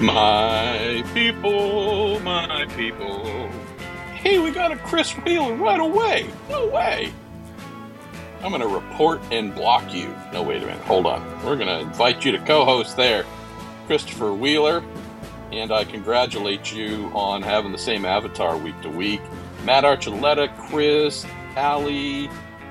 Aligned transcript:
My 0.00 1.02
people, 1.14 2.20
my 2.20 2.66
people. 2.76 3.48
Hey, 4.12 4.38
we 4.38 4.50
got 4.50 4.70
a 4.70 4.76
Chris 4.76 5.12
Wheeler 5.12 5.54
right 5.54 5.80
away. 5.80 6.28
No 6.50 6.66
way. 6.66 7.14
I'm 8.42 8.50
going 8.50 8.60
to 8.60 8.68
report 8.68 9.22
and 9.32 9.54
block 9.54 9.94
you. 9.94 10.14
No, 10.34 10.42
wait 10.42 10.62
a 10.62 10.66
minute. 10.66 10.82
Hold 10.82 11.06
on. 11.06 11.24
We're 11.46 11.56
going 11.56 11.68
to 11.68 11.80
invite 11.80 12.26
you 12.26 12.32
to 12.32 12.38
co 12.40 12.66
host 12.66 12.94
there, 12.98 13.24
Christopher 13.86 14.34
Wheeler. 14.34 14.84
And 15.50 15.72
I 15.72 15.84
congratulate 15.84 16.70
you 16.74 17.10
on 17.14 17.40
having 17.40 17.72
the 17.72 17.78
same 17.78 18.04
avatar 18.04 18.58
week 18.58 18.78
to 18.82 18.90
week. 18.90 19.22
Matt 19.64 19.84
Archuleta, 19.84 20.54
Chris, 20.68 21.24
Allie, 21.56 22.28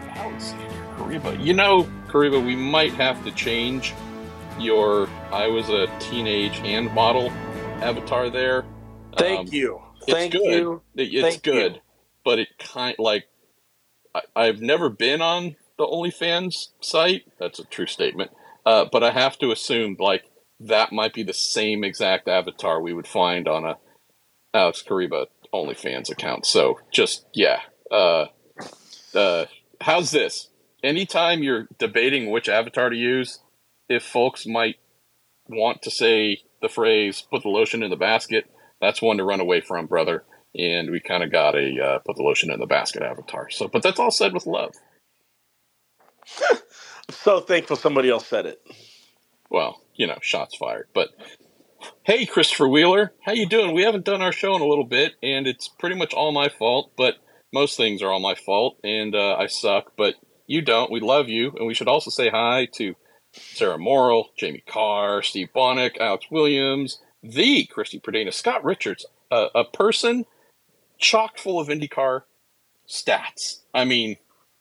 Alexander, 0.10 0.76
Kariba. 0.96 1.44
You 1.44 1.54
know, 1.54 1.89
Kariba, 2.07 2.46
we 2.46 2.55
might 2.55 2.94
have 2.94 3.23
to 3.23 3.32
change 3.32 3.96
your 4.60 5.07
I 5.32 5.48
was 5.48 5.70
a 5.70 5.88
teenage 6.00 6.57
hand 6.60 6.93
model 6.93 7.29
avatar 7.82 8.29
there. 8.29 8.66
Thank 9.18 9.50
Um, 9.50 9.54
you. 9.54 9.82
it's 10.02 10.12
Thank 10.12 10.34
good. 10.34 10.43
you. 10.43 10.82
It- 10.96 11.14
It's 11.14 11.21
Thank 11.21 11.43
good, 11.43 11.74
you. 11.75 11.82
but 12.24 12.39
it 12.39 12.50
kind 12.60 12.96
like 13.00 13.26
I, 14.14 14.21
I've 14.36 14.62
never 14.62 14.89
been 14.89 15.21
on 15.21 15.56
the 15.78 15.86
OnlyFans 15.86 16.70
site. 16.82 17.24
That's 17.39 17.60
a 17.60 17.65
true 17.65 17.88
statement. 17.88 18.32
Uh, 18.65 18.86
but 18.92 19.04
I 19.04 19.12
have 19.12 19.38
to 19.39 19.52
assume 19.52 19.98
like 20.00 20.24
that 20.60 20.92
might 20.92 21.14
be 21.14 21.24
the 21.24 21.34
same 21.34 21.84
exact 21.84 22.28
avatar 22.28 22.82
we 22.82 22.93
would 22.93 23.07
find 23.07 23.48
on 23.48 23.65
a 23.65 23.78
Alex 24.54 24.84
Kariba 24.87 25.28
OnlyFans 25.54 26.10
account. 26.10 26.46
So 26.46 26.79
just 26.92 27.26
yeah. 27.34 27.60
Uh, 27.92 28.26
uh, 29.14 29.46
how's 29.82 30.12
this? 30.12 30.50
Anytime 30.84 31.43
you're 31.43 31.68
debating 31.78 32.30
which 32.31 32.48
avatar 32.50 32.90
to 32.90 32.95
use, 32.95 33.40
if 33.89 34.03
folks 34.03 34.45
might 34.45 34.78
want 35.48 35.81
to 35.84 35.92
say 35.92 36.39
the 36.62 36.70
phrase 36.70 37.23
"put 37.30 37.44
the 37.44 37.50
lotion 37.50 37.84
in 37.84 37.90
the 37.90 37.96
basket," 37.96 38.46
that's 38.82 39.02
one 39.02 39.18
to 39.18 39.23
run 39.23 39.40
away 39.40 39.62
from, 39.62 39.88
brother. 39.88 40.23
And 40.58 40.90
we 40.90 41.00
kind 41.02 41.23
of 41.23 41.32
got 41.32 41.56
a 41.56 41.84
uh, 41.84 42.00
put 42.00 42.16
the 42.16 42.24
lotion 42.24 42.52
in 42.52 42.59
the 42.59 42.66
basket 42.66 43.04
avatar. 43.04 43.50
So, 43.50 43.68
but 43.68 43.84
that's 43.84 44.00
all 44.00 44.12
said 44.12 44.34
with 44.34 44.46
love. 44.46 44.74
I'm 46.50 46.58
so 47.09 47.40
thankful 47.40 47.76
somebody 47.76 48.09
else 48.09 48.28
said 48.28 48.46
it. 48.46 48.62
Well, 49.50 49.82
you 49.96 50.08
know, 50.08 50.18
shots 50.22 50.56
fired. 50.56 50.88
But 50.94 51.09
hey, 52.04 52.26
Christopher 52.26 52.68
Wheeler, 52.68 53.14
how 53.26 53.34
you 53.34 53.48
doing? 53.48 53.74
We 53.74 53.84
haven't 53.84 54.06
done 54.06 54.22
our 54.22 54.31
show 54.31 54.56
in 54.56 54.62
a 54.62 54.68
little 54.68 54.86
bit, 54.86 55.14
and 55.22 55.48
it's 55.48 55.68
pretty 55.68 55.96
much 55.96 56.14
all 56.14 56.31
my 56.31 56.50
fault. 56.50 56.92
But 56.98 57.16
most 57.54 57.78
things 57.78 58.02
are 58.02 58.12
all 58.12 58.20
my 58.20 58.36
fault, 58.36 58.80
and 58.84 59.16
uh, 59.16 59.36
I 59.36 59.48
suck. 59.48 59.94
But 59.98 60.16
you 60.48 60.62
don't. 60.62 60.92
We 60.92 61.00
love 61.00 61.30
you, 61.30 61.52
and 61.58 61.68
we 61.68 61.74
should 61.74 61.88
also 61.88 62.09
say 62.09 62.30
hi 62.30 62.68
to 62.76 62.96
Sarah 63.36 63.78
Morrill, 63.78 64.30
Jamie 64.38 64.64
Carr, 64.67 65.22
Steve 65.22 65.50
Bonnick, 65.55 65.97
Alex 66.00 66.25
Williams, 66.31 67.00
the 67.23 67.66
Christy 67.66 68.00
Perdana, 68.00 68.33
Scott 68.33 68.64
Richards, 68.64 69.05
uh, 69.31 69.47
a 69.55 69.64
person 69.64 70.25
chock 70.97 71.38
full 71.38 71.59
of 71.59 71.67
IndyCar 71.67 72.22
stats. 72.88 73.61
I 73.73 73.86
mean, 73.86 74.17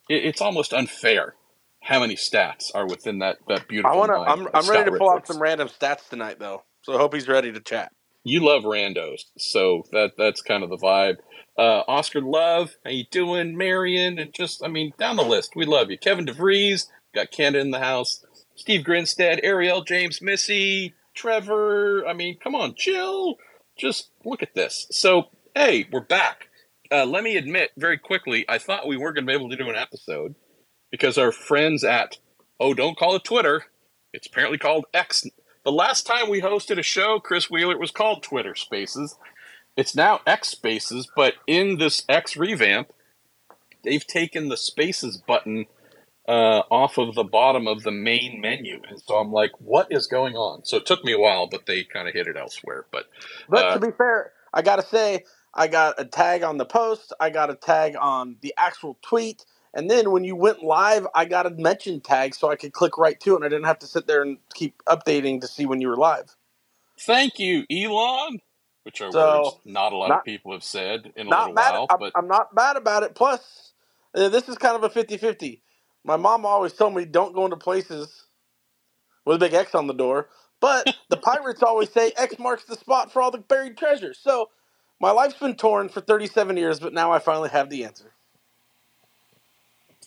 it, 0.08 0.25
it's 0.25 0.41
almost 0.41 0.72
unfair 0.72 1.34
how 1.80 2.00
many 2.00 2.17
stats 2.17 2.75
are 2.75 2.86
within 2.86 3.19
that 3.19 3.36
that 3.48 3.69
beautiful. 3.69 3.92
I 3.92 3.97
want 3.97 4.11
to. 4.11 4.19
I'm, 4.19 4.48
I'm 4.55 4.69
ready 4.69 4.91
to 4.91 4.97
pull 4.97 5.11
out 5.11 5.27
some 5.27 5.41
random 5.41 5.69
stats 5.69 6.08
tonight, 6.08 6.39
though. 6.39 6.62
So 6.83 6.95
I 6.95 6.98
hope 6.98 7.14
he's 7.14 7.28
ready 7.28 7.52
to 7.52 7.61
chat. 7.61 7.92
You 8.25 8.41
love 8.41 8.62
randos, 8.62 9.20
so 9.36 9.84
that 9.92 10.12
that's 10.17 10.41
kind 10.41 10.64
of 10.64 10.70
the 10.70 10.78
vibe. 10.78 11.17
Uh, 11.58 11.83
Oscar 11.86 12.22
Love, 12.22 12.75
how 12.84 12.91
you 12.91 13.05
doing? 13.11 13.56
Marion, 13.56 14.19
and 14.19 14.33
just 14.33 14.64
I 14.64 14.69
mean 14.69 14.92
down 14.98 15.17
the 15.17 15.22
list, 15.22 15.52
we 15.55 15.67
love 15.67 15.91
you. 15.91 15.98
Kevin 15.98 16.25
DeVries, 16.25 16.86
got 17.14 17.30
Canada 17.30 17.61
in 17.61 17.70
the 17.70 17.78
house. 17.78 18.25
Steve 18.55 18.85
Grinstead, 18.85 19.41
Ariel, 19.43 19.83
James, 19.83 20.23
Missy, 20.23 20.95
Trevor. 21.15 22.07
I 22.07 22.13
mean, 22.13 22.39
come 22.39 22.55
on, 22.55 22.75
chill. 22.75 23.37
Just 23.77 24.11
look 24.25 24.43
at 24.43 24.55
this. 24.55 24.87
So 24.91 25.29
hey, 25.55 25.87
we're 25.91 26.01
back. 26.01 26.48
Uh, 26.91 27.07
let 27.07 27.25
me 27.25 27.37
admit 27.37 27.70
very 27.77 27.98
quickly, 27.98 28.45
I 28.48 28.59
thought 28.59 28.87
we 28.87 28.97
weren't 28.97 29.17
going 29.17 29.27
to 29.27 29.31
be 29.31 29.37
able 29.37 29.51
to 29.51 29.57
do 29.57 29.70
an 29.70 29.77
episode 29.77 30.35
because 30.91 31.19
our 31.19 31.33
friends 31.33 31.83
at 31.83 32.19
oh, 32.61 32.75
don't 32.75 32.97
call 32.97 33.17
it 33.17 33.25
Twitter. 33.25 33.64
It's 34.13 34.29
apparently 34.29 34.59
called 34.59 34.85
X 34.95 35.25
the 35.64 35.73
last 35.73 36.07
time 36.07 36.29
we 36.29 36.43
hosted 36.43 36.79
a 36.79 36.83
show, 36.83 37.19
Chris 37.19 37.51
Wheeler, 37.51 37.73
it 37.73 37.81
was 37.81 37.91
called 37.91 38.23
Twitter 38.23 38.55
Spaces. 38.55 39.17
It's 39.79 39.97
now 39.97 40.20
X 40.27 40.48
Spaces, 40.48 41.11
but 41.17 41.35
in 41.47 41.79
this 41.79 42.05
X 42.07 42.37
revamp, 42.37 42.93
they've 43.83 44.07
taken 44.07 44.48
the 44.48 44.59
Spaces 44.59 45.17
button 45.17 45.64
uh, 46.29 46.62
off 46.70 46.98
of 46.98 47.14
the 47.14 47.24
bottom 47.24 47.67
of 47.68 47.83
the 47.83 47.90
main 47.92 48.40
menu. 48.40 48.80
And 48.89 49.01
so 49.01 49.17
I'm 49.17 49.33
like, 49.33 49.52
what 49.61 49.89
is 49.90 50.07
going 50.07 50.36
on? 50.36 50.64
So 50.64 50.79
it 50.79 50.86
took 50.86 51.05
me 51.05 51.12
a 51.12 51.18
while, 51.18 51.46
but 51.48 51.67
they 51.67 51.85
kind 51.85 52.08
of 52.08 52.14
hit 52.14 52.27
it 52.29 52.36
elsewhere. 52.36 52.86
But 52.90 53.07
But 53.48 53.64
Uh, 53.67 53.74
to 53.74 53.80
be 53.80 53.92
fair, 53.92 54.33
I 54.55 54.63
gotta 54.63 54.83
say, 54.84 55.24
I 55.55 55.68
got 55.68 56.01
a 56.01 56.05
tag 56.05 56.42
on 56.42 56.58
the 56.58 56.64
post. 56.67 57.13
I 57.20 57.30
got 57.30 57.51
a 57.51 57.55
tag 57.57 57.96
on 58.01 58.36
the 58.42 58.55
actual 58.58 58.98
tweet. 59.02 59.45
And 59.74 59.90
then 59.90 60.13
when 60.13 60.24
you 60.24 60.36
went 60.36 60.63
live, 60.63 61.07
I 61.14 61.27
got 61.27 61.46
a 61.46 61.51
mention 61.51 62.01
tag 62.01 62.34
so 62.34 62.51
I 62.51 62.57
could 62.57 62.73
click 62.73 62.96
right 62.98 63.18
to 63.20 63.33
it, 63.34 63.36
and 63.36 63.45
I 63.45 63.48
didn't 63.48 63.67
have 63.67 63.80
to 63.80 63.86
sit 63.89 64.07
there 64.07 64.23
and 64.23 64.39
keep 64.55 64.83
updating 64.86 65.40
to 65.42 65.48
see 65.48 65.67
when 65.67 65.80
you 65.80 65.89
were 65.89 65.96
live. 65.96 66.36
thank 67.01 67.39
you, 67.39 67.64
Elon, 67.70 68.40
which 68.84 69.01
are 69.02 69.13
So, 69.13 69.45
words 69.45 69.57
not 69.64 69.92
a 69.92 69.96
lot 69.96 70.11
not- 70.11 70.18
of 70.20 70.24
people 70.24 70.52
have 70.52 70.64
said 70.64 71.13
in 71.17 71.29
a 71.29 71.30
little 71.30 71.52
mad. 71.55 71.73
while. 71.73 71.86
I'm, 71.90 71.98
but 71.98 72.14
I'm 72.14 72.29
not 72.29 72.55
mad 72.55 72.77
about 72.77 73.02
it. 73.05 73.14
Plus, 73.14 73.73
uh, 74.14 74.29
this 74.30 74.48
is 74.48 74.58
kind 74.58 74.77
of 74.77 74.84
a 74.84 74.90
50-50. 74.90 75.61
My 76.05 76.17
mom 76.17 76.47
always 76.47 76.75
told 76.75 76.95
me 76.95 77.05
don't 77.07 77.35
go 77.35 77.45
into 77.47 77.57
places 77.59 78.27
with 79.27 79.37
a 79.37 79.41
big 79.41 79.55
X 79.55 79.75
on 79.75 79.87
the 79.89 79.95
door. 79.95 80.29
But 80.61 80.89
the 81.11 81.17
pirates 81.19 81.63
always 81.63 81.91
say 81.92 82.13
X 82.17 82.39
marks 82.39 82.65
the 82.65 82.77
spot 82.77 83.13
for 83.13 83.23
all 83.23 83.31
the 83.33 83.39
buried 83.39 83.79
treasure. 83.79 84.14
So 84.14 84.51
my 85.01 85.13
life's 85.13 85.37
been 85.39 85.57
torn 85.57 85.89
for 85.91 86.01
37 86.01 86.57
years, 86.57 86.81
but 86.81 86.95
now 86.95 87.13
I 87.13 87.19
finally 87.20 87.51
have 87.51 87.70
the 87.70 87.85
answer. 87.85 88.13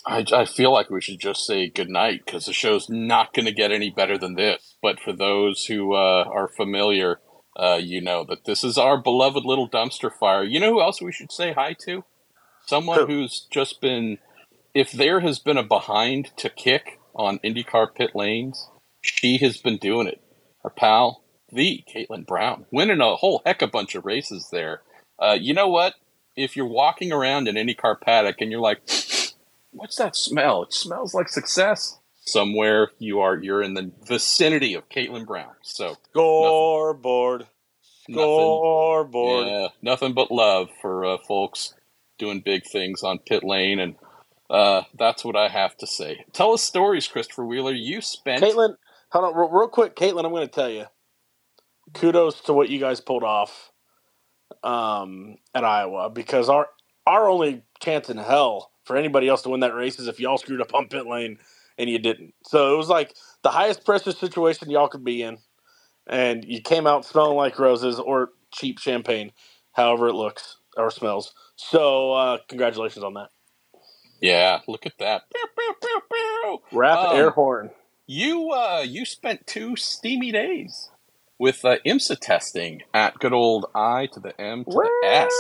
I, 0.06 0.25
I 0.34 0.46
feel 0.46 0.74
like 0.74 0.91
we 0.91 1.02
should 1.02 1.19
just 1.22 1.47
say 1.47 1.69
goodnight 1.69 2.25
because 2.25 2.47
the 2.47 2.53
show's 2.53 2.90
not 2.90 3.34
going 3.34 3.47
to 3.47 3.53
get 3.53 3.72
any 3.72 3.91
better 3.91 4.18
than 4.19 4.36
this. 4.36 4.75
But 4.84 5.00
for 5.00 5.13
those 5.13 5.66
who 5.68 5.94
uh, 5.96 6.25
are 6.31 6.50
familiar, 6.50 7.22
uh, 7.57 7.80
you 7.81 8.02
know 8.02 8.25
that 8.30 8.46
this 8.46 8.66
is 8.66 8.78
our 8.80 8.97
beloved 9.02 9.46
little 9.46 9.69
dumpster 9.69 10.12
fire. 10.13 10.44
You 10.44 10.59
know 10.59 10.74
who 10.74 10.81
else 10.81 11.02
we 11.02 11.13
should 11.13 11.31
say 11.31 11.53
hi 11.53 11.75
to? 11.86 12.03
Someone 12.68 13.02
Who? 13.02 13.07
who's 13.07 13.47
just 13.52 13.81
been, 13.81 14.19
if 14.77 14.91
there 14.91 15.21
has 15.21 15.39
been 15.39 15.57
a 15.57 15.63
behind 15.63 16.29
to 16.38 16.51
kick 16.51 16.99
on 17.15 17.39
IndyCar 17.39 17.95
pit 17.95 18.11
lanes, 18.13 18.69
she 19.01 19.38
has 19.39 19.57
been 19.57 19.77
doing 19.77 20.05
it. 20.05 20.21
Our 20.63 20.69
pal, 20.69 21.23
the 21.51 21.83
Caitlin 21.91 22.27
Brown, 22.27 22.67
winning 22.71 23.01
a 23.01 23.15
whole 23.15 23.41
heck 23.43 23.63
of 23.63 23.69
a 23.69 23.71
bunch 23.71 23.95
of 23.95 24.05
races 24.05 24.49
there. 24.51 24.83
Uh, 25.17 25.35
you 25.39 25.55
know 25.55 25.67
what? 25.67 25.95
If 26.35 26.55
you're 26.55 26.67
walking 26.67 27.11
around 27.11 27.47
an 27.47 27.55
IndyCar 27.55 27.99
paddock 27.99 28.39
and 28.39 28.51
you're 28.51 28.61
like, 28.61 28.81
what's 29.71 29.95
that 29.95 30.15
smell? 30.15 30.61
It 30.61 30.73
smells 30.73 31.15
like 31.15 31.29
success. 31.29 31.97
Somewhere 32.19 32.91
you 32.99 33.19
are, 33.21 33.35
you're 33.35 33.63
in 33.63 33.73
the 33.73 33.91
vicinity 34.07 34.75
of 34.75 34.89
Caitlin 34.89 35.25
Brown. 35.25 35.55
So 35.63 35.97
Scoreboard. 36.11 37.47
nothing, 38.07 38.13
Scoreboard. 38.13 39.47
yeah, 39.47 39.67
nothing 39.81 40.13
but 40.13 40.29
love 40.29 40.69
for 40.83 41.03
uh, 41.03 41.17
folks 41.27 41.73
doing 42.19 42.41
big 42.41 42.63
things 42.65 43.01
on 43.01 43.17
pit 43.17 43.44
lane, 43.44 43.79
and 43.79 43.95
uh, 44.50 44.84
that's 44.97 45.25
what 45.25 45.35
I 45.35 45.50
have 45.50 45.78
to 45.78 45.88
say. 45.88 46.25
Tell 46.34 46.53
us 46.53 46.63
stories, 46.63 47.08
Christopher 47.08 47.46
Wheeler. 47.46 47.74
You 47.74 48.02
spent 48.02 48.44
Caitlin, 48.44 48.75
hold 49.12 49.25
on, 49.25 49.35
real, 49.35 49.50
real 49.50 49.68
quick. 49.69 49.96
Caitlin, 49.96 50.25
I'm 50.25 50.31
going 50.31 50.47
to 50.47 50.53
tell 50.53 50.69
you. 50.69 50.85
Kudos 51.94 52.41
to 52.41 52.53
what 52.53 52.69
you 52.69 52.80
guys 52.80 53.02
pulled 53.02 53.24
off 53.24 53.72
um, 54.63 55.38
at 55.56 55.63
Iowa 55.63 56.09
because 56.09 56.50
our 56.50 56.68
our 57.07 57.30
only 57.30 57.63
chance 57.81 58.09
in 58.09 58.18
hell 58.18 58.72
for 58.86 58.97
anybody 58.97 59.28
else 59.30 59.41
to 59.44 59.50
win 59.50 59.62
that 59.62 59.75
race 59.75 60.00
is 60.00 60.07
if 60.07 60.19
y'all 60.19 60.38
screwed 60.38 60.62
up 60.62 60.74
on 60.74 60.88
pit 60.88 61.07
lane 61.07 61.38
and 61.78 61.90
you 61.90 62.00
didn't. 62.00 62.34
So 62.46 62.74
it 62.74 62.78
was 62.78 62.90
like 62.90 63.16
the 63.44 63.50
highest 63.50 63.86
pressure 63.86 64.12
situation 64.12 64.69
y'all 64.69 64.89
could 64.89 65.06
be 65.06 65.24
in, 65.24 65.39
and 66.07 66.45
you 66.45 66.62
came 66.62 66.88
out 66.88 67.06
smelling 67.06 67.38
like 67.38 67.60
roses 67.60 68.00
or 68.00 68.30
cheap 68.54 68.80
champagne, 68.80 69.31
however 69.74 70.10
it 70.10 70.16
looks 70.16 70.57
or 70.77 70.92
smells. 70.92 71.33
So 71.57 72.13
uh, 72.13 72.38
congratulations 72.50 73.04
on 73.04 73.16
that. 73.16 73.30
Yeah. 74.22 74.60
Look 74.68 74.86
at 74.86 74.98
that. 75.00 75.24
Pew, 75.34 75.46
pew, 75.58 75.74
pew, 75.81 76.02
pew. 76.12 76.62
Rap 76.78 77.00
Um, 77.10 77.16
air 77.18 77.30
horn. 77.31 77.72
You 78.06 78.52
uh, 78.52 78.84
you 78.88 79.06
spent 79.06 79.46
two 79.48 79.75
steamy 79.75 80.31
days 80.31 80.90
with 81.40 81.64
uh, 81.66 81.78
IMSA 81.86 82.18
testing 82.19 82.81
at 82.94 83.19
good 83.19 83.34
old 83.34 83.66
I 83.75 84.08
to 84.14 84.19
the 84.19 84.40
M 84.40 84.64
to 84.66 84.72
the 84.72 85.08
S. 85.08 85.34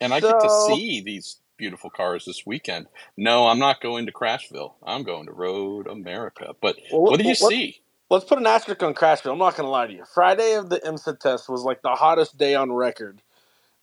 And 0.00 0.12
I 0.12 0.20
get 0.20 0.40
to 0.40 0.50
see 0.68 1.00
these 1.00 1.38
beautiful 1.56 1.90
cars 1.90 2.24
this 2.24 2.44
weekend. 2.44 2.88
No, 3.16 3.46
I'm 3.46 3.60
not 3.60 3.80
going 3.80 4.06
to 4.06 4.12
Crashville. 4.12 4.72
I'm 4.82 5.04
going 5.04 5.26
to 5.26 5.32
Road 5.32 5.86
America. 5.86 6.54
But 6.60 6.76
Well, 6.90 7.02
what 7.02 7.18
do 7.18 7.24
you 7.24 7.36
what- 7.40 7.50
see? 7.50 7.78
Let's 8.10 8.26
put 8.26 8.36
an 8.38 8.46
asterisk 8.46 8.82
on 8.82 8.92
Crashville. 8.92 9.32
I'm 9.32 9.38
not 9.38 9.56
going 9.56 9.64
to 9.66 9.70
lie 9.70 9.86
to 9.86 9.92
you. 9.94 10.04
Friday 10.12 10.52
of 10.54 10.68
the 10.68 10.78
IMSA 10.80 11.18
test 11.18 11.48
was 11.48 11.62
like 11.62 11.80
the 11.80 11.94
hottest 11.94 12.36
day 12.36 12.54
on 12.54 12.70
record 12.70 13.22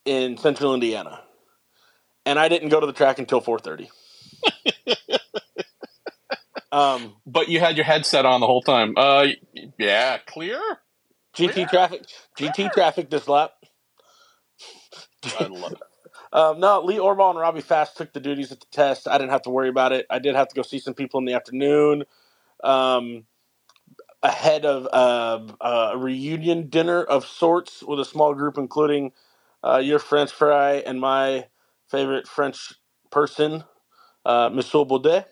in 0.05 0.37
Central 0.37 0.75
Indiana, 0.75 1.21
and 2.29 2.39
I 2.39 2.49
didn't 2.49 2.69
go 2.69 2.79
to 2.79 2.87
the 2.87 2.93
track 2.93 3.19
until 3.19 3.41
4:30. 3.41 3.89
um, 6.71 7.15
But 7.25 7.49
you 7.49 7.59
had 7.59 7.77
your 7.77 7.85
headset 7.85 8.25
on 8.25 8.41
the 8.41 8.47
whole 8.47 8.63
time. 8.63 8.93
Uh, 8.97 9.27
yeah, 9.77 10.19
clear. 10.27 10.61
GT 11.35 11.69
traffic. 11.69 12.03
GT 12.39 12.71
traffic 12.73 13.09
this 13.09 13.27
lap. 13.27 13.53
I 15.37 15.47
love 15.47 15.73
it. 15.73 15.79
Um, 16.33 16.59
no, 16.59 16.81
Lee 16.83 16.97
Orball 16.97 17.31
and 17.31 17.39
Robbie 17.39 17.61
Fast 17.61 17.97
took 17.97 18.13
the 18.13 18.19
duties 18.19 18.51
at 18.51 18.59
the 18.59 18.67
test. 18.71 19.07
I 19.07 19.17
didn't 19.17 19.31
have 19.31 19.43
to 19.43 19.49
worry 19.49 19.69
about 19.69 19.93
it. 19.93 20.05
I 20.11 20.19
did 20.19 20.35
have 20.35 20.47
to 20.49 20.55
go 20.55 20.61
see 20.61 20.79
some 20.79 20.93
people 20.93 21.19
in 21.19 21.25
the 21.25 21.33
afternoon 21.33 22.03
um, 22.63 23.25
ahead 24.23 24.65
of 24.65 24.87
uh, 24.93 25.53
a 25.93 25.97
reunion 25.97 26.69
dinner 26.69 27.03
of 27.03 27.25
sorts 27.25 27.83
with 27.83 27.99
a 27.99 28.05
small 28.05 28.33
group, 28.33 28.57
including 28.57 29.13
uh, 29.63 29.77
your 29.77 29.99
French 29.99 30.31
fry 30.31 30.75
and 30.75 30.99
my 30.99 31.47
favorite 31.89 32.27
French 32.27 32.73
person, 33.11 33.63
uh, 34.25 34.49
Monsieur 34.53 34.85
Bourdais. 34.85 35.25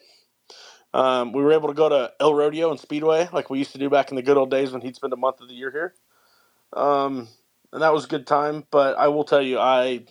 Um, 0.93 1.33
we 1.33 1.43
were 1.43 1.53
able 1.53 1.69
to 1.69 1.75
go 1.75 1.89
to 1.89 2.11
El 2.19 2.35
Rodeo 2.35 2.71
and 2.71 2.79
Speedway 2.79 3.29
like 3.33 3.49
we 3.49 3.59
used 3.59 3.73
to 3.73 3.79
do 3.79 3.89
back 3.89 4.11
in 4.11 4.17
the 4.17 4.23
good 4.23 4.37
old 4.37 4.51
days 4.51 4.71
when 4.73 4.81
he'd 4.81 4.95
spend 4.95 5.13
a 5.13 5.17
month 5.17 5.41
of 5.41 5.49
the 5.49 5.55
year 5.55 5.71
here. 5.71 5.95
Um, 6.73 7.29
and 7.73 7.81
that 7.83 7.93
was 7.93 8.05
a 8.05 8.09
good 8.09 8.27
time. 8.27 8.65
But 8.71 8.97
I 8.97 9.09
will 9.09 9.25
tell 9.25 9.41
you, 9.41 9.59
I 9.59 10.05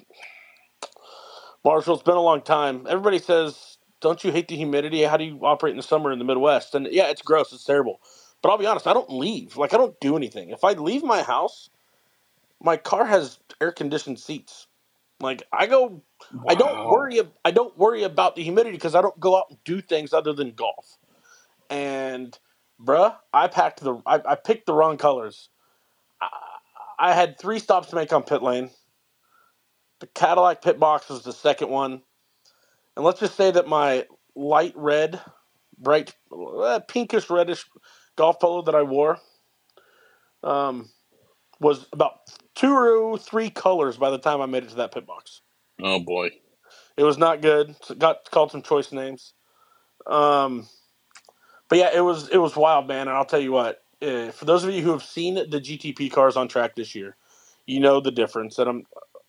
Marshall, 1.65 1.95
it's 1.95 2.03
been 2.03 2.17
a 2.17 2.21
long 2.23 2.43
time. 2.43 2.87
Everybody 2.89 3.19
says, 3.19 3.79
"Don't 4.01 4.25
you 4.25 4.33
hate 4.33 4.49
the 4.49 4.57
humidity? 4.57 5.03
How 5.03 5.17
do 5.19 5.25
you 5.25 5.41
operate 5.45 5.73
in 5.73 5.77
the 5.77 5.83
summer 5.83 6.11
in 6.11 6.19
the 6.19 6.25
Midwest?" 6.25 6.75
And 6.75 6.89
yeah, 6.91 7.09
it's 7.11 7.23
gross. 7.23 7.53
It's 7.53 7.65
terrible. 7.65 8.01
But 8.43 8.51
I'll 8.51 8.59
be 8.59 8.67
honest, 8.67 8.87
I 8.87 8.95
don't 8.95 9.11
leave. 9.13 9.57
Like 9.59 9.75
I 9.75 9.77
don't 9.77 9.99
do 10.01 10.17
anything. 10.17 10.51
If 10.51 10.65
I 10.65 10.73
leave 10.73 11.03
my 11.05 11.23
house, 11.23 11.69
my 12.63 12.77
car 12.77 13.07
has 13.07 13.39
air 13.61 13.73
conditioned 13.73 14.21
seats. 14.21 14.69
Like 15.21 15.45
I 15.53 15.67
go, 15.67 16.03
I 16.49 16.55
don't 16.55 16.91
worry. 16.91 17.21
I 17.45 17.51
don't 17.53 17.77
worry 17.79 18.05
about 18.05 18.37
the 18.37 18.43
humidity 18.45 18.77
because 18.77 18.95
I 18.95 19.03
don't 19.03 19.19
go 19.21 19.39
out 19.39 19.47
and 19.51 19.59
do 19.65 19.81
things 19.83 20.13
other 20.13 20.33
than 20.35 20.53
golf. 20.53 20.99
And 21.71 22.39
bruh, 22.83 23.17
I 23.33 23.49
packed 23.49 23.81
the. 23.81 24.03
I, 24.07 24.23
I 24.27 24.35
picked 24.37 24.67
the 24.67 24.75
wrong 24.75 24.99
colors. 24.99 25.51
I, 26.23 26.29
I 26.99 27.15
had 27.15 27.39
three 27.39 27.61
stops 27.61 27.89
to 27.91 27.97
make 27.97 28.13
on 28.13 28.25
pit 28.25 28.43
lane. 28.43 28.71
The 30.01 30.09
Cadillac 30.09 30.63
pit 30.63 30.81
box 30.81 31.09
was 31.09 31.23
the 31.25 31.33
second 31.33 31.71
one. 31.71 32.03
And 32.97 33.05
let's 33.05 33.21
just 33.21 33.37
say 33.37 33.51
that 33.53 33.69
my 33.69 34.07
light 34.37 34.75
red, 34.77 35.21
bright, 35.79 36.15
uh, 36.33 36.81
pinkish 36.89 37.31
reddish 37.31 37.65
golf 38.17 38.41
polo 38.41 38.63
that 38.63 38.75
I 38.77 38.83
wore 38.83 39.19
um, 40.45 40.91
was 41.61 41.87
about 41.93 42.15
two 42.55 42.73
or 42.73 43.19
three 43.19 43.51
colors 43.51 43.97
by 43.97 44.11
the 44.11 44.19
time 44.19 44.41
I 44.41 44.47
made 44.47 44.65
it 44.65 44.71
to 44.71 44.77
that 44.77 44.93
pit 44.93 45.07
box. 45.07 45.41
Oh 45.83 46.01
boy. 46.01 46.31
It 46.97 47.05
was 47.05 47.19
not 47.19 47.43
good. 47.43 47.75
Got 47.99 48.31
called 48.31 48.51
some 48.51 48.63
choice 48.63 48.93
names. 48.93 49.35
Um, 50.07 50.67
but 51.69 51.79
yeah, 51.79 51.91
it 51.95 52.01
was 52.01 52.29
it 52.29 52.39
was 52.39 52.57
wild, 52.57 52.89
man. 52.89 53.09
And 53.09 53.17
I'll 53.17 53.25
tell 53.25 53.41
you 53.41 53.53
what, 53.53 53.83
uh, 54.03 54.31
for 54.31 54.45
those 54.45 54.65
of 54.65 54.71
you 54.73 54.83
who 54.83 54.93
have 54.93 55.03
seen 55.03 55.35
the 55.35 55.61
GTP 55.61 56.11
cars 56.13 56.37
on 56.37 56.49
track 56.49 56.77
this 56.77 56.95
year, 56.95 57.17
you 57.67 57.81
know 57.81 58.01
the 58.01 58.11
difference. 58.13 58.59
And 58.59 58.69
I'm 58.69 58.87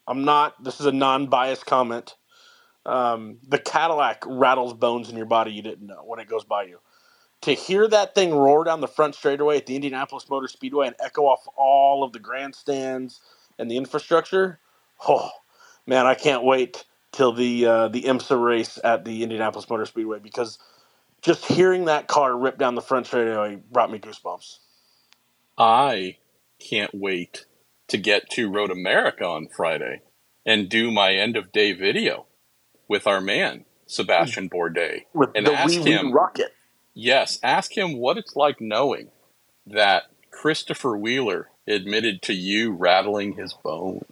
I'm 0.08 0.26
not. 0.26 0.64
This 0.64 0.80
is 0.80 0.86
a 0.86 0.92
non-biased 0.92 1.66
comment. 1.66 2.16
Um, 2.86 3.40
the 3.48 3.60
Cadillac 3.60 4.24
rattles 4.28 4.74
bones 4.74 5.10
in 5.10 5.18
your 5.18 5.26
body 5.26 5.52
you 5.52 5.62
didn't 5.62 5.88
know 5.88 6.04
when 6.06 6.20
it 6.20 6.30
goes 6.30 6.46
by 6.46 6.64
you. 6.64 6.80
To 7.42 7.54
hear 7.54 7.88
that 7.88 8.16
thing 8.16 8.34
roar 8.34 8.64
down 8.66 8.82
the 8.82 8.88
front 8.88 9.16
straightaway 9.16 9.58
at 9.58 9.66
the 9.68 9.76
Indianapolis 9.76 10.30
Motor 10.30 10.48
Speedway 10.48 10.88
and 10.88 10.96
echo 11.00 11.24
off 11.24 11.48
all 11.56 12.04
of 12.04 12.14
the 12.14 12.20
grandstands 12.20 13.22
and 13.60 13.72
the 13.72 13.78
infrastructure, 13.78 14.60
oh 15.08 15.30
man, 15.86 16.06
I 16.08 16.16
can't 16.16 16.44
wait 16.44 16.86
till 17.14 17.34
the 17.34 17.66
uh, 17.66 17.88
the 17.90 18.04
IMSA 18.04 18.44
race 18.44 18.80
at 18.84 19.06
the 19.06 19.24
Indianapolis 19.24 19.70
Motor 19.70 19.86
Speedway 19.86 20.20
because 20.20 20.58
just 21.22 21.46
hearing 21.46 21.86
that 21.86 22.08
car 22.08 22.38
rip 22.38 22.58
down 22.58 22.76
the 22.76 22.82
front 22.82 23.08
straightaway 23.08 23.58
brought 23.72 23.92
me 23.92 24.00
goosebumps. 24.00 24.60
I 25.58 26.18
can't 26.60 26.92
wait 26.94 27.46
to 27.90 27.98
get 27.98 28.30
to 28.32 28.52
Road 28.52 28.72
America 28.72 29.26
on 29.26 29.48
Friday 29.48 30.02
and 30.46 30.70
do 30.70 30.92
my 30.92 31.14
end 31.14 31.38
of 31.38 31.52
day 31.52 31.74
video 31.74 32.26
with 32.88 33.08
our 33.08 33.22
man 33.22 33.66
Sebastian 33.88 34.50
Bourdais. 34.50 35.04
With 35.14 35.34
And 35.36 35.48
the 35.48 35.54
ask 35.54 35.74
wee 35.74 35.80
wee 35.80 35.92
him- 35.92 36.14
rocket. 36.14 36.54
Yes, 37.00 37.38
ask 37.44 37.78
him 37.78 38.00
what 38.00 38.18
it's 38.18 38.36
like 38.36 38.60
knowing 38.60 39.10
that 39.68 40.06
Christopher 40.32 40.98
Wheeler 40.98 41.48
admitted 41.68 42.24
to 42.24 42.34
you 42.34 42.72
rattling 42.72 43.34
his 43.34 43.54
bones. 43.54 44.04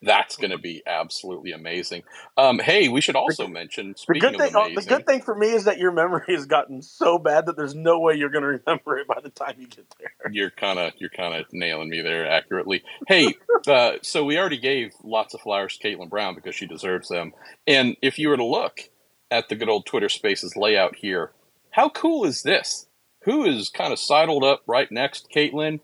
That's 0.00 0.36
going 0.36 0.50
to 0.50 0.56
be 0.56 0.82
absolutely 0.86 1.52
amazing. 1.52 2.04
Um, 2.38 2.58
hey, 2.58 2.88
we 2.88 3.02
should 3.02 3.16
also 3.16 3.46
mention 3.46 3.92
The 3.92 3.98
speaking 3.98 4.30
good 4.30 4.38
thing, 4.38 4.56
of 4.56 4.62
amazing, 4.62 4.74
the 4.76 4.88
good 4.88 5.06
thing 5.06 5.20
for 5.20 5.34
me 5.34 5.48
is 5.48 5.64
that 5.64 5.76
your 5.76 5.92
memory 5.92 6.24
has 6.34 6.46
gotten 6.46 6.80
so 6.80 7.18
bad 7.18 7.44
that 7.46 7.56
there's 7.58 7.74
no 7.74 8.00
way 8.00 8.14
you're 8.14 8.30
going 8.30 8.44
to 8.44 8.62
remember 8.66 8.96
it 8.96 9.06
by 9.06 9.20
the 9.22 9.28
time 9.28 9.56
you 9.58 9.66
get 9.66 9.94
there. 10.00 10.32
you're 10.32 10.50
kind 10.50 10.78
of 10.78 10.94
you're 10.96 11.10
kind 11.10 11.34
of 11.34 11.52
nailing 11.52 11.90
me 11.90 12.00
there 12.00 12.26
accurately. 12.26 12.82
Hey, 13.08 13.34
uh, 13.66 13.96
so 14.00 14.24
we 14.24 14.38
already 14.38 14.58
gave 14.58 14.94
lots 15.04 15.34
of 15.34 15.42
flowers 15.42 15.76
to 15.76 15.86
Caitlin 15.86 16.08
Brown 16.08 16.34
because 16.34 16.54
she 16.54 16.66
deserves 16.66 17.08
them. 17.10 17.34
And 17.66 17.98
if 18.00 18.18
you 18.18 18.30
were 18.30 18.38
to 18.38 18.44
look 18.44 18.88
at 19.30 19.50
the 19.50 19.54
good 19.54 19.68
old 19.68 19.84
Twitter 19.84 20.08
Spaces 20.08 20.56
layout 20.56 20.96
here, 20.96 21.30
how 21.72 21.88
cool 21.88 22.24
is 22.24 22.42
this? 22.42 22.86
Who 23.24 23.44
is 23.44 23.68
kind 23.68 23.92
of 23.92 23.98
sidled 23.98 24.44
up 24.44 24.62
right 24.66 24.90
next 24.90 25.28
Caitlin? 25.34 25.80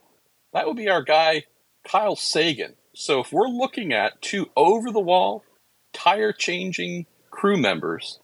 That 0.52 0.66
would 0.66 0.76
be 0.76 0.88
our 0.88 1.02
guy 1.02 1.44
Kyle 1.86 2.16
Sagan. 2.16 2.74
So 2.94 3.20
if 3.20 3.32
we're 3.32 3.48
looking 3.48 3.92
at 3.92 4.20
two 4.20 4.50
over 4.56 4.90
the 4.90 5.00
wall 5.00 5.44
tire 5.92 6.32
changing 6.32 7.06
crew 7.30 7.56
members 7.56 8.20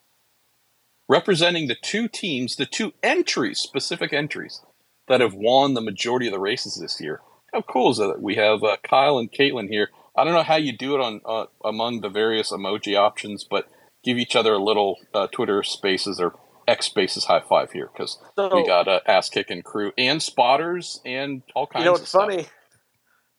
representing 1.09 1.69
the 1.69 1.77
two 1.81 2.09
teams, 2.09 2.57
the 2.57 2.67
two 2.67 2.93
entries, 3.03 3.59
specific 3.59 4.13
entries 4.13 4.61
that 5.09 5.21
have 5.21 5.35
won 5.35 5.75
the 5.75 5.81
majority 5.81 6.27
of 6.27 6.33
the 6.33 6.41
races 6.41 6.79
this 6.81 7.01
year. 7.01 7.21
How 7.53 7.63
cool 7.63 7.91
is 7.91 7.99
that 7.99 8.21
we 8.21 8.37
have 8.37 8.63
uh, 8.63 8.77
Kyle 8.83 9.19
and 9.19 9.31
Caitlin 9.31 9.69
here? 9.69 9.91
I 10.17 10.25
don't 10.25 10.35
know 10.35 10.43
how 10.43 10.57
you 10.57 10.77
do 10.77 10.95
it 10.95 11.01
on 11.01 11.21
uh, 11.25 11.47
among 11.65 12.01
the 12.01 12.09
various 12.09 12.51
emoji 12.51 12.97
options, 12.97 13.45
but 13.49 13.69
give 14.03 14.19
each 14.19 14.35
other 14.35 14.55
a 14.55 14.63
little 14.63 14.99
uh, 15.13 15.27
Twitter 15.29 15.63
Spaces 15.63 16.21
or 16.21 16.35
X 16.67 16.87
Spaces 16.87 17.25
high 17.25 17.43
five 17.49 17.73
here 17.73 17.91
because 17.93 18.19
So, 18.37 18.55
we 18.55 18.67
got 18.67 18.89
uh, 18.89 19.01
ass 19.07 19.29
kicking 19.29 19.63
crew 19.63 19.93
and 19.99 20.23
spotters 20.23 21.01
and 21.05 21.43
all 21.55 21.67
kinds. 21.67 21.81
Of 21.81 21.81
You 21.81 21.85
know 21.87 21.93
what's 21.93 22.11
funny? 22.11 22.47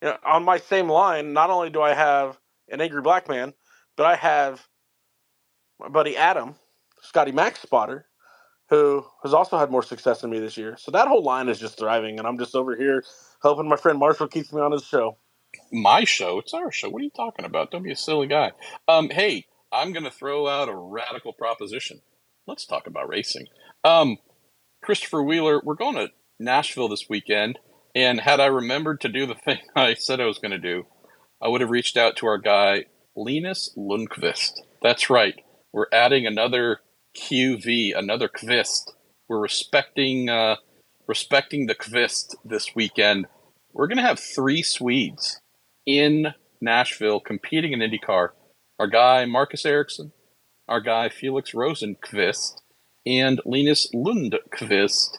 You 0.02 0.08
know, 0.08 0.16
on 0.24 0.44
my 0.44 0.58
same 0.58 0.88
line, 0.88 1.32
not 1.32 1.50
only 1.50 1.70
do 1.70 1.80
I 1.80 1.94
have 1.94 2.38
an 2.68 2.80
angry 2.80 3.02
black 3.02 3.28
man, 3.28 3.54
but 3.96 4.06
I 4.06 4.16
have 4.16 4.66
my 5.80 5.88
buddy 5.88 6.16
Adam, 6.16 6.56
Scotty 7.02 7.32
Mac's 7.32 7.60
spotter, 7.60 8.06
who 8.68 9.04
has 9.22 9.32
also 9.32 9.58
had 9.58 9.70
more 9.70 9.82
success 9.82 10.20
than 10.20 10.30
me 10.30 10.38
this 10.38 10.56
year. 10.56 10.76
So 10.78 10.90
that 10.92 11.08
whole 11.08 11.22
line 11.22 11.48
is 11.48 11.58
just 11.58 11.78
thriving, 11.78 12.18
and 12.18 12.26
I'm 12.26 12.38
just 12.38 12.54
over 12.54 12.76
here 12.76 13.04
helping 13.42 13.68
my 13.68 13.76
friend 13.76 13.98
Marshall 13.98 14.28
keeps 14.28 14.52
me 14.52 14.60
on 14.60 14.72
his 14.72 14.84
show. 14.84 15.16
my 15.72 16.04
show. 16.04 16.38
It's 16.38 16.52
our 16.54 16.70
show. 16.70 16.90
What 16.90 17.00
are 17.00 17.04
you 17.04 17.10
talking 17.10 17.44
about? 17.44 17.70
Don't 17.70 17.82
be 17.82 17.92
a 17.92 17.96
silly 17.96 18.26
guy. 18.26 18.52
Um, 18.88 19.08
hey, 19.08 19.46
I'm 19.72 19.92
going 19.92 20.04
to 20.04 20.10
throw 20.10 20.46
out 20.48 20.68
a 20.68 20.74
radical 20.74 21.32
proposition. 21.32 22.00
Let's 22.46 22.64
talk 22.64 22.86
about 22.86 23.08
racing. 23.08 23.46
Um, 23.82 24.18
Christopher 24.82 25.22
Wheeler, 25.22 25.60
we're 25.64 25.74
going 25.74 25.96
to 25.96 26.10
Nashville 26.38 26.88
this 26.88 27.08
weekend, 27.08 27.58
and 27.94 28.20
had 28.20 28.38
I 28.38 28.46
remembered 28.46 29.00
to 29.00 29.08
do 29.08 29.26
the 29.26 29.34
thing 29.44 29.58
I 29.74 29.94
said 29.94 30.20
I 30.20 30.26
was 30.26 30.38
going 30.38 30.52
to 30.52 30.58
do, 30.58 30.84
I 31.42 31.48
would 31.48 31.60
have 31.60 31.70
reached 31.70 31.96
out 31.96 32.16
to 32.16 32.26
our 32.26 32.38
guy 32.38 32.84
Linus 33.16 33.74
Lundqvist. 33.76 34.52
That's 34.82 35.10
right. 35.10 35.34
We're 35.72 35.86
adding 35.92 36.26
another 36.26 36.80
QV, 37.16 37.96
another 37.98 38.28
Kvist. 38.28 38.92
We're 39.28 39.40
respecting 39.40 40.28
uh, 40.28 40.56
respecting 41.08 41.66
the 41.66 41.74
Kvist 41.74 42.34
this 42.44 42.74
weekend. 42.74 43.26
We're 43.72 43.88
going 43.88 43.98
to 43.98 44.04
have 44.04 44.20
three 44.20 44.62
Swedes 44.62 45.40
in 45.84 46.28
Nashville 46.60 47.20
competing 47.20 47.72
in 47.72 47.80
IndyCar. 47.80 48.28
Our 48.78 48.86
guy 48.86 49.24
Marcus 49.24 49.66
Ericsson, 49.66 50.12
our 50.68 50.80
guy 50.80 51.08
Felix 51.08 51.52
Rosenqvist, 51.52 52.60
and 53.04 53.40
Linus 53.44 53.88
Lundqvist. 53.94 55.18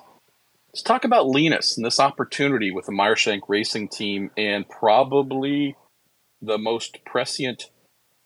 Let's 0.74 0.82
talk 0.84 1.06
about 1.06 1.28
Linus 1.28 1.78
and 1.78 1.86
this 1.86 2.00
opportunity 2.00 2.72
with 2.72 2.86
the 2.86 2.92
Meyer 2.92 3.16
Shank 3.16 3.48
Racing 3.48 3.88
Team, 3.88 4.32
and 4.38 4.68
probably 4.68 5.76
the 6.42 6.58
most 6.58 7.00
prescient 7.06 7.70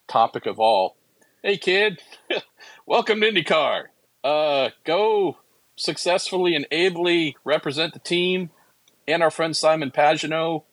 topic 0.07 0.45
of 0.45 0.59
all. 0.59 0.97
Hey, 1.43 1.57
kid, 1.57 2.01
welcome 2.85 3.21
to 3.21 3.31
IndyCar. 3.31 3.85
Uh, 4.23 4.69
go 4.83 5.37
successfully 5.75 6.55
and 6.55 6.67
ably 6.71 7.37
represent 7.43 7.93
the 7.93 7.99
team 7.99 8.51
and 9.07 9.23
our 9.23 9.31
friend 9.31 9.55
Simon 9.55 9.91
Pagenaud, 9.91 10.63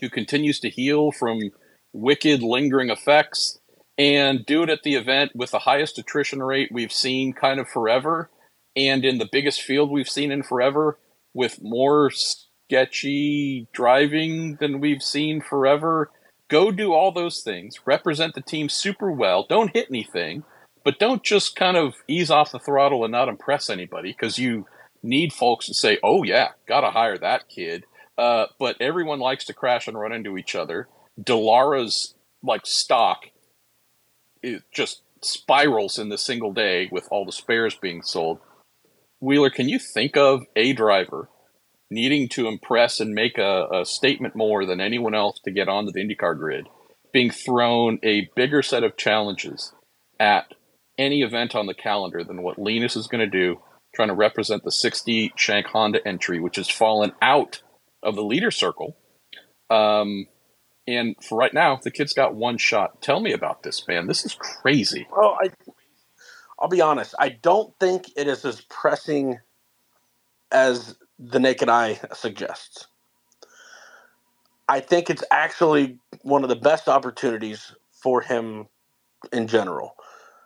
who 0.00 0.08
continues 0.08 0.60
to 0.60 0.70
heal 0.70 1.10
from 1.12 1.50
wicked 1.92 2.42
lingering 2.42 2.90
effects, 2.90 3.59
and 4.00 4.46
do 4.46 4.62
it 4.62 4.70
at 4.70 4.82
the 4.82 4.94
event 4.94 5.30
with 5.34 5.50
the 5.50 5.58
highest 5.58 5.98
attrition 5.98 6.42
rate 6.42 6.70
we've 6.72 6.92
seen 6.92 7.34
kind 7.34 7.60
of 7.60 7.68
forever, 7.68 8.30
and 8.74 9.04
in 9.04 9.18
the 9.18 9.28
biggest 9.30 9.60
field 9.60 9.90
we've 9.90 10.08
seen 10.08 10.32
in 10.32 10.42
forever, 10.42 10.98
with 11.34 11.58
more 11.60 12.10
sketchy 12.10 13.68
driving 13.74 14.56
than 14.58 14.80
we've 14.80 15.02
seen 15.02 15.42
forever. 15.42 16.10
Go 16.48 16.70
do 16.70 16.94
all 16.94 17.12
those 17.12 17.42
things, 17.42 17.76
represent 17.84 18.34
the 18.34 18.40
team 18.40 18.70
super 18.70 19.12
well, 19.12 19.44
don't 19.46 19.76
hit 19.76 19.88
anything, 19.90 20.44
but 20.82 20.98
don't 20.98 21.22
just 21.22 21.54
kind 21.54 21.76
of 21.76 21.92
ease 22.08 22.30
off 22.30 22.52
the 22.52 22.58
throttle 22.58 23.04
and 23.04 23.12
not 23.12 23.28
impress 23.28 23.68
anybody 23.68 24.12
because 24.12 24.38
you 24.38 24.66
need 25.02 25.30
folks 25.30 25.66
to 25.66 25.74
say, 25.74 25.98
"Oh 26.02 26.22
yeah, 26.22 26.52
got 26.66 26.80
to 26.80 26.90
hire 26.90 27.18
that 27.18 27.50
kid." 27.50 27.84
Uh, 28.16 28.46
but 28.58 28.80
everyone 28.80 29.20
likes 29.20 29.44
to 29.44 29.52
crash 29.52 29.86
and 29.86 30.00
run 30.00 30.12
into 30.12 30.38
each 30.38 30.54
other. 30.54 30.88
Dallara's 31.22 32.14
like 32.42 32.64
stock 32.64 33.26
it 34.42 34.62
just 34.72 35.02
spirals 35.22 35.98
in 35.98 36.08
the 36.08 36.18
single 36.18 36.52
day 36.52 36.88
with 36.90 37.06
all 37.10 37.24
the 37.24 37.32
spares 37.32 37.74
being 37.74 38.02
sold. 38.02 38.38
Wheeler, 39.20 39.50
can 39.50 39.68
you 39.68 39.78
think 39.78 40.16
of 40.16 40.42
a 40.56 40.72
driver 40.72 41.28
needing 41.90 42.28
to 42.28 42.46
impress 42.46 43.00
and 43.00 43.12
make 43.12 43.36
a, 43.36 43.66
a 43.72 43.84
statement 43.84 44.36
more 44.36 44.64
than 44.64 44.80
anyone 44.80 45.14
else 45.14 45.40
to 45.40 45.50
get 45.50 45.68
onto 45.68 45.92
the 45.92 46.00
IndyCar 46.00 46.38
grid, 46.38 46.68
being 47.12 47.30
thrown 47.30 47.98
a 48.02 48.30
bigger 48.36 48.62
set 48.62 48.84
of 48.84 48.96
challenges 48.96 49.74
at 50.18 50.54
any 50.96 51.22
event 51.22 51.54
on 51.54 51.66
the 51.66 51.74
calendar 51.74 52.22
than 52.22 52.42
what 52.42 52.58
Linus 52.58 52.94
is 52.94 53.08
going 53.08 53.20
to 53.20 53.38
do, 53.38 53.60
trying 53.94 54.08
to 54.08 54.14
represent 54.14 54.62
the 54.62 54.70
60 54.70 55.32
Shank 55.36 55.66
Honda 55.66 56.06
entry, 56.06 56.38
which 56.38 56.56
has 56.56 56.68
fallen 56.68 57.12
out 57.20 57.62
of 58.02 58.14
the 58.14 58.24
leader 58.24 58.50
circle. 58.50 58.96
Um, 59.68 60.26
and 60.96 61.16
for 61.22 61.38
right 61.38 61.54
now, 61.54 61.76
the 61.76 61.90
kid's 61.90 62.14
got 62.14 62.34
one 62.34 62.58
shot. 62.58 63.02
Tell 63.02 63.20
me 63.20 63.32
about 63.32 63.62
this, 63.62 63.86
man. 63.88 64.06
This 64.06 64.24
is 64.24 64.34
crazy. 64.34 65.06
Well, 65.16 65.38
I, 65.40 65.50
I'll 66.58 66.68
be 66.68 66.80
honest. 66.80 67.14
I 67.18 67.30
don't 67.30 67.74
think 67.80 68.10
it 68.16 68.28
is 68.28 68.44
as 68.44 68.60
pressing 68.62 69.38
as 70.52 70.96
the 71.18 71.40
naked 71.40 71.68
eye 71.68 72.00
suggests. 72.14 72.86
I 74.68 74.80
think 74.80 75.10
it's 75.10 75.24
actually 75.30 75.98
one 76.22 76.42
of 76.44 76.48
the 76.48 76.56
best 76.56 76.88
opportunities 76.88 77.74
for 77.92 78.20
him 78.22 78.66
in 79.32 79.48
general. 79.48 79.94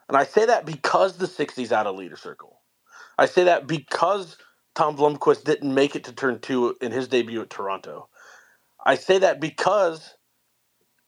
And 0.09 0.17
I 0.17 0.25
say 0.25 0.47
that 0.47 0.67
because 0.67 1.17
the 1.19 1.27
60's 1.27 1.73
out 1.73 1.87
of 1.87 1.97
leader 1.97 2.17
circle. 2.17 2.61
I 3.19 3.27
say 3.27 3.45
that 3.45 3.67
because 3.67 4.37
Tom 4.75 4.97
Blomqvist 4.97 5.45
didn't 5.45 5.75
make 5.75 5.97
it 5.97 6.05
to 6.05 6.13
turn 6.13 6.41
two 6.41 6.77
in 6.81 6.93
his 6.93 7.09
debut 7.09 7.43
at 7.43 7.51
Toronto. 7.51 8.09
I 8.85 8.97
say 8.97 9.19
that 9.19 9.41
because 9.41 10.15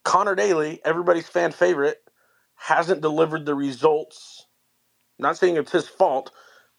Conor 0.07 0.37
Daly, 0.37 0.81
everybody's 0.85 1.29
fan 1.29 1.51
favorite, 1.51 1.99
hasn't 2.55 3.01
delivered 3.01 3.45
the 3.45 3.57
results. 3.57 4.47
I'm 5.19 5.25
not 5.25 5.37
saying 5.37 5.57
it's 5.57 5.73
his 5.73 5.89
fault, 5.89 6.31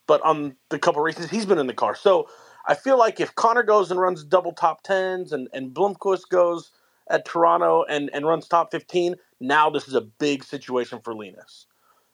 but 0.08 0.22
on 0.22 0.56
the 0.70 0.80
couple 0.80 1.02
races 1.02 1.30
he's 1.30 1.46
been 1.46 1.60
in 1.60 1.68
the 1.68 1.74
car. 1.74 1.94
So 1.94 2.30
I 2.66 2.74
feel 2.74 2.98
like 2.98 3.20
if 3.20 3.36
Conor 3.36 3.64
goes 3.64 3.92
and 3.92 4.00
runs 4.00 4.24
double 4.24 4.54
top 4.54 4.82
tens 4.82 5.34
and, 5.34 5.50
and 5.52 5.74
Blomqvist 5.74 6.30
goes 6.32 6.72
at 7.10 7.26
Toronto 7.26 7.84
and, 7.90 8.10
and 8.14 8.26
runs 8.26 8.48
top 8.48 8.72
15, 8.72 9.16
now 9.42 9.70
this 9.70 9.90
is 9.90 9.94
a 9.94 10.02
big 10.02 10.46
situation 10.46 11.02
for 11.04 11.14
Linus. 11.14 11.66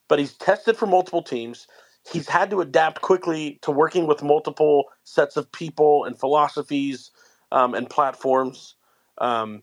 But 0.08 0.18
he's 0.18 0.34
tested 0.34 0.78
for 0.78 0.88
multiple 0.88 1.22
teams. 1.22 1.68
He's 2.12 2.28
had 2.28 2.50
to 2.50 2.62
adapt 2.62 3.02
quickly 3.02 3.60
to 3.62 3.70
working 3.72 4.08
with 4.08 4.24
multiple 4.24 4.86
sets 5.04 5.38
of 5.38 5.52
people 5.52 6.06
and 6.06 6.20
philosophies 6.20 7.12
um, 7.52 7.76
and 7.76 7.88
platforms. 7.88 8.76
Um, 9.20 9.62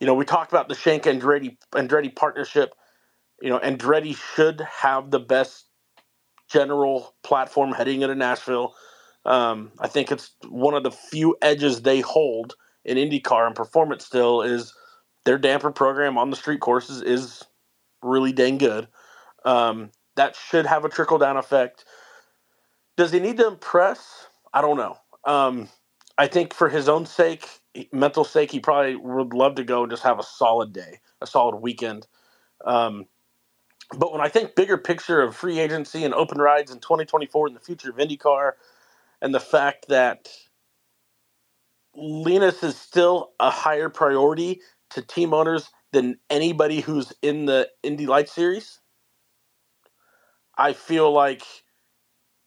you 0.00 0.06
know, 0.06 0.14
we 0.14 0.24
talked 0.24 0.52
about 0.52 0.68
the 0.68 0.74
Shank 0.74 1.04
Andretti 1.04 1.56
Andretti 1.72 2.14
partnership. 2.14 2.74
You 3.40 3.50
know, 3.50 3.58
Andretti 3.60 4.16
should 4.34 4.60
have 4.60 5.10
the 5.10 5.20
best 5.20 5.66
general 6.50 7.14
platform 7.22 7.72
heading 7.72 8.02
into 8.02 8.14
Nashville. 8.14 8.74
Um, 9.24 9.72
I 9.78 9.88
think 9.88 10.10
it's 10.10 10.32
one 10.48 10.74
of 10.74 10.82
the 10.82 10.90
few 10.90 11.36
edges 11.42 11.82
they 11.82 12.00
hold 12.00 12.56
in 12.84 12.96
IndyCar 12.96 13.46
and 13.46 13.54
performance 13.54 14.04
still 14.04 14.42
is 14.42 14.74
their 15.24 15.38
damper 15.38 15.70
program 15.70 16.18
on 16.18 16.30
the 16.30 16.36
street 16.36 16.60
courses 16.60 17.02
is 17.02 17.44
really 18.02 18.32
dang 18.32 18.58
good. 18.58 18.88
Um, 19.44 19.90
that 20.16 20.36
should 20.36 20.66
have 20.66 20.84
a 20.84 20.88
trickle 20.88 21.18
down 21.18 21.36
effect. 21.36 21.84
Does 22.96 23.12
he 23.12 23.20
need 23.20 23.38
to 23.38 23.46
impress? 23.46 24.28
I 24.52 24.62
don't 24.62 24.76
know. 24.76 24.98
Um, 25.26 25.68
I 26.18 26.26
think 26.26 26.54
for 26.54 26.68
his 26.68 26.88
own 26.88 27.06
sake, 27.06 27.59
mental 27.92 28.24
sake, 28.24 28.50
he 28.50 28.60
probably 28.60 28.96
would 28.96 29.32
love 29.32 29.56
to 29.56 29.64
go 29.64 29.82
and 29.82 29.90
just 29.90 30.02
have 30.02 30.18
a 30.18 30.24
solid 30.24 30.72
day, 30.72 31.00
a 31.20 31.26
solid 31.26 31.56
weekend. 31.56 32.06
Um, 32.64 33.06
but 33.96 34.12
when 34.12 34.20
I 34.20 34.28
think 34.28 34.54
bigger 34.54 34.78
picture 34.78 35.20
of 35.20 35.36
free 35.36 35.58
agency 35.58 36.04
and 36.04 36.14
open 36.14 36.38
rides 36.38 36.70
in 36.70 36.78
2024 36.80 37.48
and 37.48 37.56
the 37.56 37.60
future 37.60 37.90
of 37.90 37.96
IndyCar, 37.96 38.52
and 39.22 39.34
the 39.34 39.40
fact 39.40 39.88
that 39.88 40.28
Linus 41.94 42.62
is 42.62 42.76
still 42.76 43.32
a 43.40 43.50
higher 43.50 43.88
priority 43.88 44.60
to 44.90 45.02
team 45.02 45.34
owners 45.34 45.70
than 45.92 46.18
anybody 46.30 46.80
who's 46.80 47.12
in 47.20 47.46
the 47.46 47.68
Indy 47.82 48.06
Light 48.06 48.28
Series, 48.28 48.80
I 50.56 50.72
feel 50.72 51.12
like 51.12 51.42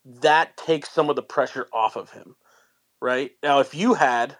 that 0.06 0.58
takes 0.58 0.90
some 0.90 1.10
of 1.10 1.16
the 1.16 1.24
pressure 1.24 1.68
off 1.74 1.96
of 1.96 2.12
him. 2.12 2.36
Right 3.02 3.32
now, 3.42 3.60
if 3.60 3.76
you 3.76 3.96
had 3.96 4.38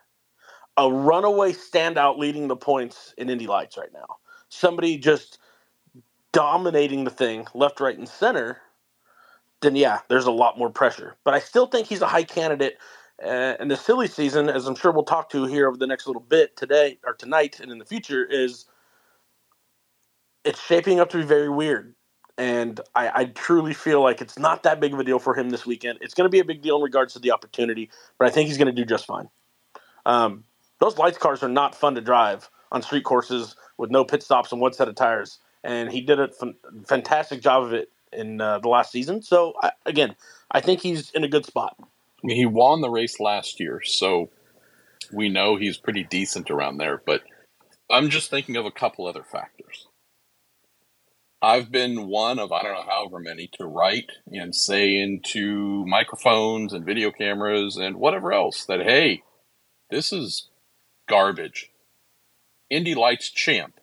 a 0.78 0.92
runaway 0.92 1.54
standout 1.54 2.18
leading 2.18 2.48
the 2.48 2.56
points 2.56 3.14
in 3.18 3.30
Indy 3.30 3.48
Lights 3.48 3.78
right 3.78 3.94
now. 3.94 4.18
Somebody 4.50 4.98
just 4.98 5.40
dominating 6.32 7.04
the 7.04 7.12
thing 7.12 7.46
left, 7.54 7.80
right, 7.80 7.98
and 7.98 8.08
center. 8.08 8.58
Then 9.62 9.76
yeah, 9.76 10.00
there's 10.10 10.26
a 10.26 10.32
lot 10.32 10.58
more 10.58 10.70
pressure. 10.70 11.16
But 11.24 11.34
I 11.34 11.40
still 11.40 11.68
think 11.68 11.88
he's 11.88 12.02
a 12.02 12.08
high 12.08 12.24
candidate. 12.24 12.78
Uh, 13.24 13.56
and 13.60 13.70
the 13.70 13.78
silly 13.78 14.08
season, 14.08 14.50
as 14.50 14.66
I'm 14.66 14.76
sure 14.76 14.92
we'll 14.92 15.04
talk 15.04 15.30
to 15.30 15.46
here 15.46 15.68
over 15.68 15.78
the 15.78 15.88
next 15.88 16.08
little 16.08 16.22
bit 16.22 16.58
today 16.58 17.00
or 17.06 17.14
tonight 17.14 17.60
and 17.60 17.72
in 17.72 17.78
the 17.78 17.86
future, 17.86 18.26
is 18.26 18.66
it's 20.44 20.62
shaping 20.62 21.00
up 21.00 21.10
to 21.12 21.18
be 21.18 21.24
very 21.24 21.50
weird. 21.50 21.96
And 22.38 22.82
I, 22.96 23.12
I 23.14 23.26
truly 23.26 23.76
feel 23.76 24.02
like 24.02 24.20
it's 24.20 24.40
not 24.40 24.64
that 24.64 24.80
big 24.80 24.92
of 24.92 25.00
a 25.00 25.04
deal 25.04 25.20
for 25.20 25.36
him 25.36 25.52
this 25.52 25.68
weekend. 25.68 26.00
It's 26.02 26.16
going 26.16 26.26
to 26.26 26.32
be 26.32 26.40
a 26.40 26.46
big 26.46 26.64
deal 26.64 26.78
in 26.78 26.82
regards 26.82 27.14
to 27.14 27.20
the 27.20 27.32
opportunity, 27.32 27.92
but 28.18 28.28
I 28.28 28.32
think 28.32 28.48
he's 28.48 28.58
going 28.58 28.74
to 28.74 28.74
do 28.74 28.84
just 28.84 29.06
fine. 29.06 29.30
Um, 30.06 30.44
those 30.84 30.98
lights 30.98 31.18
cars 31.18 31.42
are 31.42 31.50
not 31.50 31.74
fun 31.74 31.96
to 31.96 32.02
drive 32.02 32.50
on 32.70 32.82
street 32.82 33.06
courses 33.06 33.56
with 33.78 33.90
no 33.90 34.04
pit 34.04 34.22
stops 34.22 34.52
and 34.52 34.60
one 34.60 34.74
set 34.74 34.90
of 34.90 34.96
tires. 34.96 35.40
And 35.64 35.90
he 35.90 36.02
did 36.02 36.20
a 36.20 36.30
fantastic 36.86 37.42
job 37.42 37.64
of 37.64 37.74
it 37.74 37.90
in 38.12 38.42
uh, 38.42 38.60
the 38.60 38.68
last 38.68 38.92
season. 38.92 39.22
So 39.22 39.54
I, 39.62 39.72
again, 39.86 40.18
I 40.52 40.60
think 40.60 40.82
he's 40.82 41.10
in 41.12 41.24
a 41.24 41.30
good 41.30 41.46
spot. 41.46 41.78
I 41.80 41.86
mean, 42.22 42.36
he 42.36 42.46
won 42.46 42.82
the 42.82 42.90
race 42.90 43.22
last 43.22 43.62
year, 43.62 43.82
so 43.82 44.30
we 45.14 45.30
know 45.30 45.56
he's 45.56 45.78
pretty 45.78 46.04
decent 46.04 46.52
around 46.52 46.80
there. 46.80 47.02
But 47.06 47.22
I'm 47.90 48.10
just 48.10 48.30
thinking 48.30 48.58
of 48.58 48.66
a 48.66 48.72
couple 48.72 49.08
other 49.08 49.24
factors. 49.24 49.88
I've 51.42 51.72
been 51.72 52.08
one 52.08 52.40
of 52.40 52.52
I 52.52 52.62
don't 52.62 52.74
know 52.74 52.92
however 52.92 53.20
many 53.20 53.50
to 53.54 53.66
write 53.66 54.12
and 54.28 54.54
say 54.54 54.98
into 54.98 55.86
microphones 55.86 56.74
and 56.74 56.86
video 56.86 57.12
cameras 57.12 57.78
and 57.78 57.96
whatever 57.96 58.34
else 58.34 58.66
that 58.66 58.82
hey, 58.82 59.24
this 59.90 60.12
is 60.12 60.50
garbage. 61.08 61.70
Indy 62.70 62.96
Lights 62.96 63.30
champ 63.30 63.80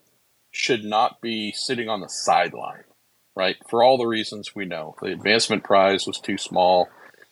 should 0.50 0.84
not 0.84 1.20
be 1.20 1.52
sitting 1.52 1.88
on 1.88 2.00
the 2.00 2.08
sideline, 2.08 2.84
right? 3.36 3.56
For 3.68 3.82
all 3.82 3.98
the 3.98 4.06
reasons 4.06 4.54
we 4.54 4.64
know. 4.64 4.94
The 5.00 5.12
advancement 5.12 5.64
prize 5.64 6.06
was 6.06 6.18
too 6.18 6.38
small, 6.38 6.88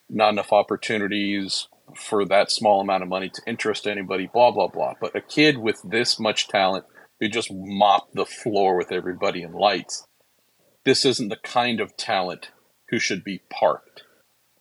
not 0.09 0.31
enough 0.31 0.53
opportunities 0.53 1.69
for 1.97 2.25
that 2.27 2.51
small 2.51 2.81
amount 2.81 3.03
of 3.03 3.09
money 3.09 3.31
to 3.31 3.43
interest 3.47 3.87
anybody, 3.87 4.29
blah, 4.33 4.51
blah, 4.51 4.69
blah. 4.69 4.95
But 5.01 5.17
a 5.17 5.21
kid 5.21 5.59
with 5.59 5.81
this 5.83 6.21
much 6.21 6.49
talent 6.49 6.85
who 7.19 7.29
just 7.29 7.51
mopped 7.53 8.15
the 8.15 8.27
floor 8.27 8.77
with 8.77 8.93
everybody 8.93 9.43
in 9.43 9.53
lights, 9.53 10.07
this 10.85 11.05
isn't 11.05 11.29
the 11.29 11.37
kind 11.37 11.81
of 11.81 11.97
talent 11.97 12.51
who 12.91 12.99
should 12.99 13.25
be 13.25 13.43
parked. 13.51 14.03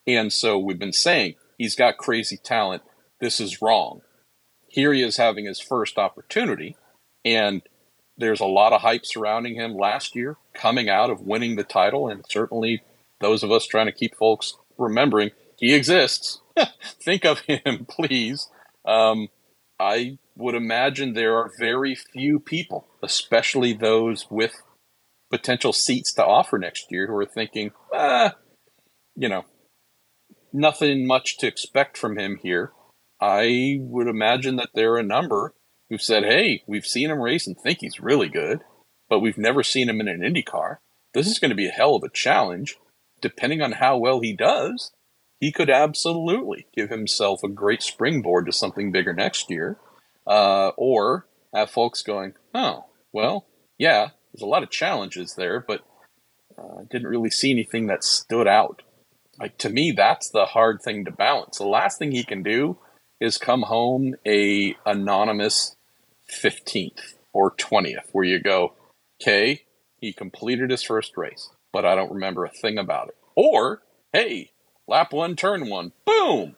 And 0.07 0.31
so 0.31 0.57
we've 0.57 0.79
been 0.79 0.93
saying 0.93 1.35
he's 1.57 1.75
got 1.75 1.97
crazy 1.97 2.37
talent. 2.37 2.81
This 3.19 3.39
is 3.39 3.61
wrong 3.61 4.01
here 4.67 4.93
he 4.93 5.01
is 5.01 5.17
having 5.17 5.45
his 5.45 5.59
first 5.59 5.97
opportunity, 5.97 6.75
and 7.23 7.61
there's 8.17 8.39
a 8.39 8.45
lot 8.45 8.73
of 8.73 8.81
hype 8.81 9.05
surrounding 9.05 9.55
him 9.55 9.75
last 9.75 10.15
year, 10.15 10.37
coming 10.53 10.89
out 10.89 11.09
of 11.09 11.21
winning 11.21 11.55
the 11.55 11.63
title, 11.63 12.07
and 12.07 12.25
certainly 12.29 12.81
those 13.21 13.43
of 13.43 13.51
us 13.51 13.65
trying 13.65 13.85
to 13.85 13.91
keep 13.91 14.15
folks 14.15 14.55
remembering 14.77 15.31
he 15.57 15.73
exists. 15.73 16.41
Think 17.01 17.25
of 17.25 17.39
him, 17.41 17.85
please. 17.89 18.49
Um, 18.85 19.29
I 19.79 20.17
would 20.35 20.55
imagine 20.55 21.13
there 21.13 21.37
are 21.37 21.51
very 21.59 21.95
few 21.95 22.39
people, 22.39 22.87
especially 23.03 23.73
those 23.73 24.27
with 24.29 24.53
potential 25.29 25.73
seats 25.73 26.13
to 26.13 26.25
offer 26.25 26.57
next 26.57 26.87
year, 26.89 27.07
who 27.07 27.15
are 27.15 27.25
thinking, 27.25 27.71
ah, 27.93 28.35
you 29.15 29.29
know, 29.29 29.45
nothing 30.53 31.05
much 31.05 31.37
to 31.39 31.47
expect 31.47 31.97
from 31.97 32.17
him 32.17 32.39
here. 32.41 32.71
I 33.19 33.77
would 33.79 34.07
imagine 34.07 34.57
that 34.57 34.69
there 34.73 34.93
are 34.93 34.99
a 34.99 35.03
number 35.03 35.53
who've 35.89 36.01
said, 36.01 36.23
hey, 36.23 36.63
we've 36.67 36.85
seen 36.85 37.09
him 37.09 37.21
race 37.21 37.47
and 37.47 37.57
think 37.57 37.79
he's 37.79 37.99
really 37.99 38.29
good, 38.29 38.61
but 39.09 39.19
we've 39.19 39.37
never 39.37 39.63
seen 39.63 39.89
him 39.89 39.99
in 40.01 40.07
an 40.07 40.23
Indy 40.23 40.43
car. 40.43 40.81
This 41.13 41.27
is 41.27 41.39
going 41.39 41.49
to 41.49 41.55
be 41.55 41.67
a 41.67 41.71
hell 41.71 41.95
of 41.95 42.03
a 42.03 42.09
challenge. 42.09 42.77
Depending 43.21 43.61
on 43.61 43.73
how 43.73 43.97
well 43.97 44.19
he 44.19 44.35
does, 44.35 44.91
he 45.39 45.51
could 45.51 45.69
absolutely 45.69 46.67
give 46.75 46.89
himself 46.89 47.41
a 47.43 47.49
great 47.49 47.81
springboard 47.81 48.45
to 48.45 48.51
something 48.51 48.91
bigger 48.91 49.13
next 49.13 49.49
year. 49.49 49.79
Uh, 50.27 50.71
or 50.77 51.27
have 51.53 51.71
folks 51.71 52.03
going, 52.03 52.33
oh, 52.53 52.85
well, 53.13 53.47
yeah, 53.77 54.09
there's 54.31 54.43
a 54.43 54.45
lot 54.45 54.61
of 54.61 54.69
challenges 54.69 55.35
there, 55.35 55.63
but 55.65 55.81
uh, 56.57 56.83
didn't 56.89 57.07
really 57.07 57.29
see 57.29 57.51
anything 57.51 57.87
that 57.87 58.03
stood 58.03 58.47
out. 58.47 58.81
Like 59.39 59.57
to 59.59 59.69
me, 59.69 59.93
that's 59.95 60.29
the 60.29 60.45
hard 60.45 60.81
thing 60.81 61.05
to 61.05 61.11
balance. 61.11 61.57
The 61.57 61.65
last 61.65 61.97
thing 61.97 62.11
he 62.11 62.23
can 62.23 62.43
do 62.43 62.77
is 63.19 63.37
come 63.37 63.63
home 63.63 64.15
a 64.25 64.75
anonymous 64.85 65.75
15th 66.31 67.15
or 67.33 67.51
20th 67.51 68.09
where 68.11 68.25
you 68.25 68.39
go, 68.39 68.73
okay, 69.21 69.63
he 69.99 70.13
completed 70.13 70.69
his 70.69 70.83
first 70.83 71.17
race, 71.17 71.49
but 71.73 71.85
I 71.85 71.95
don't 71.95 72.11
remember 72.11 72.45
a 72.45 72.49
thing 72.49 72.77
about 72.77 73.09
it. 73.09 73.15
Or, 73.35 73.81
hey, 74.13 74.51
lap 74.87 75.13
one, 75.13 75.35
turn 75.35 75.69
one, 75.69 75.91
boom, 76.05 76.55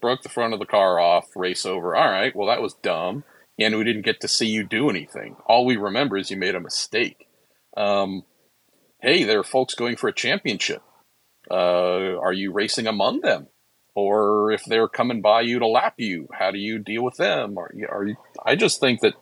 broke 0.00 0.22
the 0.22 0.28
front 0.28 0.52
of 0.52 0.58
the 0.58 0.66
car 0.66 0.98
off, 0.98 1.26
race 1.34 1.64
over. 1.64 1.94
All 1.94 2.10
right, 2.10 2.34
well, 2.34 2.48
that 2.48 2.62
was 2.62 2.74
dumb. 2.74 3.24
And 3.58 3.76
we 3.76 3.84
didn't 3.84 4.06
get 4.06 4.20
to 4.22 4.28
see 4.28 4.46
you 4.46 4.64
do 4.64 4.88
anything. 4.88 5.36
All 5.46 5.66
we 5.66 5.76
remember 5.76 6.16
is 6.16 6.30
you 6.30 6.36
made 6.36 6.54
a 6.54 6.60
mistake. 6.60 7.28
Um, 7.76 8.24
hey, 9.00 9.24
there 9.24 9.40
are 9.40 9.44
folks 9.44 9.74
going 9.74 9.96
for 9.96 10.08
a 10.08 10.12
championship. 10.12 10.82
Uh, 11.50 12.18
are 12.18 12.32
you 12.32 12.50
racing 12.50 12.86
among 12.86 13.20
them? 13.20 13.48
Or 13.94 14.50
if 14.50 14.64
they're 14.64 14.88
coming 14.88 15.20
by 15.20 15.42
you 15.42 15.58
to 15.58 15.66
lap 15.66 15.94
you, 15.98 16.28
how 16.32 16.50
do 16.50 16.58
you 16.58 16.78
deal 16.78 17.04
with 17.04 17.16
them? 17.16 17.58
Are 17.58 17.70
you, 17.74 18.16
I 18.44 18.56
just 18.56 18.80
think 18.80 19.00
that 19.00 19.14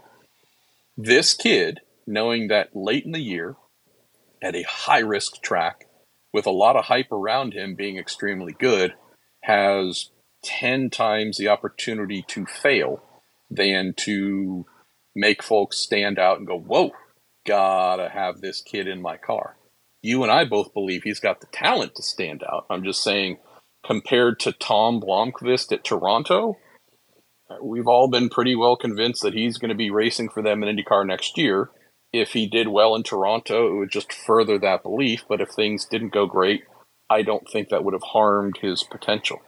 this 0.96 1.34
kid, 1.34 1.80
knowing 2.06 2.48
that 2.48 2.76
late 2.76 3.04
in 3.04 3.12
the 3.12 3.20
year, 3.20 3.56
at 4.42 4.54
a 4.54 4.62
high 4.62 5.00
risk 5.00 5.42
track, 5.42 5.86
with 6.32 6.46
a 6.46 6.52
lot 6.52 6.76
of 6.76 6.84
hype 6.84 7.10
around 7.10 7.54
him 7.54 7.74
being 7.74 7.98
extremely 7.98 8.52
good, 8.52 8.94
has 9.42 10.10
10 10.44 10.90
times 10.90 11.36
the 11.36 11.48
opportunity 11.48 12.24
to 12.28 12.46
fail 12.46 13.02
than 13.50 13.92
to 13.96 14.64
make 15.14 15.42
folks 15.42 15.78
stand 15.78 16.18
out 16.18 16.38
and 16.38 16.46
go, 16.46 16.56
whoa, 16.58 16.92
gotta 17.46 18.08
have 18.08 18.40
this 18.40 18.62
kid 18.62 18.86
in 18.86 19.02
my 19.02 19.16
car. 19.16 19.56
You 20.02 20.22
and 20.22 20.30
I 20.30 20.44
both 20.44 20.72
believe 20.72 21.02
he's 21.02 21.20
got 21.20 21.40
the 21.40 21.48
talent 21.52 21.94
to 21.96 22.02
stand 22.02 22.42
out. 22.42 22.66
I'm 22.70 22.84
just 22.84 23.02
saying, 23.02 23.38
compared 23.84 24.38
to 24.40 24.52
Tom 24.52 25.00
Blomqvist 25.00 25.72
at 25.72 25.84
Toronto, 25.84 26.56
we've 27.62 27.86
all 27.86 28.08
been 28.08 28.28
pretty 28.28 28.54
well 28.54 28.76
convinced 28.76 29.22
that 29.22 29.34
he's 29.34 29.58
going 29.58 29.70
to 29.70 29.74
be 29.74 29.90
racing 29.90 30.28
for 30.28 30.42
them 30.42 30.62
in 30.62 30.76
IndyCar 30.76 31.06
next 31.06 31.36
year. 31.38 31.70
If 32.12 32.32
he 32.32 32.46
did 32.46 32.68
well 32.68 32.94
in 32.94 33.02
Toronto, 33.02 33.68
it 33.68 33.78
would 33.78 33.90
just 33.90 34.12
further 34.12 34.58
that 34.58 34.82
belief. 34.82 35.24
But 35.28 35.40
if 35.40 35.50
things 35.50 35.86
didn't 35.86 36.12
go 36.12 36.26
great, 36.26 36.64
I 37.08 37.22
don't 37.22 37.48
think 37.48 37.68
that 37.68 37.84
would 37.84 37.94
have 37.94 38.02
harmed 38.02 38.58
his 38.60 38.82
potential. 38.82 39.40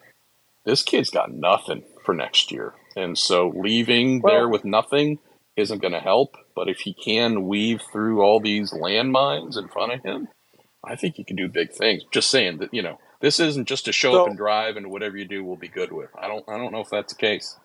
This 0.65 0.83
kid's 0.83 1.11
got 1.11 1.33
nothing 1.33 1.85
for 2.05 2.15
next 2.15 2.53
year. 2.53 2.75
And 2.97 3.19
so 3.19 3.53
leaving 3.55 4.21
well, 4.21 4.33
there 4.33 4.49
with 4.49 4.65
nothing 4.65 5.19
isn't 5.57 5.83
going 5.83 5.93
to 5.93 6.01
help. 6.01 6.37
But 6.55 6.69
if 6.69 6.81
he 6.81 6.95
can 6.95 7.49
weave 7.49 7.81
through 7.93 8.23
all 8.23 8.41
these 8.41 8.73
landmines 8.73 9.59
in 9.59 9.69
front 9.69 9.93
of 9.93 10.03
him, 10.03 10.29
I 10.85 10.97
think 10.97 11.17
he 11.17 11.25
can 11.25 11.37
do 11.37 11.49
big 11.49 11.73
things. 11.73 12.03
Just 12.13 12.31
saying 12.31 12.59
that, 12.59 12.73
you 12.73 12.83
know, 12.83 12.99
this 13.23 13.39
isn't 13.41 13.67
just 13.67 13.87
to 13.87 13.93
show 13.93 14.13
so, 14.13 14.23
up 14.23 14.29
and 14.29 14.37
drive 14.37 14.77
and 14.77 14.91
whatever 14.91 15.17
you 15.17 15.25
do 15.25 15.45
will 15.45 15.57
be 15.57 15.69
good 15.69 15.93
with. 15.93 16.11
I 16.21 16.29
don't 16.29 16.45
I 16.49 16.59
don't 16.59 16.73
know 16.73 16.81
if 16.81 16.91
that's 16.91 17.15
the 17.15 17.19
case. 17.19 17.57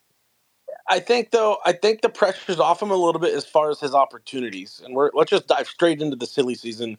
I 0.88 1.00
think 1.00 1.32
though, 1.32 1.58
I 1.66 1.74
think 1.74 2.02
the 2.02 2.10
pressure's 2.10 2.60
off 2.60 2.82
him 2.82 2.92
a 2.92 2.96
little 2.96 3.20
bit 3.20 3.34
as 3.34 3.44
far 3.44 3.70
as 3.70 3.80
his 3.80 3.94
opportunities. 3.94 4.82
And 4.86 4.96
we're 4.96 5.10
let's 5.14 5.32
just 5.32 5.48
dive 5.48 5.68
straight 5.68 6.02
into 6.02 6.16
the 6.16 6.28
silly 6.28 6.56
season 6.56 6.98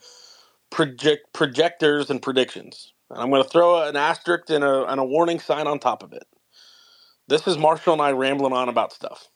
project 0.70 1.32
projectors 1.32 2.10
and 2.10 2.20
predictions. 2.20 2.92
And 3.10 3.20
I'm 3.20 3.30
going 3.30 3.42
to 3.42 3.48
throw 3.48 3.82
an 3.88 3.96
asterisk 3.96 4.50
and 4.50 4.64
a, 4.64 4.84
and 4.86 5.00
a 5.00 5.04
warning 5.04 5.38
sign 5.38 5.66
on 5.66 5.78
top 5.78 6.02
of 6.02 6.12
it. 6.12 6.26
This 7.28 7.46
is 7.46 7.56
Marshall 7.56 7.94
and 7.94 8.02
I 8.02 8.10
rambling 8.10 8.52
on 8.52 8.68
about 8.68 8.92
stuff. 8.92 9.28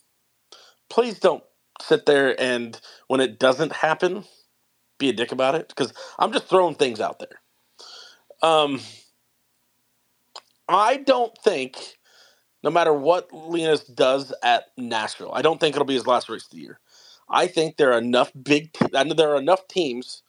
Please 0.90 1.20
don't 1.20 1.44
sit 1.80 2.06
there 2.06 2.38
and 2.40 2.78
when 3.06 3.20
it 3.20 3.38
doesn't 3.38 3.72
happen, 3.72 4.24
be 4.98 5.08
a 5.08 5.12
dick 5.12 5.32
about 5.32 5.54
it 5.54 5.68
because 5.68 5.94
I'm 6.18 6.32
just 6.32 6.46
throwing 6.46 6.74
things 6.74 7.00
out 7.00 7.18
there. 7.18 7.40
Um, 8.42 8.80
I 10.72 10.98
don't 10.98 11.36
think, 11.38 11.78
no 12.64 12.70
matter 12.70 12.92
what 12.94 13.32
Linus 13.32 13.84
does 13.84 14.34
at 14.42 14.66
Nashville, 14.78 15.32
I 15.34 15.42
don't 15.42 15.60
think 15.60 15.76
it'll 15.76 15.86
be 15.86 15.94
his 15.94 16.06
last 16.06 16.28
race 16.28 16.44
of 16.46 16.50
the 16.52 16.58
year. 16.58 16.80
I 17.30 17.48
think 17.48 17.76
there 17.76 17.92
are 17.94 17.98
enough 17.98 18.32
big, 18.40 18.72
te- 18.72 18.96
I 18.96 19.04
know 19.04 19.14
there 19.14 19.34
are 19.34 19.40
enough 19.40 19.68
teams 19.68 20.22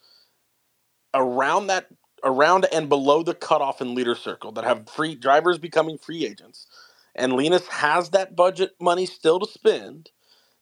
around 1.13 1.67
that, 1.67 1.87
around 2.23 2.67
and 2.73 2.89
below 2.89 3.23
the 3.23 3.35
cutoff 3.35 3.81
in 3.81 3.95
leader 3.95 4.15
circle 4.15 4.53
that 4.53 4.65
have 4.65 4.89
free 4.89 5.15
drivers 5.15 5.59
becoming 5.59 5.97
free 5.99 6.25
agents, 6.25 6.67
and 7.15 7.33
Linus 7.33 7.67
has 7.69 8.11
that 8.11 8.35
budget 8.35 8.71
money 8.81 9.07
still 9.07 9.39
to 9.39 9.47
spend. 9.51 10.11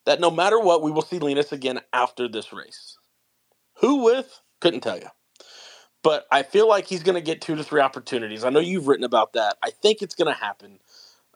That 0.06 0.20
no 0.22 0.32
matter 0.32 0.60
what, 0.60 0.84
we 0.84 0.92
will 0.92 1.04
see 1.04 1.20
Linus 1.20 1.52
again 1.52 1.82
after 1.94 2.28
this 2.28 2.54
race. 2.54 2.98
Who 3.80 4.04
with? 4.04 4.42
Couldn't 4.62 4.82
tell 4.82 4.98
you 4.98 5.10
but 6.04 6.28
I 6.32 6.44
feel 6.44 6.68
like 6.70 6.88
he's 6.88 7.04
going 7.04 7.16
to 7.16 7.22
get 7.22 7.42
two 7.42 7.56
to 7.56 7.64
three 7.64 7.82
opportunities. 7.82 8.44
I 8.46 8.50
know 8.50 8.60
you've 8.60 8.88
written 8.88 9.06
about 9.06 9.34
that. 9.34 9.58
I 9.64 9.72
think 9.72 10.02
it's 10.02 10.16
going 10.16 10.34
to 10.34 10.40
happen. 10.40 10.80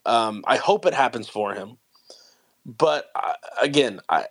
Um, 0.05 0.43
I 0.47 0.57
hope 0.57 0.85
it 0.85 0.93
happens 0.95 1.29
for 1.29 1.53
him. 1.55 1.77
But 2.65 3.09
uh, 3.15 3.33
again, 3.61 4.01
I, 4.09 4.27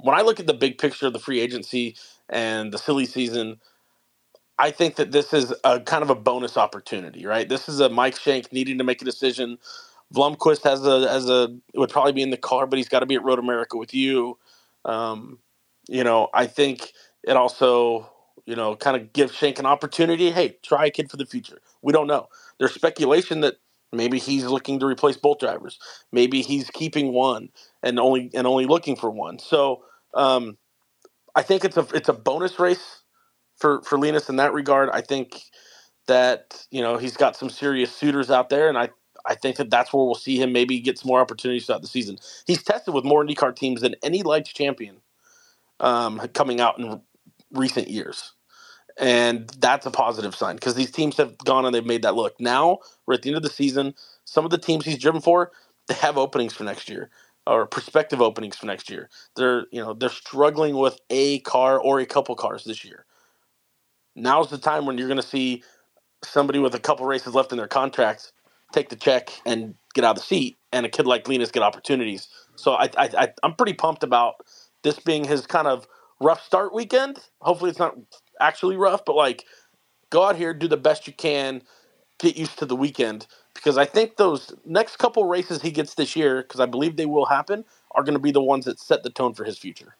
when 0.00 0.16
I 0.16 0.22
look 0.22 0.40
at 0.40 0.46
the 0.48 0.54
big 0.54 0.78
picture 0.78 1.06
of 1.08 1.14
the 1.14 1.20
free 1.20 1.40
agency 1.40 1.96
and 2.30 2.72
the 2.72 2.78
silly 2.78 3.06
season, 3.06 3.58
I 4.58 4.72
think 4.72 4.96
that 4.96 5.12
this 5.12 5.34
is 5.34 5.54
a 5.64 5.80
kind 5.80 6.02
of 6.04 6.10
a 6.10 6.16
bonus 6.16 6.56
opportunity, 6.58 7.26
right? 7.26 7.48
This 7.48 7.68
is 7.68 7.80
a 7.80 7.90
Mike 7.90 8.18
Shank 8.18 8.52
needing 8.54 8.78
to 8.78 8.84
make 8.84 9.02
a 9.02 9.06
decision. 9.06 9.58
Blomqvist 10.14 10.64
has 10.64 10.86
a 10.86 11.10
as 11.10 11.30
a 11.30 11.56
would 11.74 11.90
probably 11.90 12.14
be 12.14 12.22
in 12.22 12.30
the 12.30 12.38
car, 12.38 12.66
but 12.66 12.78
he's 12.78 12.88
got 12.88 13.00
to 13.00 13.06
be 13.06 13.16
at 13.16 13.24
Road 13.24 13.40
America 13.40 13.78
with 13.78 13.94
you. 13.94 14.38
Um, 14.86 15.40
you 15.88 16.04
know, 16.04 16.30
I 16.34 16.46
think 16.48 16.92
it 17.24 17.36
also 17.36 18.10
you 18.46 18.56
know, 18.56 18.76
kind 18.76 18.96
of 18.96 19.12
give 19.12 19.32
Shank 19.32 19.58
an 19.58 19.66
opportunity. 19.66 20.30
Hey, 20.30 20.56
try 20.62 20.86
a 20.86 20.90
kid 20.90 21.10
for 21.10 21.16
the 21.16 21.26
future. 21.26 21.58
We 21.82 21.92
don't 21.92 22.06
know. 22.06 22.28
There's 22.58 22.72
speculation 22.74 23.40
that 23.40 23.56
maybe 23.92 24.18
he's 24.18 24.44
looking 24.44 24.78
to 24.80 24.86
replace 24.86 25.16
both 25.16 25.40
drivers. 25.40 25.78
Maybe 26.12 26.42
he's 26.42 26.70
keeping 26.70 27.12
one 27.12 27.50
and 27.82 27.98
only 28.00 28.30
and 28.34 28.46
only 28.46 28.66
looking 28.66 28.96
for 28.96 29.10
one. 29.10 29.38
So 29.38 29.82
um, 30.14 30.56
I 31.34 31.42
think 31.42 31.64
it's 31.64 31.76
a 31.76 31.86
it's 31.94 32.08
a 32.08 32.14
bonus 32.14 32.58
race 32.58 33.02
for 33.58 33.82
for 33.82 33.98
Linus 33.98 34.28
in 34.28 34.36
that 34.36 34.52
regard. 34.54 34.90
I 34.90 35.02
think 35.02 35.42
that 36.06 36.66
you 36.70 36.82
know 36.82 36.98
he's 36.98 37.16
got 37.16 37.36
some 37.36 37.50
serious 37.50 37.92
suitors 37.92 38.30
out 38.30 38.50
there, 38.50 38.68
and 38.68 38.78
I 38.78 38.90
I 39.26 39.34
think 39.34 39.56
that 39.56 39.70
that's 39.70 39.92
where 39.92 40.04
we'll 40.04 40.14
see 40.14 40.40
him 40.40 40.52
maybe 40.52 40.80
get 40.80 40.98
some 40.98 41.08
more 41.08 41.20
opportunities 41.20 41.66
throughout 41.66 41.82
the 41.82 41.88
season. 41.88 42.18
He's 42.46 42.62
tested 42.62 42.94
with 42.94 43.04
more 43.04 43.24
IndyCar 43.24 43.56
teams 43.56 43.82
than 43.82 43.96
any 44.02 44.22
lights 44.22 44.52
champion 44.52 44.98
um, 45.80 46.20
coming 46.34 46.60
out 46.60 46.78
in 46.78 47.00
recent 47.52 47.88
years 47.88 48.32
and 48.98 49.48
that's 49.58 49.86
a 49.86 49.90
positive 49.90 50.34
sign 50.34 50.56
because 50.56 50.74
these 50.74 50.90
teams 50.90 51.16
have 51.16 51.36
gone 51.38 51.64
and 51.66 51.74
they've 51.74 51.86
made 51.86 52.02
that 52.02 52.14
look. 52.14 52.40
Now 52.40 52.78
we're 53.06 53.14
at 53.14 53.22
the 53.22 53.30
end 53.30 53.36
of 53.36 53.42
the 53.42 53.50
season. 53.50 53.94
Some 54.24 54.44
of 54.44 54.50
the 54.50 54.58
teams 54.58 54.84
he's 54.84 54.98
driven 54.98 55.20
for, 55.20 55.52
they 55.88 55.94
have 55.94 56.18
openings 56.18 56.54
for 56.54 56.64
next 56.64 56.88
year 56.88 57.10
or 57.46 57.66
prospective 57.66 58.20
openings 58.22 58.56
for 58.56 58.66
next 58.66 58.90
year. 58.90 59.08
They're 59.36 59.66
you 59.70 59.82
know 59.82 59.94
they're 59.94 60.08
struggling 60.08 60.76
with 60.76 60.98
a 61.10 61.40
car 61.40 61.78
or 61.80 62.00
a 62.00 62.06
couple 62.06 62.34
cars 62.36 62.64
this 62.64 62.84
year. 62.84 63.06
Now's 64.16 64.50
the 64.50 64.58
time 64.58 64.86
when 64.86 64.98
you're 64.98 65.08
going 65.08 65.20
to 65.20 65.26
see 65.26 65.62
somebody 66.24 66.58
with 66.58 66.74
a 66.74 66.80
couple 66.80 67.06
races 67.06 67.34
left 67.34 67.52
in 67.52 67.58
their 67.58 67.68
contract 67.68 68.32
take 68.72 68.88
the 68.88 68.96
check 68.96 69.30
and 69.46 69.74
get 69.94 70.04
out 70.04 70.12
of 70.12 70.16
the 70.16 70.22
seat, 70.22 70.56
and 70.72 70.86
a 70.86 70.88
kid 70.88 71.06
like 71.06 71.28
Linus 71.28 71.50
get 71.50 71.62
opportunities. 71.62 72.28
So 72.56 72.74
I, 72.74 72.84
I, 72.98 73.10
I 73.18 73.28
I'm 73.42 73.54
pretty 73.54 73.74
pumped 73.74 74.02
about 74.04 74.36
this 74.82 74.98
being 75.00 75.24
his 75.24 75.46
kind 75.46 75.66
of 75.66 75.86
rough 76.20 76.44
start 76.44 76.74
weekend. 76.74 77.18
Hopefully, 77.40 77.70
it's 77.70 77.78
not 77.78 77.96
actually 78.40 78.76
rough, 78.76 79.04
but 79.04 79.16
like 79.16 79.44
go 80.10 80.24
out 80.24 80.36
here, 80.36 80.54
do 80.54 80.68
the 80.68 80.76
best 80.76 81.06
you 81.06 81.12
can, 81.12 81.62
get 82.18 82.36
used 82.36 82.58
to 82.58 82.66
the 82.66 82.76
weekend 82.76 83.26
because 83.56 83.78
I 83.78 83.84
think 83.84 84.16
those 84.16 84.54
next 84.64 84.98
couple 84.98 85.24
races 85.24 85.62
he 85.62 85.70
gets 85.70 85.94
this 85.94 86.14
year, 86.14 86.42
because 86.42 86.60
I 86.60 86.66
believe 86.66 86.96
they 86.96 87.06
will 87.06 87.26
happen, 87.26 87.64
are 87.92 88.04
going 88.04 88.14
to 88.14 88.20
be 88.20 88.30
the 88.30 88.42
ones 88.42 88.66
that 88.66 88.78
set 88.78 89.02
the 89.02 89.10
tone 89.10 89.34
for 89.34 89.44
his 89.44 89.58
future. 89.58 89.96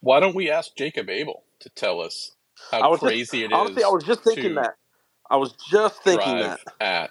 Why 0.00 0.20
don't 0.20 0.34
we 0.34 0.50
ask 0.50 0.76
Jacob 0.76 1.08
Abel 1.08 1.44
to 1.60 1.70
tell 1.70 2.00
us 2.00 2.32
how 2.70 2.96
crazy 2.96 3.40
just, 3.40 3.52
it 3.52 3.52
honestly, 3.52 3.82
is? 3.82 3.88
I 3.88 3.90
was 3.90 4.04
just 4.04 4.22
thinking 4.22 4.56
that. 4.56 4.74
I 5.30 5.36
was 5.36 5.54
just 5.70 6.02
thinking 6.02 6.38
that 6.40 6.60
at 6.80 7.10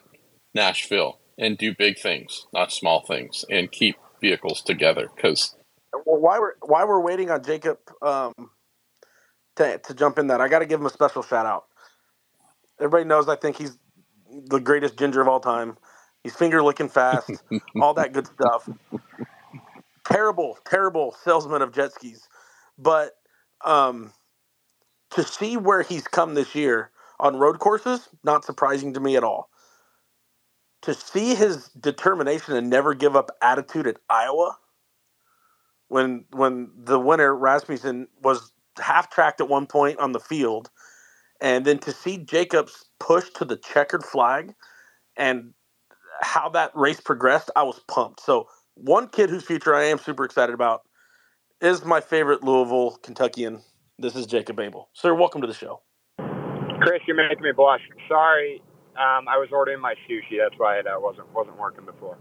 Nashville 0.53 1.19
and 1.39 1.57
do 1.57 1.73
big 1.73 1.97
things, 1.97 2.45
not 2.53 2.71
small 2.71 3.01
things, 3.01 3.43
and 3.49 3.71
keep 3.71 3.95
vehicles 4.21 4.61
together. 4.61 5.09
Because 5.15 5.55
well, 6.05 6.19
why 6.19 6.37
we're 6.37 6.53
why 6.61 6.85
we're 6.85 7.01
waiting 7.01 7.31
on 7.31 7.43
Jacob 7.43 7.79
um, 8.03 8.33
to, 9.57 9.77
to 9.79 9.93
jump 9.93 10.19
in 10.19 10.27
that, 10.27 10.41
I 10.41 10.47
got 10.49 10.59
to 10.59 10.65
give 10.67 10.79
him 10.79 10.87
a 10.87 10.91
special 10.91 11.23
shout 11.23 11.45
out. 11.45 11.65
Everybody 12.79 13.05
knows 13.05 13.29
I 13.29 13.35
think 13.37 13.57
he's 13.57 13.77
the 14.47 14.59
greatest 14.59 14.97
ginger 14.97 15.21
of 15.21 15.27
all 15.27 15.39
time. 15.41 15.77
He's 16.23 16.35
finger 16.35 16.63
licking 16.63 16.89
fast, 16.89 17.43
all 17.79 17.93
that 17.95 18.13
good 18.13 18.27
stuff. 18.27 18.69
terrible, 20.05 20.57
terrible 20.65 21.15
salesman 21.23 21.61
of 21.61 21.73
jet 21.73 21.93
skis. 21.93 22.27
But 22.77 23.13
um, 23.65 24.13
to 25.11 25.23
see 25.23 25.57
where 25.57 25.83
he's 25.83 26.07
come 26.07 26.35
this 26.35 26.55
year 26.55 26.91
on 27.19 27.37
road 27.37 27.59
courses, 27.59 28.09
not 28.23 28.45
surprising 28.45 28.93
to 28.95 28.99
me 28.99 29.17
at 29.17 29.25
all. 29.25 29.49
To 30.83 30.95
see 30.95 31.35
his 31.35 31.69
determination 31.69 32.55
and 32.55 32.69
never 32.69 32.95
give 32.95 33.15
up 33.15 33.31
attitude 33.41 33.87
at 33.87 33.97
Iowa, 34.09 34.57
when 35.89 36.25
when 36.31 36.71
the 36.77 36.99
winner 36.99 37.35
Rasmussen 37.35 38.09
was 38.23 38.52
half 38.79 39.09
tracked 39.09 39.41
at 39.41 39.49
one 39.49 39.67
point 39.67 39.99
on 39.99 40.13
the 40.13 40.19
field, 40.19 40.69
and 41.41 41.65
then 41.65 41.79
to 41.79 41.91
see 41.91 42.17
Jacobs 42.17 42.85
push 42.99 43.29
to 43.31 43.45
the 43.45 43.57
checkered 43.57 44.03
flag, 44.03 44.53
and 45.17 45.53
how 46.21 46.49
that 46.49 46.71
race 46.75 47.01
progressed, 47.01 47.51
I 47.55 47.63
was 47.63 47.79
pumped. 47.87 48.21
So 48.21 48.47
one 48.75 49.09
kid 49.09 49.29
whose 49.29 49.43
future 49.45 49.75
I 49.75 49.85
am 49.85 49.99
super 49.99 50.25
excited 50.25 50.53
about 50.55 50.83
is 51.61 51.85
my 51.85 52.01
favorite 52.01 52.43
Louisville 52.43 52.97
Kentuckian. 53.03 53.61
This 53.99 54.15
is 54.15 54.27
Jacob 54.27 54.59
Abel. 54.59 54.89
Sir, 54.93 55.13
welcome 55.15 55.41
to 55.41 55.47
the 55.47 55.53
show. 55.53 55.81
Chris, 56.81 57.01
you're 57.07 57.17
making 57.17 57.43
me 57.43 57.51
blush. 57.55 57.81
Sorry, 58.09 58.61
um, 58.97 59.27
I 59.27 59.37
was 59.37 59.49
ordering 59.51 59.81
my 59.81 59.95
sushi. 60.09 60.37
That's 60.41 60.59
why 60.59 60.77
it 60.79 60.87
uh, 60.87 60.99
wasn't 60.99 61.33
wasn't 61.33 61.57
working 61.59 61.85
before. 61.85 62.17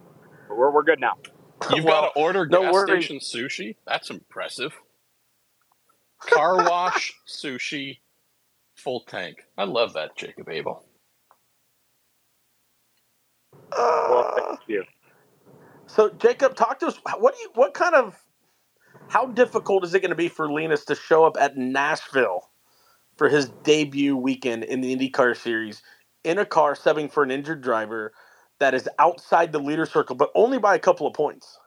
But 0.49 0.57
we're 0.59 0.73
we're 0.73 0.85
good 0.85 1.01
now. 1.01 1.15
You've 1.75 1.87
Well, 1.87 2.03
got 2.03 2.15
to 2.15 2.21
order 2.21 2.47
gas 2.47 2.73
worries. 2.73 3.05
station 3.05 3.19
sushi. 3.19 3.77
That's 3.87 4.11
impressive. 4.11 4.73
Car 6.27 6.57
wash 6.69 7.15
sushi, 7.29 8.01
full 8.77 9.01
tank. 9.03 9.39
I 9.59 9.65
love 9.65 9.95
that, 9.95 10.17
Jacob 10.17 10.49
Abel. 10.51 10.85
Well, 14.07 14.29
Uh, 14.29 14.35
thank 14.37 14.61
you. 14.69 14.85
so 15.87 16.11
Jacob, 16.11 16.57
talk 16.57 16.81
to 16.81 16.89
us. 16.89 16.99
What 17.19 17.35
do 17.37 17.41
you? 17.43 17.51
What 17.55 17.75
kind 17.75 17.95
of? 17.95 18.17
How 19.09 19.27
difficult 19.27 19.85
is 19.85 19.95
it 19.95 20.01
going 20.01 20.11
to 20.11 20.17
be 20.17 20.29
for 20.29 20.51
Linus 20.51 20.85
to 20.87 20.95
show 20.97 21.25
up 21.25 21.37
at 21.41 21.57
Nashville 21.57 22.51
for 23.19 23.29
his 23.29 23.51
debut 23.65 24.17
weekend 24.17 24.65
in 24.65 24.81
the 24.81 24.97
IndyCar 24.97 25.37
Series 25.37 25.83
in 26.25 26.39
a 26.39 26.47
car 26.47 26.75
subbing 26.75 27.13
for 27.13 27.23
an 27.23 27.31
injured 27.33 27.63
driver 27.63 28.13
that 28.61 28.75
is 28.75 28.89
outside 28.99 29.53
the 29.53 29.61
leader 29.61 29.87
circle, 29.87 30.17
but 30.17 30.31
only 30.35 30.59
by 30.59 30.75
a 30.75 30.81
couple 30.81 31.07
of 31.07 31.15
points? 31.15 31.59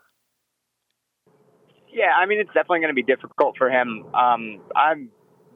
Yeah, 1.96 2.12
I 2.14 2.26
mean 2.26 2.40
it's 2.42 2.50
definitely 2.50 2.80
going 2.82 2.94
to 2.94 2.94
be 2.94 3.04
difficult 3.04 3.56
for 3.58 3.70
him. 3.70 4.06
Um, 4.14 4.60
I'm 4.76 5.10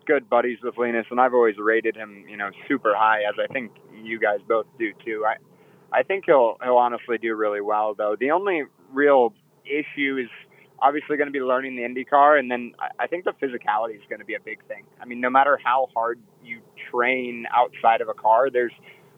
good 0.08 0.30
buddies 0.30 0.58
with 0.64 0.78
Linus, 0.78 1.06
and 1.12 1.20
I've 1.20 1.34
always 1.34 1.56
rated 1.58 1.98
him, 1.98 2.24
you 2.30 2.38
know, 2.38 2.50
super 2.66 2.96
high, 2.96 3.24
as 3.28 3.36
I 3.38 3.52
think 3.52 3.72
you 4.02 4.20
guys 4.22 4.40
both 4.48 4.66
do 4.80 4.94
too. 5.06 5.26
I, 5.28 5.36
I 5.92 6.04
think 6.04 6.24
he'll 6.26 6.56
he'll 6.64 6.78
honestly 6.78 7.18
do 7.18 7.36
really 7.36 7.60
well, 7.60 7.94
though. 7.94 8.16
The 8.18 8.32
only 8.32 8.64
real 8.94 9.34
issue 9.66 10.18
is 10.18 10.30
obviously 10.82 11.18
going 11.18 11.28
to 11.28 11.34
be 11.34 11.42
learning 11.42 11.76
the 11.76 11.82
IndyCar, 11.82 12.40
and 12.40 12.50
then 12.50 12.72
I, 12.80 13.04
I 13.04 13.08
think 13.08 13.26
the 13.26 13.34
physicality 13.34 13.96
is 13.96 14.02
going 14.08 14.20
to 14.20 14.26
be 14.26 14.36
a 14.36 14.40
big 14.40 14.66
thing. 14.66 14.86
I 15.02 15.06
mean, 15.06 15.20
no 15.20 15.30
matter 15.30 15.60
how 15.62 15.90
hard 15.94 16.22
you 16.42 16.62
train 16.90 17.48
outside 17.54 18.00
of 18.00 18.08
a 18.08 18.14
car, 18.14 18.50
there's 18.50 18.72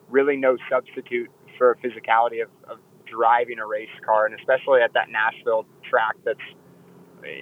really 0.10 0.38
no 0.38 0.58
substitute 0.72 1.30
for 1.60 1.78
physicality 1.84 2.42
of, 2.42 2.50
of 2.68 2.80
driving 3.06 3.60
a 3.60 3.68
race 3.68 3.94
car, 4.04 4.26
and 4.26 4.34
especially 4.40 4.82
at 4.82 4.94
that 4.96 5.10
Nashville 5.12 5.68
track 5.88 6.16
that's 6.26 6.40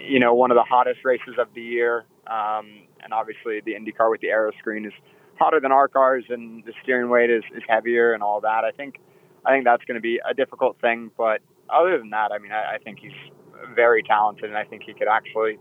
you 0.10 0.20
know, 0.20 0.34
one 0.34 0.52
of 0.52 0.56
the 0.56 0.64
hottest 0.64 1.00
races 1.04 1.36
of 1.38 1.48
the 1.54 1.62
year. 1.62 2.06
Um, 2.28 2.84
and 3.04 3.14
obviously, 3.14 3.62
the 3.66 3.74
IndyCar 3.74 4.12
with 4.12 4.22
the 4.22 4.28
aero 4.28 4.52
screen 4.60 4.86
is 4.86 4.94
hotter 5.40 5.60
than 5.60 5.72
our 5.72 5.88
cars, 5.88 6.26
and 6.30 6.64
the 6.66 6.74
steering 6.84 7.10
weight 7.10 7.30
is, 7.30 7.44
is 7.56 7.64
heavier 7.68 8.14
and 8.14 8.22
all 8.22 8.42
that. 8.42 8.64
I 8.66 8.72
think, 8.72 9.00
I 9.46 9.52
think 9.52 9.66
that's 9.66 9.84
going 9.86 9.96
to 9.96 10.02
be 10.02 10.20
a 10.30 10.34
difficult 10.34 10.80
thing. 10.82 11.12
But 11.18 11.42
other 11.70 11.98
than 11.98 12.10
that, 12.12 12.32
I 12.32 12.40
mean, 12.40 12.52
I, 12.52 12.76
I 12.76 12.78
think 12.84 13.00
he's 13.00 13.12
very 13.76 14.04
talented, 14.04 14.46
and 14.46 14.58
I 14.58 14.66
think 14.66 14.84
he 14.86 14.94
could 14.94 15.08
actually, 15.08 15.58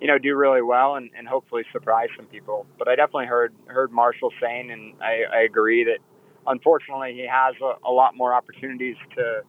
you 0.00 0.06
know, 0.06 0.18
do 0.18 0.34
really 0.36 0.62
well 0.62 0.94
and, 0.96 1.10
and 1.16 1.28
hopefully 1.28 1.64
surprise 1.72 2.08
some 2.16 2.26
people. 2.26 2.66
But 2.78 2.88
I 2.88 2.96
definitely 2.96 3.26
heard 3.26 3.52
heard 3.66 3.92
Marshall 3.92 4.32
saying, 4.40 4.70
and 4.70 4.94
I, 5.02 5.22
I 5.32 5.40
agree 5.42 5.84
that 5.84 5.98
unfortunately 6.46 7.12
he 7.14 7.26
has 7.30 7.54
a, 7.62 7.88
a 7.88 7.92
lot 7.92 8.16
more 8.16 8.32
opportunities 8.32 8.96
to 9.16 9.42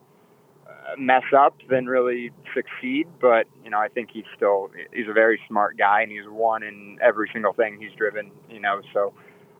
mess 0.97 1.23
up 1.38 1.55
than 1.69 1.86
really 1.86 2.32
succeed. 2.53 3.08
But 3.19 3.47
you 3.63 3.69
know, 3.69 3.79
I 3.79 3.88
think 3.88 4.10
he's 4.12 4.25
still 4.36 4.69
he's 4.93 5.08
a 5.10 5.13
very 5.13 5.39
smart 5.47 5.77
guy, 5.77 6.01
and 6.01 6.12
he's 6.12 6.27
won 6.27 6.63
in 6.63 6.97
every 7.01 7.29
single 7.34 7.53
thing 7.53 7.77
he's 7.79 7.95
driven. 7.97 8.32
You 8.49 8.60
know, 8.60 8.82
so 8.93 9.13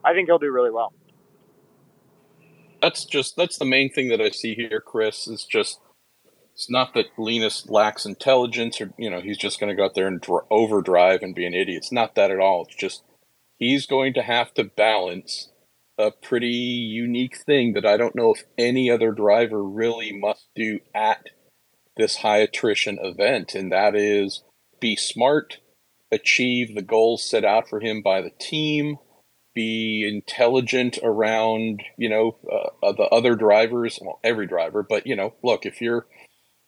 I 0.04 0.12
think 0.12 0.28
he'll 0.28 0.38
do 0.38 0.50
really 0.50 0.70
well. 0.70 0.92
That's 2.82 3.04
just 3.04 3.36
that's 3.36 3.58
the 3.58 3.64
main 3.64 3.90
thing 3.90 4.08
that 4.08 4.20
I 4.20 4.30
see 4.30 4.54
here, 4.54 4.80
Chris. 4.80 5.26
Is 5.26 5.44
just 5.44 5.80
it's 6.54 6.70
not 6.70 6.94
that 6.94 7.06
Linus 7.16 7.68
lacks 7.68 8.04
intelligence 8.04 8.80
or 8.80 8.92
you 8.98 9.10
know 9.10 9.20
he's 9.20 9.38
just 9.38 9.60
going 9.60 9.70
to 9.70 9.76
go 9.76 9.84
out 9.84 9.94
there 9.94 10.06
and 10.06 10.20
dr- 10.20 10.46
overdrive 10.50 11.22
and 11.22 11.34
be 11.34 11.46
an 11.46 11.54
idiot. 11.54 11.78
It's 11.78 11.92
not 11.92 12.14
that 12.14 12.30
at 12.30 12.40
all. 12.40 12.64
It's 12.66 12.76
just 12.76 13.02
he's 13.56 13.86
going 13.86 14.14
to 14.14 14.22
have 14.22 14.52
to 14.54 14.64
balance 14.64 15.49
a 16.00 16.10
pretty 16.10 16.48
unique 16.48 17.36
thing 17.44 17.74
that 17.74 17.86
I 17.86 17.96
don't 17.96 18.16
know 18.16 18.32
if 18.32 18.44
any 18.56 18.90
other 18.90 19.12
driver 19.12 19.62
really 19.62 20.12
must 20.12 20.48
do 20.56 20.80
at 20.94 21.26
this 21.96 22.16
high 22.16 22.38
attrition 22.38 22.98
event, 23.02 23.54
and 23.54 23.70
that 23.70 23.94
is 23.94 24.42
be 24.80 24.96
smart, 24.96 25.58
achieve 26.10 26.74
the 26.74 26.82
goals 26.82 27.28
set 27.28 27.44
out 27.44 27.68
for 27.68 27.80
him 27.80 28.02
by 28.02 28.22
the 28.22 28.32
team, 28.40 28.96
be 29.54 30.06
intelligent 30.08 30.98
around 31.02 31.82
you 31.98 32.08
know 32.08 32.38
uh, 32.50 32.86
uh, 32.86 32.92
the 32.92 33.08
other 33.12 33.34
drivers, 33.34 33.98
well 34.00 34.20
every 34.24 34.46
driver, 34.46 34.82
but 34.82 35.06
you 35.06 35.14
know 35.14 35.34
look 35.42 35.66
if 35.66 35.80
you're 35.80 36.06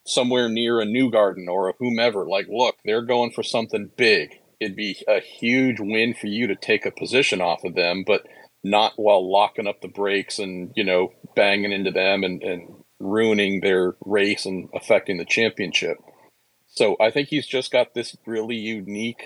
somewhere 0.04 0.48
near 0.48 0.80
a 0.80 0.86
Newgarden 0.86 1.48
or 1.48 1.70
a 1.70 1.74
whomever, 1.78 2.26
like 2.26 2.46
look 2.48 2.76
they're 2.84 3.02
going 3.02 3.30
for 3.32 3.42
something 3.42 3.90
big. 3.96 4.34
It'd 4.60 4.76
be 4.76 5.02
a 5.08 5.20
huge 5.20 5.80
win 5.80 6.14
for 6.14 6.28
you 6.28 6.46
to 6.46 6.54
take 6.54 6.86
a 6.86 6.92
position 6.92 7.40
off 7.40 7.64
of 7.64 7.74
them, 7.74 8.04
but 8.06 8.26
not 8.64 8.92
while 8.96 9.30
locking 9.30 9.66
up 9.66 9.80
the 9.80 9.88
brakes 9.88 10.38
and 10.38 10.72
you 10.76 10.84
know 10.84 11.12
banging 11.34 11.72
into 11.72 11.90
them 11.90 12.22
and, 12.22 12.42
and 12.42 12.74
ruining 12.98 13.60
their 13.60 13.96
race 14.04 14.46
and 14.46 14.68
affecting 14.74 15.18
the 15.18 15.24
championship. 15.24 15.96
So 16.68 16.96
I 17.00 17.10
think 17.10 17.28
he's 17.28 17.46
just 17.46 17.70
got 17.70 17.94
this 17.94 18.16
really 18.26 18.56
unique 18.56 19.24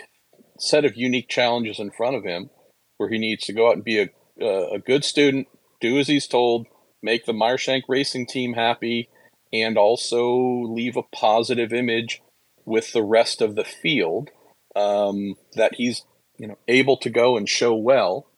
set 0.58 0.84
of 0.84 0.96
unique 0.96 1.28
challenges 1.28 1.78
in 1.78 1.90
front 1.90 2.16
of 2.16 2.24
him, 2.24 2.50
where 2.96 3.08
he 3.08 3.18
needs 3.18 3.44
to 3.46 3.52
go 3.52 3.68
out 3.68 3.74
and 3.74 3.84
be 3.84 4.00
a 4.00 4.08
uh, 4.40 4.68
a 4.74 4.78
good 4.78 5.04
student, 5.04 5.48
do 5.80 5.98
as 5.98 6.08
he's 6.08 6.26
told, 6.26 6.66
make 7.02 7.24
the 7.24 7.32
Meyer 7.32 7.56
Shank 7.56 7.84
Racing 7.88 8.26
team 8.26 8.54
happy, 8.54 9.08
and 9.52 9.78
also 9.78 10.62
leave 10.62 10.96
a 10.96 11.02
positive 11.02 11.72
image 11.72 12.22
with 12.64 12.92
the 12.92 13.02
rest 13.02 13.40
of 13.40 13.54
the 13.54 13.64
field 13.64 14.30
um, 14.74 15.36
that 15.54 15.74
he's 15.76 16.04
you 16.38 16.48
know 16.48 16.58
able 16.68 16.96
to 16.98 17.10
go 17.10 17.36
and 17.36 17.48
show 17.48 17.74
well 17.74 18.28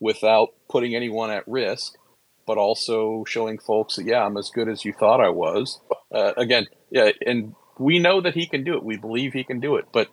without 0.00 0.48
putting 0.70 0.94
anyone 0.94 1.30
at 1.30 1.46
risk, 1.46 1.94
but 2.46 2.58
also 2.58 3.24
showing 3.26 3.58
folks 3.58 3.96
that 3.96 4.06
yeah, 4.06 4.24
I'm 4.24 4.36
as 4.36 4.50
good 4.54 4.68
as 4.68 4.84
you 4.84 4.92
thought 4.92 5.20
I 5.20 5.28
was. 5.30 5.80
Uh, 6.12 6.32
again, 6.36 6.66
yeah, 6.90 7.10
and 7.26 7.54
we 7.78 7.98
know 7.98 8.20
that 8.20 8.34
he 8.34 8.46
can 8.46 8.64
do 8.64 8.74
it. 8.74 8.82
We 8.84 8.96
believe 8.96 9.32
he 9.32 9.44
can 9.44 9.60
do 9.60 9.76
it, 9.76 9.86
but 9.92 10.08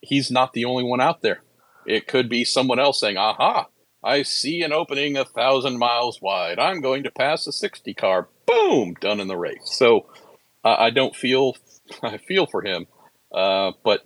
he's 0.00 0.30
not 0.30 0.52
the 0.52 0.64
only 0.64 0.84
one 0.84 1.00
out 1.00 1.22
there. 1.22 1.42
It 1.86 2.06
could 2.06 2.28
be 2.28 2.44
someone 2.44 2.78
else 2.80 2.98
saying, 3.00 3.16
"Aha, 3.16 3.66
I 4.02 4.22
see 4.22 4.62
an 4.62 4.72
opening 4.72 5.16
a 5.16 5.24
thousand 5.24 5.78
miles 5.78 6.20
wide. 6.22 6.58
I'm 6.58 6.80
going 6.80 7.02
to 7.04 7.10
pass 7.10 7.46
a 7.46 7.52
60 7.52 7.94
car. 7.94 8.28
Boom, 8.46 8.94
done 9.00 9.20
in 9.20 9.28
the 9.28 9.36
race." 9.36 9.60
So 9.64 10.06
uh, 10.64 10.76
I 10.78 10.90
don't 10.90 11.14
feel 11.14 11.56
I 12.02 12.18
feel 12.18 12.46
for 12.46 12.62
him, 12.64 12.86
uh, 13.32 13.72
but 13.84 14.00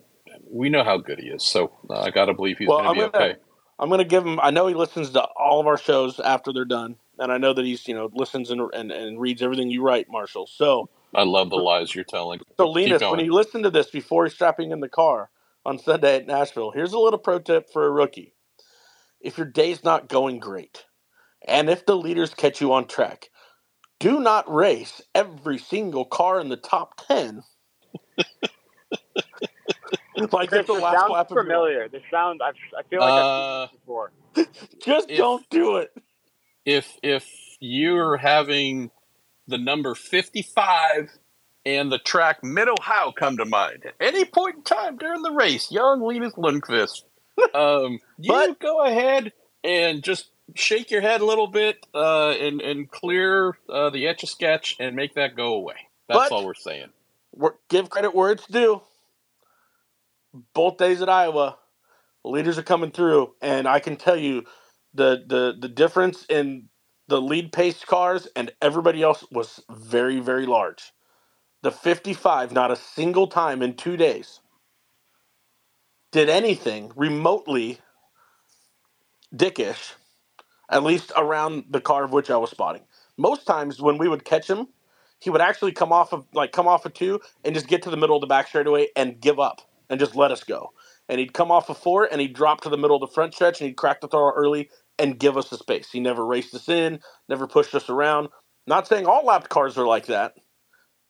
we 0.49 0.69
know 0.69 0.83
how 0.83 0.97
good 0.97 1.19
he 1.19 1.27
is. 1.29 1.43
So 1.43 1.71
uh, 1.89 2.01
I 2.01 2.09
got 2.11 2.25
to 2.25 2.33
believe 2.33 2.57
he's 2.57 2.67
Well, 2.67 2.79
going 2.83 2.89
to 2.99 3.05
be 3.07 3.11
gonna- 3.11 3.25
okay. 3.31 3.39
I'm 3.81 3.89
going 3.89 3.99
to 3.99 4.05
give 4.05 4.25
him. 4.27 4.39
I 4.41 4.51
know 4.51 4.67
he 4.67 4.75
listens 4.75 5.11
to 5.11 5.23
all 5.23 5.61
of 5.61 5.67
our 5.67 5.77
shows 5.79 6.21
after 6.21 6.53
they're 6.53 6.65
done, 6.65 6.97
and 7.19 7.33
I 7.33 7.39
know 7.39 7.53
that 7.53 7.65
he's 7.65 7.87
you 7.89 7.95
know 7.95 8.11
listens 8.13 8.51
and 8.51 8.61
and, 8.75 8.91
and 8.93 9.21
reads 9.21 9.43
everything 9.43 9.71
you 9.71 9.83
write, 9.83 10.07
Marshall. 10.11 10.47
So 10.47 10.89
I 11.15 11.23
love 11.23 11.51
the 11.51 11.57
lies 11.57 11.95
you're 11.95 12.05
telling. 12.05 12.41
so 12.57 12.69
Linus, 12.69 13.09
when 13.09 13.19
you 13.21 13.33
listen 13.33 13.63
to 13.63 13.71
this 13.71 13.91
before 13.91 14.25
he's 14.25 14.35
strapping 14.35 14.71
in 14.71 14.81
the 14.81 14.89
car 14.89 15.31
on 15.65 15.79
Sunday 15.79 16.17
at 16.17 16.27
Nashville, 16.27 16.71
here's 16.71 16.93
a 16.93 16.99
little 16.99 17.19
pro 17.19 17.39
tip 17.39 17.71
for 17.73 17.87
a 17.87 17.91
rookie: 17.91 18.35
if 19.21 19.37
your 19.37 19.47
day's 19.47 19.83
not 19.83 20.09
going 20.09 20.39
great, 20.39 20.85
and 21.47 21.69
if 21.69 21.85
the 21.85 21.97
leaders 21.97 22.33
catch 22.35 22.61
you 22.61 22.73
on 22.73 22.87
track, 22.87 23.29
do 23.99 24.19
not 24.21 24.53
race 24.53 25.01
every 25.15 25.59
single 25.59 26.05
car 26.05 26.39
in 26.41 26.49
the 26.49 26.57
top 26.57 27.01
ten. 27.07 27.43
Like 30.31 30.49
Chris, 30.49 30.67
the 30.67 30.73
this 30.73 30.81
last 30.83 30.99
sounds 30.99 31.11
lap 31.11 31.27
familiar. 31.29 31.87
This 31.89 32.03
sounds. 32.11 32.39
I've, 32.43 32.55
I 32.77 32.83
feel 32.89 32.99
like 32.99 33.11
I've 33.11 33.23
Uh, 33.23 33.67
seen 33.67 33.71
this 33.73 33.79
before. 33.81 34.11
Just 34.85 35.09
If- 35.11 35.17
don't 35.17 35.49
do 35.49 35.77
it. 35.77 35.91
if 36.65 36.97
if 37.03 37.27
you're 37.59 38.17
having 38.17 38.91
the 39.47 39.57
number 39.57 39.93
55 39.95 41.09
and 41.65 41.91
the 41.91 41.99
track 41.99 42.43
Mid 42.43 42.67
Ohio 42.67 43.11
come 43.11 43.37
to 43.37 43.45
mind 43.45 43.85
at 43.85 43.93
any 43.99 44.25
point 44.25 44.55
in 44.57 44.63
time 44.63 44.97
during 44.97 45.21
the 45.21 45.31
race, 45.31 45.71
young 45.71 46.01
Linus 46.01 46.33
Lundqvist, 46.33 47.03
um, 47.53 47.99
you 48.17 48.31
But- 48.31 48.59
go 48.59 48.83
ahead 48.85 49.33
and 49.63 50.03
just 50.03 50.27
shake 50.55 50.91
your 50.91 51.01
head 51.01 51.21
a 51.21 51.25
little 51.25 51.47
bit 51.47 51.85
uh, 51.93 52.29
and 52.31 52.61
and 52.61 52.89
clear 52.89 53.57
uh, 53.69 53.89
the 53.89 54.07
etch 54.07 54.23
a 54.23 54.27
sketch 54.27 54.75
and 54.79 54.95
make 54.95 55.13
that 55.15 55.35
go 55.35 55.53
away. 55.53 55.75
That's 56.07 56.29
But- 56.29 56.31
all 56.31 56.45
we're 56.45 56.53
saying. 56.55 56.87
Wor- 57.33 57.57
give 57.69 57.89
credit 57.89 58.13
where 58.13 58.31
it's 58.31 58.45
due. 58.47 58.81
Both 60.53 60.77
days 60.77 61.01
at 61.01 61.09
Iowa, 61.09 61.57
leaders 62.25 62.57
are 62.59 62.63
coming 62.63 62.91
through, 62.91 63.35
and 63.41 63.67
I 63.67 63.79
can 63.79 63.97
tell 63.97 64.17
you 64.17 64.45
the 64.93 65.23
the 65.27 65.55
the 65.59 65.69
difference 65.69 66.25
in 66.29 66.69
the 67.09 67.21
lead 67.21 67.53
pace 67.53 67.85
cars 67.85 68.27
and 68.35 68.51
everybody 68.61 69.03
else 69.03 69.25
was 69.31 69.61
very 69.71 70.19
very 70.21 70.45
large. 70.47 70.93
The 71.63 71.71
55, 71.71 72.53
not 72.53 72.71
a 72.71 72.77
single 72.77 73.27
time 73.27 73.61
in 73.63 73.75
two 73.75 73.97
days, 73.97 74.41
did 76.11 76.29
anything 76.29 76.91
remotely 76.95 77.79
dickish, 79.35 79.93
at 80.69 80.83
least 80.83 81.11
around 81.17 81.65
the 81.71 81.81
car 81.81 82.03
of 82.05 82.13
which 82.13 82.31
I 82.31 82.37
was 82.37 82.51
spotting. 82.51 82.83
Most 83.17 83.47
times 83.47 83.81
when 83.81 83.97
we 83.97 84.07
would 84.09 84.25
catch 84.25 84.49
him, 84.49 84.67
he 85.19 85.29
would 85.31 85.41
actually 85.41 85.73
come 85.73 85.93
off 85.93 86.13
of 86.13 86.25
like 86.33 86.51
come 86.53 86.67
off 86.67 86.85
of 86.85 86.93
two 86.93 87.21
and 87.45 87.55
just 87.55 87.67
get 87.67 87.83
to 87.83 87.91
the 87.91 87.97
middle 87.97 88.17
of 88.17 88.21
the 88.21 88.27
back 88.27 88.47
straightaway 88.49 88.89
and 88.95 89.21
give 89.21 89.39
up 89.39 89.61
and 89.91 89.99
just 89.99 90.15
let 90.15 90.31
us 90.31 90.43
go. 90.43 90.71
And 91.09 91.19
he'd 91.19 91.35
come 91.35 91.51
off 91.51 91.69
of 91.69 91.77
four 91.77 92.05
and 92.11 92.21
he'd 92.21 92.33
drop 92.33 92.61
to 92.61 92.69
the 92.69 92.77
middle 92.77 92.95
of 92.95 93.01
the 93.07 93.13
front 93.13 93.35
stretch 93.35 93.61
and 93.61 93.67
he'd 93.67 93.77
crack 93.77 94.01
the 94.01 94.07
throw 94.07 94.31
early 94.31 94.71
and 94.97 95.19
give 95.19 95.37
us 95.37 95.49
the 95.49 95.57
space. 95.57 95.91
He 95.91 95.99
never 95.99 96.25
raced 96.25 96.55
us 96.55 96.69
in, 96.69 97.01
never 97.29 97.47
pushed 97.47 97.75
us 97.75 97.89
around. 97.89 98.29
Not 98.67 98.87
saying 98.87 99.05
all 99.05 99.25
lapped 99.25 99.49
cars 99.49 99.77
are 99.77 99.85
like 99.85 100.07
that, 100.07 100.35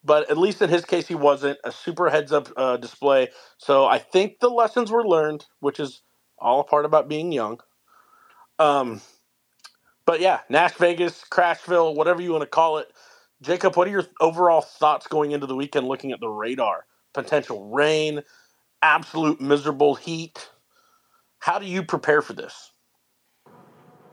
but 0.04 0.30
at 0.32 0.38
least 0.38 0.62
in 0.62 0.70
his 0.70 0.86
case, 0.86 1.08
he 1.08 1.16
wasn't 1.16 1.60
a 1.64 1.72
super 1.72 2.10
heads 2.10 2.34
up 2.34 2.50
uh, 2.58 2.78
display. 2.78 3.30
So 3.60 3.86
I 3.86 4.00
think 4.00 4.40
the 4.40 4.50
lessons 4.50 4.92
were 4.92 5.08
learned, 5.08 5.46
which 5.60 5.80
is 5.80 6.02
all 6.40 6.62
a 6.62 6.66
part 6.66 6.86
about 6.86 7.08
being 7.10 7.32
young. 7.32 7.60
Um, 8.60 9.02
but 10.06 10.20
yeah, 10.20 10.42
Nash 10.50 10.74
Vegas, 10.76 11.24
Crashville, 11.32 11.96
whatever 11.96 12.22
you 12.22 12.32
want 12.32 12.44
to 12.44 12.48
call 12.48 12.80
it. 12.80 12.92
Jacob, 13.42 13.76
what 13.76 13.88
are 13.88 13.92
your 13.92 14.06
overall 14.20 14.62
thoughts 14.62 15.08
going 15.08 15.32
into 15.32 15.48
the 15.48 15.56
weekend 15.56 15.88
looking 15.88 16.12
at 16.12 16.20
the 16.20 16.30
radar? 16.30 16.86
Potential 17.14 17.70
rain, 17.70 18.22
absolute 18.82 19.40
miserable 19.42 19.96
heat. 19.96 20.50
How 21.40 21.60
do 21.60 21.66
you 21.66 21.84
prepare 21.84 22.22
for 22.22 22.34
this? 22.34 22.72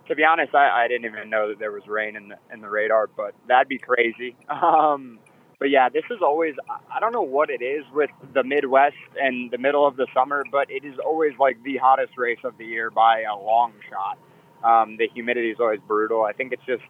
To 0.08 0.14
be 0.14 0.24
honest, 0.24 0.54
I, 0.54 0.84
I 0.84 0.88
didn't 0.88 1.04
even 1.04 1.28
know 1.28 1.48
that 1.48 1.58
there 1.58 1.72
was 1.72 1.86
rain 1.86 2.16
in 2.16 2.28
the 2.28 2.36
in 2.52 2.62
the 2.62 2.68
radar, 2.70 3.08
but 3.08 3.34
that'd 3.46 3.68
be 3.68 3.78
crazy. 3.78 4.36
Um, 4.50 5.18
but 5.60 5.70
yeah, 5.70 5.88
this 5.88 6.04
is 6.10 6.18
always 6.22 6.54
I 6.94 7.00
don't 7.00 7.12
know 7.12 7.22
what 7.22 7.50
it 7.50 7.62
is 7.62 7.84
with 7.92 8.10
the 8.32 8.44
Midwest 8.44 8.94
and 9.20 9.50
the 9.50 9.58
middle 9.58 9.86
of 9.86 9.96
the 9.96 10.06
summer, 10.14 10.44
but 10.52 10.70
it 10.70 10.84
is 10.84 10.94
always 11.04 11.32
like 11.38 11.60
the 11.64 11.76
hottest 11.78 12.16
race 12.16 12.38
of 12.44 12.56
the 12.58 12.64
year 12.64 12.90
by 12.90 13.22
a 13.22 13.36
long 13.36 13.72
shot. 13.90 14.18
Um, 14.62 14.96
the 14.98 15.08
humidity 15.12 15.50
is 15.50 15.58
always 15.60 15.80
brutal. 15.86 16.22
I 16.22 16.32
think 16.32 16.52
it's 16.52 16.64
just 16.64 16.84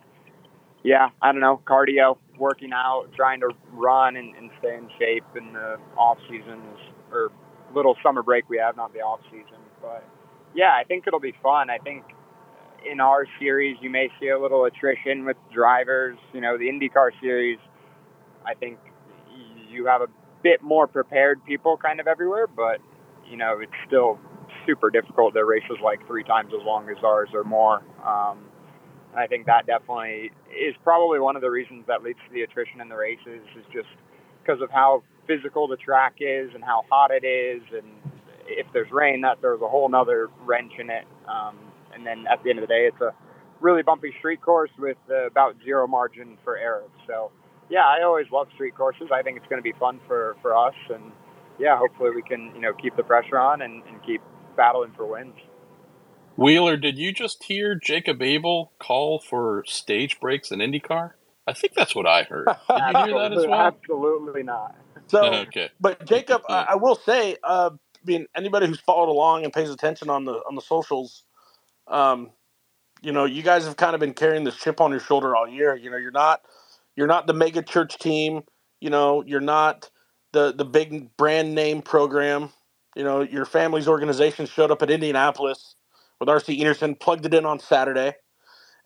yeah, 0.85 1.09
I 1.21 1.33
don't 1.33 1.41
know, 1.41 1.61
cardio, 1.67 2.19
working 2.39 2.73
out, 2.73 3.09
trying 3.17 3.41
to 3.41 3.51
run 3.73 4.17
and, 4.17 4.35
and 4.37 4.51
stay 4.59 4.77
in 4.77 4.89
shape 4.99 5.25
in 5.37 5.53
the 5.53 5.77
off 5.97 6.19
season 6.31 6.61
or 7.11 7.31
little 7.75 7.97
summer 8.03 8.23
break 8.23 8.49
we 8.49 8.59
have, 8.59 8.77
not 8.77 8.93
the 8.93 9.01
off 9.01 9.21
season. 9.31 9.59
But 9.81 10.05
yeah, 10.55 10.73
I 10.79 10.85
think 10.85 11.07
it'll 11.07 11.21
be 11.21 11.35
fun. 11.43 11.71
I 11.71 11.79
think 11.79 12.05
in 12.91 13.01
our 13.01 13.27
series 13.39 13.77
you 13.81 13.91
may 13.91 14.09
see 14.21 14.29
a 14.29 14.39
little 14.39 14.65
attrition 14.65 15.25
with 15.25 15.37
drivers. 15.53 16.19
You 16.33 16.41
know, 16.41 16.57
the 16.59 16.65
IndyCar 16.65 17.11
series, 17.21 17.59
I 18.47 18.55
think 18.55 18.79
you 19.71 19.87
have 19.87 20.03
a 20.03 20.09
bit 20.43 20.63
more 20.63 20.87
prepared 20.87 21.45
people 21.45 21.77
kind 21.77 22.01
of 22.01 22.07
everywhere, 22.07 22.47
but 22.47 22.79
you 23.29 23.37
know, 23.37 23.59
it's 23.61 23.73
still 23.87 24.19
super 24.67 24.91
difficult. 24.91 25.35
Their 25.35 25.47
races 25.47 25.77
like 25.83 26.07
three 26.07 26.25
times 26.25 26.53
as 26.59 26.65
long 26.65 26.89
as 26.89 26.97
ours 27.05 27.29
or 27.35 27.45
more. 27.45 27.83
Um, 28.05 28.45
and 29.13 29.21
I 29.21 29.27
think 29.27 29.47
that 29.47 29.67
definitely 29.67 30.31
is 30.49 30.75
probably 30.83 31.19
one 31.19 31.37
of 31.37 31.43
the 31.43 31.51
reasons 31.51 31.85
that 31.89 32.03
leads 32.03 32.19
to 32.29 32.35
the 32.35 32.43
attrition 32.43 32.81
in 32.81 32.89
the 32.89 32.97
races 32.97 33.43
is 33.57 33.65
just 33.73 33.89
because 34.43 34.63
of 34.63 34.71
how 34.71 35.03
physical 35.29 35.69
the 35.69 35.77
track 35.77 36.15
is 36.19 36.51
and 36.55 36.65
how 36.65 36.83
hot 36.91 37.11
it 37.13 37.25
is. 37.25 37.63
And 37.73 37.87
if 38.47 38.67
there's 38.73 38.91
rain, 38.91 39.21
that 39.21 39.39
there's 39.41 39.61
a 39.61 39.69
whole 39.69 39.89
nother 39.89 40.29
wrench 40.45 40.73
in 40.79 40.91
it. 40.91 41.05
Um, 41.29 41.57
and 41.95 42.05
then 42.05 42.27
at 42.31 42.43
the 42.43 42.51
end 42.51 42.59
of 42.59 42.63
the 42.63 42.75
day, 42.75 42.89
it's 42.91 43.01
a 43.01 43.15
really 43.61 43.83
bumpy 43.83 44.13
street 44.19 44.41
course 44.43 44.71
with 44.79 44.97
uh, 45.11 45.27
about 45.27 45.55
zero 45.65 45.87
margin 45.87 46.39
for 46.43 46.57
error. 46.57 46.85
So, 47.07 47.31
yeah, 47.71 47.87
I 47.87 48.03
always 48.03 48.27
love 48.33 48.49
street 48.55 48.75
courses. 48.75 49.09
I 49.13 49.23
think 49.23 49.37
it's 49.37 49.47
going 49.49 49.63
to 49.63 49.63
be 49.63 49.79
fun 49.79 50.01
for, 50.09 50.37
for 50.43 50.57
us. 50.57 50.75
And 50.93 51.13
yeah, 51.59 51.77
hopefully 51.79 52.11
we 52.15 52.23
can, 52.23 52.53
you 52.55 52.61
know, 52.61 52.73
keep 52.73 52.97
the 52.97 53.03
pressure 53.03 53.39
on 53.39 53.63
and, 53.63 53.83
and 53.85 54.03
keep 54.05 54.23
battling 54.57 54.93
for 54.97 55.07
wins. 55.07 55.35
Wheeler, 56.37 56.77
did 56.77 56.99
you 56.99 57.13
just 57.13 57.45
hear 57.45 57.75
Jacob 57.75 58.23
Abel 58.23 58.73
call 58.79 59.19
for 59.19 59.65
stage 59.67 60.21
breaks 60.21 60.53
in 60.53 60.61
IndyCar? 60.61 61.13
I 61.49 61.53
think 61.53 61.73
that's 61.75 61.97
what 61.97 62.07
I 62.07 62.25
heard. 62.25 62.47
Did 62.69 62.79
you 62.79 63.05
hear 63.05 63.19
that 63.19 63.33
as 63.33 63.47
well? 63.47 63.55
Absolutely 63.55 64.43
not. 64.43 64.77
So, 65.09 65.23
okay. 65.23 65.71
but 65.81 66.05
Jacob, 66.07 66.43
I, 66.49 66.69
I 66.71 66.75
will 66.77 66.95
say, 66.95 67.37
uh, 67.43 67.71
I 67.73 68.01
mean, 68.05 68.27
anybody 68.35 68.67
who's 68.67 68.81
followed 68.81 69.11
along 69.11 69.45
and 69.45 69.53
pays 69.53 69.71
attention 69.71 70.11
on 70.11 70.25
the 70.25 70.35
on 70.35 70.55
the 70.55 70.61
socials, 70.61 71.25
um, 71.87 72.31
you 73.03 73.13
know, 73.13 73.25
you 73.25 73.43
guys 73.43 73.65
have 73.65 73.77
kind 73.77 73.95
of 73.95 74.01
been 74.01 74.15
carrying 74.15 74.45
this 74.45 74.57
chip 74.57 74.81
on 74.81 74.91
your 74.91 75.01
shoulder 75.01 75.35
all 75.35 75.49
year. 75.49 75.75
You 75.75 75.91
know, 75.91 75.97
you're 75.97 76.11
not 76.11 76.43
you're 76.97 77.07
not 77.07 77.27
the 77.27 77.33
mega 77.33 77.63
church 77.63 77.99
team. 77.99 78.43
You 78.81 78.91
know, 78.91 79.25
you're 79.27 79.41
not 79.41 79.91
the 80.33 80.53
the 80.53 80.65
big 80.65 81.17
brand 81.17 81.55
name 81.55 81.83
program. 81.83 82.51
You 82.95 83.05
know, 83.05 83.23
your 83.23 83.45
family's 83.45 83.89
organization 83.89 84.47
showed 84.47 84.71
up 84.71 84.83
at 84.83 84.91
Indianapolis 84.91 85.77
with 86.21 86.29
RC 86.29 86.61
Enerson, 86.61 86.99
plugged 86.99 87.25
it 87.27 87.35
in 87.35 87.47
on 87.47 87.61
Saturday, 87.61 88.15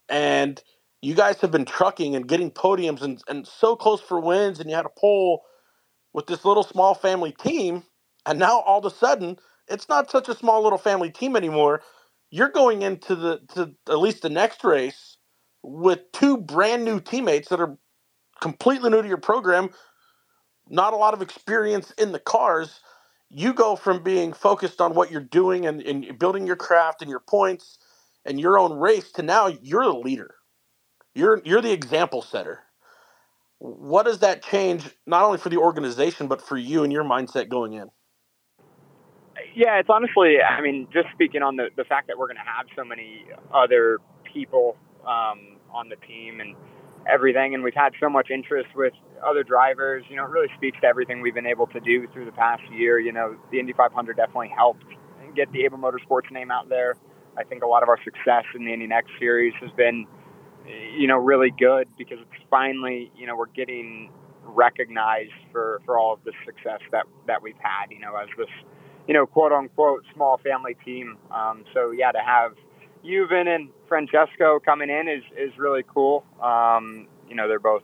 and 0.09 0.63
you 1.01 1.15
guys 1.15 1.41
have 1.41 1.51
been 1.51 1.65
trucking 1.65 2.15
and 2.15 2.29
getting 2.29 2.51
podiums 2.51 3.03
and, 3.03 3.23
and 3.29 3.47
so 3.47 3.75
close 3.75 4.01
for 4.01 4.21
wins, 4.21 4.61
and 4.61 4.71
you 4.71 4.77
had 4.77 4.87
a 4.87 4.93
pole 4.97 5.43
with 6.13 6.27
this 6.27 6.45
little 6.45 6.63
small 6.63 6.95
family 6.95 7.33
team, 7.33 7.85
and 8.27 8.39
now 8.39 8.61
all 8.61 8.79
of 8.85 8.93
a 8.93 8.97
sudden 8.97 9.39
it's 9.69 9.89
not 9.89 10.11
such 10.11 10.29
a 10.29 10.35
small 10.35 10.63
little 10.63 10.79
family 10.79 11.11
team 11.11 11.37
anymore. 11.37 11.83
You're 12.31 12.51
going 12.51 12.83
into 12.83 13.15
the 13.15 13.41
to 13.55 13.75
at 13.89 13.99
least 13.99 14.23
the 14.23 14.31
next 14.31 14.65
race 14.65 15.17
with 15.63 16.01
two 16.13 16.37
brand 16.37 16.85
new 16.85 17.01
teammates 17.01 17.49
that 17.49 17.61
are 17.61 17.79
completely 18.41 18.91
new 18.91 19.03
to 19.03 19.09
your 19.09 19.19
program, 19.19 19.71
not 20.69 20.93
a 20.93 20.97
lot 20.97 21.15
of 21.15 21.23
experience 21.23 21.93
in 21.93 22.13
the 22.13 22.19
cars. 22.19 22.81
You 23.31 23.55
go 23.55 23.77
from 23.77 24.03
being 24.03 24.33
focused 24.33 24.81
on 24.81 24.95
what 24.95 25.11
you're 25.11 25.21
doing 25.21 25.67
and, 25.67 25.83
and 25.83 26.19
building 26.19 26.47
your 26.47 26.57
craft 26.57 27.03
and 27.03 27.11
your 27.11 27.21
points 27.21 27.79
and 28.25 28.41
your 28.41 28.59
own 28.59 28.73
race 28.79 29.13
to 29.13 29.23
now 29.23 29.49
you're 29.49 29.85
the 29.85 29.95
leader. 29.95 30.37
You're 31.15 31.43
you're 31.45 31.63
the 31.63 31.73
example 31.73 32.23
setter 32.23 32.61
what 33.63 34.07
does 34.07 34.19
that 34.21 34.43
change 34.43 34.89
not 35.07 35.25
only 35.25 35.39
for 35.39 35.49
the 35.49 35.57
organization 35.57 36.27
but 36.27 36.43
for 36.43 36.57
you 36.57 36.83
and 36.85 36.93
your 36.93 37.05
mindset 37.05 37.49
going 37.49 37.75
in? 37.75 37.89
Yeah 39.55 39.79
it's 39.79 39.89
honestly 39.91 40.37
i 40.41 40.61
mean 40.61 40.89
just 40.93 41.09
speaking 41.13 41.43
on 41.43 41.57
the, 41.57 41.69
the 41.77 41.85
fact 41.85 42.09
that 42.09 42.19
we're 42.19 42.27
going 42.27 42.37
to 42.37 42.43
have 42.43 42.67
so 42.77 42.85
many 42.85 43.25
other 43.53 43.99
people 44.25 44.77
um, 45.03 45.59
on 45.73 45.89
the 45.89 45.97
team 46.07 46.41
and 46.41 46.55
everything 47.11 47.55
and 47.55 47.63
we've 47.63 47.75
had 47.75 47.93
so 48.01 48.09
much 48.09 48.31
interest 48.31 48.69
with 48.75 48.93
other 49.27 49.43
drivers 49.43 50.05
you 50.09 50.17
know 50.17 50.25
it 50.25 50.31
really 50.31 50.49
speaks 50.57 50.79
to 50.81 50.87
everything 50.87 51.21
we've 51.21 51.35
been 51.35 51.47
able 51.47 51.67
to 51.67 51.81
do 51.81 52.07
through 52.13 52.25
the 52.25 52.33
past 52.33 52.63
year 52.73 52.99
you 52.99 53.13
know 53.13 53.37
the 53.51 53.59
indy 53.59 53.73
500 53.73 54.17
definitely 54.17 54.53
helped 54.57 54.85
get 55.35 55.51
the 55.53 55.65
Abel 55.65 55.79
Motorsports 55.79 56.31
name 56.31 56.51
out 56.51 56.69
there. 56.69 56.95
I 57.37 57.45
think 57.45 57.63
a 57.63 57.67
lot 57.67 57.83
of 57.83 57.89
our 57.89 57.99
success 58.05 58.45
in 58.55 58.65
the 58.65 58.73
Indy 58.73 58.87
NXT 58.87 59.19
series 59.19 59.55
has 59.61 59.71
been 59.77 60.07
you 60.67 61.07
know, 61.07 61.17
really 61.17 61.53
good 61.59 61.89
because 61.97 62.19
it's 62.21 62.45
finally, 62.51 63.11
you 63.17 63.27
know, 63.27 63.37
we're 63.37 63.47
getting 63.47 64.11
recognized 64.45 65.33
for, 65.51 65.81
for 65.85 65.99
all 65.99 66.13
of 66.13 66.21
the 66.25 66.33
success 66.45 66.81
that, 66.91 67.07
that 67.27 67.43
we've 67.43 67.59
had, 67.61 67.91
you 67.91 68.01
know, 68.01 68.17
as 68.17 68.29
this, 68.37 68.49
you 69.07 69.15
know, 69.15 69.27
quote 69.27 69.53
unquote 69.53 70.05
small 70.15 70.39
family 70.39 70.77
team. 70.85 71.17
Um, 71.31 71.65
so 71.73 71.91
yeah, 71.91 72.13
to 72.13 72.21
have 72.21 72.53
Yuven 73.05 73.49
and 73.49 73.69
Francesco 73.89 74.61
coming 74.65 74.91
in 74.91 75.09
is, 75.09 75.23
is 75.37 75.57
really 75.59 75.85
cool. 75.87 76.25
Um, 76.41 77.07
you 77.29 77.35
know, 77.35 77.49
they're 77.49 77.59
both 77.59 77.83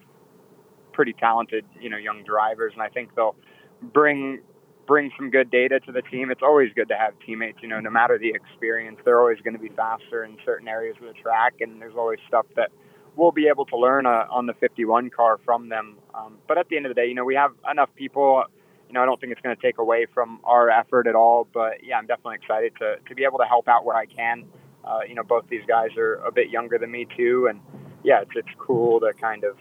pretty 0.93 1.13
talented, 1.13 1.65
you 1.81 1.89
know, 1.89 1.97
young 1.97 2.25
drivers, 2.25 2.73
and 2.73 2.83
I 2.83 2.89
think 2.89 3.15
they'll 3.15 3.37
bring 3.81 4.41
bring 4.89 5.13
some 5.17 5.31
good 5.31 5.51
data 5.51 5.79
to 5.81 5.93
the 5.93 6.03
team. 6.03 6.31
It's 6.31 6.43
always 6.43 6.73
good 6.75 6.89
to 6.89 6.97
have 6.97 7.13
teammates, 7.25 7.59
you 7.63 7.69
know, 7.69 7.79
no 7.79 7.91
matter 7.91 8.19
the 8.19 8.31
experience, 8.31 8.99
they're 9.05 9.21
always 9.21 9.39
going 9.45 9.53
to 9.53 9.61
be 9.61 9.69
faster 9.69 10.25
in 10.25 10.39
certain 10.45 10.67
areas 10.67 10.97
of 11.01 11.07
the 11.07 11.13
track, 11.23 11.57
and 11.61 11.81
there's 11.81 11.95
always 11.95 12.19
stuff 12.27 12.47
that 12.57 12.71
we'll 13.15 13.31
be 13.31 13.47
able 13.49 13.67
to 13.67 13.77
learn 13.77 14.07
uh, 14.07 14.25
on 14.31 14.47
the 14.47 14.55
51 14.55 15.11
car 15.11 15.39
from 15.45 15.69
them. 15.69 15.99
Um, 16.15 16.39
but 16.49 16.57
at 16.57 16.69
the 16.71 16.77
end 16.77 16.87
of 16.87 16.91
the 16.91 16.95
day, 16.95 17.07
you 17.07 17.15
know, 17.15 17.25
we 17.25 17.35
have 17.35 17.53
enough 17.71 17.91
people. 17.95 18.43
You 18.89 18.95
know, 18.95 19.03
I 19.03 19.05
don't 19.05 19.21
think 19.21 19.33
it's 19.33 19.43
going 19.43 19.55
to 19.55 19.61
take 19.61 19.77
away 19.77 20.07
from 20.15 20.41
our 20.45 20.71
effort 20.71 21.07
at 21.07 21.15
all. 21.15 21.47
But 21.53 21.85
yeah, 21.85 21.99
I'm 21.99 22.07
definitely 22.07 22.37
excited 22.37 22.73
to, 22.79 22.97
to 23.07 23.15
be 23.15 23.25
able 23.25 23.39
to 23.39 23.45
help 23.45 23.69
out 23.69 23.85
where 23.85 23.97
I 23.97 24.07
can. 24.07 24.47
Uh, 24.83 25.01
you 25.07 25.15
know, 25.15 25.23
both 25.23 25.45
these 25.51 25.65
guys 25.69 25.91
are 25.99 26.15
a 26.15 26.33
bit 26.33 26.49
younger 26.49 26.79
than 26.79 26.91
me 26.91 27.07
too, 27.15 27.49
and 27.51 27.61
yeah, 28.03 28.23
it's 28.23 28.31
it's 28.35 28.49
cool 28.59 29.01
to 29.01 29.13
kind 29.21 29.45
of 29.45 29.59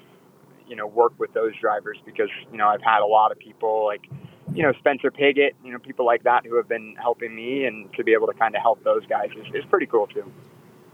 you 0.68 0.76
know 0.76 0.88
work 0.88 1.14
with 1.20 1.34
those 1.34 1.52
drivers 1.60 1.98
because 2.06 2.30
you 2.52 2.58
know 2.58 2.68
I've 2.68 2.82
had 2.82 3.02
a 3.02 3.06
lot 3.06 3.34
of 3.34 3.40
people 3.40 3.86
like 3.86 4.08
you 4.54 4.64
know, 4.64 4.74
Spencer 4.80 5.12
Pigot, 5.12 5.56
you 5.64 5.72
know, 5.72 5.80
people 5.80 6.06
like 6.06 6.24
that 6.24 6.46
who 6.46 6.58
have 6.58 6.68
been 6.68 6.96
helping 7.00 7.36
me 7.36 7.66
and 7.66 7.92
to 7.94 8.04
be 8.04 8.14
able 8.14 8.28
to 8.28 8.34
kind 8.34 8.56
of 8.56 8.62
help 8.62 8.84
those 8.84 9.06
guys 9.08 9.30
is, 9.32 9.48
is 9.54 9.66
pretty 9.70 9.86
cool 9.86 10.08
too. 10.08 10.32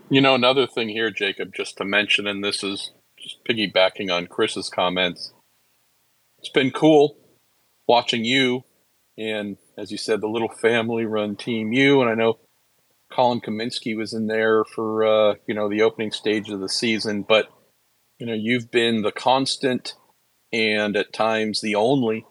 You 0.09 0.21
know, 0.21 0.35
another 0.35 0.67
thing 0.67 0.89
here, 0.89 1.09
Jacob, 1.09 1.53
just 1.55 1.77
to 1.77 1.85
mention, 1.85 2.27
and 2.27 2.43
this 2.43 2.63
is 2.63 2.91
just 3.17 3.43
piggybacking 3.45 4.11
on 4.11 4.27
Chris's 4.27 4.69
comments. 4.69 5.33
It's 6.39 6.49
been 6.49 6.71
cool 6.71 7.17
watching 7.87 8.25
you 8.25 8.63
and, 9.17 9.57
as 9.77 9.91
you 9.91 9.97
said, 9.97 10.21
the 10.21 10.27
little 10.27 10.49
family 10.49 11.05
run 11.05 11.35
team 11.35 11.71
you. 11.71 12.01
And 12.01 12.09
I 12.09 12.15
know 12.15 12.39
Colin 13.11 13.41
Kaminsky 13.41 13.95
was 13.95 14.13
in 14.13 14.27
there 14.27 14.63
for, 14.65 15.03
uh, 15.05 15.35
you 15.47 15.55
know, 15.55 15.69
the 15.69 15.81
opening 15.83 16.11
stage 16.11 16.49
of 16.49 16.59
the 16.59 16.69
season, 16.69 17.23
but, 17.27 17.47
you 18.19 18.25
know, 18.25 18.33
you've 18.33 18.71
been 18.71 19.03
the 19.03 19.11
constant 19.11 19.93
and 20.51 20.97
at 20.97 21.13
times 21.13 21.61
the 21.61 21.75
only 21.75 22.25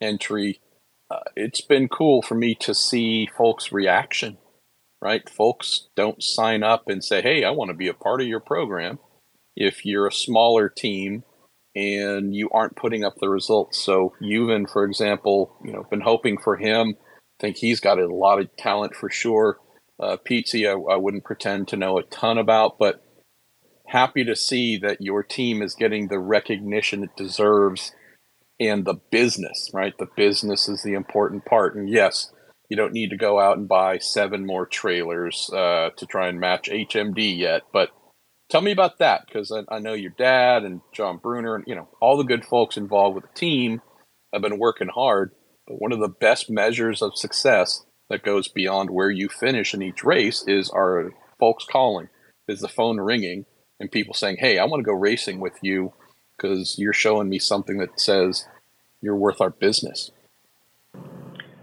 entry, 0.00 0.60
uh, 1.10 1.20
it's 1.36 1.60
been 1.60 1.88
cool 1.88 2.22
for 2.22 2.34
me 2.34 2.54
to 2.56 2.74
see 2.74 3.26
folks' 3.26 3.72
reaction. 3.72 4.38
Right, 5.00 5.30
folks 5.30 5.88
don't 5.94 6.22
sign 6.22 6.64
up 6.64 6.88
and 6.88 7.04
say, 7.04 7.22
"Hey, 7.22 7.44
I 7.44 7.50
want 7.50 7.70
to 7.70 7.76
be 7.76 7.86
a 7.86 7.94
part 7.94 8.20
of 8.20 8.26
your 8.26 8.40
program." 8.40 8.98
If 9.54 9.86
you're 9.86 10.08
a 10.08 10.12
smaller 10.12 10.68
team 10.68 11.24
and 11.78 12.34
you 12.34 12.50
aren't 12.50 12.76
putting 12.76 13.04
up 13.04 13.14
the 13.20 13.28
results. 13.28 13.78
So 13.78 14.12
Yuven, 14.20 14.68
for 14.68 14.84
example, 14.84 15.56
you 15.64 15.72
know, 15.72 15.86
been 15.88 16.00
hoping 16.00 16.36
for 16.36 16.56
him. 16.56 16.96
I 16.98 17.40
think 17.40 17.56
he's 17.58 17.78
got 17.78 18.00
a 18.00 18.12
lot 18.12 18.40
of 18.40 18.54
talent 18.56 18.96
for 18.96 19.08
sure. 19.08 19.58
Uh, 20.00 20.16
Pizzi, 20.16 20.66
I, 20.66 20.72
I 20.92 20.96
wouldn't 20.96 21.24
pretend 21.24 21.68
to 21.68 21.76
know 21.76 21.98
a 21.98 22.02
ton 22.02 22.38
about, 22.38 22.78
but 22.78 23.04
happy 23.86 24.24
to 24.24 24.34
see 24.34 24.76
that 24.78 25.00
your 25.00 25.22
team 25.22 25.62
is 25.62 25.74
getting 25.74 26.08
the 26.08 26.18
recognition 26.18 27.04
it 27.04 27.16
deserves 27.16 27.92
and 28.60 28.84
the 28.84 29.00
business, 29.10 29.70
right? 29.72 29.96
The 29.98 30.08
business 30.16 30.68
is 30.68 30.82
the 30.82 30.94
important 30.94 31.44
part. 31.44 31.76
And 31.76 31.88
yes, 31.88 32.32
you 32.68 32.76
don't 32.76 32.92
need 32.92 33.10
to 33.10 33.16
go 33.16 33.40
out 33.40 33.56
and 33.56 33.68
buy 33.68 33.98
seven 33.98 34.46
more 34.46 34.66
trailers 34.66 35.50
uh, 35.52 35.90
to 35.96 36.06
try 36.06 36.28
and 36.28 36.40
match 36.40 36.68
HMD 36.68 37.36
yet, 37.36 37.62
but 37.72 37.90
tell 38.50 38.60
me 38.60 38.72
about 38.72 38.98
that 38.98 39.26
because 39.26 39.52
I, 39.52 39.74
I, 39.74 39.78
know 39.78 39.92
your 39.92 40.12
dad 40.16 40.64
and 40.64 40.80
John 40.92 41.18
Bruner 41.18 41.54
and 41.54 41.64
you 41.66 41.74
know 41.74 41.88
all 42.00 42.16
the 42.16 42.24
good 42.24 42.44
folks 42.44 42.76
involved 42.76 43.14
with 43.14 43.24
the 43.24 43.38
team 43.38 43.82
have 44.32 44.42
been 44.42 44.58
working 44.58 44.88
hard. 44.88 45.32
But 45.66 45.80
one 45.80 45.92
of 45.92 46.00
the 46.00 46.08
best 46.08 46.50
measures 46.50 47.02
of 47.02 47.16
success 47.16 47.84
that 48.08 48.22
goes 48.22 48.48
beyond 48.48 48.90
where 48.90 49.10
you 49.10 49.28
finish 49.28 49.74
in 49.74 49.82
each 49.82 50.02
race 50.02 50.42
is 50.46 50.70
our 50.70 51.12
folks 51.38 51.64
calling, 51.70 52.08
is 52.48 52.60
the 52.60 52.68
phone 52.68 52.98
ringing, 52.98 53.44
and 53.78 53.90
people 53.90 54.14
saying, 54.14 54.38
"Hey, 54.40 54.58
I 54.58 54.64
want 54.64 54.80
to 54.80 54.90
go 54.90 54.94
racing 54.94 55.40
with 55.40 55.58
you 55.62 55.92
because 56.38 56.78
you're 56.78 56.94
showing 56.94 57.28
me 57.28 57.38
something 57.38 57.78
that 57.78 58.00
says 58.00 58.46
you're 59.02 59.16
worth 59.16 59.40
our 59.40 59.50
business." 59.50 60.10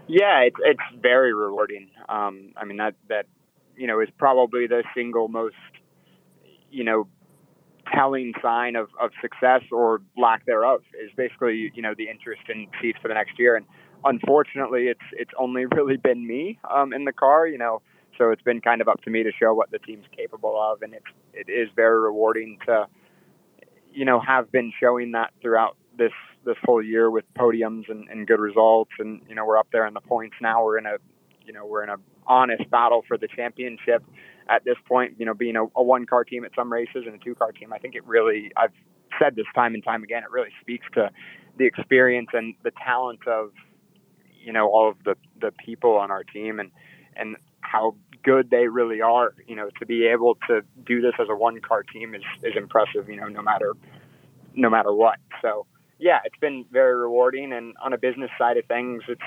Yeah, 0.06 0.42
it's 0.42 0.56
it's 0.60 1.02
very 1.02 1.34
rewarding. 1.34 1.90
Um, 2.08 2.52
I 2.56 2.64
mean 2.64 2.76
that 2.76 2.94
that 3.08 3.26
you 3.76 3.88
know 3.88 4.00
is 4.00 4.08
probably 4.18 4.68
the 4.68 4.84
single 4.94 5.26
most 5.26 5.56
you 6.70 6.84
know, 6.84 7.08
telling 7.94 8.32
sign 8.42 8.76
of, 8.76 8.88
of 9.00 9.10
success 9.22 9.62
or 9.70 10.02
lack 10.16 10.44
thereof 10.44 10.82
is 11.02 11.10
basically, 11.16 11.72
you 11.74 11.82
know, 11.82 11.94
the 11.96 12.08
interest 12.08 12.42
in 12.48 12.66
seats 12.80 12.98
for 13.00 13.08
the 13.08 13.14
next 13.14 13.38
year. 13.38 13.56
And 13.56 13.64
unfortunately, 14.04 14.88
it's 14.88 15.00
it's 15.12 15.30
only 15.38 15.64
really 15.74 15.96
been 15.96 16.26
me 16.26 16.58
um, 16.70 16.92
in 16.92 17.04
the 17.04 17.12
car, 17.12 17.46
you 17.46 17.58
know, 17.58 17.80
so 18.18 18.30
it's 18.30 18.42
been 18.42 18.60
kind 18.60 18.80
of 18.80 18.88
up 18.88 19.02
to 19.02 19.10
me 19.10 19.22
to 19.22 19.32
show 19.32 19.54
what 19.54 19.70
the 19.70 19.78
team's 19.78 20.06
capable 20.14 20.60
of, 20.60 20.82
and 20.82 20.94
it's 20.94 21.06
it 21.32 21.50
is 21.50 21.68
very 21.76 22.00
rewarding 22.00 22.58
to, 22.66 22.86
you 23.96 24.04
know, 24.04 24.20
have 24.20 24.52
been 24.52 24.72
showing 24.78 25.12
that 25.12 25.32
throughout 25.40 25.76
this 25.98 26.12
this 26.44 26.56
whole 26.64 26.82
year 26.82 27.10
with 27.10 27.24
podiums 27.34 27.88
and, 27.88 28.08
and 28.08 28.26
good 28.26 28.38
results, 28.38 28.92
and 28.98 29.22
you 29.28 29.34
know, 29.34 29.44
we're 29.44 29.58
up 29.58 29.68
there 29.72 29.86
in 29.86 29.94
the 29.94 30.00
points 30.00 30.36
now. 30.40 30.64
We're 30.64 30.78
in 30.78 30.86
a, 30.86 30.96
you 31.44 31.52
know, 31.52 31.66
we're 31.66 31.82
in 31.82 31.88
a 31.88 31.96
honest 32.26 32.68
battle 32.70 33.04
for 33.08 33.16
the 33.16 33.28
championship 33.28 34.04
at 34.48 34.64
this 34.64 34.76
point, 34.86 35.14
you 35.18 35.26
know, 35.26 35.34
being 35.34 35.56
a, 35.56 35.64
a 35.76 35.82
one 35.82 36.06
car 36.06 36.24
team 36.24 36.44
at 36.44 36.52
some 36.54 36.72
races 36.72 37.04
and 37.06 37.14
a 37.14 37.18
two 37.18 37.34
car 37.34 37.52
team, 37.52 37.72
I 37.72 37.78
think 37.78 37.94
it 37.94 38.04
really, 38.06 38.52
I've 38.56 38.72
said 39.20 39.36
this 39.36 39.46
time 39.54 39.74
and 39.74 39.82
time 39.82 40.02
again, 40.02 40.22
it 40.22 40.30
really 40.30 40.50
speaks 40.60 40.86
to 40.94 41.10
the 41.58 41.64
experience 41.64 42.28
and 42.32 42.54
the 42.62 42.72
talent 42.84 43.26
of, 43.26 43.50
you 44.44 44.52
know, 44.52 44.68
all 44.68 44.88
of 44.88 44.96
the, 45.04 45.16
the 45.40 45.52
people 45.64 45.96
on 45.96 46.10
our 46.10 46.22
team. 46.22 46.60
And, 46.60 46.70
and 47.16 47.36
how 47.70 47.96
good 48.22 48.50
they 48.50 48.68
really 48.68 49.00
are. 49.00 49.34
You 49.46 49.56
know, 49.56 49.70
to 49.78 49.86
be 49.86 50.06
able 50.06 50.36
to 50.48 50.62
do 50.84 51.00
this 51.00 51.12
as 51.20 51.28
a 51.30 51.36
one 51.36 51.60
car 51.60 51.82
team 51.82 52.14
is, 52.14 52.22
is 52.42 52.54
impressive, 52.56 53.08
you 53.08 53.16
know, 53.16 53.28
no 53.28 53.42
matter, 53.42 53.74
no 54.54 54.70
matter 54.70 54.92
what. 54.92 55.18
So, 55.42 55.66
yeah, 55.98 56.18
it's 56.24 56.38
been 56.40 56.64
very 56.70 56.96
rewarding. 56.96 57.52
And 57.52 57.74
on 57.82 57.92
a 57.92 57.98
business 57.98 58.30
side 58.38 58.56
of 58.56 58.66
things, 58.66 59.02
it's 59.08 59.20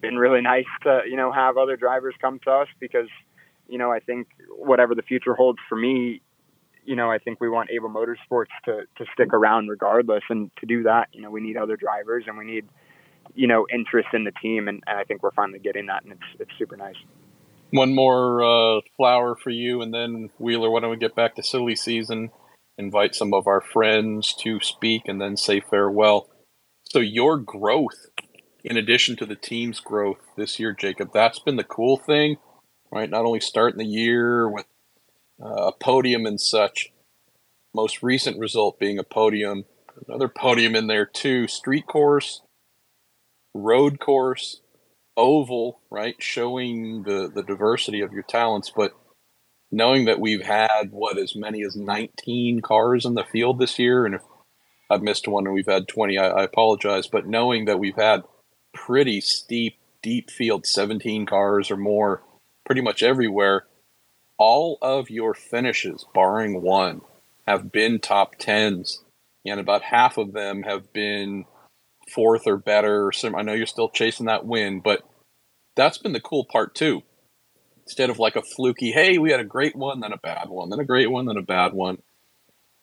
been 0.00 0.16
really 0.16 0.40
nice 0.40 0.66
to, 0.82 1.00
you 1.08 1.16
know, 1.16 1.32
have 1.32 1.56
other 1.56 1.76
drivers 1.76 2.14
come 2.20 2.38
to 2.44 2.50
us 2.50 2.68
because, 2.80 3.08
you 3.68 3.78
know, 3.78 3.90
I 3.90 4.00
think 4.00 4.28
whatever 4.48 4.94
the 4.94 5.02
future 5.02 5.34
holds 5.34 5.58
for 5.68 5.76
me, 5.76 6.20
you 6.84 6.96
know, 6.96 7.10
I 7.10 7.18
think 7.18 7.40
we 7.40 7.48
want 7.48 7.70
Abel 7.70 7.88
Motorsports 7.88 8.54
to 8.66 8.82
to 8.98 9.04
stick 9.14 9.32
around 9.32 9.68
regardless. 9.68 10.22
And 10.28 10.50
to 10.60 10.66
do 10.66 10.82
that, 10.82 11.08
you 11.12 11.22
know, 11.22 11.30
we 11.30 11.40
need 11.40 11.56
other 11.56 11.76
drivers 11.76 12.24
and 12.26 12.36
we 12.36 12.44
need, 12.44 12.66
you 13.34 13.46
know, 13.46 13.66
interest 13.72 14.08
in 14.12 14.24
the 14.24 14.32
team. 14.42 14.68
And, 14.68 14.82
and 14.86 14.98
I 14.98 15.04
think 15.04 15.22
we're 15.22 15.32
finally 15.32 15.58
getting 15.58 15.86
that, 15.86 16.04
and 16.04 16.12
it's 16.12 16.40
it's 16.40 16.50
super 16.58 16.76
nice. 16.76 16.96
One 17.74 17.94
more 17.94 18.44
uh, 18.44 18.80
flower 18.96 19.36
for 19.36 19.50
you, 19.50 19.82
and 19.82 19.94
then 19.94 20.30
Wheeler. 20.38 20.70
Why 20.70 20.80
don't 20.80 20.90
we 20.90 20.98
get 20.98 21.16
back 21.16 21.36
to 21.36 21.42
silly 21.42 21.76
season? 21.76 22.30
Invite 22.78 23.14
some 23.14 23.34
of 23.34 23.46
our 23.48 23.60
friends 23.62 24.34
to 24.42 24.60
speak, 24.60 25.02
and 25.06 25.20
then 25.20 25.36
say 25.36 25.60
farewell. 25.60 26.28
So 26.84 27.00
your 27.00 27.38
growth, 27.38 28.08
in 28.64 28.76
addition 28.76 29.16
to 29.16 29.26
the 29.26 29.36
team's 29.36 29.80
growth 29.80 30.20
this 30.36 30.60
year, 30.60 30.72
Jacob, 30.72 31.10
that's 31.14 31.40
been 31.40 31.56
the 31.56 31.64
cool 31.64 31.96
thing 31.96 32.36
right? 32.94 33.10
Not 33.10 33.24
only 33.24 33.40
starting 33.40 33.78
the 33.78 33.84
year 33.84 34.48
with 34.48 34.66
uh, 35.42 35.68
a 35.68 35.72
podium 35.72 36.26
and 36.26 36.40
such, 36.40 36.92
most 37.74 38.02
recent 38.02 38.38
result 38.38 38.78
being 38.78 38.98
a 38.98 39.04
podium, 39.04 39.64
another 40.08 40.28
podium 40.28 40.76
in 40.76 40.86
there 40.86 41.06
too, 41.06 41.48
street 41.48 41.86
course, 41.86 42.42
road 43.54 43.98
course, 43.98 44.60
oval, 45.16 45.80
right? 45.90 46.16
Showing 46.18 47.02
the, 47.04 47.30
the 47.32 47.42
diversity 47.42 48.00
of 48.00 48.12
your 48.12 48.22
talents, 48.22 48.72
but 48.74 48.92
knowing 49.70 50.04
that 50.04 50.20
we've 50.20 50.42
had 50.42 50.90
what 50.90 51.18
as 51.18 51.34
many 51.34 51.64
as 51.64 51.76
19 51.76 52.60
cars 52.60 53.04
in 53.04 53.14
the 53.14 53.24
field 53.24 53.58
this 53.58 53.78
year, 53.78 54.06
and 54.06 54.14
if 54.14 54.22
I've 54.90 55.02
missed 55.02 55.26
one 55.26 55.46
and 55.46 55.54
we've 55.54 55.66
had 55.66 55.88
20, 55.88 56.18
I, 56.18 56.28
I 56.28 56.44
apologize, 56.44 57.06
but 57.06 57.26
knowing 57.26 57.64
that 57.64 57.78
we've 57.78 57.96
had 57.96 58.22
pretty 58.72 59.20
steep, 59.20 59.76
deep 60.02 60.30
field, 60.30 60.66
17 60.66 61.26
cars 61.26 61.70
or 61.70 61.76
more 61.76 62.22
pretty 62.64 62.80
much 62.80 63.02
everywhere, 63.02 63.66
all 64.38 64.78
of 64.82 65.10
your 65.10 65.34
finishes, 65.34 66.04
barring 66.14 66.62
one, 66.62 67.00
have 67.46 67.70
been 67.70 67.98
top 67.98 68.36
tens, 68.38 69.02
and 69.44 69.60
about 69.60 69.82
half 69.82 70.16
of 70.18 70.32
them 70.32 70.62
have 70.62 70.92
been 70.92 71.44
fourth 72.12 72.46
or 72.46 72.56
better. 72.56 73.06
Or 73.06 73.12
some, 73.12 73.34
I 73.34 73.42
know 73.42 73.52
you're 73.52 73.66
still 73.66 73.88
chasing 73.88 74.26
that 74.26 74.46
win, 74.46 74.80
but 74.80 75.02
that's 75.76 75.98
been 75.98 76.12
the 76.12 76.20
cool 76.20 76.44
part 76.44 76.74
too. 76.74 77.02
Instead 77.86 78.10
of 78.10 78.18
like 78.18 78.36
a 78.36 78.42
fluky, 78.42 78.92
hey, 78.92 79.18
we 79.18 79.30
had 79.30 79.40
a 79.40 79.44
great 79.44 79.76
one, 79.76 80.00
then 80.00 80.12
a 80.12 80.18
bad 80.18 80.48
one, 80.48 80.70
then 80.70 80.80
a 80.80 80.84
great 80.84 81.10
one, 81.10 81.26
then 81.26 81.36
a 81.36 81.42
bad 81.42 81.72
one. 81.74 81.98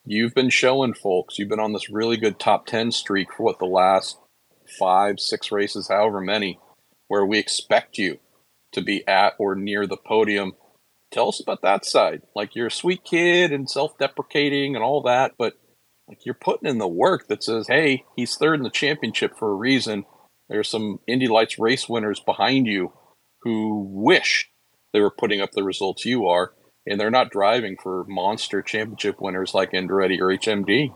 You've 0.06 0.34
been 0.34 0.50
showing 0.50 0.94
folks, 0.94 1.38
you've 1.38 1.50
been 1.50 1.60
on 1.60 1.74
this 1.74 1.90
really 1.90 2.18
good 2.18 2.40
top 2.40 2.66
10 2.66 2.92
streak 2.92 3.34
for 3.34 3.44
what 3.44 3.60
the 3.60 3.66
last 3.66 4.18
five, 4.80 5.20
six 5.20 5.52
races, 5.52 5.88
however 5.88 6.22
many, 6.22 6.60
where 7.08 7.26
we 7.26 7.40
expect 7.40 7.98
you 7.98 8.20
to 8.72 8.82
be 8.82 9.06
at 9.08 9.34
or 9.38 9.56
near 9.56 9.86
the 9.86 9.98
podium. 9.98 10.54
Tell 11.12 11.30
us 11.30 11.42
about 11.42 11.62
that 11.64 11.86
side. 11.86 12.22
Like 12.36 12.56
you're 12.56 12.68
a 12.68 12.72
sweet 12.72 13.04
kid 13.04 13.52
and 13.52 13.70
self-deprecating 13.70 14.76
and 14.76 14.84
all 14.84 15.02
that, 15.04 15.34
but 15.38 15.54
like 16.08 16.26
you're 16.26 16.36
putting 16.36 16.70
in 16.70 16.78
the 16.78 16.88
work 16.88 17.28
that 17.28 17.44
says, 17.44 17.68
"Hey, 17.68 18.06
he's 18.16 18.36
third 18.36 18.56
in 18.56 18.64
the 18.64 18.70
championship 18.70 19.38
for 19.38 19.52
a 19.52 19.56
reason." 19.56 20.06
There's 20.50 20.70
some 20.70 21.00
Indy 21.08 21.28
Lights 21.28 21.58
race 21.58 21.88
winners 21.88 22.20
behind 22.20 22.68
you 22.68 22.92
who 23.44 23.88
wish 23.90 24.50
they 24.94 25.00
were 25.00 25.12
putting 25.12 25.42
up 25.42 25.52
the 25.52 25.64
results 25.64 26.06
you 26.06 26.28
are, 26.28 26.54
and 26.86 27.00
they're 27.00 27.10
not 27.10 27.32
driving 27.32 27.78
for 27.82 28.06
monster 28.08 28.62
championship 28.62 29.22
winners 29.22 29.54
like 29.54 29.72
Andretti 29.72 30.20
or 30.20 30.28
HMD. 30.28 30.94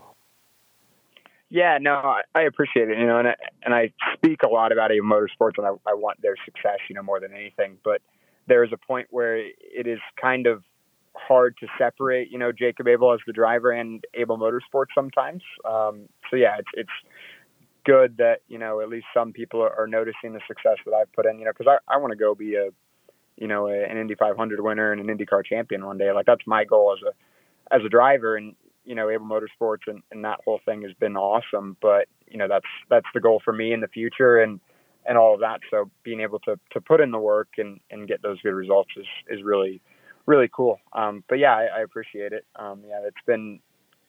Yeah, 1.48 1.78
no, 1.80 2.14
I, 2.34 2.42
appreciate 2.42 2.90
it. 2.90 2.98
You 2.98 3.06
know, 3.06 3.18
and 3.18 3.28
I, 3.28 3.34
and 3.62 3.72
I 3.72 3.92
speak 4.14 4.42
a 4.42 4.48
lot 4.48 4.72
about 4.72 4.90
Abel 4.90 5.06
Motorsports, 5.06 5.58
and 5.58 5.66
I, 5.66 5.70
I 5.90 5.94
want 5.94 6.20
their 6.20 6.34
success, 6.44 6.78
you 6.88 6.96
know, 6.96 7.02
more 7.02 7.20
than 7.20 7.32
anything. 7.32 7.78
But 7.84 8.02
there 8.48 8.64
is 8.64 8.72
a 8.72 8.76
point 8.76 9.06
where 9.10 9.36
it 9.36 9.86
is 9.86 10.00
kind 10.20 10.46
of 10.46 10.64
hard 11.16 11.56
to 11.60 11.66
separate, 11.78 12.30
you 12.30 12.38
know, 12.38 12.52
Jacob 12.52 12.88
Abel 12.88 13.12
as 13.12 13.20
the 13.26 13.32
driver 13.32 13.70
and 13.70 14.04
Abel 14.14 14.38
Motorsports 14.38 14.88
sometimes. 14.94 15.42
Um, 15.64 16.08
so 16.30 16.36
yeah, 16.36 16.56
it's 16.58 16.68
it's 16.74 16.90
good 17.84 18.16
that 18.18 18.40
you 18.48 18.58
know 18.58 18.80
at 18.80 18.88
least 18.88 19.06
some 19.14 19.32
people 19.32 19.62
are, 19.62 19.72
are 19.78 19.86
noticing 19.86 20.32
the 20.32 20.40
success 20.46 20.76
that 20.84 20.92
I've 20.92 21.12
put 21.12 21.26
in. 21.26 21.38
You 21.38 21.46
know, 21.46 21.52
because 21.56 21.78
I, 21.88 21.94
I 21.94 21.98
want 21.98 22.12
to 22.12 22.16
go 22.16 22.34
be 22.34 22.54
a 22.54 22.68
you 23.36 23.46
know 23.46 23.68
a, 23.68 23.84
an 23.84 23.96
Indy 23.96 24.14
500 24.14 24.60
winner 24.60 24.92
and 24.92 25.00
an 25.00 25.16
IndyCar 25.16 25.44
champion 25.44 25.84
one 25.84 25.98
day. 25.98 26.12
Like 26.12 26.26
that's 26.26 26.46
my 26.46 26.64
goal 26.64 26.96
as 26.96 27.02
a 27.06 27.74
as 27.74 27.82
a 27.84 27.88
driver, 27.88 28.36
and 28.36 28.54
you 28.86 28.94
know, 28.94 29.10
Abel 29.10 29.26
Motorsports 29.26 29.88
and, 29.88 30.02
and 30.10 30.24
that 30.24 30.40
whole 30.44 30.60
thing 30.64 30.82
has 30.82 30.92
been 30.94 31.16
awesome. 31.16 31.76
But 31.82 32.06
you 32.28 32.38
know, 32.38 32.48
that's 32.48 32.66
that's 32.88 33.06
the 33.12 33.20
goal 33.20 33.42
for 33.44 33.52
me 33.52 33.72
in 33.72 33.80
the 33.80 33.88
future 33.88 34.38
and 34.38 34.60
and 35.04 35.18
all 35.18 35.34
of 35.34 35.40
that. 35.40 35.60
So 35.70 35.90
being 36.02 36.20
able 36.20 36.38
to 36.40 36.58
to 36.72 36.80
put 36.80 37.00
in 37.00 37.10
the 37.10 37.18
work 37.18 37.48
and 37.58 37.80
and 37.90 38.08
get 38.08 38.22
those 38.22 38.40
good 38.40 38.54
results 38.54 38.90
is 38.96 39.06
is 39.28 39.42
really 39.44 39.82
really 40.26 40.48
cool. 40.54 40.78
Um, 40.92 41.24
but 41.28 41.38
yeah, 41.38 41.54
I, 41.54 41.78
I 41.78 41.82
appreciate 41.82 42.32
it. 42.32 42.44
Um, 42.56 42.82
yeah, 42.86 43.00
it's 43.06 43.16
been 43.26 43.60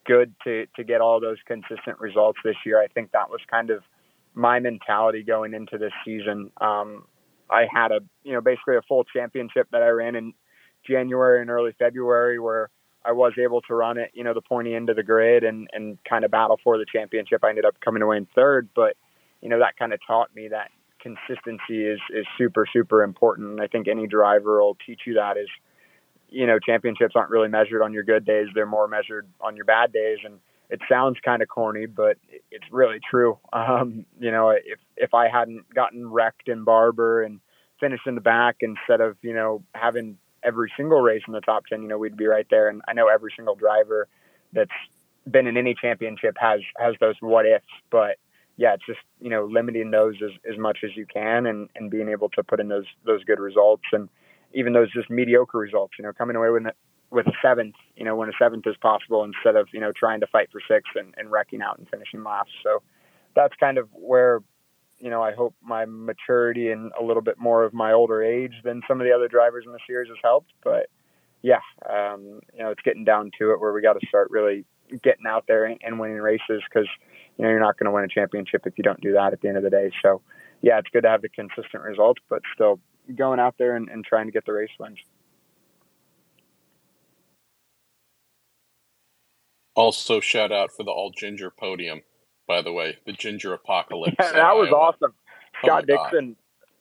good 0.06 0.34
to 0.44 0.66
to 0.76 0.84
get 0.84 1.02
all 1.02 1.20
those 1.20 1.38
consistent 1.46 2.00
results 2.00 2.40
this 2.44 2.56
year. 2.66 2.82
I 2.82 2.88
think 2.88 3.12
that 3.12 3.30
was 3.30 3.40
kind 3.50 3.70
of 3.70 3.84
my 4.34 4.60
mentality 4.60 5.24
going 5.24 5.54
into 5.54 5.78
this 5.78 5.94
season. 6.06 6.52
Um, 6.60 7.06
I 7.50 7.66
had 7.72 7.92
a 7.92 8.00
you 8.24 8.34
know 8.34 8.42
basically 8.42 8.78
a 8.78 8.82
full 8.82 9.04
championship 9.04 9.68
that 9.72 9.84
I 9.84 9.90
ran 9.90 10.16
in 10.16 10.34
January 10.88 11.42
and 11.42 11.50
early 11.50 11.74
February 11.78 12.40
where 12.40 12.70
I 13.06 13.14
was 13.14 13.34
able 13.42 13.62
to 13.62 13.74
run 13.74 13.98
it, 13.98 14.12
you 14.14 14.24
know, 14.24 14.34
the 14.34 14.42
pointy 14.42 14.76
end 14.76 14.90
of 14.90 14.98
the 14.98 15.04
grid 15.04 15.46
and, 15.46 15.70
and 15.72 15.98
kind 16.04 16.26
of 16.26 16.32
battle 16.32 16.60
for 16.62 16.78
the 16.78 16.86
championship. 16.92 17.44
I 17.44 17.50
ended 17.50 17.64
up 17.64 17.80
coming 17.80 18.02
away 18.02 18.18
in 18.18 18.28
third, 18.36 18.68
but, 18.76 18.98
you 19.42 19.48
know, 19.48 19.60
that 19.60 19.78
kind 19.78 19.94
of 19.94 20.00
taught 20.06 20.36
me 20.36 20.50
that 20.50 20.72
consistency 21.00 21.86
is, 21.86 22.00
is 22.14 22.26
super, 22.38 22.66
super 22.72 23.04
important. 23.04 23.52
And 23.52 23.62
I 23.62 23.68
think 23.68 23.88
any 23.88 24.08
driver 24.08 24.62
will 24.62 24.78
teach 24.86 25.02
you 25.06 25.14
that 25.14 25.38
is, 25.38 25.48
you 26.30 26.46
know, 26.48 26.60
championships 26.60 27.14
aren't 27.16 27.30
really 27.30 27.48
measured 27.48 27.82
on 27.82 27.94
your 27.94 28.04
good 28.04 28.26
days. 28.26 28.48
They're 28.54 28.66
more 28.66 28.88
measured 28.88 29.28
on 29.42 29.56
your 29.56 29.66
bad 29.66 29.94
days. 29.94 30.20
And, 30.24 30.40
it 30.70 30.82
sounds 30.90 31.18
kind 31.24 31.42
of 31.42 31.48
corny, 31.48 31.86
but 31.86 32.18
it's 32.52 32.66
really 32.72 33.00
true. 33.10 33.38
Um, 33.54 34.06
you 34.20 34.32
know, 34.32 34.50
if 34.50 34.80
if 34.96 35.14
I 35.14 35.30
hadn't 35.30 35.74
gotten 35.74 36.10
wrecked 36.10 36.48
in 36.48 36.64
Barber 36.64 37.24
and 37.24 37.40
finished 37.80 38.06
in 38.06 38.16
the 38.16 38.22
back 38.22 38.58
instead 38.62 39.02
of 39.02 39.18
you 39.22 39.34
know 39.34 39.64
having 39.74 40.18
every 40.44 40.72
single 40.78 41.02
race 41.02 41.24
in 41.28 41.34
the 41.34 41.42
top 41.42 41.66
ten, 41.66 41.82
you 41.82 41.88
know, 41.88 41.98
we'd 41.98 42.16
be 42.16 42.28
right 42.28 42.46
there. 42.50 42.70
And 42.70 42.82
I 42.88 42.94
know 42.94 43.08
every 43.08 43.34
single 43.36 43.56
driver 43.56 44.08
that's 44.54 44.70
been 45.30 45.48
in 45.48 45.58
any 45.58 45.74
championship 45.74 46.38
has 46.40 46.62
has 46.78 46.96
those 47.00 47.16
what 47.20 47.46
ifs, 47.46 47.66
but 47.90 48.18
yeah, 48.58 48.74
it's 48.74 48.86
just 48.86 49.00
you 49.20 49.30
know 49.30 49.46
limiting 49.46 49.92
those 49.92 50.16
as, 50.24 50.32
as 50.50 50.58
much 50.58 50.80
as 50.84 50.92
you 50.96 51.06
can 51.06 51.46
and, 51.48 51.70
and 51.76 51.90
being 51.90 52.10
able 52.10 52.30
to 52.30 52.44
put 52.44 52.60
in 52.60 52.68
those 52.68 52.86
those 53.06 53.24
good 53.24 53.40
results 53.40 53.86
and 53.92 54.08
even 54.58 54.74
those 54.74 54.92
just 54.92 55.10
mediocre 55.10 55.58
results. 55.58 55.94
You 55.98 56.04
know, 56.04 56.12
coming 56.12 56.36
away 56.36 56.50
with 56.50 56.64
with 57.10 57.28
a 57.28 57.32
seventh, 57.42 57.76
you 57.96 58.04
know, 58.04 58.16
when 58.16 58.28
a 58.28 58.34
seventh 58.38 58.68
is 58.68 58.76
possible 58.82 59.24
instead 59.24 59.56
of 59.56 59.68
you 59.72 59.80
know 59.80 59.92
trying 59.96 60.20
to 60.20 60.28
fight 60.28 60.50
for 60.52 60.60
six 60.68 60.90
and, 60.96 61.14
and 61.16 61.32
wrecking 61.32 61.62
out 61.62 61.78
and 61.78 61.88
finishing 61.90 62.24
last. 62.24 62.50
So 62.64 62.82
that's 63.36 63.54
kind 63.60 63.78
of 63.78 63.88
where 63.94 64.42
you 65.00 65.10
know 65.10 65.22
I 65.22 65.34
hope 65.34 65.56
my 65.62 65.86
maturity 65.86 66.72
and 66.72 66.92
a 67.00 67.04
little 67.04 67.22
bit 67.22 67.38
more 67.38 67.64
of 67.64 67.74
my 67.74 67.94
older 67.94 68.24
age 68.24 68.54
than 68.64 68.82
some 68.88 69.00
of 69.00 69.06
the 69.06 69.14
other 69.14 69.28
drivers 69.28 69.64
in 69.66 69.72
the 69.72 69.80
series 69.88 70.10
has 70.10 70.18
helped. 70.24 70.52
But 70.64 70.88
yeah, 71.44 71.62
um, 71.88 72.42
you 72.54 72.64
know, 72.64 72.72
it's 72.72 72.82
getting 72.82 73.06
down 73.06 73.32
to 73.40 73.52
it 73.52 73.62
where 73.62 73.72
we 73.72 73.82
got 73.82 73.94
to 73.94 74.08
start 74.08 74.30
really 74.32 74.66
getting 75.04 75.28
out 75.28 75.46
there 75.48 75.66
and, 75.66 75.80
and 75.84 76.00
winning 76.00 76.18
races 76.18 76.64
because 76.68 76.88
you 77.38 77.46
know 77.46 77.50
you're 77.50 77.60
not 77.60 77.78
going 77.78 77.86
to 77.86 77.92
win 77.92 78.04
a 78.04 78.08
championship 78.08 78.64
if 78.66 78.74
you 78.78 78.84
don't 78.84 79.02
do 79.02 79.14
that 79.14 79.34
at 79.34 79.42
the 79.42 79.48
end 79.48 79.58
of 79.58 79.64
the 79.64 79.70
day. 79.70 79.92
So 80.02 80.22
yeah, 80.62 80.80
it's 80.80 80.90
good 80.92 81.04
to 81.04 81.10
have 81.10 81.22
the 81.22 81.30
consistent 81.30 81.84
results, 81.84 82.20
but 82.28 82.42
still 82.56 82.80
going 83.16 83.40
out 83.40 83.56
there 83.58 83.76
and, 83.76 83.90
and 83.90 84.04
trying 84.06 84.26
to 84.26 84.32
get 84.32 84.46
the 84.46 84.54
race 84.54 84.70
wins. 84.80 85.00
Also, 89.76 90.20
shout 90.20 90.52
out 90.52 90.72
for 90.76 90.84
the 90.84 90.92
all 90.92 91.12
ginger 91.12 91.52
podium, 91.52 92.02
by 92.48 92.64
the 92.64 92.74
way, 92.74 92.98
the 93.06 93.14
ginger 93.14 93.54
apocalypse. 93.54 94.16
Yeah, 94.20 94.32
that 94.32 94.56
was 94.56 94.70
Iowa. 94.70 94.78
awesome. 94.78 95.14
Oh 95.14 95.68
Scott 95.68 95.84
oh 95.84 96.10
Dixon 96.10 96.36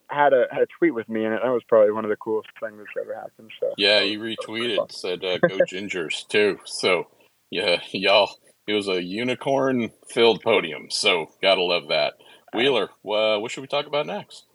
had 0.09 0.33
a 0.33 0.45
had 0.51 0.63
a 0.63 0.67
tweet 0.79 0.93
with 0.93 1.07
me, 1.09 1.25
and 1.25 1.33
that 1.33 1.45
was 1.45 1.63
probably 1.67 1.91
one 1.91 2.05
of 2.05 2.09
the 2.09 2.15
coolest 2.17 2.49
things 2.59 2.77
that's 2.77 3.05
ever 3.05 3.13
happened. 3.13 3.51
So 3.59 3.73
yeah, 3.77 4.01
he 4.01 4.17
retweeted, 4.17 4.91
said 4.91 5.23
uh, 5.23 5.37
"Go 5.47 5.59
Gingers" 5.59 6.27
too. 6.27 6.59
So 6.65 7.07
yeah, 7.51 7.81
y'all, 7.91 8.31
it 8.67 8.73
was 8.73 8.87
a 8.87 9.01
unicorn 9.01 9.91
filled 10.07 10.41
podium. 10.41 10.87
So 10.89 11.27
gotta 11.41 11.61
love 11.61 11.89
that. 11.89 12.13
Wheeler, 12.53 12.89
uh, 13.05 13.37
what 13.39 13.51
should 13.51 13.61
we 13.61 13.67
talk 13.67 13.87
about 13.87 14.07
next? 14.07 14.45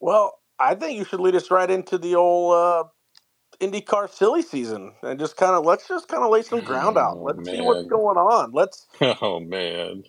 Well, 0.00 0.35
I 0.58 0.74
think 0.74 0.98
you 0.98 1.04
should 1.04 1.20
lead 1.20 1.34
us 1.34 1.50
right 1.50 1.70
into 1.70 1.98
the 1.98 2.14
old 2.14 2.54
uh, 2.54 2.84
IndyCar 3.60 4.10
silly 4.10 4.42
season 4.42 4.92
and 5.02 5.18
just 5.18 5.36
kind 5.36 5.54
of 5.54 5.64
let's 5.64 5.88
just 5.88 6.08
kind 6.08 6.22
of 6.22 6.30
lay 6.30 6.42
some 6.42 6.60
ground 6.60 6.96
out. 6.96 7.16
Oh, 7.18 7.22
let's 7.22 7.38
man. 7.38 7.56
see 7.56 7.60
what's 7.60 7.88
going 7.88 8.16
on. 8.16 8.52
Let's. 8.52 8.86
Oh 9.00 9.40
man, 9.40 10.04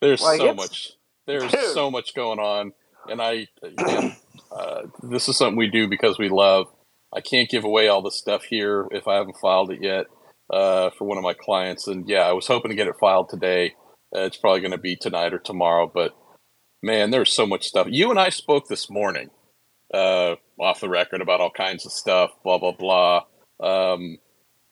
there's 0.00 0.22
like 0.22 0.40
so 0.40 0.54
much. 0.54 0.92
There's 1.26 1.50
dude. 1.50 1.60
so 1.72 1.90
much 1.90 2.14
going 2.14 2.38
on, 2.38 2.72
and 3.08 3.20
I, 3.20 3.48
again, 3.62 4.16
uh, 4.52 4.82
this 5.02 5.28
is 5.28 5.36
something 5.36 5.56
we 5.56 5.68
do 5.68 5.88
because 5.88 6.18
we 6.18 6.28
love. 6.28 6.66
I 7.12 7.20
can't 7.20 7.48
give 7.48 7.64
away 7.64 7.88
all 7.88 8.02
the 8.02 8.10
stuff 8.10 8.44
here 8.44 8.86
if 8.90 9.06
I 9.06 9.14
haven't 9.14 9.36
filed 9.36 9.70
it 9.70 9.82
yet 9.82 10.06
uh, 10.52 10.90
for 10.98 11.04
one 11.06 11.16
of 11.16 11.24
my 11.24 11.34
clients, 11.34 11.86
and 11.86 12.08
yeah, 12.08 12.22
I 12.22 12.32
was 12.32 12.46
hoping 12.46 12.70
to 12.70 12.76
get 12.76 12.88
it 12.88 12.96
filed 13.00 13.28
today. 13.28 13.74
Uh, 14.14 14.20
it's 14.20 14.36
probably 14.36 14.60
going 14.60 14.72
to 14.72 14.78
be 14.78 14.96
tonight 14.96 15.32
or 15.32 15.38
tomorrow, 15.38 15.90
but 15.92 16.14
man, 16.82 17.10
there's 17.10 17.32
so 17.32 17.46
much 17.46 17.66
stuff. 17.66 17.86
You 17.90 18.10
and 18.10 18.20
I 18.20 18.28
spoke 18.28 18.68
this 18.68 18.90
morning 18.90 19.30
uh, 19.94 20.36
off 20.58 20.80
the 20.80 20.88
record 20.88 21.20
about 21.20 21.40
all 21.40 21.50
kinds 21.50 21.86
of 21.86 21.92
stuff, 21.92 22.30
blah, 22.42 22.58
blah, 22.58 22.72
blah. 22.72 23.24
Um, 23.60 24.18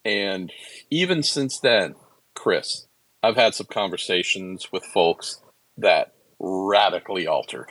and 0.04 0.52
even 0.90 1.22
since 1.22 1.60
then, 1.60 1.94
Chris, 2.34 2.86
I've 3.22 3.36
had 3.36 3.54
some 3.54 3.68
conversations 3.70 4.72
with 4.72 4.84
folks 4.84 5.40
that 5.76 6.14
radically 6.40 7.26
altered 7.26 7.68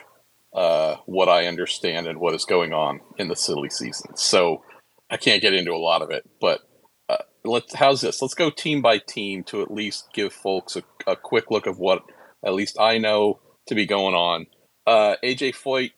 uh, 0.54 0.96
what 1.06 1.28
I 1.28 1.46
understand 1.46 2.06
and 2.06 2.18
what 2.18 2.34
is 2.34 2.44
going 2.44 2.72
on 2.72 3.00
in 3.18 3.28
the 3.28 3.36
silly 3.36 3.68
season. 3.68 4.16
So 4.16 4.62
I 5.10 5.18
can't 5.18 5.42
get 5.42 5.54
into 5.54 5.72
a 5.72 5.76
lot 5.76 6.02
of 6.02 6.10
it, 6.10 6.28
but 6.40 6.60
uh, 7.08 7.18
let's. 7.44 7.74
How's 7.74 8.00
this? 8.00 8.22
Let's 8.22 8.34
go 8.34 8.50
team 8.50 8.80
by 8.80 8.98
team 8.98 9.44
to 9.44 9.60
at 9.60 9.70
least 9.70 10.08
give 10.14 10.32
folks 10.32 10.76
a, 10.76 10.82
a 11.06 11.16
quick 11.16 11.50
look 11.50 11.66
of 11.66 11.78
what 11.78 12.02
at 12.44 12.54
least 12.54 12.78
I 12.80 12.98
know 12.98 13.40
to 13.66 13.74
be 13.74 13.84
going 13.84 14.14
on. 14.14 14.46
Uh, 14.86 15.16
AJ 15.22 15.54
Foyt 15.54 15.92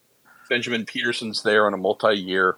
Benjamin 0.48 0.84
Pedersen's 0.86 1.42
there 1.42 1.66
on 1.66 1.74
a 1.74 1.78
multi-year. 1.78 2.56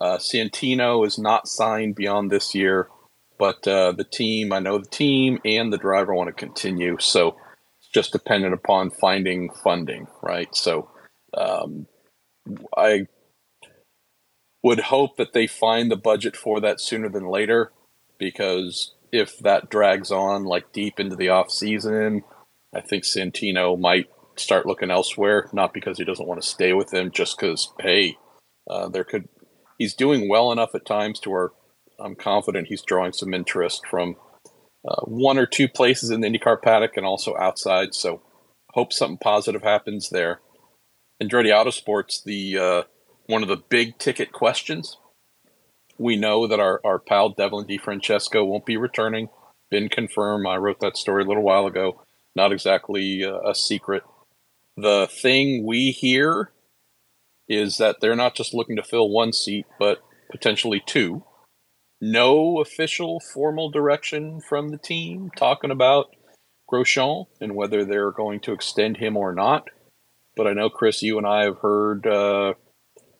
Uh, 0.00 0.18
Santino 0.18 1.06
is 1.06 1.18
not 1.18 1.48
signed 1.48 1.94
beyond 1.94 2.30
this 2.30 2.54
year, 2.54 2.88
but 3.38 3.66
uh, 3.66 3.92
the 3.92 4.04
team, 4.04 4.52
I 4.52 4.58
know 4.58 4.78
the 4.78 4.86
team 4.86 5.38
and 5.44 5.72
the 5.72 5.78
driver 5.78 6.14
want 6.14 6.28
to 6.28 6.32
continue. 6.32 6.96
So 7.00 7.36
it's 7.78 7.88
just 7.92 8.12
dependent 8.12 8.54
upon 8.54 8.90
finding 8.90 9.50
funding, 9.50 10.08
right? 10.22 10.54
So 10.54 10.90
um, 11.36 11.86
I 12.76 13.06
would 14.62 14.80
hope 14.80 15.16
that 15.16 15.32
they 15.32 15.46
find 15.46 15.90
the 15.90 15.96
budget 15.96 16.36
for 16.36 16.60
that 16.60 16.80
sooner 16.80 17.08
than 17.08 17.26
later, 17.28 17.70
because 18.18 18.94
if 19.12 19.38
that 19.38 19.70
drags 19.70 20.10
on 20.10 20.44
like 20.44 20.72
deep 20.72 20.98
into 20.98 21.16
the 21.16 21.28
off 21.28 21.50
season, 21.50 22.22
I 22.74 22.80
think 22.80 23.04
Santino 23.04 23.78
might 23.78 24.08
start 24.36 24.66
looking 24.66 24.90
elsewhere. 24.90 25.48
Not 25.52 25.72
because 25.72 25.98
he 25.98 26.04
doesn't 26.04 26.26
want 26.26 26.40
to 26.42 26.48
stay 26.48 26.72
with 26.72 26.90
them, 26.90 27.10
just 27.10 27.38
because 27.38 27.72
hey, 27.80 28.16
uh, 28.68 28.88
there 28.88 29.04
could 29.04 29.28
he's 29.78 29.94
doing 29.94 30.28
well 30.28 30.52
enough 30.52 30.74
at 30.74 30.86
times 30.86 31.20
to 31.20 31.30
where 31.30 31.50
I'm 31.98 32.14
confident 32.14 32.68
he's 32.68 32.82
drawing 32.82 33.12
some 33.12 33.34
interest 33.34 33.82
from 33.88 34.16
uh, 34.86 35.02
one 35.02 35.38
or 35.38 35.46
two 35.46 35.68
places 35.68 36.10
in 36.10 36.20
the 36.20 36.28
IndyCar 36.28 36.60
paddock 36.62 36.96
and 36.96 37.06
also 37.06 37.36
outside. 37.36 37.94
So 37.94 38.22
hope 38.72 38.92
something 38.92 39.18
positive 39.18 39.62
happens 39.62 40.10
there. 40.10 40.40
Andretti 41.22 41.50
Autosports, 41.50 42.22
the 42.22 42.58
uh, 42.58 42.82
one 43.26 43.42
of 43.42 43.48
the 43.48 43.62
big 43.68 43.98
ticket 43.98 44.32
questions. 44.32 44.98
We 45.96 46.16
know 46.16 46.48
that 46.48 46.58
our, 46.58 46.80
our 46.84 46.98
pal 46.98 47.30
Devlin 47.30 47.66
DeFrancesco 47.66 48.44
won't 48.44 48.66
be 48.66 48.76
returning. 48.76 49.28
Been 49.70 49.88
confirmed. 49.88 50.46
I 50.48 50.56
wrote 50.56 50.80
that 50.80 50.96
story 50.96 51.22
a 51.22 51.26
little 51.26 51.44
while 51.44 51.66
ago. 51.66 52.02
Not 52.34 52.52
exactly 52.52 53.22
a 53.22 53.54
secret. 53.54 54.02
The 54.76 55.08
thing 55.10 55.64
we 55.66 55.90
hear 55.90 56.50
is 57.48 57.76
that 57.78 57.96
they're 58.00 58.16
not 58.16 58.34
just 58.34 58.54
looking 58.54 58.76
to 58.76 58.82
fill 58.82 59.08
one 59.08 59.32
seat, 59.32 59.66
but 59.78 59.98
potentially 60.30 60.82
two. 60.84 61.24
No 62.00 62.60
official 62.60 63.20
formal 63.20 63.70
direction 63.70 64.40
from 64.40 64.70
the 64.70 64.78
team 64.78 65.30
talking 65.36 65.70
about 65.70 66.06
Grosjean 66.70 67.26
and 67.40 67.54
whether 67.54 67.84
they're 67.84 68.10
going 68.10 68.40
to 68.40 68.52
extend 68.52 68.96
him 68.96 69.16
or 69.16 69.34
not. 69.34 69.68
But 70.36 70.46
I 70.46 70.52
know, 70.52 70.68
Chris, 70.70 71.02
you 71.02 71.18
and 71.18 71.26
I 71.26 71.44
have 71.44 71.58
heard 71.58 72.06
uh, 72.06 72.54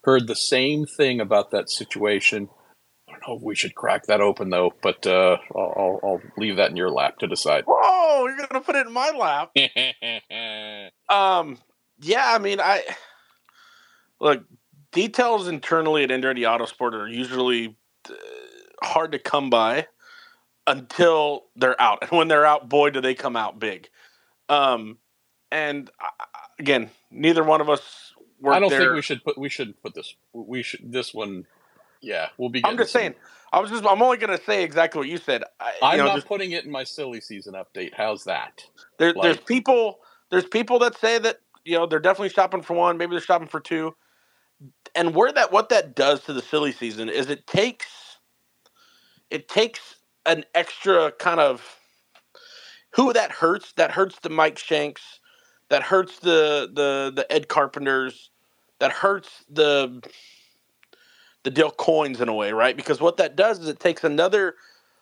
heard 0.03 0.27
the 0.27 0.35
same 0.35 0.87
thing 0.87 1.21
about 1.21 1.51
that 1.53 1.71
situation. 1.71 2.49
Know 3.27 3.37
if 3.37 3.43
we 3.43 3.55
should 3.55 3.75
crack 3.75 4.07
that 4.07 4.21
open 4.21 4.51
though, 4.51 4.73
but 4.83 5.07
uh, 5.07 5.39
I'll, 5.55 6.01
I'll, 6.03 6.21
leave 6.37 6.57
that 6.57 6.71
in 6.71 6.77
your 6.77 6.91
lap 6.91 7.19
to 7.19 7.27
decide. 7.27 7.65
Whoa, 7.67 8.27
you're 8.27 8.47
gonna 8.47 8.61
put 8.61 8.77
it 8.77 8.87
in 8.87 8.93
my 8.93 9.11
lap? 9.11 9.51
um, 11.09 11.59
yeah, 12.01 12.33
I 12.35 12.39
mean, 12.39 12.61
I 12.61 12.83
look 14.21 14.45
details 14.93 15.49
internally 15.49 16.05
at 16.05 16.11
Andretti 16.11 16.41
Autosport 16.41 16.93
are 16.93 17.09
usually 17.09 17.77
uh, 18.09 18.15
hard 18.83 19.13
to 19.13 19.19
come 19.19 19.51
by 19.51 19.87
until 20.67 21.45
they're 21.57 21.81
out, 21.81 21.99
and 22.03 22.11
when 22.11 22.29
they're 22.29 22.47
out, 22.47 22.69
boy, 22.69 22.91
do 22.91 23.01
they 23.01 23.15
come 23.15 23.37
out 23.37 23.59
big. 23.59 23.89
Um, 24.49 24.99
and 25.51 25.91
uh, 26.01 26.25
again, 26.59 26.91
neither 27.11 27.45
one 27.45 27.61
of 27.61 27.71
us. 27.71 28.13
I 28.47 28.61
don't 28.61 28.69
there. 28.69 28.81
think 28.81 28.93
we 28.93 29.03
should 29.03 29.25
put 29.25 29.39
we 29.39 29.49
should 29.49 29.81
put 29.83 29.95
this 29.95 30.15
we 30.35 30.63
should 30.63 30.93
this 30.93 31.15
one 31.15 31.47
yeah, 32.05 32.29
we'll 32.39 32.51
be. 32.51 32.65
I'm 32.65 32.77
just 32.77 32.93
some... 32.93 33.01
saying. 33.01 33.15
I 33.53 33.61
was 33.61 33.71
just. 33.71 33.85
I'm 33.87 34.03
only 34.03 34.17
going 34.17 34.37
to 34.37 34.45
say 34.45 34.65
exactly 34.65 34.99
what 34.99 35.09
you 35.09 35.19
said. 35.19 35.45
I, 35.61 35.97
am 35.97 35.99
not 35.99 36.17
just, 36.17 36.27
putting 36.27 36.53
it 36.53 36.65
in 36.65 36.71
my 36.71 36.85
silly 36.85 37.21
season 37.21 37.55
update. 37.55 37.93
How's 37.97 38.25
that? 38.25 38.65
There, 38.99 39.13
like, 39.13 39.23
there's 39.23 39.41
people. 39.41 40.01
There's 40.31 40.47
people 40.47 40.79
that 40.81 40.99
say 40.99 41.19
that 41.19 41.39
you 41.65 41.77
know 41.77 41.87
they're 41.87 42.01
definitely 42.01 42.31
shopping 42.31 42.63
for 42.63 42.75
one. 42.75 42.99
Maybe 42.99 43.11
they're 43.11 43.21
shopping 43.21 43.49
for 43.49 43.61
two. 43.61 43.95
And 44.95 45.15
where 45.15 45.33
that 45.33 45.53
what 45.53 45.69
that 45.71 45.95
does 45.95 46.25
to 46.25 46.33
the 46.33 46.43
silly 46.43 46.73
season 46.73 47.09
is 47.09 47.31
it 47.31 47.47
takes 47.47 48.19
it 49.31 49.49
takes 49.49 49.97
an 50.27 50.45
extra 50.55 51.13
kind 51.13 51.41
of 51.41 51.79
who 52.91 53.13
that 53.13 53.31
hurts. 53.31 53.73
That 53.73 53.91
hurts 53.91 54.19
the 54.21 54.31
Meyer 54.31 54.57
Shanks. 54.57 55.21
That 55.71 55.83
hurts 55.83 56.19
the 56.21 56.71
the 56.73 57.13
the 57.15 57.31
Ed 57.33 57.49
Carpenters. 57.49 58.31
That 58.81 58.93
hurts 58.93 59.45
the 59.49 60.03
the 61.45 61.51
Dale 61.51 61.71
Coynes 61.71 62.21
in 62.21 62.29
a 62.29 62.35
way, 62.35 62.53
right? 62.53 62.77
Because 62.77 63.01
what 63.01 63.19
that 63.19 63.37
does 63.37 63.61
is 63.61 63.69
it 63.69 63.79
takes 63.79 64.03
another. 64.03 64.57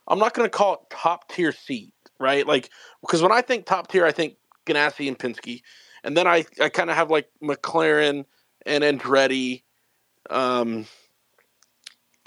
I'm 0.09 0.19
not 0.19 0.35
going 0.35 0.47
to 0.47 0.51
call 0.57 0.75
it 0.75 0.81
top 0.91 1.31
tier 1.31 1.53
seat, 1.53 1.95
right? 2.21 2.47
Like 2.47 2.71
because 3.01 3.23
when 3.23 3.33
I 3.33 3.41
think 3.41 3.65
top 3.65 3.89
tier, 3.89 4.05
I 4.05 4.13
think 4.13 4.37
Ganassi 4.67 5.09
and 5.09 5.19
Penske, 5.19 5.63
and 6.05 6.17
then 6.17 6.27
I 6.27 6.45
I 6.61 6.69
kind 6.69 6.91
of 6.91 6.97
have 6.97 7.11
like 7.11 7.29
McLaren 7.43 8.25
and 8.67 8.85
Andretti, 8.85 9.63
um, 10.31 10.87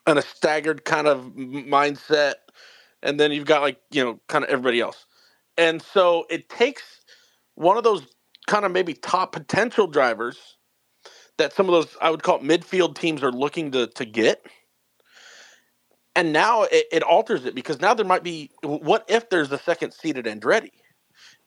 and 0.07 0.17
a 0.17 0.21
staggered 0.21 0.85
kind 0.85 1.07
of 1.07 1.25
mindset, 1.35 2.35
and 3.03 3.19
then 3.19 3.31
you've 3.31 3.45
got 3.45 3.61
like 3.61 3.79
you 3.91 4.03
know 4.03 4.19
kind 4.27 4.43
of 4.43 4.49
everybody 4.49 4.79
else. 4.79 5.05
And 5.57 5.81
so 5.81 6.25
it 6.29 6.49
takes 6.49 7.01
one 7.55 7.77
of 7.77 7.83
those 7.83 8.05
kind 8.47 8.65
of 8.65 8.71
maybe 8.71 8.93
top 8.93 9.31
potential 9.33 9.87
drivers 9.87 10.54
that 11.37 11.53
some 11.53 11.67
of 11.67 11.73
those 11.73 11.97
I 12.01 12.09
would 12.09 12.23
call 12.23 12.37
it 12.37 12.43
midfield 12.43 12.97
teams 12.97 13.23
are 13.23 13.31
looking 13.31 13.71
to 13.71 13.87
to 13.87 14.05
get. 14.05 14.45
And 16.17 16.31
now 16.31 16.63
it, 16.63 16.85
it 16.91 17.03
alters 17.03 17.45
it 17.45 17.55
because 17.55 17.81
now 17.81 17.93
there 17.93 18.05
might 18.05 18.23
be 18.23 18.51
what 18.63 19.05
if 19.09 19.29
there's 19.29 19.51
a 19.51 19.57
second 19.57 19.89
at 19.89 20.25
Andretti? 20.25 20.71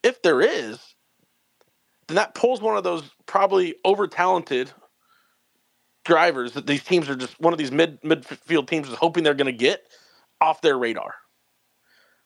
If 0.03 0.21
there 0.21 0.41
is, 0.41 0.79
then 2.07 2.15
that 2.15 2.35
pulls 2.35 2.61
one 2.61 2.77
of 2.77 2.83
those 2.83 3.03
probably 3.25 3.75
over 3.83 4.07
talented 4.07 4.71
drivers 6.05 6.53
that 6.53 6.67
these 6.67 6.83
teams 6.83 7.09
are 7.09 7.15
just 7.15 7.39
one 7.39 7.53
of 7.53 7.59
these 7.59 7.71
mid 7.71 8.01
midfield 8.01 8.67
teams 8.67 8.89
is 8.89 8.95
hoping 8.95 9.23
they're 9.23 9.33
going 9.33 9.45
to 9.45 9.51
get 9.51 9.87
off 10.41 10.61
their 10.61 10.77
radar. 10.77 11.13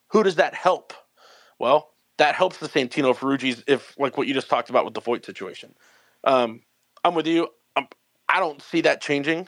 Who 0.09 0.23
does 0.23 0.35
that 0.35 0.53
help? 0.53 0.93
Well, 1.59 1.91
that 2.17 2.35
helps 2.35 2.57
the 2.57 2.69
Santino 2.69 3.15
Ferrucci's 3.15 3.63
if 3.67 3.97
like 3.97 4.17
what 4.17 4.27
you 4.27 4.33
just 4.33 4.49
talked 4.49 4.69
about 4.69 4.85
with 4.85 4.93
the 4.93 5.01
Foyt 5.01 5.25
situation. 5.25 5.73
Um, 6.23 6.61
I'm 7.03 7.15
with 7.15 7.27
you. 7.27 7.49
I'm, 7.75 7.87
I 8.29 8.39
don't 8.39 8.61
see 8.61 8.81
that 8.81 9.01
changing, 9.01 9.47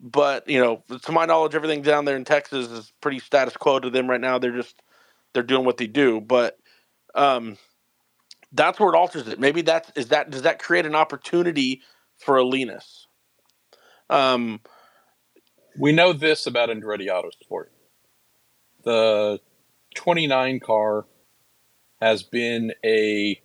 but 0.00 0.48
you 0.48 0.60
know, 0.60 0.82
to 1.02 1.12
my 1.12 1.26
knowledge, 1.26 1.54
everything 1.54 1.82
down 1.82 2.04
there 2.04 2.16
in 2.16 2.24
Texas 2.24 2.70
is 2.70 2.92
pretty 3.00 3.18
status 3.18 3.56
quo 3.56 3.78
to 3.78 3.90
them 3.90 4.08
right 4.08 4.20
now. 4.20 4.38
They're 4.38 4.56
just 4.56 4.82
they're 5.32 5.42
doing 5.42 5.64
what 5.64 5.76
they 5.76 5.86
do, 5.86 6.20
but 6.20 6.58
um, 7.14 7.56
that's 8.52 8.80
where 8.80 8.92
it 8.92 8.96
alters 8.96 9.28
it. 9.28 9.38
Maybe 9.38 9.62
that's 9.62 9.90
is 9.96 10.08
that 10.08 10.30
does 10.30 10.42
that 10.42 10.58
create 10.58 10.86
an 10.86 10.94
opportunity 10.94 11.82
for 12.18 12.36
a 12.36 12.44
Linus? 12.44 13.06
Um, 14.08 14.60
we 15.78 15.92
know 15.92 16.12
this 16.12 16.46
about 16.46 16.68
Andretti 16.68 17.08
Autosport. 17.08 17.66
The 18.84 19.40
29 19.94 20.60
car 20.60 21.06
has 22.00 22.22
been 22.22 22.72
a 22.84 23.40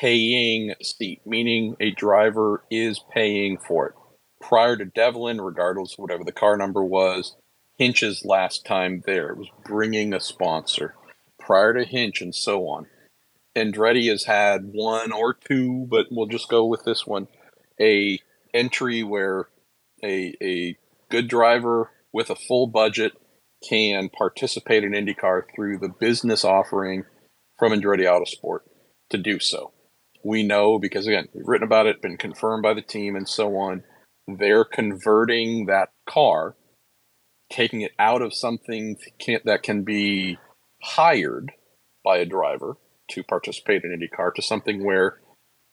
paying 0.00 0.74
seat, 0.82 1.20
meaning 1.24 1.76
a 1.80 1.90
driver 1.92 2.64
is 2.70 3.00
paying 3.12 3.58
for 3.58 3.88
it. 3.88 3.94
Prior 4.40 4.76
to 4.76 4.84
Devlin, 4.84 5.40
regardless 5.40 5.92
of 5.92 6.00
whatever 6.00 6.24
the 6.24 6.32
car 6.32 6.56
number 6.56 6.82
was, 6.82 7.36
Hinch's 7.78 8.24
last 8.24 8.66
time 8.66 9.02
there 9.06 9.34
was 9.34 9.48
bringing 9.64 10.12
a 10.12 10.20
sponsor. 10.20 10.94
Prior 11.38 11.74
to 11.74 11.84
Hinch 11.84 12.20
and 12.20 12.34
so 12.34 12.68
on. 12.68 12.86
Andretti 13.56 14.10
has 14.10 14.24
had 14.24 14.70
one 14.72 15.12
or 15.12 15.34
two, 15.34 15.86
but 15.88 16.06
we'll 16.10 16.26
just 16.26 16.48
go 16.48 16.64
with 16.64 16.84
this 16.84 17.06
one. 17.06 17.28
A 17.80 18.18
entry 18.52 19.02
where 19.02 19.48
a 20.02 20.34
a 20.42 20.76
good 21.08 21.28
driver 21.28 21.90
with 22.12 22.30
a 22.30 22.36
full 22.36 22.66
budget 22.66 23.12
can 23.68 24.08
participate 24.08 24.84
in 24.84 24.92
IndyCar 24.92 25.42
through 25.54 25.78
the 25.78 25.88
business 25.88 26.44
offering 26.44 27.04
from 27.58 27.72
Andretti 27.72 28.04
Autosport 28.04 28.60
to 29.10 29.18
do 29.18 29.38
so. 29.38 29.73
We 30.24 30.42
know 30.42 30.78
because 30.78 31.06
again, 31.06 31.28
we've 31.34 31.46
written 31.46 31.66
about 31.66 31.86
it, 31.86 32.02
been 32.02 32.16
confirmed 32.16 32.62
by 32.62 32.74
the 32.74 32.82
team, 32.82 33.14
and 33.14 33.28
so 33.28 33.56
on. 33.56 33.84
They're 34.26 34.64
converting 34.64 35.66
that 35.66 35.90
car, 36.08 36.56
taking 37.52 37.82
it 37.82 37.92
out 37.98 38.22
of 38.22 38.34
something 38.34 38.96
that 39.44 39.62
can 39.62 39.84
be 39.84 40.38
hired 40.82 41.52
by 42.04 42.18
a 42.18 42.26
driver 42.26 42.76
to 43.10 43.22
participate 43.22 43.82
in 43.84 43.90
IndyCar 43.90 44.34
to 44.34 44.42
something 44.42 44.84
where 44.84 45.20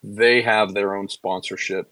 they 0.03 0.41
have 0.41 0.73
their 0.73 0.95
own 0.95 1.07
sponsorship. 1.07 1.91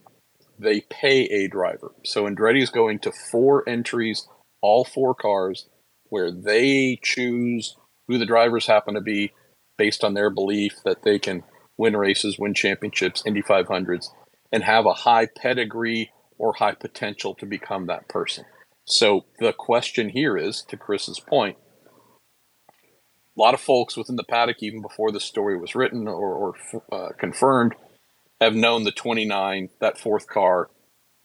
They 0.58 0.82
pay 0.82 1.22
a 1.24 1.48
driver. 1.48 1.92
So 2.04 2.24
Andretti 2.24 2.62
is 2.62 2.70
going 2.70 2.98
to 3.00 3.12
four 3.12 3.66
entries, 3.66 4.28
all 4.60 4.84
four 4.84 5.14
cars, 5.14 5.68
where 6.10 6.30
they 6.30 6.98
choose 7.02 7.76
who 8.06 8.18
the 8.18 8.26
drivers 8.26 8.66
happen 8.66 8.94
to 8.94 9.00
be 9.00 9.32
based 9.78 10.04
on 10.04 10.12
their 10.12 10.28
belief 10.28 10.74
that 10.84 11.04
they 11.04 11.18
can 11.18 11.42
win 11.80 11.96
races, 11.96 12.38
win 12.38 12.52
championships, 12.52 13.22
Indy 13.24 13.42
500s, 13.42 14.08
and 14.52 14.62
have 14.62 14.84
a 14.84 14.92
high 14.92 15.26
pedigree 15.26 16.12
or 16.38 16.52
high 16.52 16.74
potential 16.74 17.34
to 17.34 17.46
become 17.46 17.86
that 17.86 18.06
person. 18.06 18.44
So 18.84 19.24
the 19.38 19.54
question 19.54 20.10
here 20.10 20.36
is, 20.36 20.62
to 20.68 20.76
Chris's 20.76 21.20
point, 21.20 21.56
a 22.68 23.40
lot 23.40 23.54
of 23.54 23.60
folks 23.60 23.96
within 23.96 24.16
the 24.16 24.24
paddock, 24.24 24.62
even 24.62 24.82
before 24.82 25.10
the 25.10 25.20
story 25.20 25.58
was 25.58 25.74
written 25.74 26.06
or, 26.06 26.34
or 26.34 26.54
uh, 26.92 27.08
confirmed, 27.18 27.74
have 28.42 28.54
known 28.54 28.84
the 28.84 28.92
29, 28.92 29.70
that 29.80 29.98
fourth 29.98 30.26
car, 30.26 30.68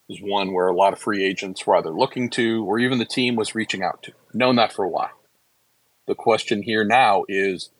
is 0.07 0.19
one 0.21 0.53
where 0.53 0.67
a 0.67 0.75
lot 0.75 0.93
of 0.93 0.99
free 0.99 1.25
agents 1.25 1.67
were 1.67 1.75
either 1.75 1.89
looking 1.89 2.29
to 2.29 2.63
or 2.63 2.79
even 2.79 2.99
the 2.99 3.05
team 3.05 3.35
was 3.35 3.55
reaching 3.55 3.83
out 3.83 4.03
to. 4.03 4.13
Known 4.33 4.55
that 4.55 4.71
for 4.71 4.85
a 4.85 4.89
while. 4.89 5.11
The 6.07 6.15
question 6.15 6.61
here 6.63 6.85
now 6.85 7.25
is 7.27 7.71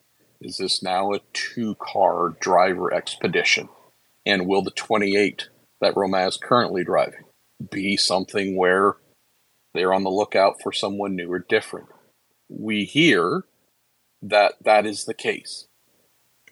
is 0.46 0.58
this 0.58 0.84
now 0.84 1.12
a 1.12 1.22
two 1.34 1.76
car 1.76 2.36
driver 2.40 2.94
expedition? 2.94 3.68
And 4.26 4.48
will 4.48 4.62
the 4.62 4.72
28 4.72 5.50
that 5.82 5.98
Romain 5.98 6.28
is 6.28 6.38
currently 6.38 6.84
driving 6.84 7.26
be 7.72 7.98
something 7.98 8.56
where 8.56 8.98
they're 9.74 9.94
on 9.94 10.04
the 10.04 10.12
lookout 10.12 10.62
for 10.62 10.72
someone 10.72 11.16
new 11.16 11.32
or 11.32 11.40
different? 11.40 11.88
We 12.48 12.86
hear 12.86 13.46
that 14.22 14.54
that 14.62 14.86
is 14.86 15.06
the 15.06 15.16
case. 15.16 15.68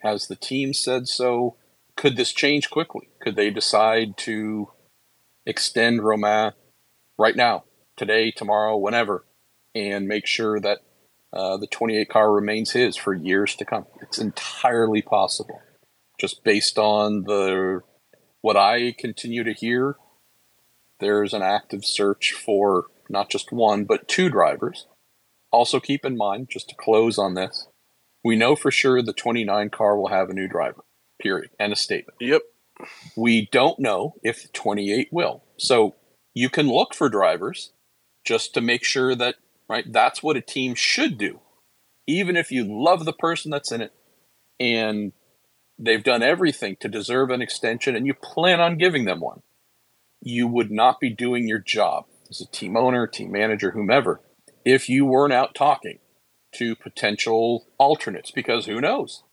Has 0.02 0.28
the 0.28 0.36
team 0.36 0.74
said 0.74 1.08
so? 1.08 1.56
Could 1.96 2.18
this 2.18 2.34
change 2.34 2.72
quickly? 2.72 3.10
Could 3.22 3.36
they 3.36 3.52
decide 3.52 4.18
to 4.20 4.72
extend 5.46 6.04
Romain 6.04 6.54
right 7.18 7.36
now, 7.36 7.66
today, 7.96 8.32
tomorrow, 8.32 8.76
whenever, 8.76 9.24
and 9.76 10.08
make 10.08 10.26
sure 10.26 10.60
that 10.60 10.80
uh, 11.34 11.58
the 11.58 11.68
28 11.68 12.10
car 12.10 12.32
remains 12.32 12.72
his 12.72 12.96
for 12.96 13.14
years 13.14 13.56
to 13.56 13.66
come? 13.66 13.86
It's 14.02 14.20
entirely 14.20 15.02
possible, 15.02 15.62
just 16.20 16.44
based 16.44 16.78
on 16.78 17.24
the 17.24 17.82
what 18.42 18.56
I 18.56 18.94
continue 18.98 19.44
to 19.44 19.54
hear. 19.54 19.98
There's 21.00 21.34
an 21.34 21.42
active 21.42 21.84
search 21.84 22.34
for 22.34 22.86
not 23.10 23.30
just 23.30 23.52
one 23.52 23.84
but 23.84 24.08
two 24.08 24.30
drivers 24.30 24.86
also, 25.54 25.80
keep 25.80 26.04
in 26.04 26.18
mind, 26.18 26.50
just 26.50 26.70
to 26.70 26.76
close 26.76 27.20
on 27.20 27.36
this, 27.36 27.68
we 28.24 28.36
know 28.36 28.56
for 28.56 28.72
sure 28.72 29.04
the 29.04 29.14
29 29.14 29.70
car 29.70 29.96
will 29.96 30.08
have 30.08 30.30
a 30.30 30.34
new 30.34 30.48
driver, 30.48 30.84
period, 31.22 31.52
and 31.60 31.72
a 31.72 31.76
statement. 31.76 32.18
Yep. 32.20 32.42
We 33.16 33.48
don't 33.52 33.80
know 33.80 34.16
if 34.24 34.42
the 34.42 34.50
28 34.50 35.10
will. 35.12 35.44
So 35.58 35.94
you 36.34 36.50
can 36.50 36.68
look 36.68 36.96
for 36.96 37.08
drivers 37.08 37.72
just 38.26 38.56
to 38.56 38.62
make 38.62 38.84
sure 38.84 39.14
that, 39.14 39.36
right, 39.74 39.92
that's 39.92 40.24
what 40.24 40.38
a 40.38 40.42
team 40.42 40.76
should 40.76 41.18
do. 41.18 41.40
Even 42.08 42.36
if 42.36 42.52
you 42.52 42.64
love 42.64 43.06
the 43.06 43.14
person 43.14 43.52
that's 43.52 43.72
in 43.72 43.82
it 43.82 43.94
and 44.60 45.14
they've 45.80 46.04
done 46.04 46.24
everything 46.24 46.76
to 46.80 46.88
deserve 46.88 47.30
an 47.30 47.42
extension 47.42 47.96
and 47.96 48.06
you 48.06 48.14
plan 48.14 48.60
on 48.60 48.78
giving 48.78 49.06
them 49.06 49.20
one, 49.20 49.42
you 50.22 50.48
would 50.48 50.72
not 50.72 51.00
be 51.00 51.10
doing 51.10 51.48
your 51.48 51.60
job 51.60 52.06
as 52.30 52.42
a 52.42 52.48
team 52.48 52.78
owner, 52.78 53.08
team 53.08 53.32
manager, 53.32 53.72
whomever 53.72 54.22
if 54.66 54.90
you 54.90 55.06
weren't 55.06 55.34
out 55.34 55.56
talking 55.56 56.00
to 56.56 56.76
potential 56.76 57.66
alternates 57.78 58.32
because 58.32 58.66
who 58.66 58.80
knows? 58.80 59.24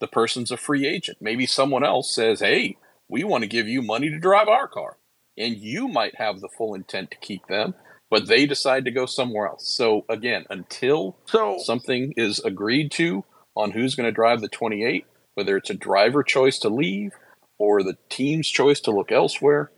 The 0.00 0.08
person's 0.08 0.50
a 0.50 0.56
free 0.56 0.86
agent. 0.86 1.18
Maybe 1.20 1.46
someone 1.46 1.84
else 1.84 2.14
says, 2.14 2.40
hey, 2.40 2.76
we 3.08 3.22
want 3.22 3.42
to 3.42 3.48
give 3.48 3.68
you 3.68 3.82
money 3.82 4.08
to 4.08 4.18
drive 4.18 4.48
our 4.48 4.66
car. 4.66 4.96
And 5.36 5.56
you 5.56 5.88
might 5.88 6.16
have 6.16 6.40
the 6.40 6.48
full 6.48 6.74
intent 6.74 7.10
to 7.10 7.18
keep 7.18 7.46
them, 7.46 7.74
but 8.10 8.26
they 8.26 8.44
decide 8.44 8.84
to 8.84 8.90
go 8.90 9.06
somewhere 9.06 9.46
else. 9.46 9.72
So, 9.72 10.04
again, 10.08 10.44
until 10.50 11.16
so, 11.26 11.58
something 11.62 12.12
is 12.16 12.40
agreed 12.40 12.90
to 12.92 13.24
on 13.56 13.70
who's 13.70 13.94
going 13.94 14.06
to 14.06 14.12
drive 14.12 14.40
the 14.40 14.48
28, 14.48 15.06
whether 15.34 15.56
it's 15.56 15.70
a 15.70 15.74
driver 15.74 16.22
choice 16.22 16.58
to 16.60 16.68
leave 16.68 17.12
or 17.58 17.82
the 17.82 17.96
team's 18.08 18.48
choice 18.48 18.80
to 18.80 18.90
look 18.90 19.12
elsewhere, 19.12 19.70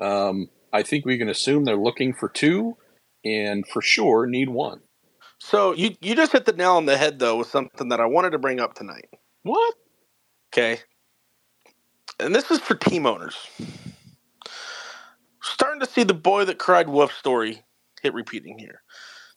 um, 0.00 0.48
I 0.72 0.82
think 0.82 1.06
we 1.06 1.18
can 1.18 1.28
assume 1.28 1.64
they're 1.64 1.76
looking 1.76 2.12
for 2.12 2.28
two 2.28 2.76
and 3.24 3.66
for 3.66 3.80
sure 3.80 4.26
need 4.26 4.48
one. 4.48 4.80
So 5.38 5.72
you 5.72 5.94
you 6.00 6.14
just 6.14 6.32
hit 6.32 6.46
the 6.46 6.52
nail 6.52 6.72
on 6.72 6.86
the 6.86 6.96
head 6.96 7.18
though 7.18 7.36
with 7.36 7.48
something 7.48 7.90
that 7.90 8.00
I 8.00 8.06
wanted 8.06 8.30
to 8.30 8.38
bring 8.38 8.58
up 8.58 8.74
tonight. 8.74 9.08
What? 9.42 9.74
Okay. 10.52 10.80
And 12.18 12.34
this 12.34 12.50
is 12.50 12.58
for 12.60 12.74
team 12.74 13.04
owners. 13.06 13.36
Starting 15.42 15.80
to 15.80 15.86
see 15.86 16.04
the 16.04 16.14
boy 16.14 16.46
that 16.46 16.58
cried 16.58 16.88
wolf 16.88 17.12
story 17.12 17.62
hit 18.06 18.14
repeating 18.14 18.58
here. 18.58 18.82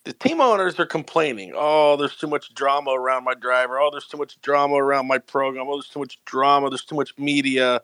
The 0.05 0.13
team 0.13 0.39
owners 0.39 0.79
are 0.79 0.85
complaining, 0.85 1.53
oh, 1.55 1.97
there's 1.97 2.15
too 2.15 2.27
much 2.27 2.53
drama 2.53 2.91
around 2.91 3.25
my 3.25 3.33
driver. 3.33 3.79
Oh, 3.79 3.89
there's 3.91 4.07
too 4.07 4.17
much 4.17 4.41
drama 4.41 4.75
around 4.75 5.07
my 5.07 5.17
program. 5.17 5.67
Oh, 5.67 5.75
there's 5.75 5.89
too 5.89 5.99
much 5.99 6.19
drama. 6.25 6.69
There's 6.69 6.85
too 6.85 6.95
much 6.95 7.17
media. 7.17 7.81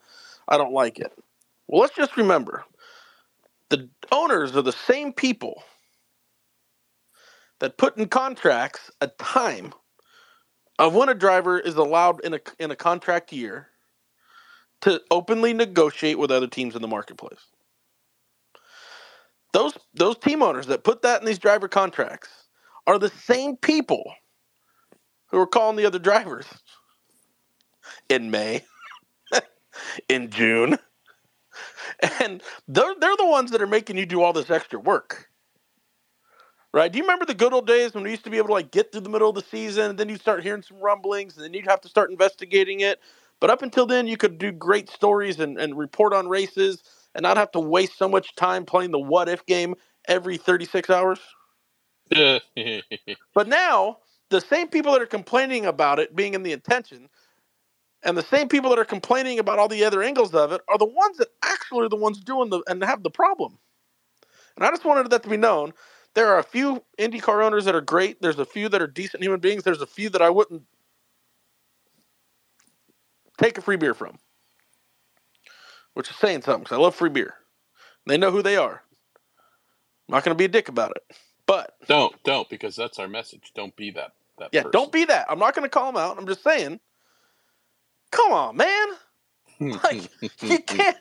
I 0.47 0.57
don't 0.57 0.73
like 0.73 0.99
it. 0.99 1.11
Well, 1.67 1.81
let's 1.81 1.95
just 1.95 2.15
remember 2.17 2.63
the 3.69 3.89
owners 4.11 4.55
are 4.55 4.61
the 4.61 4.71
same 4.71 5.11
people 5.13 5.63
that 7.59 7.77
put 7.77 7.97
in 7.97 8.07
contracts 8.07 8.91
a 9.01 9.07
time 9.07 9.73
of 10.79 10.93
when 10.93 11.09
a 11.09 11.15
driver 11.15 11.59
is 11.59 11.75
allowed 11.75 12.23
in 12.23 12.35
a 12.35 12.39
in 12.59 12.71
a 12.71 12.75
contract 12.75 13.33
year 13.33 13.69
to 14.81 15.01
openly 15.11 15.53
negotiate 15.53 16.19
with 16.19 16.31
other 16.31 16.47
teams 16.47 16.75
in 16.75 16.81
the 16.81 16.87
marketplace. 16.87 17.39
Those 19.55 19.77
those 19.93 20.17
team 20.17 20.43
owners 20.43 20.67
that 20.67 20.83
put 20.83 21.01
that 21.03 21.21
in 21.21 21.25
these 21.25 21.39
driver 21.39 21.69
contracts 21.69 22.27
are 22.85 22.99
the 22.99 23.07
same 23.07 23.55
people 23.55 24.03
who 25.31 25.39
are 25.39 25.47
calling 25.47 25.77
the 25.77 25.85
other 25.85 25.97
drivers 25.97 26.45
in 28.09 28.29
May, 28.31 28.65
in 30.09 30.29
June. 30.29 30.77
And 32.19 32.43
they're, 32.67 32.95
they're 32.99 33.15
the 33.15 33.27
ones 33.27 33.51
that 33.51 33.61
are 33.61 33.67
making 33.67 33.97
you 33.97 34.05
do 34.05 34.21
all 34.21 34.33
this 34.33 34.49
extra 34.49 34.77
work. 34.77 35.29
Right? 36.73 36.91
Do 36.91 36.97
you 36.97 37.05
remember 37.05 37.25
the 37.25 37.33
good 37.33 37.53
old 37.53 37.65
days 37.65 37.93
when 37.93 38.03
we 38.03 38.11
used 38.11 38.25
to 38.25 38.29
be 38.29 38.37
able 38.37 38.47
to 38.47 38.53
like 38.55 38.71
get 38.71 38.91
through 38.91 39.01
the 39.01 39.09
middle 39.09 39.29
of 39.29 39.35
the 39.35 39.41
season 39.41 39.91
and 39.91 39.97
then 39.97 40.09
you'd 40.09 40.19
start 40.19 40.43
hearing 40.43 40.63
some 40.63 40.81
rumblings 40.81 41.37
and 41.37 41.45
then 41.45 41.53
you'd 41.53 41.67
have 41.67 41.79
to 41.79 41.87
start 41.87 42.11
investigating 42.11 42.81
it? 42.81 42.99
But 43.39 43.51
up 43.51 43.61
until 43.61 43.85
then, 43.85 44.05
you 44.05 44.17
could 44.17 44.37
do 44.37 44.51
great 44.51 44.89
stories 44.89 45.39
and, 45.39 45.57
and 45.57 45.77
report 45.77 46.11
on 46.11 46.27
races 46.27 46.83
and 47.15 47.23
not 47.23 47.37
have 47.37 47.51
to 47.51 47.59
waste 47.59 47.97
so 47.97 48.07
much 48.07 48.35
time 48.35 48.65
playing 48.65 48.91
the 48.91 48.99
what 48.99 49.29
if 49.29 49.45
game 49.47 49.75
every 50.07 50.37
36 50.37 50.89
hours. 50.91 51.19
but 53.33 53.47
now, 53.47 53.97
the 54.29 54.41
same 54.41 54.67
people 54.67 54.93
that 54.93 55.01
are 55.01 55.07
complaining 55.07 55.65
about 55.65 55.97
it 55.99 56.15
being 56.15 56.35
in 56.35 56.43
the 56.43 56.51
intention 56.51 57.09
and 58.03 58.15
the 58.15 58.23
same 58.23 58.47
people 58.47 58.69
that 58.69 58.79
are 58.79 58.85
complaining 58.85 59.39
about 59.39 59.57
all 59.57 59.67
the 59.67 59.83
other 59.83 60.03
angles 60.03 60.33
of 60.35 60.51
it 60.51 60.61
are 60.67 60.77
the 60.77 60.85
ones 60.85 61.17
that 61.17 61.29
actually 61.43 61.85
are 61.85 61.89
the 61.89 61.95
ones 61.95 62.19
doing 62.19 62.49
the 62.51 62.61
and 62.67 62.83
have 62.83 63.01
the 63.01 63.09
problem. 63.09 63.57
And 64.55 64.65
I 64.65 64.69
just 64.69 64.85
wanted 64.85 65.09
that 65.09 65.23
to 65.23 65.29
be 65.29 65.37
known. 65.37 65.73
There 66.13 66.27
are 66.27 66.39
a 66.39 66.43
few 66.43 66.83
IndyCar 66.99 67.43
owners 67.43 67.65
that 67.65 67.75
are 67.75 67.81
great. 67.81 68.21
There's 68.21 68.39
a 68.39 68.45
few 68.45 68.69
that 68.69 68.81
are 68.81 68.87
decent 68.87 69.23
human 69.23 69.39
beings. 69.39 69.63
There's 69.63 69.81
a 69.81 69.87
few 69.87 70.09
that 70.11 70.21
I 70.21 70.29
wouldn't 70.29 70.63
take 73.37 73.57
a 73.57 73.61
free 73.61 73.75
beer 73.75 73.93
from, 73.93 74.17
which 75.95 76.09
is 76.09 76.15
saying 76.17 76.43
something 76.43 76.63
because 76.63 76.77
I 76.77 76.81
love 76.81 76.95
free 76.95 77.09
beer. 77.09 77.33
They 78.05 78.17
know 78.17 78.31
who 78.31 78.43
they 78.43 78.55
are. 78.55 78.83
I'm 80.07 80.13
not 80.13 80.23
going 80.23 80.35
to 80.35 80.37
be 80.37 80.45
a 80.45 80.49
dick 80.49 80.69
about 80.69 80.91
it, 80.91 81.17
but 81.47 81.75
don't 81.87 82.13
don't 82.23 82.47
because 82.49 82.75
that's 82.75 82.99
our 82.99 83.07
message. 83.07 83.51
Don't 83.55 83.75
be 83.75 83.89
that 83.91 84.11
that. 84.37 84.49
yeah, 84.51 84.61
person. 84.61 84.71
don't 84.71 84.91
be 84.91 85.05
that. 85.05 85.25
I'm 85.29 85.39
not 85.39 85.55
going 85.55 85.63
to 85.63 85.69
call 85.69 85.91
them 85.91 86.01
out. 86.01 86.17
I'm 86.17 86.27
just 86.27 86.43
saying. 86.43 86.79
Come 88.11 88.31
on, 88.31 88.55
man. 88.55 88.87
Hmm, 89.57 89.71
like 89.83 90.01
hmm, 90.19 90.27
hmm, 90.39 90.51
you 90.51 90.59
can't, 90.59 90.97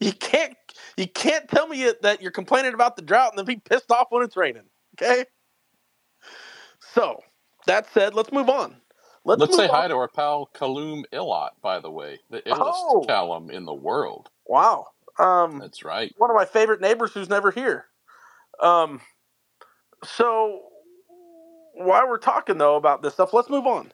you 0.00 0.12
can't, 0.12 0.56
you 0.96 1.06
can't 1.06 1.48
tell 1.48 1.66
me 1.66 1.90
that 2.02 2.20
you're 2.20 2.30
complaining 2.30 2.74
about 2.74 2.96
the 2.96 3.02
drought 3.02 3.32
and 3.32 3.38
then 3.38 3.46
be 3.46 3.56
pissed 3.56 3.90
off 3.90 4.08
when 4.10 4.22
it's 4.22 4.36
raining. 4.36 4.64
Okay. 4.94 5.24
So 6.94 7.20
that 7.66 7.90
said, 7.92 8.14
let's 8.14 8.32
move 8.32 8.48
on. 8.48 8.76
Let's, 9.24 9.40
move 9.40 9.54
say 9.54 9.68
on. 9.68 9.74
hi 9.74 9.88
to 9.88 9.94
our 9.94 10.08
pal 10.08 10.46
Callum 10.52 11.04
Ilott, 11.12 11.50
by 11.62 11.78
the 11.80 11.90
way, 11.90 12.18
the 12.30 12.40
illest 12.42 12.72
Oh. 12.74 13.04
Callum 13.06 13.50
in 13.50 13.64
the 13.64 13.74
world. 13.74 14.30
Wow. 14.46 14.88
Um, 15.18 15.58
That's 15.60 15.84
right. 15.84 16.12
one 16.18 16.30
of 16.30 16.36
my 16.36 16.44
favorite 16.44 16.80
neighbors 16.80 17.12
who's 17.12 17.28
never 17.28 17.50
here. 17.50 17.86
Um, 18.60 19.00
so 20.04 20.60
while 21.74 22.08
we're 22.08 22.18
talking 22.18 22.58
though 22.58 22.76
about 22.76 23.02
this 23.02 23.14
stuff, 23.14 23.32
let's 23.32 23.48
move 23.50 23.66
on. 23.66 23.92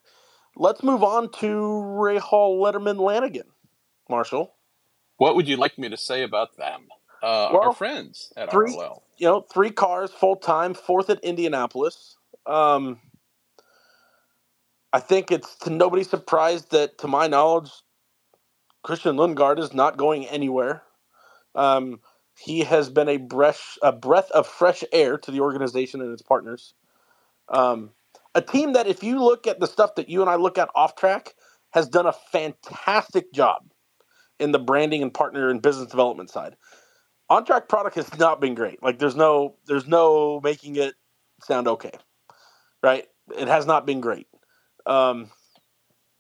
Let's 0.57 0.83
move 0.83 1.03
on 1.05 1.31
to 1.41 1.47
Rahal, 1.47 2.59
Letterman, 2.61 2.99
Lanigan. 2.99 3.47
Marshall, 4.09 4.55
What 5.19 5.37
would 5.37 5.47
you 5.47 5.57
like 5.59 5.77
me 5.79 5.89
to 5.91 5.97
say 5.99 6.23
about 6.23 6.57
them? 6.57 6.89
Uh, 7.23 7.51
Well, 7.53 7.63
our 7.65 7.73
friends 7.75 8.33
at 8.37 8.51
three- 8.51 8.73
RLL. 8.75 9.03
you 9.19 9.27
know, 9.27 9.43
three 9.43 9.71
cars 9.71 10.11
full 10.11 10.37
time, 10.37 10.73
fourth 10.73 11.11
at 11.11 11.21
Indianapolis. 11.21 12.17
Um, 12.47 13.01
I 14.93 15.01
think 15.01 15.33
it's 15.33 15.57
to 15.61 15.71
nobody's 15.71 16.11
surprise 16.11 16.67
that, 16.67 16.99
to 16.99 17.09
my 17.09 17.29
knowledge, 17.29 17.71
Christian 18.85 19.17
Lundgaard 19.17 19.59
is 19.61 19.75
not 19.75 19.97
going 19.99 20.27
anywhere. 20.27 20.83
Um, 21.55 22.01
he 22.39 22.61
has 22.61 22.91
been 22.91 23.09
a 23.09 23.19
breath, 23.19 23.79
a 23.83 23.93
breath 23.93 24.31
of 24.33 24.47
fresh 24.47 24.85
air 24.93 25.19
to 25.19 25.31
the 25.33 25.41
organization 25.41 26.01
and 26.03 26.13
its 26.13 26.23
partners. 26.23 26.75
Um, 27.49 27.91
a 28.35 28.43
team 28.43 28.75
that, 28.75 28.87
if 28.89 29.03
you 29.05 29.23
look 29.23 29.47
at 29.47 29.61
the 29.61 29.67
stuff 29.69 29.97
that 29.97 30.09
you 30.11 30.23
and 30.23 30.31
I 30.31 30.37
look 30.37 30.59
at 30.59 30.71
off 30.75 30.97
track, 30.97 31.35
has 31.73 31.89
done 31.89 32.07
a 32.07 32.15
fantastic 32.33 33.33
job 33.33 33.65
in 34.41 34.53
the 34.53 34.59
branding 34.61 35.03
and 35.03 35.15
partner 35.15 35.51
and 35.51 35.63
business 35.63 35.91
development 35.91 36.31
side 36.31 36.49
on 37.29 37.45
track 37.45 37.69
product 37.69 37.97
has 37.97 38.17
not 38.19 38.41
been 38.41 38.55
great. 38.55 38.83
Like 38.83 38.99
there's 38.99 39.17
no 39.17 39.57
there's 39.67 39.87
no 39.87 40.41
making 40.43 40.77
it 40.77 40.95
sound 41.43 41.69
okay, 41.69 41.93
right? 42.83 43.07
It 43.39 43.49
has 43.49 43.67
not 43.67 43.87
been 43.87 44.01
great 44.01 44.29
um, 44.89 45.31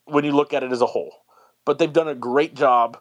when 0.04 0.24
you 0.24 0.32
look 0.32 0.52
at 0.52 0.62
it 0.62 0.72
as 0.72 0.80
a 0.80 0.86
whole. 0.86 1.12
But 1.64 1.78
they've 1.78 1.92
done 1.92 2.08
a 2.08 2.14
great 2.14 2.54
job 2.54 2.98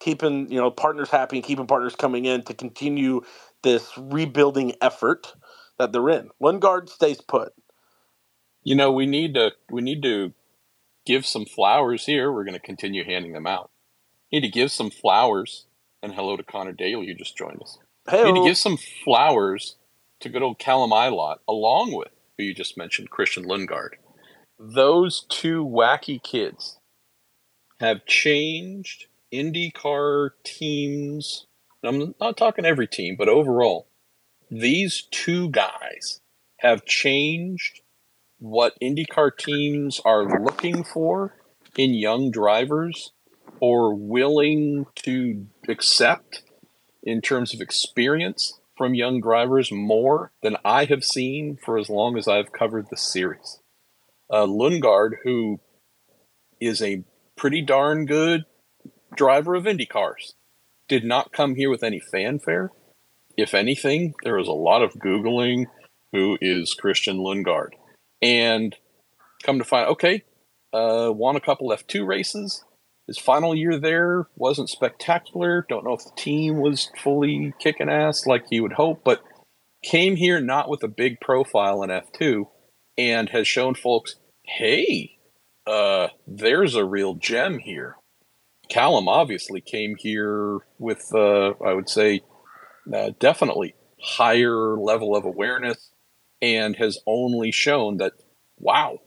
keeping 0.00 0.50
you 0.50 0.60
know 0.60 0.70
partners 0.70 1.10
happy 1.10 1.36
and 1.36 1.44
keeping 1.44 1.66
partners 1.66 1.96
coming 1.96 2.24
in 2.26 2.42
to 2.42 2.54
continue 2.54 3.22
this 3.62 3.90
rebuilding 3.96 4.74
effort 4.80 5.34
that 5.78 5.92
they're 5.92 6.10
in. 6.10 6.30
Lundgaard 6.42 6.88
stays 6.88 7.20
put. 7.20 7.52
You 8.62 8.74
know, 8.74 8.92
we 8.92 9.06
need 9.06 9.34
to 9.34 9.52
we 9.70 9.82
need 9.82 10.02
to 10.02 10.32
give 11.06 11.26
some 11.26 11.44
flowers 11.44 12.06
here. 12.06 12.32
We're 12.32 12.44
going 12.44 12.54
to 12.54 12.60
continue 12.60 13.04
handing 13.04 13.32
them 13.32 13.46
out. 13.46 13.70
Need 14.32 14.42
to 14.42 14.48
give 14.48 14.70
some 14.70 14.90
flowers. 14.90 15.66
And 16.02 16.12
hello 16.12 16.36
to 16.36 16.42
Conor 16.42 16.72
Daly, 16.72 17.06
who 17.06 17.14
just 17.14 17.36
joined 17.36 17.62
us. 17.62 17.78
Hey, 18.08 18.24
Need 18.24 18.40
to 18.40 18.46
give 18.46 18.58
some 18.58 18.76
flowers 18.76 19.76
to 20.20 20.28
good 20.28 20.42
old 20.42 20.58
Callum 20.58 20.90
Ilott, 20.90 21.38
along 21.48 21.92
with 21.94 22.08
who 22.36 22.44
you 22.44 22.54
just 22.54 22.76
mentioned, 22.76 23.08
Christian 23.08 23.44
Lundgaard. 23.44 23.94
Those 24.58 25.26
two 25.28 25.64
wacky 25.64 26.22
kids 26.22 26.78
have 27.80 28.06
changed 28.06 29.06
IndyCar 29.32 30.30
teams. 30.44 31.46
I'm 31.82 32.14
not 32.20 32.36
talking 32.36 32.64
every 32.64 32.86
team, 32.86 33.16
but 33.18 33.28
overall, 33.28 33.88
these 34.50 35.08
two 35.10 35.50
guys 35.50 36.20
have 36.58 36.84
changed 36.84 37.80
what 38.38 38.78
IndyCar 38.80 39.36
teams 39.36 40.00
are 40.04 40.40
looking 40.40 40.84
for 40.84 41.34
in 41.76 41.94
young 41.94 42.30
drivers 42.30 43.12
or 43.60 43.94
willing 43.94 44.86
to 44.96 45.46
accept 45.68 46.42
in 47.02 47.20
terms 47.20 47.52
of 47.54 47.60
experience 47.60 48.60
from 48.76 48.94
young 48.94 49.20
drivers 49.20 49.70
more 49.72 50.32
than 50.42 50.56
I 50.64 50.84
have 50.86 51.04
seen 51.04 51.56
for 51.56 51.76
as 51.76 51.90
long 51.90 52.16
as 52.16 52.28
I've 52.28 52.52
covered 52.52 52.86
the 52.90 52.96
series. 52.96 53.60
Uh, 54.30 54.46
Lundgaard, 54.46 55.12
who 55.22 55.60
is 56.60 56.82
a 56.82 57.04
pretty 57.36 57.62
darn 57.62 58.06
good 58.06 58.44
driver 59.16 59.54
of 59.54 59.66
Indy 59.66 59.86
cars, 59.86 60.34
did 60.88 61.04
not 61.04 61.32
come 61.32 61.54
here 61.54 61.70
with 61.70 61.82
any 61.82 62.00
fanfare. 62.00 62.70
If 63.36 63.54
anything, 63.54 64.14
there 64.22 64.36
was 64.36 64.48
a 64.48 64.52
lot 64.52 64.82
of 64.82 64.94
Googling 64.94 65.66
who 66.12 66.38
is 66.40 66.74
Christian 66.74 67.18
Lundgaard. 67.18 67.70
And 68.22 68.74
come 69.42 69.58
to 69.58 69.64
find, 69.64 69.88
okay, 69.88 70.22
uh, 70.72 71.10
won 71.12 71.36
a 71.36 71.40
couple 71.40 71.70
F2 71.70 72.06
races. 72.06 72.64
His 73.06 73.18
final 73.18 73.54
year 73.54 73.78
there 73.78 74.28
wasn't 74.36 74.70
spectacular. 74.70 75.66
Don't 75.68 75.84
know 75.84 75.92
if 75.92 76.04
the 76.04 76.12
team 76.16 76.58
was 76.58 76.90
fully 77.02 77.52
kicking 77.58 77.90
ass 77.90 78.26
like 78.26 78.44
he 78.48 78.60
would 78.60 78.72
hope, 78.72 79.02
but 79.04 79.22
came 79.82 80.16
here 80.16 80.40
not 80.40 80.70
with 80.70 80.82
a 80.82 80.88
big 80.88 81.20
profile 81.20 81.82
in 81.82 81.90
F2 81.90 82.46
and 82.96 83.28
has 83.30 83.48
shown 83.48 83.74
folks, 83.74 84.16
hey, 84.42 85.18
uh, 85.66 86.08
there's 86.26 86.74
a 86.74 86.84
real 86.84 87.14
gem 87.14 87.58
here. 87.58 87.96
Callum 88.68 89.08
obviously 89.08 89.60
came 89.60 89.96
here 89.96 90.58
with, 90.78 91.10
uh, 91.14 91.50
I 91.64 91.72
would 91.72 91.88
say, 91.88 92.22
uh, 92.92 93.10
definitely 93.18 93.74
higher 94.00 94.76
level 94.76 95.16
of 95.16 95.24
awareness 95.24 95.90
and 96.42 96.76
has 96.76 96.98
only 97.06 97.50
shown 97.50 97.96
that, 97.98 98.12
wow, 98.58 98.98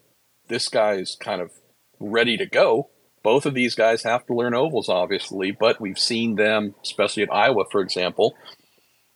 this 0.48 0.68
guy's 0.68 1.16
kind 1.16 1.40
of 1.40 1.52
ready 2.00 2.36
to 2.36 2.46
go. 2.46 2.90
Both 3.22 3.46
of 3.46 3.54
these 3.54 3.74
guys 3.74 4.02
have 4.04 4.26
to 4.26 4.34
learn 4.34 4.54
ovals, 4.54 4.88
obviously, 4.88 5.50
but 5.50 5.80
we've 5.80 5.98
seen 5.98 6.36
them, 6.36 6.74
especially 6.82 7.24
at 7.24 7.32
Iowa, 7.32 7.64
for 7.70 7.80
example, 7.80 8.34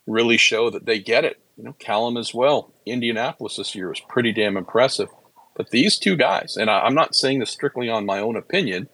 really 0.07 0.37
show 0.37 0.71
that 0.71 0.87
they 0.87 0.99
get 0.99 1.25
it. 1.25 1.39
You 1.57 1.65
know, 1.65 1.77
Callum 1.79 2.17
as 2.17 2.35
well. 2.35 2.73
Indianapolis 2.87 3.57
this 3.57 3.75
year 3.75 3.89
was 3.89 4.01
pretty 4.01 4.33
damn 4.33 4.57
impressive. 4.57 5.09
But 5.55 5.71
these 5.71 5.99
two 5.99 6.17
guys, 6.17 6.57
and 6.57 6.71
I, 6.71 6.81
I'm 6.81 6.95
not 6.95 7.15
saying 7.15 7.41
this 7.41 7.51
strictly 7.51 7.89
on 7.89 8.07
my 8.07 8.19
own 8.19 8.37
opinion, 8.37 8.89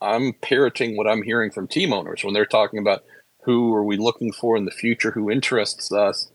I'm 0.00 0.34
parroting 0.34 0.96
what 0.96 1.08
I'm 1.08 1.22
hearing 1.22 1.50
from 1.50 1.66
team 1.66 1.92
owners 1.92 2.22
when 2.22 2.34
they're 2.34 2.46
talking 2.46 2.78
about 2.78 3.04
who 3.42 3.72
are 3.74 3.84
we 3.84 3.96
looking 3.96 4.32
for 4.32 4.56
in 4.56 4.64
the 4.64 4.70
future, 4.70 5.12
who 5.12 5.30
interests 5.30 5.92
us. 5.92 6.30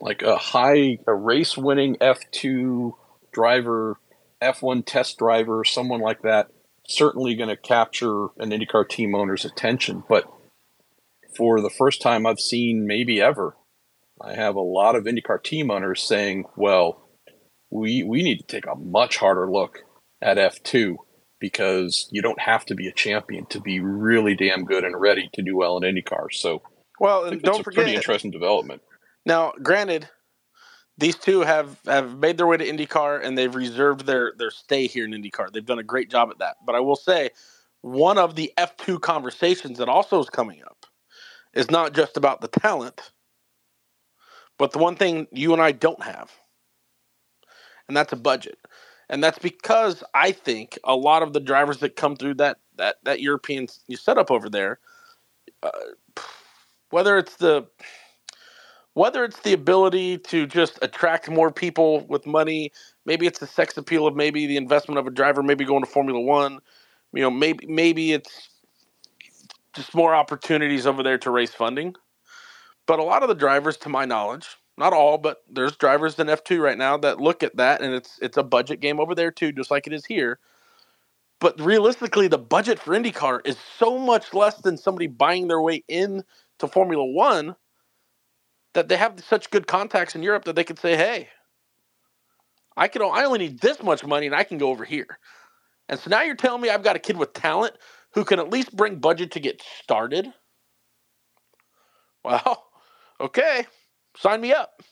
Like 0.00 0.22
a 0.22 0.36
high, 0.36 0.98
a 1.06 1.14
race 1.14 1.56
winning 1.56 1.96
F2 1.96 2.94
driver, 3.32 3.98
F1 4.40 4.84
test 4.84 5.18
driver, 5.18 5.64
someone 5.64 6.00
like 6.00 6.22
that, 6.22 6.48
certainly 6.88 7.34
going 7.34 7.48
to 7.48 7.56
capture 7.56 8.26
an 8.38 8.50
IndyCar 8.50 8.88
team 8.88 9.14
owner's 9.14 9.44
attention. 9.44 10.02
But 10.08 10.24
for 11.36 11.60
the 11.60 11.70
first 11.70 12.02
time 12.02 12.26
I've 12.26 12.40
seen, 12.40 12.86
maybe 12.86 13.20
ever, 13.20 13.56
I 14.22 14.34
have 14.34 14.54
a 14.54 14.60
lot 14.60 14.94
of 14.94 15.04
IndyCar 15.04 15.42
team 15.42 15.70
owners 15.70 16.02
saying, 16.02 16.44
well, 16.56 17.08
we, 17.70 18.02
we 18.02 18.22
need 18.22 18.38
to 18.38 18.46
take 18.46 18.66
a 18.66 18.76
much 18.76 19.16
harder 19.16 19.50
look 19.50 19.80
at 20.20 20.36
F2 20.36 20.96
because 21.40 22.08
you 22.12 22.22
don't 22.22 22.40
have 22.40 22.64
to 22.66 22.74
be 22.74 22.86
a 22.86 22.92
champion 22.92 23.46
to 23.46 23.60
be 23.60 23.80
really 23.80 24.36
damn 24.36 24.64
good 24.64 24.84
and 24.84 25.00
ready 25.00 25.28
to 25.32 25.42
do 25.42 25.56
well 25.56 25.76
in 25.76 25.82
IndyCar. 25.82 26.32
So 26.32 26.62
well, 27.00 27.24
and 27.24 27.42
don't 27.42 27.60
a 27.60 27.64
forget 27.64 27.84
pretty 27.84 27.96
interesting 27.96 28.30
development. 28.30 28.82
Now, 29.26 29.52
granted, 29.60 30.08
these 30.98 31.16
two 31.16 31.40
have 31.40 31.78
have 31.86 32.16
made 32.18 32.36
their 32.36 32.46
way 32.46 32.58
to 32.58 32.64
IndyCar 32.64 33.24
and 33.24 33.36
they've 33.36 33.54
reserved 33.54 34.06
their 34.06 34.34
their 34.38 34.52
stay 34.52 34.86
here 34.86 35.04
in 35.04 35.10
IndyCar. 35.10 35.50
They've 35.50 35.66
done 35.66 35.80
a 35.80 35.84
great 35.84 36.10
job 36.10 36.30
at 36.30 36.38
that. 36.38 36.56
But 36.64 36.76
I 36.76 36.80
will 36.80 36.96
say, 36.96 37.30
one 37.80 38.18
of 38.18 38.36
the 38.36 38.52
F2 38.56 39.00
conversations 39.00 39.78
that 39.78 39.88
also 39.88 40.20
is 40.20 40.30
coming 40.30 40.62
up 40.64 40.86
is 41.54 41.72
not 41.72 41.92
just 41.92 42.16
about 42.16 42.40
the 42.40 42.48
talent, 42.48 43.10
but 44.62 44.70
the 44.70 44.78
one 44.78 44.94
thing 44.94 45.26
you 45.32 45.52
and 45.52 45.60
I 45.60 45.72
don't 45.72 46.00
have, 46.04 46.30
and 47.88 47.96
that's 47.96 48.12
a 48.12 48.16
budget. 48.16 48.60
And 49.08 49.20
that's 49.20 49.40
because 49.40 50.04
I 50.14 50.30
think 50.30 50.78
a 50.84 50.94
lot 50.94 51.24
of 51.24 51.32
the 51.32 51.40
drivers 51.40 51.78
that 51.78 51.96
come 51.96 52.14
through 52.14 52.34
that 52.34 52.58
that 52.76 52.98
that 53.02 53.20
European 53.20 53.66
setup 53.92 54.30
over 54.30 54.48
there, 54.48 54.78
uh, 55.64 55.70
whether 56.90 57.18
it's 57.18 57.34
the 57.38 57.66
whether 58.94 59.24
it's 59.24 59.40
the 59.40 59.52
ability 59.52 60.18
to 60.18 60.46
just 60.46 60.78
attract 60.80 61.28
more 61.28 61.50
people 61.50 62.06
with 62.06 62.24
money, 62.24 62.70
maybe 63.04 63.26
it's 63.26 63.40
the 63.40 63.48
sex 63.48 63.76
appeal 63.76 64.06
of 64.06 64.14
maybe 64.14 64.46
the 64.46 64.56
investment 64.56 64.96
of 64.96 65.08
a 65.08 65.10
driver, 65.10 65.42
maybe 65.42 65.64
going 65.64 65.82
to 65.82 65.90
Formula 65.90 66.20
One, 66.20 66.60
you 67.12 67.22
know, 67.22 67.32
maybe 67.32 67.66
maybe 67.66 68.12
it's 68.12 68.48
just 69.74 69.92
more 69.92 70.14
opportunities 70.14 70.86
over 70.86 71.02
there 71.02 71.18
to 71.18 71.32
raise 71.32 71.52
funding. 71.52 71.96
But 72.86 72.98
a 72.98 73.04
lot 73.04 73.22
of 73.22 73.28
the 73.28 73.34
drivers, 73.34 73.76
to 73.78 73.88
my 73.88 74.04
knowledge, 74.04 74.48
not 74.76 74.92
all, 74.92 75.18
but 75.18 75.42
there's 75.48 75.76
drivers 75.76 76.18
in 76.18 76.26
F2 76.26 76.60
right 76.60 76.78
now 76.78 76.96
that 76.98 77.20
look 77.20 77.42
at 77.42 77.56
that 77.56 77.80
and 77.82 77.94
it's 77.94 78.18
it's 78.20 78.36
a 78.36 78.42
budget 78.42 78.80
game 78.80 78.98
over 79.00 79.14
there 79.14 79.30
too, 79.30 79.52
just 79.52 79.70
like 79.70 79.86
it 79.86 79.92
is 79.92 80.04
here. 80.06 80.38
But 81.40 81.60
realistically, 81.60 82.28
the 82.28 82.38
budget 82.38 82.78
for 82.78 82.94
IndyCar 82.96 83.40
is 83.44 83.56
so 83.78 83.98
much 83.98 84.32
less 84.32 84.56
than 84.60 84.76
somebody 84.78 85.08
buying 85.08 85.48
their 85.48 85.60
way 85.60 85.84
in 85.88 86.24
to 86.60 86.68
Formula 86.68 87.04
One 87.04 87.56
that 88.74 88.88
they 88.88 88.96
have 88.96 89.22
such 89.24 89.50
good 89.50 89.66
contacts 89.66 90.14
in 90.14 90.22
Europe 90.22 90.44
that 90.44 90.56
they 90.56 90.64
can 90.64 90.76
say, 90.76 90.96
"Hey, 90.96 91.28
I 92.76 92.88
can 92.88 93.02
I 93.02 93.24
only 93.24 93.40
need 93.40 93.60
this 93.60 93.82
much 93.82 94.04
money 94.04 94.26
and 94.26 94.34
I 94.34 94.44
can 94.44 94.58
go 94.58 94.70
over 94.70 94.84
here." 94.84 95.18
And 95.88 96.00
so 96.00 96.10
now 96.10 96.22
you're 96.22 96.36
telling 96.36 96.62
me 96.62 96.70
I've 96.70 96.82
got 96.84 96.96
a 96.96 97.00
kid 97.00 97.16
with 97.16 97.32
talent 97.34 97.76
who 98.14 98.24
can 98.24 98.38
at 98.38 98.50
least 98.50 98.76
bring 98.76 98.96
budget 98.96 99.32
to 99.32 99.40
get 99.40 99.62
started? 99.82 100.32
Well, 102.24 102.64
okay, 103.22 103.66
sign 104.16 104.40
me 104.40 104.52
up. 104.52 104.82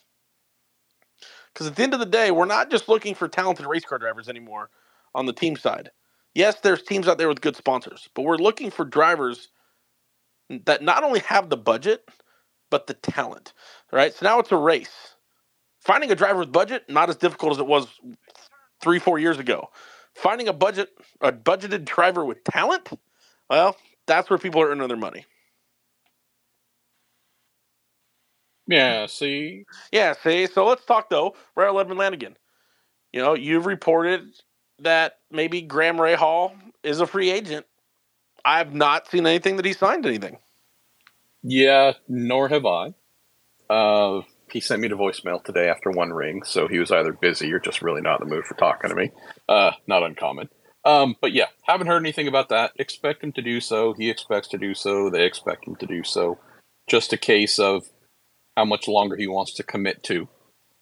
Because 1.53 1.67
at 1.67 1.75
the 1.75 1.83
end 1.83 1.93
of 1.93 1.99
the 1.99 2.05
day, 2.05 2.31
we're 2.31 2.45
not 2.45 2.71
just 2.71 2.87
looking 2.87 3.13
for 3.13 3.27
talented 3.27 3.65
race 3.67 3.83
car 3.83 3.99
drivers 3.99 4.29
anymore 4.29 4.69
on 5.13 5.25
the 5.25 5.33
team 5.33 5.55
side. 5.55 5.91
Yes, 6.33 6.59
there's 6.61 6.81
teams 6.81 7.07
out 7.07 7.17
there 7.17 7.27
with 7.27 7.41
good 7.41 7.57
sponsors, 7.57 8.07
but 8.15 8.21
we're 8.23 8.37
looking 8.37 8.71
for 8.71 8.85
drivers 8.85 9.49
that 10.65 10.81
not 10.81 11.03
only 11.03 11.19
have 11.21 11.49
the 11.49 11.57
budget, 11.57 12.07
but 12.69 12.87
the 12.87 12.93
talent. 12.93 13.53
Right? 13.91 14.13
So 14.13 14.25
now 14.25 14.39
it's 14.39 14.51
a 14.51 14.57
race. 14.57 15.15
Finding 15.81 16.11
a 16.11 16.15
driver 16.15 16.39
with 16.39 16.51
budget, 16.51 16.85
not 16.89 17.09
as 17.09 17.17
difficult 17.17 17.53
as 17.53 17.59
it 17.59 17.67
was 17.67 17.87
three, 18.81 18.99
four 18.99 19.19
years 19.19 19.39
ago. 19.39 19.69
Finding 20.15 20.47
a 20.47 20.53
budget, 20.53 20.89
a 21.21 21.31
budgeted 21.31 21.85
driver 21.85 22.23
with 22.23 22.43
talent, 22.43 22.89
well, 23.49 23.75
that's 24.07 24.29
where 24.29 24.39
people 24.39 24.61
are 24.61 24.69
earning 24.69 24.87
their 24.87 24.97
money. 24.97 25.25
Yeah, 28.67 29.05
see? 29.07 29.65
Yeah, 29.91 30.13
see? 30.21 30.47
So 30.47 30.65
let's 30.65 30.85
talk, 30.85 31.09
though. 31.09 31.35
Riley 31.55 31.81
Edmund 31.81 31.99
Lanigan. 31.99 32.37
You 33.11 33.21
know, 33.21 33.33
you've 33.33 33.65
reported 33.65 34.29
that 34.79 35.19
maybe 35.29 35.61
Graham 35.61 35.97
Rahal 35.97 36.53
is 36.83 36.99
a 36.99 37.07
free 37.07 37.31
agent. 37.31 37.65
I've 38.43 38.73
not 38.73 39.07
seen 39.09 39.27
anything 39.27 39.57
that 39.57 39.65
he 39.65 39.73
signed 39.73 40.05
anything. 40.05 40.37
Yeah, 41.43 41.93
nor 42.07 42.47
have 42.47 42.65
I. 42.65 42.93
Uh, 43.69 44.21
he 44.51 44.59
sent 44.59 44.81
me 44.81 44.89
to 44.89 44.95
voicemail 44.95 45.43
today 45.43 45.69
after 45.69 45.89
one 45.91 46.11
ring, 46.11 46.43
so 46.43 46.67
he 46.67 46.79
was 46.79 46.91
either 46.91 47.13
busy 47.13 47.51
or 47.51 47.59
just 47.59 47.81
really 47.81 48.01
not 48.01 48.21
in 48.21 48.27
the 48.27 48.35
mood 48.35 48.45
for 48.45 48.55
talking 48.55 48.89
to 48.89 48.95
me. 48.95 49.11
Uh, 49.47 49.71
not 49.87 50.03
uncommon. 50.03 50.49
Um, 50.83 51.15
but 51.21 51.31
yeah, 51.31 51.47
haven't 51.63 51.87
heard 51.87 52.01
anything 52.01 52.27
about 52.27 52.49
that. 52.49 52.71
Expect 52.77 53.23
him 53.23 53.31
to 53.33 53.41
do 53.41 53.59
so. 53.59 53.93
He 53.93 54.09
expects 54.09 54.47
to 54.49 54.57
do 54.57 54.73
so. 54.73 55.09
They 55.09 55.25
expect 55.25 55.67
him 55.67 55.75
to 55.77 55.85
do 55.85 56.03
so. 56.03 56.39
Just 56.87 57.13
a 57.13 57.17
case 57.17 57.59
of 57.59 57.85
how 58.55 58.65
much 58.65 58.87
longer 58.87 59.15
he 59.15 59.27
wants 59.27 59.53
to 59.53 59.63
commit 59.63 60.03
to. 60.03 60.23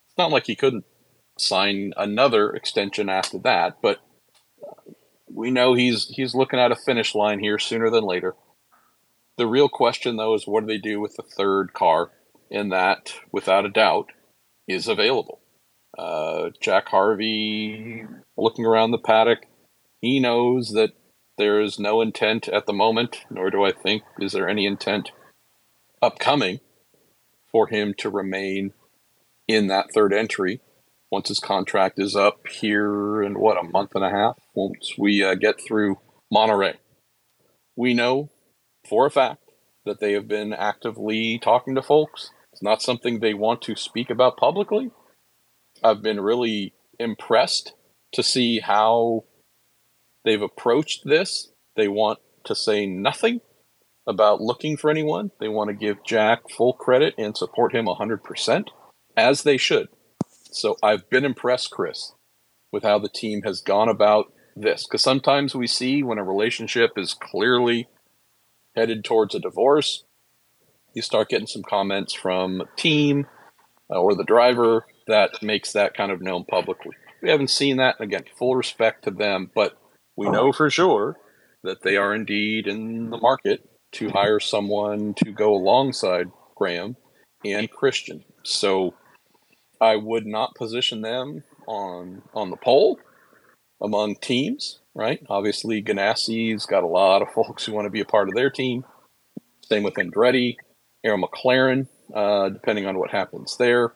It's 0.07 0.17
not 0.17 0.31
like 0.31 0.47
he 0.47 0.55
couldn't 0.55 0.85
sign 1.37 1.93
another 1.97 2.51
extension 2.51 3.09
after 3.09 3.37
that, 3.39 3.77
but 3.81 3.99
we 5.31 5.51
know 5.51 5.73
he's 5.73 6.07
he's 6.09 6.35
looking 6.35 6.59
at 6.59 6.71
a 6.71 6.75
finish 6.75 7.15
line 7.15 7.39
here 7.39 7.59
sooner 7.59 7.89
than 7.89 8.03
later. 8.03 8.35
The 9.37 9.47
real 9.47 9.69
question 9.69 10.17
though 10.17 10.33
is 10.33 10.47
what 10.47 10.61
do 10.61 10.67
they 10.67 10.77
do 10.77 10.99
with 10.99 11.15
the 11.15 11.23
third 11.23 11.73
car 11.73 12.11
in 12.49 12.69
that 12.69 13.13
without 13.31 13.65
a 13.65 13.69
doubt 13.69 14.11
is 14.67 14.87
available. 14.87 15.39
Uh, 15.97 16.49
Jack 16.61 16.89
Harvey 16.89 18.05
looking 18.37 18.65
around 18.65 18.91
the 18.91 18.97
paddock, 18.97 19.45
he 20.01 20.19
knows 20.19 20.71
that 20.73 20.91
there 21.37 21.61
is 21.61 21.79
no 21.79 22.01
intent 22.01 22.47
at 22.49 22.65
the 22.65 22.73
moment, 22.73 23.23
nor 23.29 23.49
do 23.49 23.63
I 23.63 23.71
think 23.71 24.03
is 24.19 24.33
there 24.33 24.49
any 24.49 24.65
intent 24.65 25.11
upcoming 26.01 26.59
for 27.51 27.67
him 27.67 27.93
to 27.97 28.09
remain 28.09 28.73
in 29.47 29.67
that 29.67 29.91
third 29.93 30.13
entry 30.13 30.61
once 31.11 31.29
his 31.29 31.39
contract 31.39 31.99
is 31.99 32.15
up 32.15 32.47
here 32.47 33.23
in 33.23 33.39
what 33.39 33.57
a 33.57 33.67
month 33.67 33.91
and 33.95 34.03
a 34.03 34.09
half 34.09 34.37
once 34.53 34.93
we 34.97 35.23
uh, 35.23 35.35
get 35.35 35.59
through 35.59 35.97
Monterey. 36.31 36.75
We 37.75 37.93
know 37.93 38.29
for 38.87 39.05
a 39.05 39.11
fact 39.11 39.51
that 39.85 39.99
they 39.99 40.13
have 40.13 40.27
been 40.27 40.53
actively 40.53 41.39
talking 41.39 41.75
to 41.75 41.81
folks. 41.81 42.31
It's 42.51 42.61
not 42.61 42.81
something 42.81 43.19
they 43.19 43.33
want 43.33 43.61
to 43.63 43.75
speak 43.75 44.09
about 44.09 44.37
publicly. 44.37 44.91
I've 45.83 46.01
been 46.01 46.21
really 46.21 46.73
impressed 46.99 47.73
to 48.11 48.21
see 48.21 48.59
how 48.59 49.23
they've 50.23 50.41
approached 50.41 51.05
this. 51.05 51.51
They 51.75 51.87
want 51.87 52.19
to 52.43 52.55
say 52.55 52.85
nothing 52.85 53.41
about 54.09 54.41
looking 54.41 54.75
for 54.75 54.89
anyone. 54.89 55.31
They 55.39 55.47
want 55.47 55.69
to 55.69 55.75
give 55.75 56.03
Jack 56.03 56.49
full 56.49 56.73
credit 56.73 57.13
and 57.17 57.37
support 57.37 57.75
him 57.75 57.85
100%, 57.85 58.67
as 59.15 59.43
they 59.43 59.55
should. 59.55 59.87
So 60.51 60.75
I've 60.81 61.07
been 61.11 61.23
impressed, 61.23 61.69
Chris, 61.69 62.13
with 62.71 62.83
how 62.83 62.97
the 62.97 63.07
team 63.07 63.43
has 63.43 63.61
gone 63.61 63.87
about 63.87 64.33
this. 64.55 64.87
Because 64.87 65.03
sometimes 65.03 65.53
we 65.53 65.67
see 65.67 66.01
when 66.01 66.17
a 66.17 66.23
relationship 66.23 66.91
is 66.97 67.13
clearly 67.13 67.87
headed 68.75 69.05
towards 69.05 69.35
a 69.35 69.39
divorce, 69.39 70.03
you 70.95 71.03
start 71.03 71.29
getting 71.29 71.47
some 71.47 71.63
comments 71.63 72.13
from 72.13 72.63
team 72.75 73.27
uh, 73.91 73.99
or 73.99 74.15
the 74.15 74.23
driver 74.23 74.87
that 75.07 75.43
makes 75.43 75.71
that 75.73 75.95
kind 75.95 76.11
of 76.11 76.19
known 76.19 76.45
publicly. 76.45 76.95
We 77.21 77.29
haven't 77.29 77.51
seen 77.51 77.77
that. 77.77 78.01
Again, 78.01 78.23
full 78.37 78.55
respect 78.55 79.03
to 79.03 79.11
them, 79.11 79.51
but 79.53 79.77
we 80.15 80.29
know 80.29 80.51
for 80.51 80.71
sure 80.71 81.17
that 81.63 81.83
they 81.83 81.95
are 81.95 82.15
indeed 82.15 82.65
in 82.65 83.11
the 83.11 83.17
market 83.17 83.68
to 83.93 84.09
hire 84.09 84.39
someone 84.39 85.13
to 85.15 85.31
go 85.31 85.53
alongside 85.53 86.27
Graham 86.55 86.95
and 87.43 87.69
Christian. 87.69 88.23
So 88.43 88.93
I 89.81 89.95
would 89.95 90.25
not 90.25 90.55
position 90.55 91.01
them 91.01 91.43
on 91.67 92.21
on 92.33 92.49
the 92.49 92.57
pole 92.57 92.99
among 93.81 94.15
teams, 94.15 94.79
right? 94.93 95.21
Obviously, 95.29 95.81
Ganassi's 95.81 96.65
got 96.65 96.83
a 96.83 96.87
lot 96.87 97.21
of 97.21 97.29
folks 97.33 97.65
who 97.65 97.73
want 97.73 97.85
to 97.85 97.91
be 97.91 98.01
a 98.01 98.05
part 98.05 98.27
of 98.27 98.35
their 98.35 98.49
team. 98.49 98.85
Same 99.63 99.83
with 99.83 99.95
Andretti, 99.95 100.55
Arrow 101.03 101.17
McLaren, 101.17 101.87
uh, 102.13 102.49
depending 102.49 102.85
on 102.85 102.97
what 102.97 103.11
happens 103.11 103.57
there. 103.57 103.93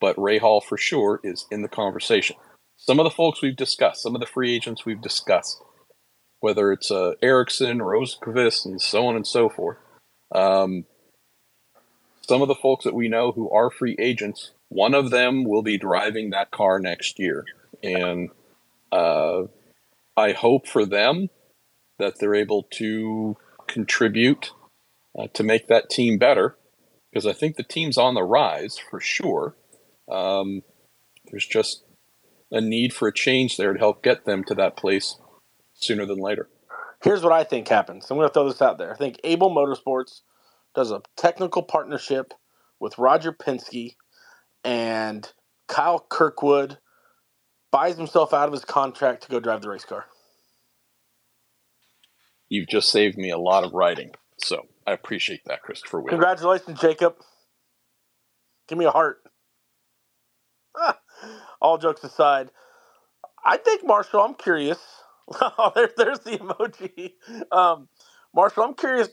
But 0.00 0.16
Rahal 0.16 0.62
for 0.62 0.76
sure 0.76 1.20
is 1.24 1.46
in 1.50 1.62
the 1.62 1.68
conversation. 1.68 2.36
Some 2.76 3.00
of 3.00 3.04
the 3.04 3.10
folks 3.10 3.40
we've 3.40 3.56
discussed, 3.56 4.02
some 4.02 4.14
of 4.14 4.20
the 4.20 4.26
free 4.26 4.54
agents 4.54 4.84
we've 4.84 5.00
discussed, 5.00 5.62
whether 6.44 6.72
it's 6.72 6.90
uh, 6.90 7.12
Ericsson, 7.22 7.78
Rosenqvist, 7.78 8.66
and 8.66 8.78
so 8.78 9.06
on 9.06 9.16
and 9.16 9.26
so 9.26 9.48
forth. 9.48 9.78
Um, 10.30 10.84
some 12.20 12.42
of 12.42 12.48
the 12.48 12.54
folks 12.54 12.84
that 12.84 12.94
we 12.94 13.08
know 13.08 13.32
who 13.32 13.50
are 13.50 13.70
free 13.70 13.96
agents 13.98 14.50
one 14.68 14.92
of 14.92 15.10
them 15.10 15.44
will 15.44 15.62
be 15.62 15.78
driving 15.78 16.30
that 16.30 16.50
car 16.50 16.78
next 16.78 17.18
year. 17.18 17.46
And 17.82 18.28
uh, 18.92 19.44
I 20.18 20.32
hope 20.32 20.68
for 20.68 20.84
them 20.84 21.30
that 21.98 22.18
they're 22.18 22.34
able 22.34 22.64
to 22.74 23.38
contribute 23.66 24.50
uh, 25.18 25.28
to 25.32 25.42
make 25.44 25.68
that 25.68 25.88
team 25.88 26.18
better 26.18 26.56
because 27.10 27.24
I 27.24 27.32
think 27.32 27.56
the 27.56 27.62
team's 27.62 27.96
on 27.96 28.14
the 28.14 28.22
rise 28.22 28.76
for 28.76 29.00
sure. 29.00 29.54
Um, 30.10 30.62
there's 31.30 31.46
just 31.46 31.84
a 32.50 32.60
need 32.60 32.92
for 32.92 33.08
a 33.08 33.14
change 33.14 33.56
there 33.56 33.72
to 33.72 33.78
help 33.78 34.02
get 34.02 34.26
them 34.26 34.44
to 34.44 34.54
that 34.56 34.76
place 34.76 35.16
sooner 35.84 36.06
than 36.06 36.18
later. 36.18 36.48
Here's 37.02 37.22
what 37.22 37.32
I 37.32 37.44
think 37.44 37.68
happens. 37.68 38.10
I'm 38.10 38.16
going 38.16 38.28
to 38.28 38.32
throw 38.32 38.48
this 38.48 38.62
out 38.62 38.78
there. 38.78 38.92
I 38.92 38.96
think 38.96 39.20
Abel 39.24 39.50
Motorsports 39.50 40.22
does 40.74 40.90
a 40.90 41.02
technical 41.16 41.62
partnership 41.62 42.32
with 42.80 42.98
Roger 42.98 43.32
Penske 43.32 43.96
and 44.64 45.30
Kyle 45.68 46.04
Kirkwood 46.08 46.78
buys 47.70 47.96
himself 47.96 48.32
out 48.32 48.48
of 48.48 48.52
his 48.52 48.64
contract 48.64 49.24
to 49.24 49.28
go 49.28 49.40
drive 49.40 49.62
the 49.62 49.68
race 49.68 49.84
car. 49.84 50.06
You've 52.48 52.68
just 52.68 52.90
saved 52.90 53.16
me 53.18 53.30
a 53.30 53.38
lot 53.38 53.64
of 53.64 53.72
writing, 53.72 54.12
so 54.38 54.62
I 54.86 54.92
appreciate 54.92 55.40
that, 55.46 55.62
Christopher. 55.62 56.00
Whitaker. 56.00 56.16
Congratulations, 56.16 56.80
Jacob. 56.80 57.16
Give 58.68 58.78
me 58.78 58.84
a 58.84 58.90
heart. 58.90 59.18
Ah, 60.76 60.98
all 61.60 61.78
jokes 61.78 62.04
aside, 62.04 62.50
I 63.44 63.56
think 63.56 63.84
Marshall. 63.84 64.20
I'm 64.20 64.34
curious. 64.34 64.78
oh, 65.40 65.72
there, 65.74 65.90
there's 65.96 66.20
the 66.20 66.38
emoji. 66.38 67.12
Um, 67.52 67.88
Marshall, 68.34 68.64
I'm 68.64 68.74
curious. 68.74 69.08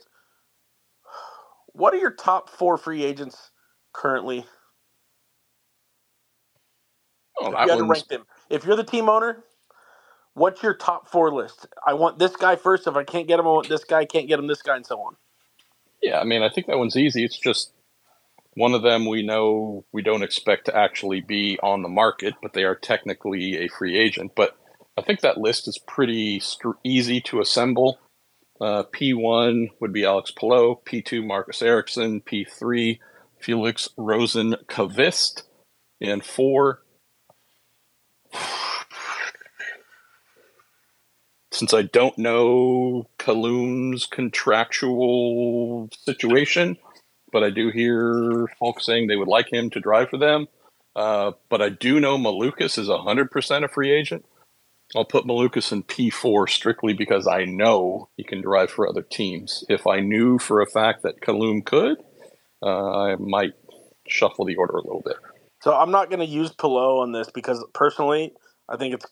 What 1.72 1.94
are 1.94 1.98
your 1.98 2.12
top 2.12 2.50
four 2.50 2.78
free 2.78 3.04
agents 3.04 3.50
currently? 3.92 4.44
Oh, 7.40 7.52
if 7.52 7.60
you 7.64 7.70
had 7.70 7.78
to 7.78 7.84
rank 7.84 8.08
them. 8.08 8.24
If 8.50 8.64
you're 8.64 8.76
the 8.76 8.84
team 8.84 9.08
owner, 9.08 9.44
what's 10.34 10.62
your 10.62 10.74
top 10.74 11.08
four 11.08 11.32
list? 11.32 11.66
I 11.86 11.94
want 11.94 12.18
this 12.18 12.36
guy 12.36 12.56
first. 12.56 12.86
If 12.86 12.96
I 12.96 13.04
can't 13.04 13.28
get 13.28 13.40
him, 13.40 13.46
I 13.46 13.50
want 13.50 13.68
this 13.68 13.84
guy. 13.84 14.04
Can't 14.04 14.28
get 14.28 14.38
him, 14.38 14.46
this 14.46 14.62
guy, 14.62 14.76
and 14.76 14.86
so 14.86 15.00
on. 15.00 15.16
Yeah, 16.02 16.20
I 16.20 16.24
mean, 16.24 16.42
I 16.42 16.50
think 16.50 16.66
that 16.68 16.78
one's 16.78 16.96
easy. 16.96 17.24
It's 17.24 17.38
just 17.38 17.72
one 18.54 18.74
of 18.74 18.82
them 18.82 19.06
we 19.06 19.22
know 19.22 19.84
we 19.92 20.02
don't 20.02 20.22
expect 20.22 20.66
to 20.66 20.76
actually 20.76 21.20
be 21.20 21.58
on 21.62 21.82
the 21.82 21.88
market, 21.88 22.34
but 22.42 22.52
they 22.54 22.64
are 22.64 22.74
technically 22.76 23.58
a 23.64 23.68
free 23.68 23.98
agent. 23.98 24.32
But 24.36 24.56
I 24.96 25.02
think 25.02 25.20
that 25.20 25.38
list 25.38 25.68
is 25.68 25.78
pretty 25.78 26.40
str- 26.40 26.72
easy 26.84 27.20
to 27.22 27.40
assemble. 27.40 27.98
Uh, 28.60 28.82
P1 28.84 29.70
would 29.80 29.92
be 29.92 30.04
Alex 30.04 30.30
Palou, 30.30 30.78
P2 30.84 31.26
Marcus 31.26 31.62
Ericsson, 31.62 32.20
P3 32.20 32.98
Felix 33.40 33.88
Rosenqvist, 33.98 35.42
and 36.00 36.24
four. 36.24 36.82
Since 41.52 41.74
I 41.74 41.82
don't 41.82 42.16
know 42.18 43.08
Callum's 43.18 44.06
contractual 44.06 45.88
situation, 45.92 46.76
but 47.32 47.42
I 47.42 47.50
do 47.50 47.70
hear 47.70 48.46
folks 48.58 48.86
saying 48.86 49.06
they 49.08 49.16
would 49.16 49.28
like 49.28 49.52
him 49.52 49.70
to 49.70 49.80
drive 49.80 50.08
for 50.10 50.18
them. 50.18 50.46
Uh, 50.94 51.32
but 51.48 51.62
I 51.62 51.70
do 51.70 51.98
know 52.00 52.18
Malukas 52.18 52.78
is 52.78 52.88
100% 52.88 53.64
a 53.64 53.68
free 53.68 53.90
agent. 53.90 54.24
I'll 54.94 55.04
put 55.04 55.24
Malukas 55.24 55.72
in 55.72 55.84
P4 55.84 56.48
strictly 56.48 56.92
because 56.92 57.26
I 57.26 57.44
know 57.44 58.08
he 58.16 58.24
can 58.24 58.42
drive 58.42 58.70
for 58.70 58.88
other 58.88 59.02
teams. 59.02 59.64
If 59.68 59.86
I 59.86 60.00
knew 60.00 60.38
for 60.38 60.60
a 60.60 60.66
fact 60.66 61.02
that 61.02 61.20
Callum 61.20 61.62
could, 61.62 61.98
uh, 62.62 62.90
I 62.90 63.16
might 63.16 63.52
shuffle 64.06 64.44
the 64.44 64.56
order 64.56 64.74
a 64.74 64.82
little 64.82 65.02
bit. 65.04 65.16
So 65.62 65.74
I'm 65.74 65.90
not 65.90 66.10
going 66.10 66.20
to 66.20 66.26
use 66.26 66.52
Palou 66.52 67.00
on 67.00 67.12
this 67.12 67.30
because 67.30 67.64
personally, 67.72 68.32
I 68.68 68.76
think 68.76 68.94
it's 68.94 69.06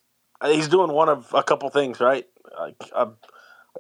he's 0.45 0.69
doing 0.69 0.93
one 0.93 1.09
of 1.09 1.33
a 1.33 1.43
couple 1.43 1.71
things, 1.71 2.01
right? 2.01 2.27
Like 2.59 2.77
I, 2.95 3.07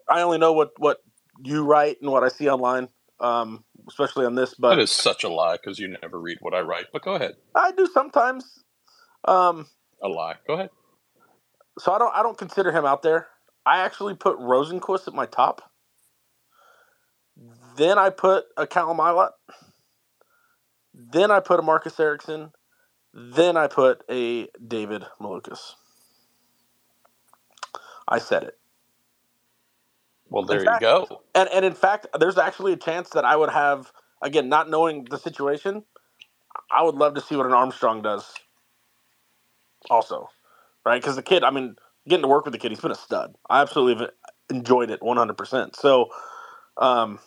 I 0.08 0.22
only 0.22 0.38
know 0.38 0.52
what 0.52 0.70
what 0.78 0.98
you 1.42 1.64
write 1.64 1.98
and 2.00 2.10
what 2.10 2.22
I 2.22 2.28
see 2.28 2.48
online, 2.48 2.88
um, 3.18 3.64
especially 3.88 4.24
on 4.24 4.34
this. 4.34 4.54
But 4.54 4.76
That 4.76 4.82
is 4.82 4.90
such 4.90 5.24
a 5.24 5.28
lie 5.28 5.56
because 5.56 5.78
you 5.78 5.96
never 6.00 6.18
read 6.18 6.38
what 6.40 6.54
I 6.54 6.60
write. 6.60 6.86
But 6.92 7.02
go 7.02 7.14
ahead. 7.14 7.34
I 7.54 7.72
do 7.72 7.86
sometimes. 7.86 8.62
Um, 9.24 9.66
A 10.02 10.08
lie. 10.08 10.36
Go 10.46 10.54
ahead. 10.54 10.70
So 11.78 11.92
I 11.92 11.98
don't 11.98 12.14
I 12.14 12.22
don't 12.22 12.38
consider 12.38 12.72
him 12.72 12.84
out 12.84 13.02
there. 13.02 13.28
I 13.66 13.78
actually 13.80 14.14
put 14.14 14.38
Rosenqvist 14.38 15.08
at 15.08 15.14
my 15.14 15.26
top. 15.26 15.70
Then 17.76 17.98
I 17.98 18.10
put 18.10 18.44
a 18.56 18.66
Callum 18.66 18.98
Ilott. 18.98 19.30
Then 20.94 21.30
I 21.30 21.40
put 21.40 21.60
a 21.60 21.62
Marcus 21.62 21.98
Ericsson. 22.00 22.52
Then 23.14 23.56
I 23.56 23.66
put 23.66 24.02
a 24.10 24.48
David 24.66 25.04
Malukas. 25.20 25.74
I 28.08 28.18
said 28.18 28.44
it. 28.44 28.58
Well, 30.28 30.44
there 30.44 30.64
fact- 30.64 30.82
you 30.82 30.88
go. 30.88 31.22
And 31.34 31.48
and 31.50 31.64
in 31.64 31.74
fact, 31.74 32.06
there's 32.18 32.38
actually 32.38 32.72
a 32.72 32.76
chance 32.76 33.10
that 33.10 33.24
I 33.24 33.36
would 33.36 33.50
have 33.50 33.92
again, 34.22 34.48
not 34.48 34.68
knowing 34.68 35.04
the 35.04 35.18
situation, 35.18 35.84
I 36.70 36.82
would 36.82 36.94
love 36.96 37.14
to 37.14 37.20
see 37.20 37.36
what 37.36 37.46
an 37.46 37.52
Armstrong 37.52 38.02
does. 38.02 38.34
Also, 39.90 40.28
right? 40.84 41.00
Because 41.00 41.16
the 41.16 41.22
kid, 41.22 41.44
I 41.44 41.50
mean, 41.50 41.76
getting 42.08 42.22
to 42.22 42.28
work 42.28 42.44
with 42.44 42.52
the 42.52 42.58
kid, 42.58 42.70
he's 42.72 42.80
been 42.80 42.90
a 42.90 42.96
stud. 42.96 43.34
I 43.48 43.60
absolutely 43.62 44.04
have 44.04 44.10
enjoyed 44.50 44.90
it 44.90 45.02
100. 45.02 45.34
percent 45.36 45.76
So, 45.76 46.10
um, 46.76 47.18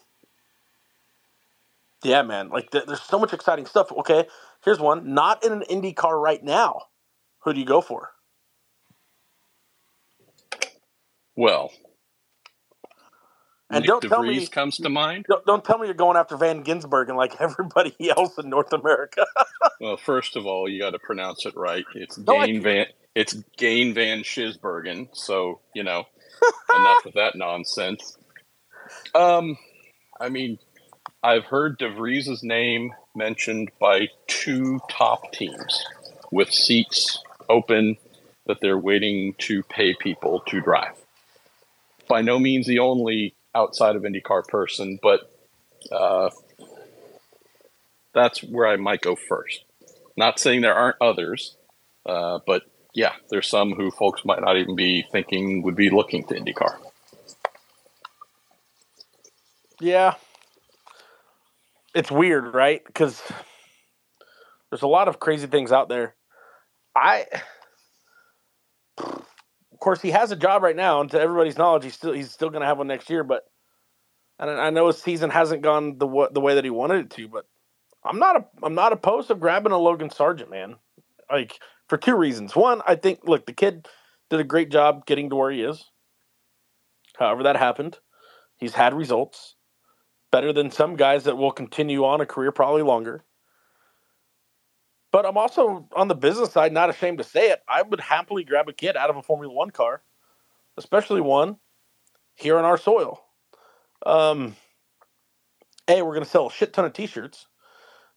yeah, 2.04 2.22
man, 2.22 2.50
like 2.50 2.72
th- 2.72 2.86
there's 2.86 3.02
so 3.02 3.20
much 3.20 3.34
exciting 3.34 3.66
stuff. 3.66 3.92
Okay, 3.92 4.28
here's 4.64 4.80
one. 4.80 5.14
Not 5.14 5.44
in 5.46 5.52
an 5.54 5.62
Indy 5.64 5.94
car 5.94 6.20
right 6.20 6.44
now. 6.44 6.82
Who 7.44 7.54
do 7.54 7.60
you 7.60 7.66
go 7.66 7.82
for? 7.82 8.12
Well, 11.36 11.72
And 13.70 13.82
Nick 13.82 13.88
don't 13.88 14.02
tell 14.02 14.22
me- 14.24 14.46
comes 14.48 14.78
to 14.78 14.90
mind. 14.90 15.26
Don't, 15.30 15.46
don't 15.46 15.66
tell 15.66 15.78
me 15.80 15.88
you're 15.88 15.96
going 15.96 16.16
after 16.18 16.38
Van 16.38 16.62
Ginsberg 16.62 17.10
and 17.10 17.18
like 17.18 17.36
everybody 17.42 17.96
else 18.10 18.38
in 18.38 18.50
North 18.50 18.72
America. 18.74 19.26
Well, 19.80 19.98
first 19.98 20.36
of 20.36 20.46
all, 20.46 20.70
you 20.70 20.80
got 20.80 20.92
to 20.92 21.00
pronounce 21.00 21.46
it 21.46 21.56
right. 21.56 21.86
It's 21.96 22.18
No, 22.18 22.38
I 22.38 22.60
Van. 22.60 22.86
It's 23.16 23.34
Gain 23.58 23.94
Van 23.94 24.20
Schisbergen. 24.20 25.10
So 25.14 25.60
you 25.74 25.84
know, 25.84 26.06
enough 26.76 27.06
of 27.06 27.14
that 27.14 27.36
nonsense. 27.36 28.18
Um, 29.16 29.58
I 30.20 30.30
mean, 30.30 30.60
I've 31.24 31.46
heard 31.46 31.80
DeVries's 31.80 32.44
name 32.44 32.94
mentioned 33.16 33.72
by 33.80 34.10
two 34.28 34.80
top 34.90 35.32
teams 35.32 35.86
with 36.32 36.52
seats 36.52 37.22
open 37.50 37.98
that 38.46 38.58
they're 38.62 38.78
waiting 38.78 39.36
to 39.38 39.64
pay 39.64 39.94
people 39.94 40.42
to 40.48 40.60
drive. 40.60 40.96
By 42.08 42.22
no 42.22 42.40
means 42.40 42.68
the 42.68 42.80
only 42.80 43.36
outside 43.56 43.96
of 43.96 44.02
IndyCar 44.02 44.48
person, 44.48 45.00
but 45.02 45.32
uh, 45.92 46.30
that's 48.14 48.44
where 48.44 48.68
I 48.68 48.76
might 48.76 49.02
go 49.02 49.16
first. 49.16 49.64
Not 50.18 50.40
saying 50.40 50.62
there 50.62 50.76
aren't 50.76 50.98
others, 51.02 51.56
uh, 52.06 52.40
but 52.46 52.64
yeah, 52.94 53.14
there's 53.30 53.50
some 53.50 53.74
who 53.74 53.92
folks 53.92 54.24
might 54.24 54.42
not 54.42 54.58
even 54.58 54.76
be 54.76 55.06
thinking 55.12 55.64
would 55.64 55.76
be 55.76 55.90
looking 55.90 56.26
to 56.28 56.36
IndyCar. 56.36 56.78
Yeah. 59.80 60.16
It's 61.96 62.12
weird, 62.12 62.54
right? 62.54 62.82
Because 62.86 63.22
there's 64.70 64.84
a 64.84 64.88
lot 64.88 65.08
of 65.08 65.20
crazy 65.20 65.48
things 65.48 65.72
out 65.72 65.90
there. 65.90 66.16
I, 66.96 67.26
of 68.98 69.80
course, 69.80 70.02
he 70.02 70.12
has 70.12 70.32
a 70.32 70.36
job 70.36 70.62
right 70.64 70.76
now, 70.76 71.02
and 71.02 71.10
to 71.12 71.20
everybody's 71.20 71.58
knowledge, 71.58 71.84
he's 71.84 71.96
still 71.96 72.14
he's 72.14 72.32
still 72.32 72.50
going 72.50 72.62
to 72.62 72.68
have 72.68 72.78
one 72.78 72.88
next 72.88 73.10
year. 73.10 73.24
But, 73.24 73.44
and 74.40 74.50
I 74.50 74.70
know 74.70 74.88
his 74.88 75.02
season 75.02 75.32
hasn't 75.32 75.64
gone 75.64 75.98
the 75.98 76.30
the 76.32 76.42
way 76.42 76.56
that 76.56 76.64
he 76.64 76.70
wanted 76.70 77.06
it 77.06 77.10
to. 77.12 77.28
But 77.28 77.46
I'm 78.04 78.20
not 78.20 78.36
a 78.36 78.46
I'm 78.64 78.76
not 78.76 78.94
opposed 78.94 79.28
to 79.28 79.36
grabbing 79.36 79.72
a 79.72 79.78
Logan 79.78 80.12
Sargent, 80.12 80.50
man. 80.52 80.76
Like 81.32 81.60
for 81.94 81.98
two 82.00 82.16
reasons. 82.16 82.56
One, 82.56 82.82
I 82.88 82.96
think 82.96 83.20
look, 83.26 83.46
the 83.46 83.54
kid 83.54 83.88
did 84.32 84.40
a 84.40 84.44
great 84.44 84.72
job 84.72 85.06
getting 85.06 85.30
to 85.30 85.36
where 85.36 85.52
he 85.52 85.62
is. 85.62 85.92
However, 87.20 87.44
that 87.44 87.56
happened. 87.56 88.00
He's 88.58 88.74
had 88.74 88.96
results 88.96 89.54
better 90.32 90.52
than 90.52 90.72
some 90.72 90.96
guys 90.96 91.26
that 91.26 91.38
will 91.38 91.52
continue 91.52 92.04
on 92.04 92.20
a 92.20 92.26
career 92.26 92.52
probably 92.52 92.82
longer. 92.82 93.24
But 95.12 95.28
I'm 95.28 95.38
also 95.38 95.88
on 95.96 96.08
the 96.08 96.16
business 96.16 96.52
side, 96.52 96.74
not 96.74 96.90
ashamed 96.90 97.20
to 97.20 97.24
say 97.24 97.52
it. 97.52 97.62
I 97.70 97.84
would 97.84 98.00
happily 98.00 98.44
grab 98.44 98.68
a 98.68 98.74
kid 98.74 98.98
out 98.98 99.12
of 99.12 99.18
a 99.18 99.22
Formula 99.22 99.54
One 99.54 99.70
car, 99.70 100.02
especially 100.78 101.22
one 101.22 101.58
here 102.34 102.58
on 102.58 102.66
our 102.66 102.80
soil. 102.80 103.24
Um, 104.04 104.56
a, 105.88 106.02
we're 106.02 106.16
going 106.16 106.26
to 106.26 106.30
sell 106.32 106.48
a 106.48 106.52
shit 106.52 106.74
ton 106.74 106.86
of 106.86 106.94
T-shirts, 106.94 107.46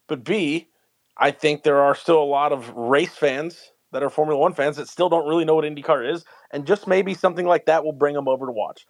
but 0.08 0.24
B, 0.24 0.70
I 1.16 1.30
think 1.30 1.62
there 1.62 1.80
are 1.80 1.94
still 1.94 2.22
a 2.22 2.24
lot 2.24 2.52
of 2.52 2.70
race 2.76 3.14
fans 3.14 3.72
that 3.92 4.02
are 4.02 4.10
Formula 4.10 4.38
One 4.38 4.52
fans 4.52 4.76
that 4.76 4.88
still 4.88 5.08
don't 5.08 5.28
really 5.28 5.44
know 5.44 5.54
what 5.54 5.64
IndyCar 5.64 6.12
is, 6.12 6.24
and 6.50 6.66
just 6.66 6.86
maybe 6.86 7.14
something 7.14 7.46
like 7.46 7.66
that 7.66 7.84
will 7.84 7.92
bring 7.92 8.14
them 8.14 8.28
over 8.28 8.46
to 8.46 8.52
watch. 8.52 8.86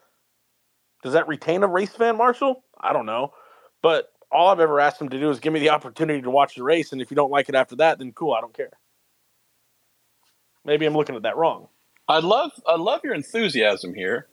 Does 1.02 1.12
that 1.12 1.28
retain 1.28 1.62
a 1.62 1.68
race 1.68 1.90
fan, 1.90 2.16
Marshall? 2.16 2.64
I 2.80 2.92
don't 2.92 3.06
know. 3.06 3.32
But 3.82 4.06
all 4.32 4.48
I've 4.48 4.60
ever 4.60 4.80
asked 4.80 4.98
them 4.98 5.08
to 5.10 5.20
do 5.20 5.30
is 5.30 5.38
give 5.38 5.52
me 5.52 5.60
the 5.60 5.70
opportunity 5.70 6.20
to 6.22 6.30
watch 6.30 6.56
the 6.56 6.64
race, 6.64 6.92
and 6.92 7.00
if 7.00 7.10
you 7.10 7.14
don't 7.14 7.30
like 7.30 7.48
it 7.48 7.54
after 7.54 7.76
that, 7.76 7.98
then 7.98 8.12
cool, 8.12 8.32
I 8.32 8.40
don't 8.40 8.56
care. 8.56 8.70
Maybe 10.64 10.84
I'm 10.86 10.94
looking 10.94 11.14
at 11.14 11.22
that 11.22 11.36
wrong. 11.36 11.68
I 12.08 12.18
love 12.18 12.52
I 12.66 12.76
love 12.76 13.02
your 13.04 13.14
enthusiasm 13.14 13.94
here. 13.94 14.28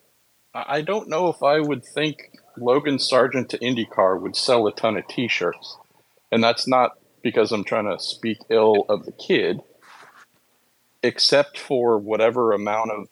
I 0.55 0.81
don't 0.81 1.09
know 1.09 1.29
if 1.29 1.41
I 1.41 1.59
would 1.59 1.83
think 1.83 2.29
Logan 2.57 2.99
Sargent 2.99 3.49
to 3.49 3.57
IndyCar 3.57 4.21
would 4.21 4.35
sell 4.35 4.67
a 4.67 4.71
ton 4.71 4.97
of 4.97 5.07
T-shirts, 5.07 5.77
and 6.31 6.43
that's 6.43 6.67
not 6.67 6.91
because 7.23 7.51
I'm 7.51 7.63
trying 7.63 7.89
to 7.89 8.03
speak 8.03 8.37
ill 8.49 8.85
of 8.89 9.05
the 9.05 9.11
kid, 9.11 9.61
except 11.01 11.57
for 11.57 11.97
whatever 11.97 12.51
amount 12.51 12.91
of 12.91 13.07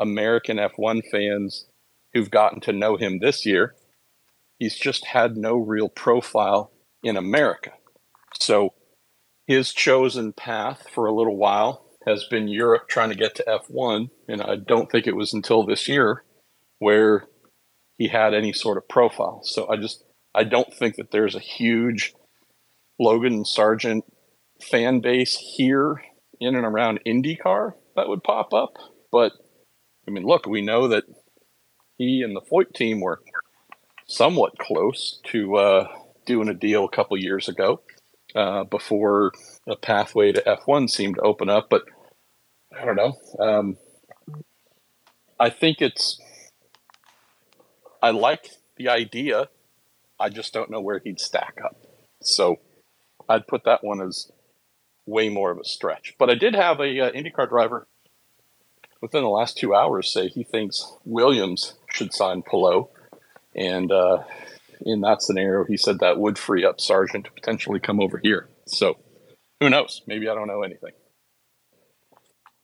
American 0.00 0.56
F1 0.56 1.02
fans 1.10 1.66
who've 2.12 2.30
gotten 2.30 2.60
to 2.60 2.72
know 2.72 2.96
him 2.96 3.18
this 3.18 3.46
year. 3.46 3.74
He's 4.58 4.76
just 4.76 5.06
had 5.06 5.36
no 5.36 5.56
real 5.56 5.88
profile 5.88 6.72
in 7.02 7.16
America, 7.16 7.72
so 8.40 8.72
his 9.46 9.72
chosen 9.72 10.32
path 10.32 10.86
for 10.92 11.06
a 11.06 11.14
little 11.14 11.36
while 11.36 11.84
has 12.06 12.24
been 12.24 12.48
Europe 12.48 12.88
trying 12.88 13.10
to 13.10 13.14
get 13.14 13.34
to 13.34 13.44
F1, 13.46 14.10
and 14.28 14.42
I 14.42 14.56
don't 14.56 14.90
think 14.90 15.06
it 15.06 15.16
was 15.16 15.32
until 15.32 15.64
this 15.64 15.88
year 15.88 16.22
where 16.78 17.26
he 17.96 18.08
had 18.08 18.34
any 18.34 18.52
sort 18.52 18.76
of 18.76 18.88
profile. 18.88 19.40
So 19.44 19.68
I 19.68 19.76
just 19.76 20.04
I 20.34 20.44
don't 20.44 20.72
think 20.74 20.96
that 20.96 21.10
there's 21.10 21.34
a 21.34 21.40
huge 21.40 22.14
Logan 22.98 23.44
Sargent 23.44 24.04
fan 24.60 25.00
base 25.00 25.36
here 25.36 26.02
in 26.40 26.54
and 26.54 26.64
around 26.64 27.00
IndyCar 27.06 27.72
that 27.96 28.08
would 28.08 28.22
pop 28.22 28.52
up, 28.52 28.74
but 29.10 29.32
I 30.06 30.10
mean, 30.10 30.24
look, 30.24 30.46
we 30.46 30.60
know 30.60 30.88
that 30.88 31.04
he 31.96 32.22
and 32.22 32.36
the 32.36 32.42
Foyt 32.42 32.74
team 32.74 33.00
were 33.00 33.20
somewhat 34.06 34.58
close 34.58 35.20
to 35.24 35.56
uh, 35.56 35.88
doing 36.26 36.48
a 36.48 36.54
deal 36.54 36.84
a 36.84 36.90
couple 36.90 37.16
years 37.16 37.48
ago 37.48 37.80
uh, 38.34 38.64
before 38.64 39.32
a 39.66 39.76
pathway 39.76 40.32
to 40.32 40.42
F1 40.42 40.90
seemed 40.90 41.16
to 41.16 41.22
open 41.22 41.48
up. 41.48 41.68
But 41.70 41.82
I 42.78 42.84
don't 42.84 42.96
know. 42.96 43.14
Um, 43.38 43.76
I 45.38 45.50
think 45.50 45.80
it's. 45.80 46.20
I 48.02 48.10
like 48.10 48.50
the 48.76 48.88
idea. 48.88 49.48
I 50.20 50.28
just 50.28 50.52
don't 50.52 50.70
know 50.70 50.80
where 50.80 51.00
he'd 51.02 51.20
stack 51.20 51.58
up. 51.64 51.76
So 52.22 52.58
I'd 53.28 53.46
put 53.46 53.64
that 53.64 53.82
one 53.82 54.00
as 54.00 54.30
way 55.06 55.28
more 55.28 55.50
of 55.50 55.58
a 55.58 55.64
stretch. 55.64 56.14
But 56.18 56.30
I 56.30 56.34
did 56.34 56.54
have 56.54 56.80
a 56.80 57.00
uh, 57.00 57.12
IndyCar 57.12 57.48
driver 57.48 57.86
within 59.04 59.22
the 59.22 59.28
last 59.28 59.58
two 59.58 59.74
hours 59.74 60.10
say 60.10 60.28
he 60.28 60.42
thinks 60.42 60.96
Williams 61.04 61.74
should 61.90 62.14
sign 62.14 62.40
Palou, 62.40 62.88
and 63.54 63.92
uh, 63.92 64.22
in 64.80 65.02
that 65.02 65.20
scenario, 65.20 65.66
he 65.66 65.76
said 65.76 65.98
that 65.98 66.18
would 66.18 66.38
free 66.38 66.64
up 66.64 66.80
Sargent 66.80 67.26
to 67.26 67.30
potentially 67.32 67.80
come 67.80 68.00
over 68.00 68.16
here. 68.16 68.48
So 68.66 68.96
who 69.60 69.68
knows? 69.68 70.00
Maybe 70.06 70.26
I 70.26 70.34
don't 70.34 70.48
know 70.48 70.62
anything. 70.62 70.92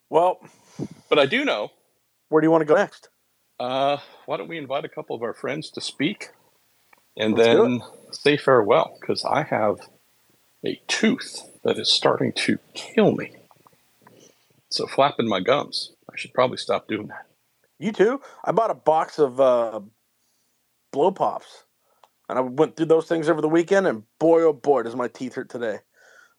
Well, 0.09 0.39
but 1.11 1.19
I 1.19 1.27
do 1.27 1.45
know. 1.45 1.73
Where 2.31 2.41
do 2.41 2.47
you 2.47 2.51
want 2.51 2.63
to 2.63 2.67
go 2.67 2.77
next? 2.77 3.11
Uh, 3.59 3.99
why 4.25 4.39
don't 4.39 4.49
we 4.49 4.57
invite 4.57 4.87
a 4.87 4.89
couple 4.89 5.15
of 5.15 5.23
our 5.23 5.35
friends 5.35 5.71
to 5.73 5.83
speak, 5.83 6.31
and 7.19 7.35
Let's 7.35 7.49
then 7.49 7.83
say 8.13 8.39
farewell? 8.39 8.97
Because 8.99 9.27
I 9.27 9.43
have 9.43 9.77
a 10.65 10.81
tooth 10.87 11.43
that 11.65 11.79
is 11.79 11.91
starting 11.91 12.33
to 12.33 12.59
kill 12.75 13.13
me. 13.13 13.33
So 14.69 14.87
flapping 14.87 15.29
my 15.29 15.41
gums. 15.41 15.93
I 16.11 16.17
should 16.17 16.33
probably 16.33 16.57
stop 16.57 16.89
doing 16.89 17.09
that. 17.09 17.27
You 17.79 17.93
too? 17.93 18.21
I 18.45 18.53
bought 18.53 18.71
a 18.71 18.75
box 18.75 19.19
of 19.19 19.41
uh, 19.41 19.81
blow 20.93 21.11
pops, 21.11 21.65
and 22.29 22.39
I 22.39 22.43
went 22.43 22.77
through 22.77 22.87
those 22.87 23.07
things 23.07 23.29
over 23.29 23.41
the 23.41 23.49
weekend, 23.49 23.87
and 23.87 24.03
boy, 24.19 24.43
oh 24.43 24.53
boy, 24.53 24.83
does 24.83 24.95
my 24.95 25.09
teeth 25.09 25.35
hurt 25.35 25.49
today. 25.49 25.79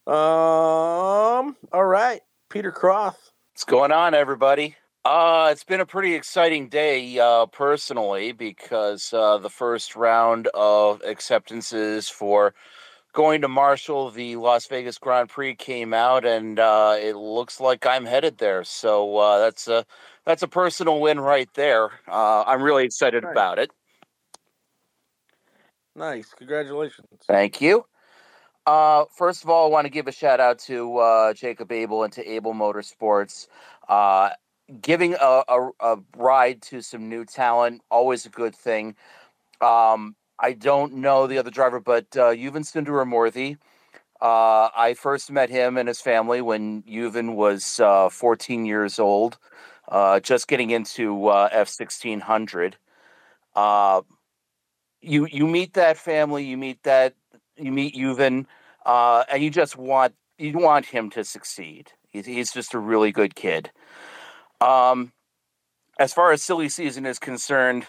Um, 0.07 1.55
all 1.73 1.85
right, 1.85 2.21
Peter 2.49 2.71
Croth. 2.71 3.31
What's 3.53 3.63
going 3.63 3.91
on, 3.91 4.13
everybody? 4.13 4.75
Uh, 5.03 5.49
it's 5.51 5.63
been 5.63 5.79
a 5.79 5.85
pretty 5.85 6.13
exciting 6.13 6.69
day 6.69 7.17
uh, 7.17 7.47
personally 7.47 8.33
because 8.33 9.11
uh, 9.13 9.39
the 9.39 9.49
first 9.49 9.95
round 9.95 10.47
of 10.53 11.01
acceptances 11.01 12.07
for 12.07 12.53
going 13.13 13.41
to 13.41 13.47
Marshall, 13.47 14.11
the 14.11 14.35
Las 14.35 14.67
Vegas 14.67 14.97
Grand 14.97 15.29
Prix 15.29 15.55
came 15.55 15.93
out, 15.93 16.25
and 16.25 16.59
uh, 16.59 16.95
it 16.99 17.15
looks 17.15 17.59
like 17.59 17.85
I'm 17.85 18.05
headed 18.05 18.37
there. 18.37 18.63
So 18.63 19.17
uh, 19.17 19.39
that's 19.39 19.67
a 19.67 19.85
that's 20.25 20.43
a 20.43 20.47
personal 20.47 20.99
win 20.99 21.19
right 21.19 21.49
there. 21.53 21.91
Uh, 22.07 22.43
I'm 22.43 22.61
really 22.61 22.85
excited 22.85 23.23
nice. 23.23 23.31
about 23.31 23.59
it. 23.59 23.71
Nice, 25.95 26.33
congratulations! 26.33 27.07
Thank 27.27 27.61
you. 27.61 27.85
Uh, 28.65 29.05
first 29.15 29.43
of 29.43 29.49
all, 29.49 29.65
I 29.65 29.69
want 29.69 29.85
to 29.85 29.91
give 29.91 30.07
a 30.07 30.11
shout 30.11 30.39
out 30.39 30.59
to 30.59 30.97
uh, 30.97 31.33
Jacob 31.33 31.71
Abel 31.71 32.03
and 32.03 32.13
to 32.13 32.27
Abel 32.29 32.53
Motorsports. 32.53 33.47
Uh, 33.89 34.29
giving 34.79 35.15
a, 35.15 35.43
a, 35.49 35.69
a, 35.81 35.97
ride 36.15 36.61
to 36.61 36.81
some 36.81 37.09
new 37.09 37.25
talent, 37.25 37.81
always 37.89 38.25
a 38.25 38.29
good 38.29 38.55
thing. 38.55 38.95
Um, 39.59 40.15
I 40.41 40.53
don't 40.53 40.95
know 40.95 41.27
the 41.27 41.37
other 41.37 41.51
driver, 41.51 41.79
but 41.79 42.05
uh, 42.17 42.31
Yuven 42.31 42.65
Sundaramoorthy. 42.65 43.57
Uh, 44.19 44.69
I 44.75 44.95
first 44.95 45.31
met 45.31 45.51
him 45.51 45.77
and 45.77 45.87
his 45.87 46.01
family 46.01 46.41
when 46.41 46.81
Yuven 46.83 47.35
was 47.35 47.79
uh, 47.79 48.09
14 48.09 48.65
years 48.65 48.97
old, 48.97 49.37
uh, 49.87 50.19
just 50.19 50.47
getting 50.47 50.71
into 50.71 51.27
uh, 51.27 51.49
F1600. 51.49 52.73
Uh, 53.55 54.01
you 55.01 55.27
you 55.31 55.47
meet 55.47 55.73
that 55.73 55.97
family, 55.97 56.43
you 56.43 56.57
meet 56.57 56.81
that 56.83 57.15
you 57.57 57.71
meet 57.71 57.95
Yuven, 57.95 58.45
uh, 58.85 59.23
and 59.31 59.43
you 59.43 59.49
just 59.49 59.75
want 59.75 60.13
you 60.37 60.57
want 60.57 60.87
him 60.87 61.09
to 61.11 61.23
succeed. 61.23 61.91
He's, 62.09 62.25
he's 62.25 62.51
just 62.51 62.73
a 62.73 62.79
really 62.79 63.11
good 63.11 63.35
kid. 63.35 63.71
Um, 64.59 65.11
as 65.99 66.13
far 66.13 66.31
as 66.31 66.41
silly 66.41 66.69
season 66.69 67.05
is 67.05 67.19
concerned, 67.19 67.87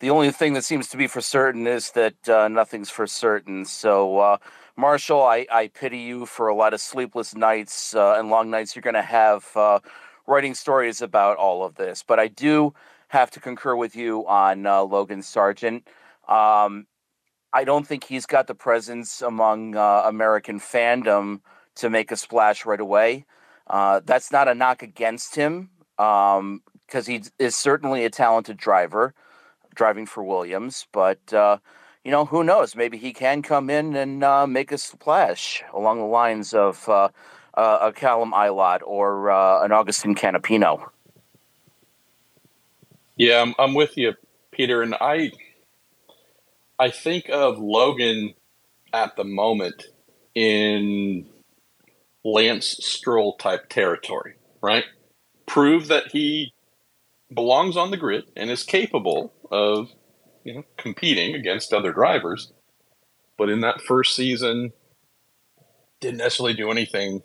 the 0.00 0.10
only 0.10 0.30
thing 0.30 0.54
that 0.54 0.64
seems 0.64 0.88
to 0.88 0.96
be 0.96 1.06
for 1.06 1.20
certain 1.20 1.66
is 1.66 1.92
that 1.92 2.28
uh, 2.28 2.48
nothing's 2.48 2.90
for 2.90 3.06
certain. 3.06 3.64
So, 3.64 4.18
uh, 4.18 4.36
Marshall, 4.76 5.22
I, 5.22 5.46
I, 5.52 5.68
pity 5.68 5.98
you 5.98 6.26
for 6.26 6.48
a 6.48 6.54
lot 6.54 6.74
of 6.74 6.80
sleepless 6.80 7.34
nights 7.34 7.94
uh, 7.94 8.16
and 8.18 8.28
long 8.28 8.50
nights 8.50 8.74
you're 8.74 8.82
going 8.82 8.94
to 8.94 9.02
have 9.02 9.48
uh, 9.56 9.78
writing 10.26 10.54
stories 10.54 11.00
about 11.00 11.36
all 11.36 11.64
of 11.64 11.76
this. 11.76 12.02
But 12.06 12.18
I 12.18 12.26
do 12.26 12.74
have 13.08 13.30
to 13.32 13.40
concur 13.40 13.76
with 13.76 13.94
you 13.94 14.26
on 14.26 14.66
uh, 14.66 14.82
Logan 14.82 15.22
Sargent. 15.22 15.86
Um, 16.28 16.86
I 17.52 17.62
don't 17.62 17.86
think 17.86 18.02
he's 18.02 18.26
got 18.26 18.48
the 18.48 18.54
presence 18.54 19.22
among 19.22 19.76
uh, 19.76 20.02
American 20.06 20.58
fandom 20.58 21.40
to 21.76 21.88
make 21.88 22.10
a 22.10 22.16
splash 22.16 22.66
right 22.66 22.80
away. 22.80 23.26
that's 23.68 24.32
not 24.32 24.48
a 24.48 24.54
knock 24.54 24.82
against 24.82 25.36
him 25.36 25.70
because 25.96 26.38
um, 26.38 26.62
he 27.06 27.22
is 27.38 27.54
certainly 27.54 28.04
a 28.04 28.10
talented 28.10 28.56
driver 28.56 29.14
driving 29.74 30.06
for 30.06 30.22
Williams. 30.22 30.86
But 30.92 31.32
uh, 31.32 31.58
you 32.04 32.10
know, 32.10 32.26
who 32.26 32.44
knows? 32.44 32.76
Maybe 32.76 32.98
he 32.98 33.12
can 33.12 33.42
come 33.42 33.70
in 33.70 33.96
and 33.96 34.22
uh, 34.22 34.46
make 34.46 34.72
a 34.72 34.78
splash 34.78 35.62
along 35.72 35.98
the 35.98 36.06
lines 36.06 36.54
of 36.54 36.88
uh, 36.88 37.08
uh 37.54 37.78
a 37.82 37.92
Callum 37.92 38.32
Ilott 38.32 38.80
or 38.84 39.30
uh, 39.30 39.64
an 39.64 39.72
Agustin 39.72 40.14
Canapino. 40.14 40.88
Yeah, 43.16 43.42
I'm, 43.42 43.54
I'm 43.58 43.74
with 43.74 43.96
you, 43.96 44.14
Peter, 44.50 44.82
and 44.82 44.94
I 45.00 45.30
I 46.78 46.90
think 46.90 47.28
of 47.30 47.58
Logan 47.58 48.34
at 48.92 49.16
the 49.16 49.24
moment 49.24 49.84
in 50.34 51.26
Lance 52.24 52.76
Stroll 52.80 53.36
type 53.36 53.68
territory, 53.68 54.34
right? 54.60 54.84
Prove 55.46 55.88
that 55.88 56.08
he 56.10 56.52
belongs 57.32 57.76
on 57.76 57.90
the 57.90 57.96
grid 57.96 58.24
and 58.36 58.50
is 58.50 58.62
capable 58.62 59.32
of 59.54 59.90
you 60.42 60.52
know 60.54 60.64
competing 60.76 61.34
against 61.34 61.72
other 61.72 61.92
drivers. 61.92 62.52
But 63.38 63.48
in 63.48 63.60
that 63.60 63.80
first 63.80 64.14
season, 64.14 64.72
didn't 66.00 66.18
necessarily 66.18 66.54
do 66.54 66.70
anything 66.70 67.22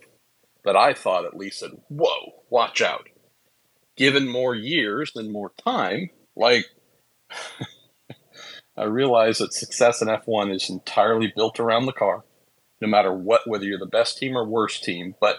that 0.64 0.76
I 0.76 0.94
thought 0.94 1.26
at 1.26 1.36
least 1.36 1.60
said, 1.60 1.72
"Whoa, 1.90 2.44
watch 2.50 2.82
out." 2.82 3.10
Given 3.98 4.30
more 4.30 4.56
years 4.56 5.12
and 5.16 5.32
more 5.32 5.52
time, 5.64 6.12
like 6.36 6.66
I 8.78 8.84
realize 8.84 9.40
that 9.40 9.54
success 9.54 10.02
in 10.02 10.08
F1 10.08 10.56
is 10.56 10.70
entirely 10.70 11.34
built 11.36 11.60
around 11.60 11.86
the 11.86 11.92
car, 11.92 12.24
no 12.80 12.88
matter 12.88 13.12
what, 13.14 13.42
whether 13.46 13.66
you're 13.66 13.80
the 13.80 13.86
best 13.86 14.18
team 14.18 14.38
or 14.38 14.46
worst 14.46 14.84
team. 14.84 15.16
But 15.20 15.38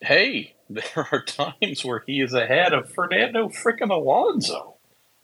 hey, 0.00 0.56
there 0.70 1.06
are 1.12 1.24
times 1.24 1.84
where 1.84 2.02
he 2.06 2.20
is 2.20 2.34
ahead 2.34 2.74
of 2.74 2.92
Fernando 2.92 3.48
freaking 3.48 3.90
Alonso. 3.90 4.77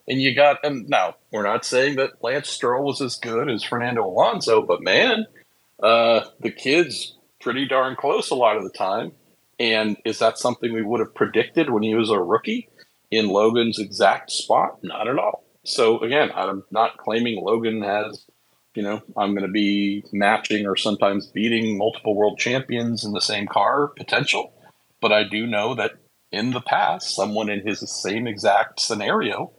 And 0.07 0.21
you 0.21 0.35
got, 0.35 0.63
and 0.63 0.87
now 0.87 1.15
we're 1.31 1.43
not 1.43 1.65
saying 1.65 1.95
that 1.95 2.23
Lance 2.23 2.49
Stroll 2.49 2.85
was 2.85 3.01
as 3.01 3.15
good 3.15 3.49
as 3.49 3.63
Fernando 3.63 4.05
Alonso, 4.05 4.61
but 4.61 4.83
man, 4.83 5.25
uh, 5.81 6.21
the 6.39 6.51
kid's 6.51 7.15
pretty 7.41 7.67
darn 7.67 7.95
close 7.95 8.29
a 8.29 8.35
lot 8.35 8.57
of 8.57 8.63
the 8.63 8.69
time. 8.69 9.11
And 9.59 9.97
is 10.05 10.19
that 10.19 10.37
something 10.37 10.73
we 10.73 10.81
would 10.81 10.99
have 10.99 11.15
predicted 11.15 11.69
when 11.69 11.83
he 11.83 11.95
was 11.95 12.09
a 12.09 12.19
rookie 12.19 12.69
in 13.09 13.27
Logan's 13.27 13.79
exact 13.79 14.31
spot? 14.31 14.83
Not 14.83 15.07
at 15.07 15.17
all. 15.17 15.43
So 15.63 15.99
again, 15.99 16.31
I'm 16.35 16.63
not 16.71 16.97
claiming 16.97 17.43
Logan 17.43 17.81
has, 17.81 18.25
you 18.75 18.83
know, 18.83 19.01
I'm 19.17 19.31
going 19.31 19.47
to 19.47 19.51
be 19.51 20.03
matching 20.11 20.67
or 20.67 20.75
sometimes 20.75 21.27
beating 21.27 21.77
multiple 21.77 22.15
world 22.15 22.37
champions 22.37 23.03
in 23.03 23.13
the 23.13 23.21
same 23.21 23.47
car 23.47 23.87
potential. 23.87 24.53
But 25.01 25.11
I 25.11 25.23
do 25.23 25.47
know 25.47 25.73
that 25.75 25.93
in 26.31 26.51
the 26.51 26.61
past, 26.61 27.15
someone 27.15 27.49
in 27.49 27.65
his 27.65 27.79
same 27.89 28.27
exact 28.27 28.79
scenario 28.79 29.51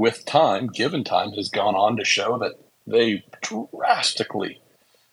with 0.00 0.24
time, 0.24 0.66
given 0.66 1.04
time, 1.04 1.32
has 1.32 1.50
gone 1.50 1.74
on 1.74 1.96
to 1.98 2.04
show 2.04 2.38
that 2.38 2.54
they 2.86 3.22
drastically 3.42 4.60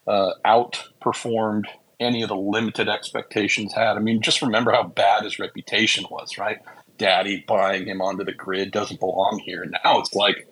uh, 0.07 0.31
outperformed 0.45 1.65
any 1.99 2.21
of 2.21 2.29
the 2.29 2.35
limited 2.35 2.88
expectations 2.88 3.73
had. 3.73 3.97
I 3.97 3.99
mean, 3.99 4.21
just 4.21 4.41
remember 4.41 4.71
how 4.71 4.83
bad 4.83 5.23
his 5.23 5.39
reputation 5.39 6.05
was, 6.09 6.38
right? 6.38 6.59
Daddy 6.97 7.43
buying 7.47 7.85
him 7.85 8.01
onto 8.01 8.23
the 8.23 8.33
grid 8.33 8.71
doesn't 8.71 8.99
belong 8.99 9.41
here. 9.43 9.65
Now 9.65 9.99
it's 9.99 10.15
like 10.15 10.47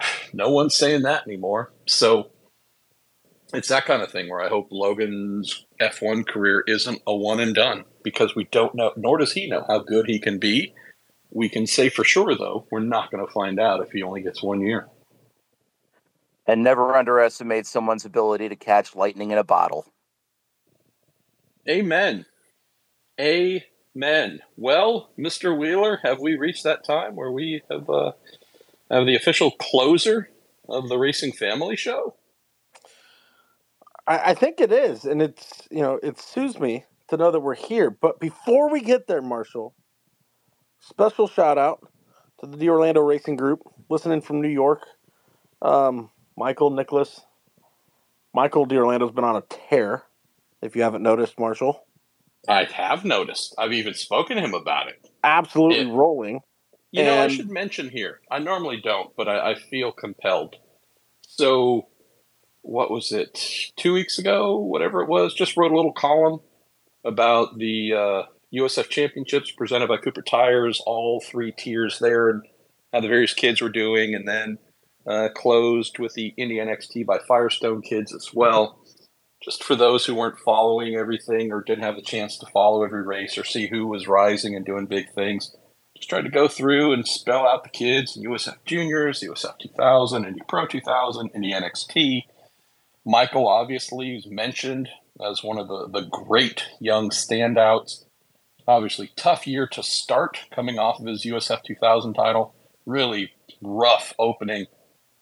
no 0.32 0.50
one's 0.50 0.74
saying 0.74 1.02
that 1.02 1.26
anymore. 1.26 1.70
So 1.86 2.30
it's 3.52 3.68
that 3.68 3.84
kind 3.84 4.02
of 4.02 4.10
thing 4.10 4.30
where 4.30 4.42
I 4.42 4.48
hope 4.48 4.68
Logan's 4.70 5.66
F1 5.80 6.26
career 6.26 6.64
isn't 6.66 7.02
a 7.06 7.14
one 7.14 7.38
and 7.40 7.54
done 7.54 7.84
because 8.02 8.34
we 8.34 8.44
don't 8.44 8.74
know, 8.74 8.92
nor 8.96 9.18
does 9.18 9.32
he 9.32 9.48
know 9.48 9.64
how 9.68 9.80
good 9.80 10.06
he 10.06 10.18
can 10.18 10.38
be 10.38 10.74
we 11.34 11.48
can 11.48 11.66
say 11.66 11.88
for 11.88 12.04
sure, 12.04 12.34
though, 12.36 12.66
we're 12.70 12.80
not 12.80 13.10
going 13.10 13.24
to 13.26 13.30
find 13.30 13.58
out 13.60 13.80
if 13.80 13.90
he 13.90 14.02
only 14.02 14.22
gets 14.22 14.42
one 14.42 14.60
year. 14.60 14.88
And 16.46 16.62
never 16.62 16.94
underestimate 16.94 17.66
someone's 17.66 18.04
ability 18.04 18.48
to 18.48 18.56
catch 18.56 18.94
lightning 18.94 19.32
in 19.32 19.38
a 19.38 19.44
bottle. 19.44 19.86
Amen. 21.68 22.24
Amen. 23.18 24.40
Well, 24.56 25.10
Mr. 25.18 25.56
Wheeler, 25.58 26.00
have 26.04 26.20
we 26.20 26.36
reached 26.36 26.62
that 26.64 26.84
time 26.84 27.16
where 27.16 27.32
we 27.32 27.62
have 27.70 27.90
uh, 27.90 28.12
have 28.90 29.06
the 29.06 29.16
official 29.16 29.50
closer 29.50 30.28
of 30.68 30.88
the 30.88 30.98
Racing 30.98 31.32
Family 31.32 31.76
Show? 31.76 32.14
I, 34.06 34.30
I 34.30 34.34
think 34.34 34.60
it 34.60 34.70
is, 34.72 35.04
and 35.04 35.22
it's 35.22 35.66
you 35.70 35.80
know 35.80 35.98
it 36.02 36.20
soothes 36.20 36.60
me 36.60 36.84
to 37.08 37.16
know 37.16 37.30
that 37.30 37.40
we're 37.40 37.54
here. 37.54 37.90
But 37.90 38.20
before 38.20 38.70
we 38.70 38.82
get 38.82 39.06
there, 39.06 39.22
Marshall, 39.22 39.74
special 40.88 41.28
shout 41.28 41.58
out 41.58 41.80
to 42.40 42.46
the 42.46 42.68
Orlando 42.68 43.00
Racing 43.00 43.36
Group 43.36 43.60
listening 43.88 44.20
from 44.20 44.40
New 44.40 44.48
York. 44.48 44.82
Um, 45.62 46.10
Michael 46.36 46.70
Nicholas, 46.70 47.20
Michael 48.34 48.66
Orlando 48.70 49.06
has 49.06 49.14
been 49.14 49.24
on 49.24 49.36
a 49.36 49.42
tear. 49.42 50.02
If 50.60 50.76
you 50.76 50.82
haven't 50.82 51.02
noticed, 51.02 51.38
Marshall, 51.38 51.84
I 52.48 52.64
have 52.64 53.04
noticed. 53.04 53.54
I've 53.58 53.72
even 53.72 53.94
spoken 53.94 54.36
to 54.36 54.42
him 54.42 54.54
about 54.54 54.88
it. 54.88 55.08
absolutely 55.22 55.90
It- 55.90 55.92
rolling. 55.94 56.40
You 56.90 57.02
know, 57.02 57.22
I 57.24 57.26
should 57.26 57.50
mention 57.50 57.88
here. 57.88 58.20
I 58.30 58.38
normally 58.38 58.80
don't, 58.80 59.10
but 59.16 59.26
I, 59.26 59.50
I 59.50 59.54
feel 59.56 59.90
compelled. 59.90 60.54
So, 61.26 61.88
what 62.62 62.88
was 62.88 63.10
it? 63.10 63.36
Two 63.74 63.92
weeks 63.94 64.20
ago, 64.20 64.58
whatever 64.58 65.02
it 65.02 65.08
was, 65.08 65.34
just 65.34 65.56
wrote 65.56 65.72
a 65.72 65.74
little 65.74 65.92
column 65.92 66.38
about 67.04 67.58
the 67.58 67.94
uh, 67.94 68.22
USF 68.56 68.88
Championships 68.88 69.50
presented 69.52 69.88
by 69.88 69.96
Cooper 69.96 70.22
Tires, 70.22 70.80
all 70.86 71.20
three 71.20 71.52
tiers 71.52 71.98
there, 71.98 72.28
and 72.28 72.42
how 72.92 73.00
the 73.00 73.08
various 73.08 73.34
kids 73.34 73.60
were 73.60 73.68
doing, 73.68 74.14
and 74.14 74.26
then 74.26 74.58
uh, 75.06 75.28
closed 75.34 75.98
with 75.98 76.14
the 76.14 76.34
Indy 76.36 76.56
NXT 76.56 77.06
by 77.06 77.18
Firestone 77.26 77.82
kids 77.82 78.14
as 78.14 78.30
well. 78.32 78.78
Just 79.42 79.62
for 79.62 79.76
those 79.76 80.06
who 80.06 80.14
weren't 80.14 80.38
following 80.38 80.94
everything 80.94 81.52
or 81.52 81.62
didn't 81.62 81.84
have 81.84 81.96
the 81.96 82.02
chance 82.02 82.38
to 82.38 82.46
follow 82.46 82.82
every 82.82 83.02
race 83.02 83.36
or 83.36 83.44
see 83.44 83.66
who 83.66 83.86
was 83.86 84.08
rising 84.08 84.56
and 84.56 84.64
doing 84.64 84.86
big 84.86 85.12
things 85.14 85.54
just 85.96 86.10
tried 86.10 86.22
to 86.22 86.30
go 86.30 86.48
through 86.48 86.92
and 86.92 87.06
spell 87.06 87.46
out 87.46 87.62
the 87.62 87.70
kids 87.70 88.18
USF 88.18 88.56
Juniors, 88.64 89.22
USF 89.22 89.58
2000, 89.58 90.24
Indy 90.24 90.40
Pro 90.48 90.66
2000, 90.66 91.30
Indy 91.34 91.52
NXT. 91.52 92.22
Michael 93.06 93.46
obviously 93.46 94.14
was 94.14 94.26
mentioned 94.26 94.88
as 95.24 95.44
one 95.44 95.58
of 95.58 95.68
the, 95.68 95.88
the 95.88 96.06
great 96.08 96.64
young 96.80 97.10
standouts. 97.10 98.04
Obviously, 98.66 99.10
tough 99.16 99.46
year 99.46 99.66
to 99.68 99.82
start 99.82 100.40
coming 100.54 100.78
off 100.78 100.98
of 101.00 101.06
his 101.06 101.24
USF 101.24 101.62
2000 101.64 102.14
title. 102.14 102.54
Really 102.86 103.32
rough 103.60 104.14
opening 104.18 104.66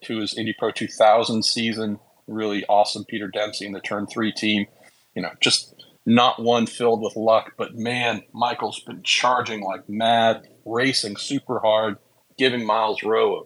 to 0.05 0.19
his 0.19 0.37
Indy 0.37 0.55
Pro 0.57 0.71
2000 0.71 1.45
season. 1.45 1.99
Really 2.29 2.65
awesome 2.67 3.05
Peter 3.05 3.29
Dempsey 3.29 3.67
and 3.67 3.75
the 3.75 3.81
Turn 3.81 4.07
3 4.07 4.33
team. 4.33 4.67
You 5.15 5.23
know, 5.23 5.31
just 5.41 5.75
not 6.07 6.43
one 6.43 6.67
filled 6.67 7.03
with 7.03 7.17
luck, 7.17 7.53
but 7.57 7.75
man, 7.75 8.23
Michael's 8.33 8.81
been 8.81 9.03
charging 9.03 9.63
like 9.63 9.89
mad, 9.89 10.49
racing 10.65 11.17
super 11.17 11.61
hard, 11.61 11.99
giving 12.39 12.65
Myles 12.65 13.03
Rowe 13.03 13.41
a 13.41 13.43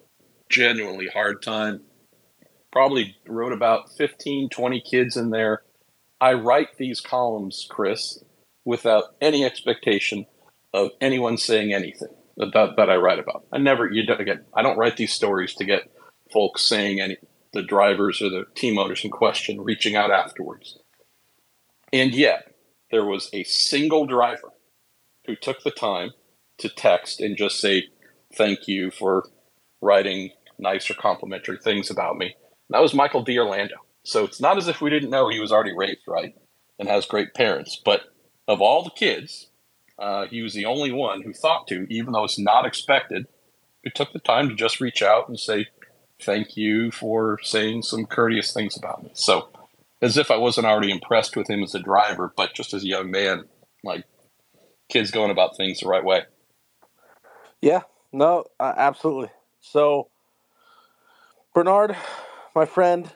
genuinely 0.51 1.09
hard 1.09 1.43
time. 1.43 1.83
Probably 2.71 3.17
wrote 3.27 3.53
about 3.53 3.91
15, 3.97 4.51
20 4.51 4.81
kids 4.81 5.17
in 5.17 5.31
there. 5.31 5.63
I 6.21 6.35
write 6.35 6.77
these 6.79 7.01
columns, 7.01 7.67
Chris, 7.69 8.23
without 8.67 9.15
any 9.23 9.45
expectation 9.45 10.27
of 10.75 10.91
anyone 11.01 11.39
saying 11.39 11.73
anything 11.73 12.15
that, 12.37 12.53
that 12.77 12.91
I 12.91 12.97
write 12.97 13.21
about. 13.21 13.47
I 13.51 13.59
never, 13.59 13.91
you 13.91 14.05
don't, 14.05 14.21
again, 14.21 14.45
I 14.53 14.61
don't 14.61 14.77
write 14.77 14.99
these 14.99 15.15
stories 15.15 15.55
to 15.55 15.65
get 15.65 15.91
folks 16.31 16.63
saying 16.63 17.01
any, 17.01 17.17
the 17.55 17.63
drivers 17.63 18.21
or 18.21 18.29
the 18.29 18.45
team 18.55 18.77
owners 18.77 19.05
in 19.05 19.11
question 19.11 19.63
reaching 19.63 19.97
out 19.97 20.11
afterwards. 20.11 20.79
And 21.93 22.13
yet, 22.13 22.55
there 22.91 23.07
was 23.07 23.31
a 23.33 23.45
single 23.45 24.05
driver 24.05 24.53
who 25.27 25.37
took 25.37 25.63
the 25.63 25.71
time 25.71 26.11
to 26.59 26.69
text 26.69 27.21
and 27.21 27.37
just 27.37 27.61
say, 27.61 27.85
Thank 28.35 28.67
you 28.67 28.91
for 28.91 29.29
writing 29.81 30.31
nice 30.59 30.91
or 30.91 30.95
complimentary 30.95 31.59
things 31.59 31.91
about 31.91 32.19
me. 32.19 32.27
And 32.27 32.75
that 32.75 32.83
was 32.83 32.93
Michael 32.93 33.23
d'Orlando. 33.23 33.77
So 34.03 34.25
it's 34.25 34.41
not 34.41 34.59
as 34.59 34.69
if 34.69 34.81
we 34.81 34.91
didn't 34.91 35.11
know 35.11 35.29
he 35.29 35.41
was 35.41 35.53
already 35.53 35.75
raised 35.75 36.01
right 36.07 36.35
and 36.79 36.89
has 36.89 37.07
great 37.07 37.35
parents. 37.35 37.81
But 37.83 38.03
of 38.49 38.61
all 38.61 38.83
the 38.83 38.91
kids, 38.91 39.49
uh, 39.99 40.27
he 40.27 40.43
was 40.43 40.55
the 40.55 40.67
only 40.67 40.93
one 40.93 41.23
who 41.23 41.33
thought 41.33 41.67
to, 41.69 41.87
even 41.91 42.13
though 42.13 42.25
it's 42.25 42.39
not 42.39 42.67
expected, 42.67 43.27
who 43.83 43.91
took 43.91 44.13
the 44.13 44.19
time 44.19 44.49
to 44.49 44.55
just 44.55 44.81
reach 44.81 45.03
out 45.03 45.29
and 45.29 45.39
say, 45.39 45.67
Thank 46.23 46.57
you 46.57 46.91
for 46.91 47.39
saying 47.43 47.83
some 47.83 48.07
courteous 48.07 48.53
things 48.53 48.75
about 48.75 49.03
me. 49.03 49.11
So, 49.13 49.51
as 50.01 50.17
if 50.17 50.31
I 50.31 50.39
wasn't 50.39 50.67
already 50.67 50.91
impressed 50.91 51.37
with 51.37 51.51
him 51.51 51.63
as 51.63 51.75
a 51.75 51.79
driver, 51.79 52.33
but 52.35 52.55
just 52.55 52.73
as 52.73 52.83
a 52.83 52.89
young 52.89 53.11
man, 53.11 53.45
like 53.85 54.05
kids 54.89 55.11
going 55.11 55.31
about 55.31 55.59
things 55.59 55.81
the 55.81 55.89
right 55.89 56.05
way. 56.05 56.23
Yeah, 57.61 57.83
no, 58.13 58.47
uh, 58.59 58.73
absolutely. 58.77 59.31
So, 59.61 60.09
Bernard, 61.55 61.97
my 62.55 62.65
friend, 62.65 63.11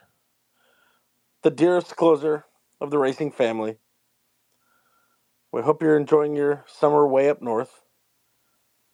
the 1.43 1.51
dearest 1.51 1.97
closer 1.97 2.45
of 2.81 2.91
the 2.91 2.99
racing 2.99 3.33
family, 3.33 3.77
we 5.53 5.63
hope 5.63 5.83
you're 5.83 5.97
enjoying 5.97 6.37
your 6.37 6.65
summer 6.67 7.07
way 7.07 7.29
up 7.29 7.43
north. 7.43 7.83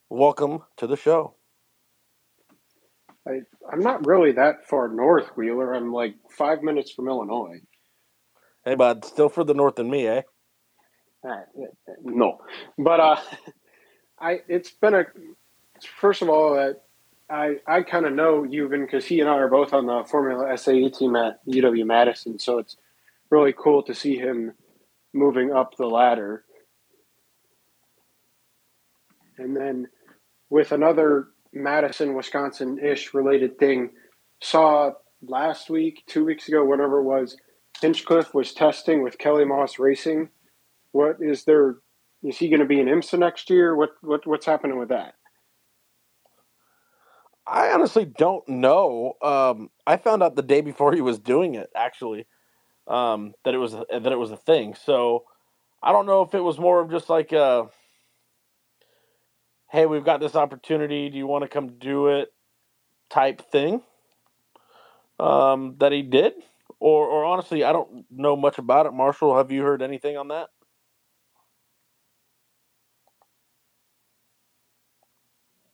Welcome 0.09 0.62
to 0.78 0.86
the 0.86 0.96
show. 0.96 1.34
I, 3.28 3.40
I'm 3.70 3.80
not 3.80 4.07
really 4.07 4.32
that 4.32 4.66
far 4.68 4.88
north, 4.88 5.36
Wheeler. 5.36 5.74
I'm 5.74 5.92
like 5.92 6.14
five 6.30 6.62
minutes 6.62 6.92
from 6.92 7.09
Illinois. 7.09 7.61
Hey, 8.64 8.74
bud, 8.74 9.04
still 9.04 9.28
further 9.28 9.54
north 9.54 9.76
than 9.76 9.90
me, 9.90 10.07
eh? 10.07 10.22
Uh, 11.28 11.40
no, 12.02 12.38
but 12.78 13.00
uh, 13.00 13.16
I 14.20 14.40
it's 14.48 14.70
been 14.70 14.94
a 14.94 15.04
first 16.00 16.22
of 16.22 16.28
all 16.28 16.59
uh, 16.59 16.72
I 17.28 17.57
I 17.66 17.82
kind 17.82 18.07
of 18.07 18.12
know 18.12 18.42
Yuven 18.42 18.84
because 18.84 19.04
he 19.04 19.20
and 19.20 19.28
I 19.28 19.34
are 19.34 19.48
both 19.48 19.72
on 19.72 19.86
the 19.86 20.04
Formula 20.04 20.57
SAE 20.57 20.90
team 20.90 21.16
at 21.16 21.44
UW 21.46 21.84
Madison, 21.84 22.38
so 22.38 22.59
it's 22.59 22.76
really 23.30 23.52
cool 23.52 23.82
to 23.82 23.94
see 23.94 24.16
him 24.16 24.52
moving 25.12 25.52
up 25.52 25.76
the 25.76 25.86
ladder. 25.86 26.44
And 29.38 29.57
then 29.57 29.88
with 30.50 30.72
another 30.72 31.28
Madison, 31.52 32.14
Wisconsin 32.14 32.78
ish 32.78 33.14
related 33.14 33.59
thing, 33.59 33.90
saw 34.40 34.92
last 35.22 35.70
week, 35.70 36.02
two 36.07 36.24
weeks 36.24 36.48
ago, 36.48 36.64
whatever 36.64 37.00
it 37.00 37.04
was, 37.04 37.36
Hinchcliffe 37.80 38.34
was 38.34 38.52
testing 38.52 39.02
with 39.02 39.18
Kelly 39.18 39.44
Moss 39.44 39.78
Racing. 39.78 40.30
What 40.92 41.16
is 41.20 41.45
there? 41.45 41.76
Is 42.22 42.38
he 42.38 42.49
going 42.49 42.61
to 42.61 42.66
be 42.66 42.80
in 42.80 42.87
IMSA 42.87 43.18
next 43.18 43.50
year? 43.50 43.76
What 43.76 43.91
what 44.00 44.26
what's 44.26 44.46
happening 44.46 44.78
with 44.78 44.88
that? 44.88 45.14
I 47.46 47.70
honestly 47.70 48.04
don't 48.04 48.46
know. 48.49 49.14
Um, 49.22 49.70
I 49.87 49.99
found 49.99 50.22
out 50.22 50.34
the 50.34 50.42
day 50.42 50.62
before 50.62 50.92
he 50.92 51.00
was 51.00 51.18
doing 51.18 51.54
it, 51.54 51.70
actually, 51.76 52.26
um, 52.88 53.34
that 53.45 53.54
it 53.54 53.58
was 53.58 53.72
that 53.72 54.13
it 54.13 54.18
was 54.18 54.33
a 54.33 54.37
thing. 54.38 54.75
So 54.75 55.25
I 55.83 55.92
don't 55.92 56.07
know 56.07 56.22
if 56.22 56.34
it 56.34 56.41
was 56.42 56.58
more 56.58 56.80
of 56.80 56.91
just 56.91 57.11
like 57.11 57.33
a, 57.33 57.68
"Hey, 59.71 59.87
we've 59.87 60.04
got 60.04 60.21
this 60.21 60.37
opportunity. 60.37 61.11
Do 61.11 61.18
you 61.18 61.26
want 61.26 61.42
to 61.45 61.49
come 61.49 61.79
do 61.79 62.08
it?" 62.08 62.29
type 63.11 63.42
thing 63.50 63.83
um, 65.21 65.76
that 65.79 65.92
he 65.92 66.03
did, 66.03 66.34
or 66.80 67.07
or 67.08 67.25
honestly, 67.25 67.64
I 67.64 67.72
don't 67.72 68.07
know 68.11 68.37
much 68.37 68.58
about 68.58 68.87
it. 68.87 68.92
Marshall, 68.92 69.37
have 69.37 69.53
you 69.53 69.63
heard 69.63 69.83
anything 69.83 70.17
on 70.17 70.29
that? 70.29 70.49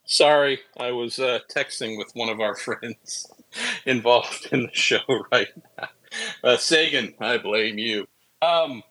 Sorry, 0.06 0.60
I 0.78 0.93
was 0.93 1.18
uh, 1.18 1.40
texting 1.55 1.98
with 1.98 2.12
one 2.14 2.28
of 2.28 2.40
our 2.40 2.56
friends 2.56 3.28
involved 3.86 4.48
in 4.52 4.64
the 4.64 4.74
show 4.74 5.01
right 5.32 5.48
now. 5.78 5.89
Uh, 6.44 6.56
Sagan, 6.56 7.14
I 7.20 7.39
blame 7.39 7.78
you. 7.78 8.06
Um, 8.43 8.82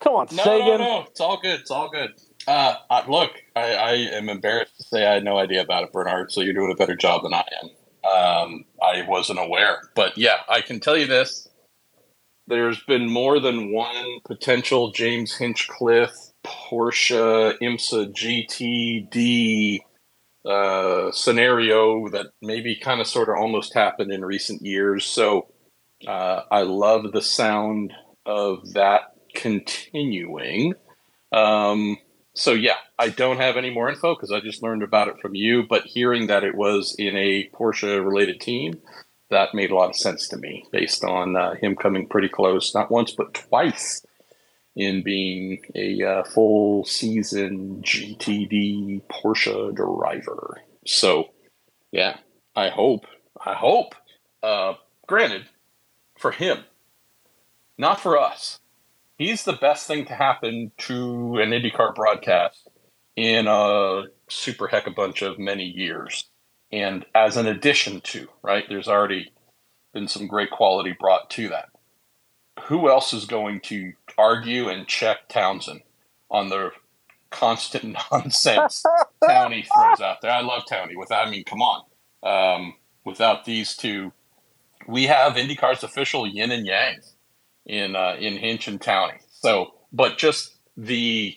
Come 0.00 0.14
on, 0.14 0.28
no, 0.32 0.42
Sagan. 0.42 0.66
no, 0.66 0.76
no, 0.78 1.04
it's 1.08 1.20
all 1.20 1.40
good. 1.40 1.60
It's 1.60 1.70
all 1.70 1.90
good. 1.90 2.10
Uh, 2.46 2.74
uh, 2.90 3.02
look, 3.08 3.32
I, 3.54 3.74
I 3.74 3.92
am 3.92 4.28
embarrassed 4.28 4.76
to 4.78 4.84
say 4.84 5.06
I 5.06 5.14
had 5.14 5.24
no 5.24 5.38
idea 5.38 5.62
about 5.62 5.84
it, 5.84 5.92
Bernard. 5.92 6.32
So 6.32 6.40
you're 6.40 6.54
doing 6.54 6.72
a 6.72 6.76
better 6.76 6.96
job 6.96 7.22
than 7.22 7.34
I 7.34 7.44
am. 7.62 7.70
Um, 8.10 8.64
I 8.82 9.02
wasn't 9.06 9.38
aware, 9.38 9.82
but 9.94 10.16
yeah, 10.18 10.38
I 10.48 10.60
can 10.60 10.80
tell 10.80 10.96
you 10.96 11.06
this: 11.06 11.48
there's 12.48 12.80
been 12.84 13.08
more 13.08 13.38
than 13.38 13.72
one 13.72 14.20
potential 14.24 14.90
James 14.90 15.36
Hinchcliffe 15.36 16.32
Porsche 16.44 17.56
IMSA 17.60 18.12
GTD 18.12 19.78
uh, 20.44 21.12
scenario 21.12 22.08
that 22.08 22.26
maybe 22.40 22.74
kind 22.74 23.00
of 23.00 23.06
sort 23.06 23.28
of 23.28 23.36
almost 23.36 23.74
happened 23.74 24.12
in 24.12 24.24
recent 24.24 24.62
years. 24.62 25.04
So 25.04 25.51
uh, 26.06 26.42
I 26.50 26.62
love 26.62 27.12
the 27.12 27.22
sound 27.22 27.92
of 28.26 28.72
that 28.72 29.14
continuing. 29.34 30.74
Um, 31.32 31.98
so 32.34 32.52
yeah, 32.52 32.76
I 32.98 33.08
don't 33.08 33.38
have 33.38 33.56
any 33.56 33.70
more 33.70 33.88
info 33.88 34.14
because 34.14 34.32
I 34.32 34.40
just 34.40 34.62
learned 34.62 34.82
about 34.82 35.08
it 35.08 35.18
from 35.20 35.34
you. 35.34 35.64
But 35.68 35.84
hearing 35.84 36.28
that 36.28 36.44
it 36.44 36.54
was 36.54 36.94
in 36.98 37.16
a 37.16 37.48
Porsche 37.50 38.04
related 38.04 38.40
team, 38.40 38.80
that 39.30 39.54
made 39.54 39.70
a 39.70 39.74
lot 39.74 39.90
of 39.90 39.96
sense 39.96 40.28
to 40.28 40.36
me 40.36 40.64
based 40.72 41.04
on 41.04 41.36
uh, 41.36 41.54
him 41.54 41.74
coming 41.76 42.06
pretty 42.06 42.28
close, 42.28 42.74
not 42.74 42.90
once 42.90 43.12
but 43.12 43.34
twice 43.34 44.04
in 44.74 45.02
being 45.02 45.60
a 45.74 46.02
uh, 46.02 46.24
full 46.24 46.84
season 46.84 47.82
GTD 47.82 49.02
Porsche 49.08 49.74
driver. 49.74 50.62
So, 50.86 51.30
yeah, 51.90 52.18
I 52.56 52.68
hope, 52.68 53.06
I 53.44 53.54
hope. 53.54 53.94
Uh, 54.42 54.74
granted, 55.06 55.46
for 56.22 56.30
him, 56.30 56.64
not 57.76 58.00
for 58.00 58.18
us. 58.18 58.60
He's 59.18 59.44
the 59.44 59.52
best 59.52 59.86
thing 59.86 60.06
to 60.06 60.14
happen 60.14 60.72
to 60.78 61.38
an 61.38 61.50
IndyCar 61.50 61.94
broadcast 61.94 62.68
in 63.16 63.46
a 63.46 64.04
super 64.28 64.68
heck 64.68 64.86
a 64.86 64.90
bunch 64.90 65.20
of 65.20 65.38
many 65.38 65.64
years. 65.64 66.30
And 66.70 67.04
as 67.14 67.36
an 67.36 67.46
addition 67.46 68.00
to, 68.00 68.28
right, 68.42 68.64
there's 68.68 68.88
already 68.88 69.32
been 69.92 70.08
some 70.08 70.26
great 70.26 70.50
quality 70.50 70.96
brought 70.98 71.28
to 71.30 71.48
that. 71.50 71.68
Who 72.64 72.88
else 72.88 73.12
is 73.12 73.26
going 73.26 73.60
to 73.62 73.92
argue 74.16 74.68
and 74.68 74.86
check 74.86 75.28
Townsend 75.28 75.82
on 76.30 76.48
the 76.48 76.70
constant 77.30 77.96
nonsense 78.12 78.82
Townie 79.22 79.66
throws 79.66 80.00
out 80.00 80.22
there? 80.22 80.30
I 80.30 80.40
love 80.40 80.62
Townie. 80.70 80.96
Without, 80.96 81.26
I 81.26 81.30
mean, 81.30 81.44
come 81.44 81.60
on. 81.60 81.84
Um, 82.22 82.74
without 83.04 83.44
these 83.44 83.76
two, 83.76 84.12
we 84.86 85.04
have 85.04 85.34
IndyCar's 85.34 85.84
official 85.84 86.26
yin 86.26 86.50
and 86.50 86.66
yang 86.66 87.00
in 87.66 87.96
uh, 87.96 88.16
in 88.18 88.36
Hinch 88.36 88.68
and 88.68 88.80
Townie. 88.80 89.20
So, 89.30 89.74
but 89.92 90.18
just 90.18 90.56
the 90.76 91.36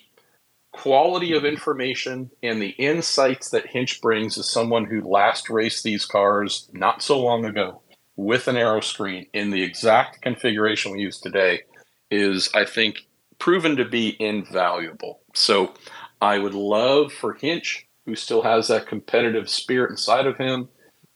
quality 0.72 1.32
of 1.32 1.44
information 1.44 2.30
and 2.42 2.60
the 2.60 2.70
insights 2.70 3.50
that 3.50 3.66
Hinch 3.66 4.00
brings 4.02 4.36
as 4.36 4.48
someone 4.48 4.84
who 4.84 5.00
last 5.00 5.48
raced 5.48 5.84
these 5.84 6.04
cars 6.04 6.68
not 6.72 7.02
so 7.02 7.18
long 7.18 7.46
ago 7.46 7.80
with 8.16 8.46
an 8.46 8.56
aero 8.56 8.80
screen 8.80 9.26
in 9.32 9.50
the 9.50 9.62
exact 9.62 10.20
configuration 10.22 10.92
we 10.92 11.00
use 11.00 11.18
today 11.18 11.62
is, 12.10 12.50
I 12.54 12.64
think, 12.64 13.06
proven 13.38 13.76
to 13.76 13.84
be 13.84 14.16
invaluable. 14.20 15.20
So 15.34 15.74
I 16.20 16.38
would 16.38 16.54
love 16.54 17.12
for 17.12 17.34
Hinch, 17.34 17.86
who 18.04 18.14
still 18.14 18.42
has 18.42 18.68
that 18.68 18.86
competitive 18.86 19.48
spirit 19.48 19.90
inside 19.90 20.26
of 20.26 20.36
him, 20.36 20.68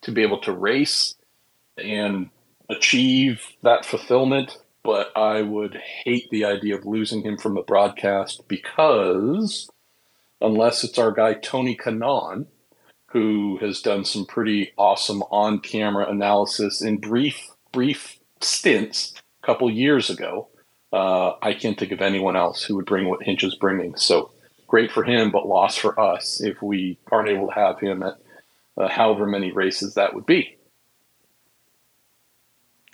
to 0.02 0.12
be 0.12 0.22
able 0.22 0.40
to 0.40 0.52
race 0.52 1.14
and 1.80 2.30
achieve 2.68 3.42
that 3.62 3.84
fulfillment 3.84 4.56
but 4.82 5.16
I 5.16 5.42
would 5.42 5.74
hate 6.04 6.30
the 6.30 6.44
idea 6.44 6.76
of 6.76 6.86
losing 6.86 7.22
him 7.22 7.36
from 7.36 7.54
the 7.54 7.62
broadcast 7.62 8.48
because 8.48 9.68
unless 10.40 10.84
it's 10.84 10.98
our 10.98 11.12
guy 11.12 11.34
Tony 11.34 11.76
Kanaan, 11.76 12.46
who 13.06 13.58
has 13.58 13.82
done 13.82 14.04
some 14.04 14.24
pretty 14.24 14.72
awesome 14.78 15.22
on-camera 15.30 16.08
analysis 16.08 16.80
in 16.80 16.98
brief 16.98 17.50
brief 17.72 18.18
stints 18.40 19.12
a 19.42 19.46
couple 19.46 19.70
years 19.70 20.08
ago, 20.08 20.48
uh, 20.92 21.32
I 21.42 21.54
can't 21.54 21.78
think 21.78 21.92
of 21.92 22.00
anyone 22.00 22.36
else 22.36 22.64
who 22.64 22.76
would 22.76 22.86
bring 22.86 23.08
what 23.08 23.22
Hinch 23.22 23.44
is 23.44 23.54
bringing. 23.56 23.96
So 23.96 24.32
great 24.66 24.90
for 24.90 25.04
him, 25.04 25.30
but 25.30 25.46
loss 25.46 25.76
for 25.76 25.98
us 26.00 26.40
if 26.40 26.62
we 26.62 26.98
aren't 27.12 27.28
able 27.28 27.48
to 27.48 27.54
have 27.54 27.78
him 27.78 28.02
at 28.02 28.16
uh, 28.78 28.88
however 28.88 29.26
many 29.26 29.52
races 29.52 29.94
that 29.94 30.14
would 30.14 30.26
be. 30.26 30.56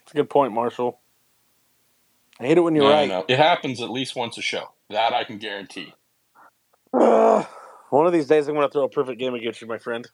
That's 0.07 0.15
a 0.15 0.19
good 0.19 0.31
point, 0.31 0.53
Marshall. 0.53 1.01
I 2.39 2.47
hate 2.47 2.59
it 2.59 2.61
when 2.61 2.77
you're 2.77 2.85
no, 2.85 2.93
right. 2.93 3.09
No, 3.09 3.25
It 3.27 3.39
happens 3.39 3.83
at 3.83 3.91
least 3.91 4.15
once 4.15 4.39
a 4.39 4.43
show. 4.43 4.71
That 4.89 5.13
I 5.13 5.25
can 5.25 5.39
guarantee. 5.39 5.95
Uh, 6.95 7.43
one 7.91 8.07
of 8.07 8.13
these 8.13 8.29
days, 8.29 8.47
I'm 8.47 8.55
going 8.55 8.69
to 8.69 8.73
throw 8.73 8.85
a 8.85 8.89
perfect 8.89 9.19
game 9.19 9.35
against 9.35 9.61
you, 9.61 9.67
my 9.67 9.79
friend. 9.79 10.09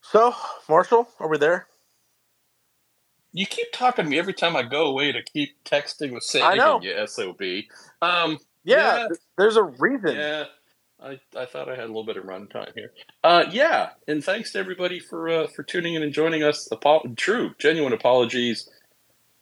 So, 0.00 0.32
Marshall, 0.68 1.08
are 1.18 1.28
we 1.28 1.38
there? 1.38 1.66
You 3.32 3.46
keep 3.46 3.72
talking 3.72 4.04
to 4.04 4.10
me 4.10 4.18
every 4.18 4.34
time 4.34 4.54
I 4.54 4.62
go 4.62 4.86
away 4.86 5.10
to 5.10 5.22
keep 5.24 5.64
texting 5.64 6.12
with 6.12 6.22
saying, 6.22 6.44
I 6.44 6.54
know. 6.54 6.80
you 6.80 6.94
SOB. 7.04 7.40
Um, 8.00 8.38
yeah, 8.62 8.98
yeah, 8.98 9.08
there's 9.36 9.56
a 9.56 9.64
reason. 9.64 10.14
Yeah. 10.14 10.44
I, 11.02 11.18
I 11.36 11.46
thought 11.46 11.68
I 11.68 11.74
had 11.74 11.84
a 11.84 11.88
little 11.88 12.06
bit 12.06 12.16
of 12.16 12.24
runtime 12.24 12.72
here. 12.74 12.92
Uh, 13.24 13.44
yeah, 13.50 13.90
and 14.06 14.22
thanks 14.22 14.52
to 14.52 14.58
everybody 14.58 15.00
for 15.00 15.28
uh, 15.28 15.46
for 15.48 15.62
tuning 15.62 15.94
in 15.94 16.02
and 16.02 16.12
joining 16.12 16.42
us. 16.42 16.68
Apo- 16.70 17.14
true, 17.16 17.54
genuine 17.58 17.92
apologies 17.92 18.68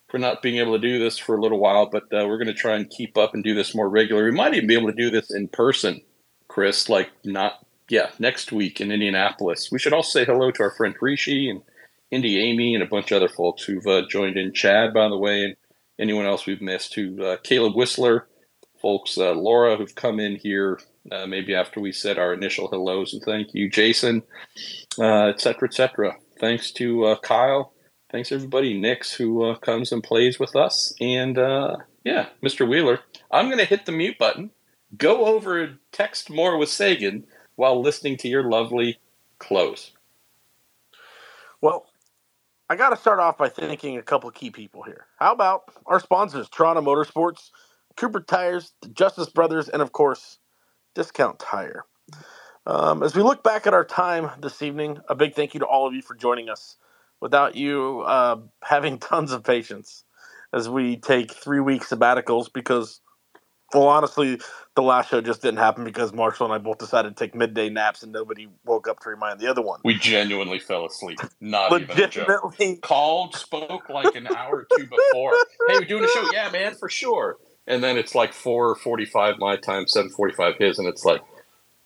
for 0.09 0.19
not 0.19 0.43
being 0.43 0.57
able 0.57 0.73
to 0.73 0.79
do 0.79 0.99
this 0.99 1.19
for 1.19 1.37
a 1.37 1.41
little 1.41 1.61
while, 1.61 1.87
but 1.87 2.05
uh, 2.05 2.27
we're 2.27 2.39
going 2.39 2.47
to 2.47 2.55
try 2.55 2.75
and 2.75 2.91
keep 2.91 3.17
up 3.17 3.35
and 3.35 3.45
do 3.45 3.55
this 3.55 3.75
more 3.75 3.89
regular. 3.89 4.25
We 4.25 4.33
might 4.33 4.55
even 4.55 4.67
be 4.67 4.75
able 4.75 4.91
to 4.91 4.97
do 4.97 5.11
this 5.11 5.31
in 5.31 5.49
person, 5.49 6.01
Chris, 6.49 6.89
like 6.89 7.11
not, 7.25 7.65
yeah, 7.89 8.11
next 8.19 8.51
week 8.51 8.81
in 8.81 8.91
Indianapolis. 8.91 9.71
We 9.71 9.79
should 9.79 9.93
also 9.93 10.19
say 10.19 10.25
hello 10.25 10.51
to 10.51 10.63
our 10.65 10.73
friend 10.73 10.95
Rishi 11.01 11.49
and 11.49 11.63
Indy 12.11 12.41
Amy 12.41 12.75
and 12.75 12.83
a 12.83 12.87
bunch 12.87 13.13
of 13.13 13.17
other 13.17 13.29
folks 13.29 13.63
who've 13.63 13.87
uh, 13.87 14.03
joined 14.09 14.37
in. 14.37 14.53
Chad, 14.53 14.93
by 14.93 15.09
the 15.09 15.17
way, 15.17 15.45
and 15.45 15.57
anyone 15.99 16.27
else 16.27 16.45
we've 16.45 16.63
missed, 16.63 16.95
who 16.95 17.23
uh, 17.23 17.37
Caleb 17.45 17.77
Whistler, 17.77 18.27
folks, 18.81 19.19
uh, 19.19 19.33
Laura, 19.33 19.77
who've 19.77 19.95
come 19.95 20.21
in 20.21 20.37
here 20.37 20.81
uh, 21.11 21.27
maybe 21.27 21.55
after 21.55 21.81
we 21.81 21.93
said 21.93 22.19
our 22.19 22.33
initial 22.33 22.69
hellos 22.69 23.13
and 23.13 23.23
thank 23.23 23.55
you, 23.55 23.71
Jason, 23.71 24.23
uh, 24.99 25.27
etc. 25.29 26.17
Thanks 26.39 26.71
to 26.73 27.17
Kyle 27.23 27.73
thanks 28.11 28.33
everybody. 28.33 28.79
Nix 28.79 29.13
who 29.13 29.45
uh, 29.45 29.57
comes 29.57 29.93
and 29.93 30.03
plays 30.03 30.39
with 30.39 30.57
us, 30.57 30.95
and 31.01 31.39
uh, 31.39 31.77
yeah, 32.05 32.27
Mr. 32.43 32.69
Wheeler. 32.69 33.01
I'm 33.31 33.47
going 33.47 33.59
to 33.59 33.65
hit 33.65 33.87
the 33.87 33.93
mute 33.93 34.19
button. 34.19 34.51
Go 34.97 35.27
over 35.27 35.61
and 35.63 35.79
text 35.93 36.31
more 36.31 36.57
with 36.57 36.69
Sagan 36.69 37.25
while 37.55 37.81
listening 37.81 38.17
to 38.19 38.29
your 38.29 38.45
lovely 38.45 38.99
close. 39.39 39.93
Well, 41.61 41.87
I 42.69 42.77
got 42.77 42.91
to 42.91 42.97
start 42.97 43.21
off 43.21 43.39
by 43.39 43.49
thanking 43.49 43.99
a 43.99 44.03
couple 44.03 44.31
key 44.31 44.51
people 44.51 44.83
here. 44.83 45.07
How 45.19 45.33
about 45.33 45.65
our 45.87 46.01
sponsors, 46.01 46.49
Toronto 46.49 46.83
Motorsports, 46.83 47.51
Cooper 47.97 48.21
Tires, 48.21 48.73
the 48.83 48.89
Justice 48.89 49.29
Brothers, 49.29 49.69
and 49.69 49.83
of 49.83 49.93
course, 49.93 50.39
Discount 50.95 51.39
Tire. 51.39 51.85
Um, 52.67 53.03
as 53.03 53.15
we 53.17 53.23
look 53.23 53.43
back 53.43 53.67
at 53.67 53.75
our 53.75 53.85
time 53.85 54.31
this 54.41 54.63
evening, 54.63 54.99
a 55.09 55.15
big 55.15 55.35
thank 55.35 55.55
you 55.55 55.61
to 55.61 55.67
all 55.67 55.87
of 55.87 55.95
you 55.95 56.03
for 56.03 56.15
joining 56.15 56.49
us 56.49 56.77
without 57.21 57.57
you 57.57 58.01
uh, 58.01 58.37
having 58.63 58.99
tons 59.01 59.33
of 59.33 59.45
patience 59.45 60.05
as 60.53 60.69
we 60.69 60.97
take 60.97 61.33
three 61.33 61.61
week 61.61 61.83
sabbaticals 61.83 62.53
because, 62.53 63.01
well, 63.73 63.89
honestly, 63.89 64.41
the 64.75 64.83
last 64.83 65.11
show 65.11 65.21
just 65.21 65.43
didn't 65.43 65.59
happen 65.59 65.85
because 65.85 66.13
Marshall 66.13 66.47
and 66.47 66.55
I 66.55 66.59
both 66.59 66.79
decided 66.79 67.17
to 67.17 67.25
take 67.25 67.35
midday 67.35 67.71
naps 67.71 68.03
and 68.03 68.13
nobody 68.13 68.49
woke 68.65 68.89
up 68.89 69.01
to 69.01 69.11
remind 69.11 69.41
the 69.41 69.47
other 69.47 69.63
one. 69.63 69.81
We 69.85 69.95
genuinely 69.95 70.59
fell 70.59 70.87
asleep. 70.87 71.21
Not 71.41 71.71
Legitimately. 71.71 72.03
even 72.03 72.05
a 72.05 72.77
joke. 72.77 72.83
Called, 72.83 73.37
spoke 73.37 73.89
like 73.89 74.15
an 74.17 74.27
hour 74.27 74.57
or 74.57 74.67
two 74.77 74.87
before. 74.87 75.33
hey, 75.69 75.79
we're 75.79 75.85
doing 75.85 76.05
a 76.05 76.09
show. 76.09 76.31
Yeah, 76.33 76.51
man, 76.51 76.75
for 76.75 76.89
sure. 76.89 77.39
And 77.71 77.85
then 77.85 77.97
it's 77.97 78.17
like 78.17 78.33
4.45 78.33 79.39
my 79.39 79.55
time, 79.55 79.85
7.45 79.85 80.59
his, 80.59 80.81
and 80.81 80.89
it's 80.89 81.05
like, 81.05 81.23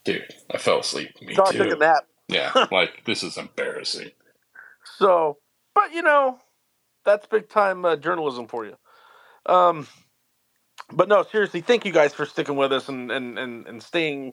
dude, 0.03 0.27
I 0.51 0.57
fell 0.57 0.81
asleep. 0.81 1.11
Me 1.21 1.35
so 1.35 1.45
too. 1.45 1.63
I 1.63 1.67
took 1.67 1.77
a 1.77 1.79
nap. 1.79 2.07
yeah, 2.27 2.67
like, 2.73 3.05
this 3.05 3.23
is 3.23 3.37
embarrassing. 3.37 4.11
So, 4.97 5.37
but 5.75 5.93
you 5.93 6.01
know, 6.01 6.39
that's 7.05 7.27
big 7.27 7.51
time 7.51 7.85
uh, 7.85 7.97
journalism 7.97 8.49
for 8.49 8.65
you. 8.65 8.77
Um, 9.45 9.87
but 10.91 11.09
no, 11.09 11.23
seriously, 11.23 11.61
thank 11.61 11.85
you 11.85 11.93
guys 11.93 12.15
for 12.15 12.25
sticking 12.25 12.57
with 12.57 12.73
us 12.73 12.89
and 12.89 13.13
and 13.13 13.39
and, 13.39 13.67
and 13.67 13.83
staying, 13.83 14.33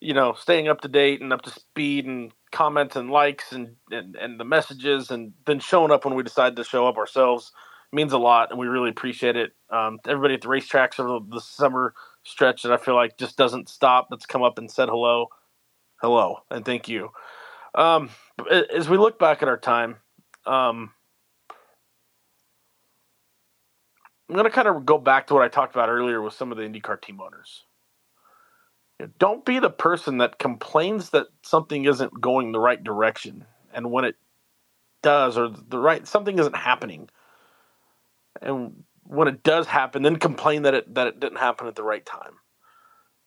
you 0.00 0.14
know, 0.14 0.32
staying 0.32 0.68
up 0.68 0.80
to 0.80 0.88
date 0.88 1.20
and 1.20 1.30
up 1.30 1.42
to 1.42 1.50
speed 1.50 2.06
and 2.06 2.32
comments 2.52 2.96
and 2.96 3.10
likes 3.10 3.52
and, 3.52 3.76
and 3.90 4.16
and 4.16 4.40
the 4.40 4.44
messages 4.44 5.10
and 5.10 5.34
then 5.44 5.60
showing 5.60 5.90
up 5.90 6.06
when 6.06 6.14
we 6.14 6.22
decide 6.22 6.56
to 6.56 6.64
show 6.64 6.86
up 6.86 6.96
ourselves 6.96 7.52
means 7.92 8.12
a 8.12 8.18
lot 8.18 8.50
and 8.50 8.58
we 8.58 8.66
really 8.66 8.90
appreciate 8.90 9.36
it. 9.36 9.52
Um, 9.70 9.98
everybody 10.06 10.34
at 10.34 10.42
the 10.42 10.48
racetracks 10.48 11.00
over 11.00 11.18
the, 11.18 11.36
the 11.36 11.40
summer 11.40 11.94
stretch 12.22 12.62
that 12.62 12.72
I 12.72 12.76
feel 12.76 12.94
like 12.94 13.16
just 13.18 13.36
doesn't 13.36 13.68
stop 13.68 14.08
that's 14.10 14.26
come 14.26 14.42
up 14.42 14.58
and 14.58 14.70
said 14.70 14.88
hello, 14.88 15.28
hello, 16.00 16.38
and 16.50 16.64
thank 16.64 16.88
you. 16.88 17.10
Um, 17.74 18.10
as 18.72 18.88
we 18.88 18.96
look 18.96 19.18
back 19.18 19.42
at 19.42 19.48
our 19.48 19.58
time, 19.58 19.96
um, 20.46 20.92
I'm 24.28 24.34
going 24.34 24.44
to 24.44 24.50
kind 24.50 24.68
of 24.68 24.86
go 24.86 24.98
back 24.98 25.26
to 25.26 25.34
what 25.34 25.42
I 25.42 25.48
talked 25.48 25.74
about 25.74 25.88
earlier 25.88 26.22
with 26.22 26.34
some 26.34 26.52
of 26.52 26.58
the 26.58 26.64
IndyCar 26.64 27.02
team 27.02 27.20
owners. 27.20 27.64
Don't 29.18 29.44
be 29.44 29.58
the 29.58 29.70
person 29.70 30.18
that 30.18 30.38
complains 30.38 31.10
that 31.10 31.28
something 31.42 31.84
isn't 31.84 32.20
going 32.20 32.52
the 32.52 32.60
right 32.60 32.82
direction, 32.82 33.46
and 33.72 33.90
when 33.90 34.04
it 34.04 34.16
does, 35.02 35.38
or 35.38 35.48
the 35.48 35.78
right 35.78 36.06
something 36.06 36.38
isn't 36.38 36.54
happening, 36.54 37.08
and 38.40 38.84
when 39.04 39.28
it 39.28 39.42
does 39.42 39.66
happen, 39.66 40.02
then 40.02 40.16
complain 40.16 40.62
that 40.62 40.74
it 40.74 40.94
that 40.94 41.06
it 41.06 41.20
didn't 41.20 41.38
happen 41.38 41.66
at 41.66 41.74
the 41.74 41.82
right 41.82 42.04
time. 42.04 42.34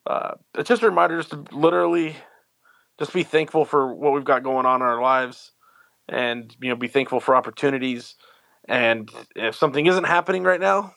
Uh, 0.06 0.34
it's 0.56 0.70
just 0.70 0.84
a 0.84 0.90
reminder 0.90 1.18
just 1.18 1.32
to 1.32 1.46
literally 1.52 2.16
just 3.00 3.14
be 3.14 3.24
thankful 3.24 3.66
for 3.66 3.94
what 3.94 4.14
we've 4.14 4.26
got 4.26 4.44
going 4.44 4.66
on 4.66 4.82
in 4.82 4.88
our 4.88 5.02
lives 5.02 5.52
and 6.10 6.56
you 6.62 6.70
know 6.70 6.76
be 6.76 6.88
thankful 6.88 7.20
for 7.20 7.36
opportunities. 7.36 8.16
And 8.68 9.12
if 9.36 9.56
something 9.56 9.86
isn't 9.86 10.06
happening 10.06 10.44
right 10.44 10.60
now 10.60 10.94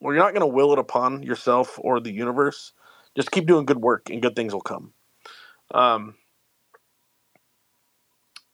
well 0.00 0.14
you're 0.14 0.22
not 0.22 0.32
going 0.32 0.40
to 0.48 0.54
will 0.54 0.72
it 0.72 0.78
upon 0.78 1.22
yourself 1.22 1.78
or 1.78 2.00
the 2.00 2.12
universe. 2.12 2.72
Just 3.16 3.30
keep 3.30 3.46
doing 3.46 3.66
good 3.66 3.78
work 3.78 4.10
and 4.10 4.22
good 4.22 4.36
things 4.36 4.52
will 4.52 4.60
come. 4.60 4.92
Um, 5.72 6.14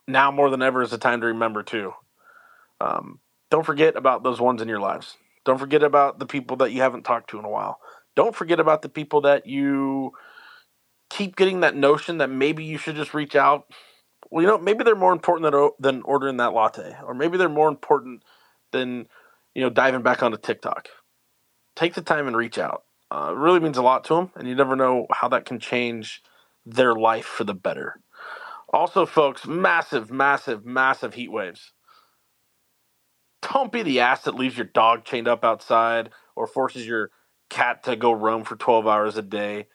now 0.08 0.30
more 0.30 0.50
than 0.50 0.62
ever 0.62 0.82
is 0.82 0.90
the 0.90 0.98
time 0.98 1.20
to 1.20 1.28
remember 1.28 1.62
too. 1.62 1.92
Um, 2.80 3.18
don't 3.54 3.66
forget 3.66 3.96
about 3.96 4.24
those 4.24 4.40
ones 4.40 4.62
in 4.62 4.68
your 4.68 4.80
lives 4.80 5.16
Don't 5.46 5.58
forget 5.58 5.84
about 5.84 6.18
the 6.20 6.26
people 6.26 6.56
that 6.58 6.72
you 6.72 6.82
haven't 6.82 7.04
talked 7.04 7.30
to 7.30 7.40
in 7.40 7.46
a 7.46 7.50
while. 7.50 7.78
Don't 8.16 8.36
forget 8.36 8.60
about 8.60 8.82
the 8.82 8.90
people 8.90 9.22
that 9.22 9.46
you 9.46 10.12
keep 11.10 11.36
getting 11.36 11.60
that 11.60 11.76
notion 11.76 12.18
that 12.18 12.30
maybe 12.30 12.64
you 12.64 12.78
should 12.78 12.96
just 12.96 13.14
reach 13.14 13.36
out. 13.36 13.66
Well, 14.30 14.42
you 14.42 14.48
know, 14.48 14.58
maybe 14.58 14.84
they're 14.84 14.96
more 14.96 15.12
important 15.12 15.52
than, 15.52 15.70
than 15.80 16.02
ordering 16.04 16.38
that 16.38 16.54
latte, 16.54 16.96
or 17.06 17.14
maybe 17.14 17.38
they're 17.38 17.48
more 17.48 17.68
important 17.68 18.24
than, 18.72 19.08
you 19.54 19.62
know, 19.62 19.70
diving 19.70 20.02
back 20.02 20.22
onto 20.22 20.38
TikTok. 20.38 20.88
Take 21.76 21.94
the 21.94 22.02
time 22.02 22.28
and 22.28 22.36
reach 22.36 22.58
out. 22.58 22.84
Uh, 23.12 23.32
it 23.32 23.38
really 23.38 23.60
means 23.60 23.78
a 23.78 23.82
lot 23.82 24.04
to 24.06 24.16
them, 24.16 24.32
and 24.36 24.48
you 24.48 24.56
never 24.56 24.76
know 24.76 25.08
how 25.12 25.28
that 25.30 25.46
can 25.46 25.60
change 25.60 26.22
their 26.66 26.94
life 26.94 27.26
for 27.26 27.44
the 27.44 27.54
better. 27.54 28.00
Also, 28.70 29.06
folks, 29.06 29.46
massive, 29.46 30.12
massive, 30.12 30.66
massive 30.66 31.14
heat 31.14 31.32
waves. 31.32 31.73
Don't 33.52 33.72
be 33.72 33.82
the 33.82 34.00
ass 34.00 34.22
that 34.22 34.34
leaves 34.34 34.56
your 34.56 34.66
dog 34.66 35.04
chained 35.04 35.28
up 35.28 35.44
outside 35.44 36.10
or 36.34 36.46
forces 36.46 36.86
your 36.86 37.10
cat 37.50 37.84
to 37.84 37.96
go 37.96 38.12
roam 38.12 38.44
for 38.44 38.56
12 38.56 38.86
hours 38.86 39.16
a 39.16 39.22
day. 39.22 39.66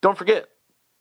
Don't 0.00 0.16
forget, 0.16 0.46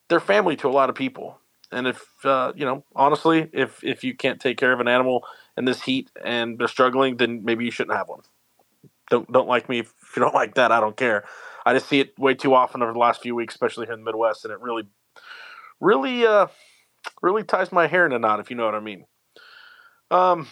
they're 0.09 0.19
family 0.19 0.55
to 0.57 0.67
a 0.67 0.71
lot 0.71 0.89
of 0.89 0.95
people. 0.95 1.39
And 1.71 1.87
if, 1.87 2.05
uh, 2.25 2.51
you 2.55 2.65
know, 2.65 2.83
honestly, 2.95 3.49
if, 3.53 3.83
if 3.83 4.03
you 4.03 4.15
can't 4.15 4.41
take 4.41 4.57
care 4.57 4.73
of 4.73 4.79
an 4.79 4.87
animal 4.87 5.23
in 5.55 5.65
this 5.65 5.83
heat 5.83 6.11
and 6.23 6.57
they're 6.57 6.67
struggling, 6.67 7.17
then 7.17 7.45
maybe 7.45 7.63
you 7.63 7.71
shouldn't 7.71 7.95
have 7.95 8.09
one. 8.09 8.21
Don't, 9.09 9.31
don't 9.31 9.47
like 9.47 9.69
me. 9.69 9.79
If 9.79 9.93
you 10.15 10.21
don't 10.21 10.35
like 10.35 10.55
that, 10.55 10.71
I 10.71 10.79
don't 10.79 10.97
care. 10.97 11.23
I 11.65 11.73
just 11.73 11.87
see 11.87 11.99
it 11.99 12.17
way 12.17 12.33
too 12.33 12.53
often 12.53 12.81
over 12.81 12.93
the 12.93 12.99
last 12.99 13.21
few 13.21 13.35
weeks, 13.35 13.53
especially 13.53 13.85
here 13.85 13.93
in 13.93 14.01
the 14.01 14.05
Midwest, 14.05 14.43
and 14.43 14.51
it 14.51 14.59
really, 14.59 14.83
really, 15.79 16.25
uh, 16.25 16.47
really 17.21 17.43
ties 17.43 17.71
my 17.71 17.87
hair 17.87 18.05
in 18.05 18.11
a 18.11 18.19
knot, 18.19 18.39
if 18.39 18.49
you 18.49 18.55
know 18.55 18.65
what 18.65 18.75
I 18.75 18.79
mean. 18.79 19.05
Um, 20.11 20.47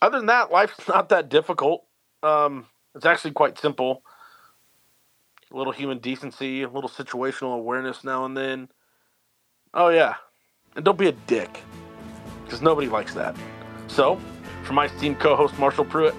other 0.00 0.18
than 0.18 0.26
that, 0.26 0.50
life's 0.50 0.88
not 0.88 1.08
that 1.10 1.28
difficult. 1.28 1.84
Um, 2.22 2.66
it's 2.94 3.06
actually 3.06 3.32
quite 3.32 3.58
simple. 3.58 4.02
A 5.52 5.56
little 5.56 5.72
human 5.72 5.98
decency, 5.98 6.62
a 6.62 6.68
little 6.68 6.90
situational 6.90 7.54
awareness 7.54 8.04
now 8.04 8.24
and 8.24 8.36
then. 8.36 8.68
Oh, 9.72 9.88
yeah. 9.88 10.14
And 10.76 10.84
don't 10.84 10.98
be 10.98 11.08
a 11.08 11.12
dick, 11.12 11.62
because 12.44 12.60
nobody 12.60 12.88
likes 12.88 13.14
that. 13.14 13.36
So, 13.86 14.20
for 14.64 14.74
my 14.74 14.86
esteemed 14.86 15.18
co 15.18 15.36
host, 15.36 15.58
Marshall 15.58 15.84
Pruett, 15.84 16.14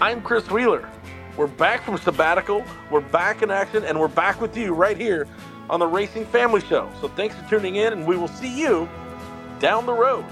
I'm 0.00 0.22
Chris 0.22 0.50
Wheeler. 0.50 0.88
We're 1.36 1.46
back 1.46 1.84
from 1.84 1.98
sabbatical, 1.98 2.64
we're 2.90 3.00
back 3.00 3.42
in 3.42 3.50
action, 3.50 3.84
and 3.84 3.98
we're 3.98 4.08
back 4.08 4.40
with 4.40 4.56
you 4.56 4.72
right 4.72 4.96
here 4.96 5.28
on 5.68 5.78
the 5.78 5.86
Racing 5.86 6.24
Family 6.26 6.60
Show. 6.60 6.90
So, 7.00 7.08
thanks 7.08 7.34
for 7.34 7.48
tuning 7.48 7.76
in, 7.76 7.92
and 7.92 8.06
we 8.06 8.16
will 8.16 8.28
see 8.28 8.60
you 8.60 8.88
down 9.58 9.84
the 9.86 9.92
road. 9.92 10.24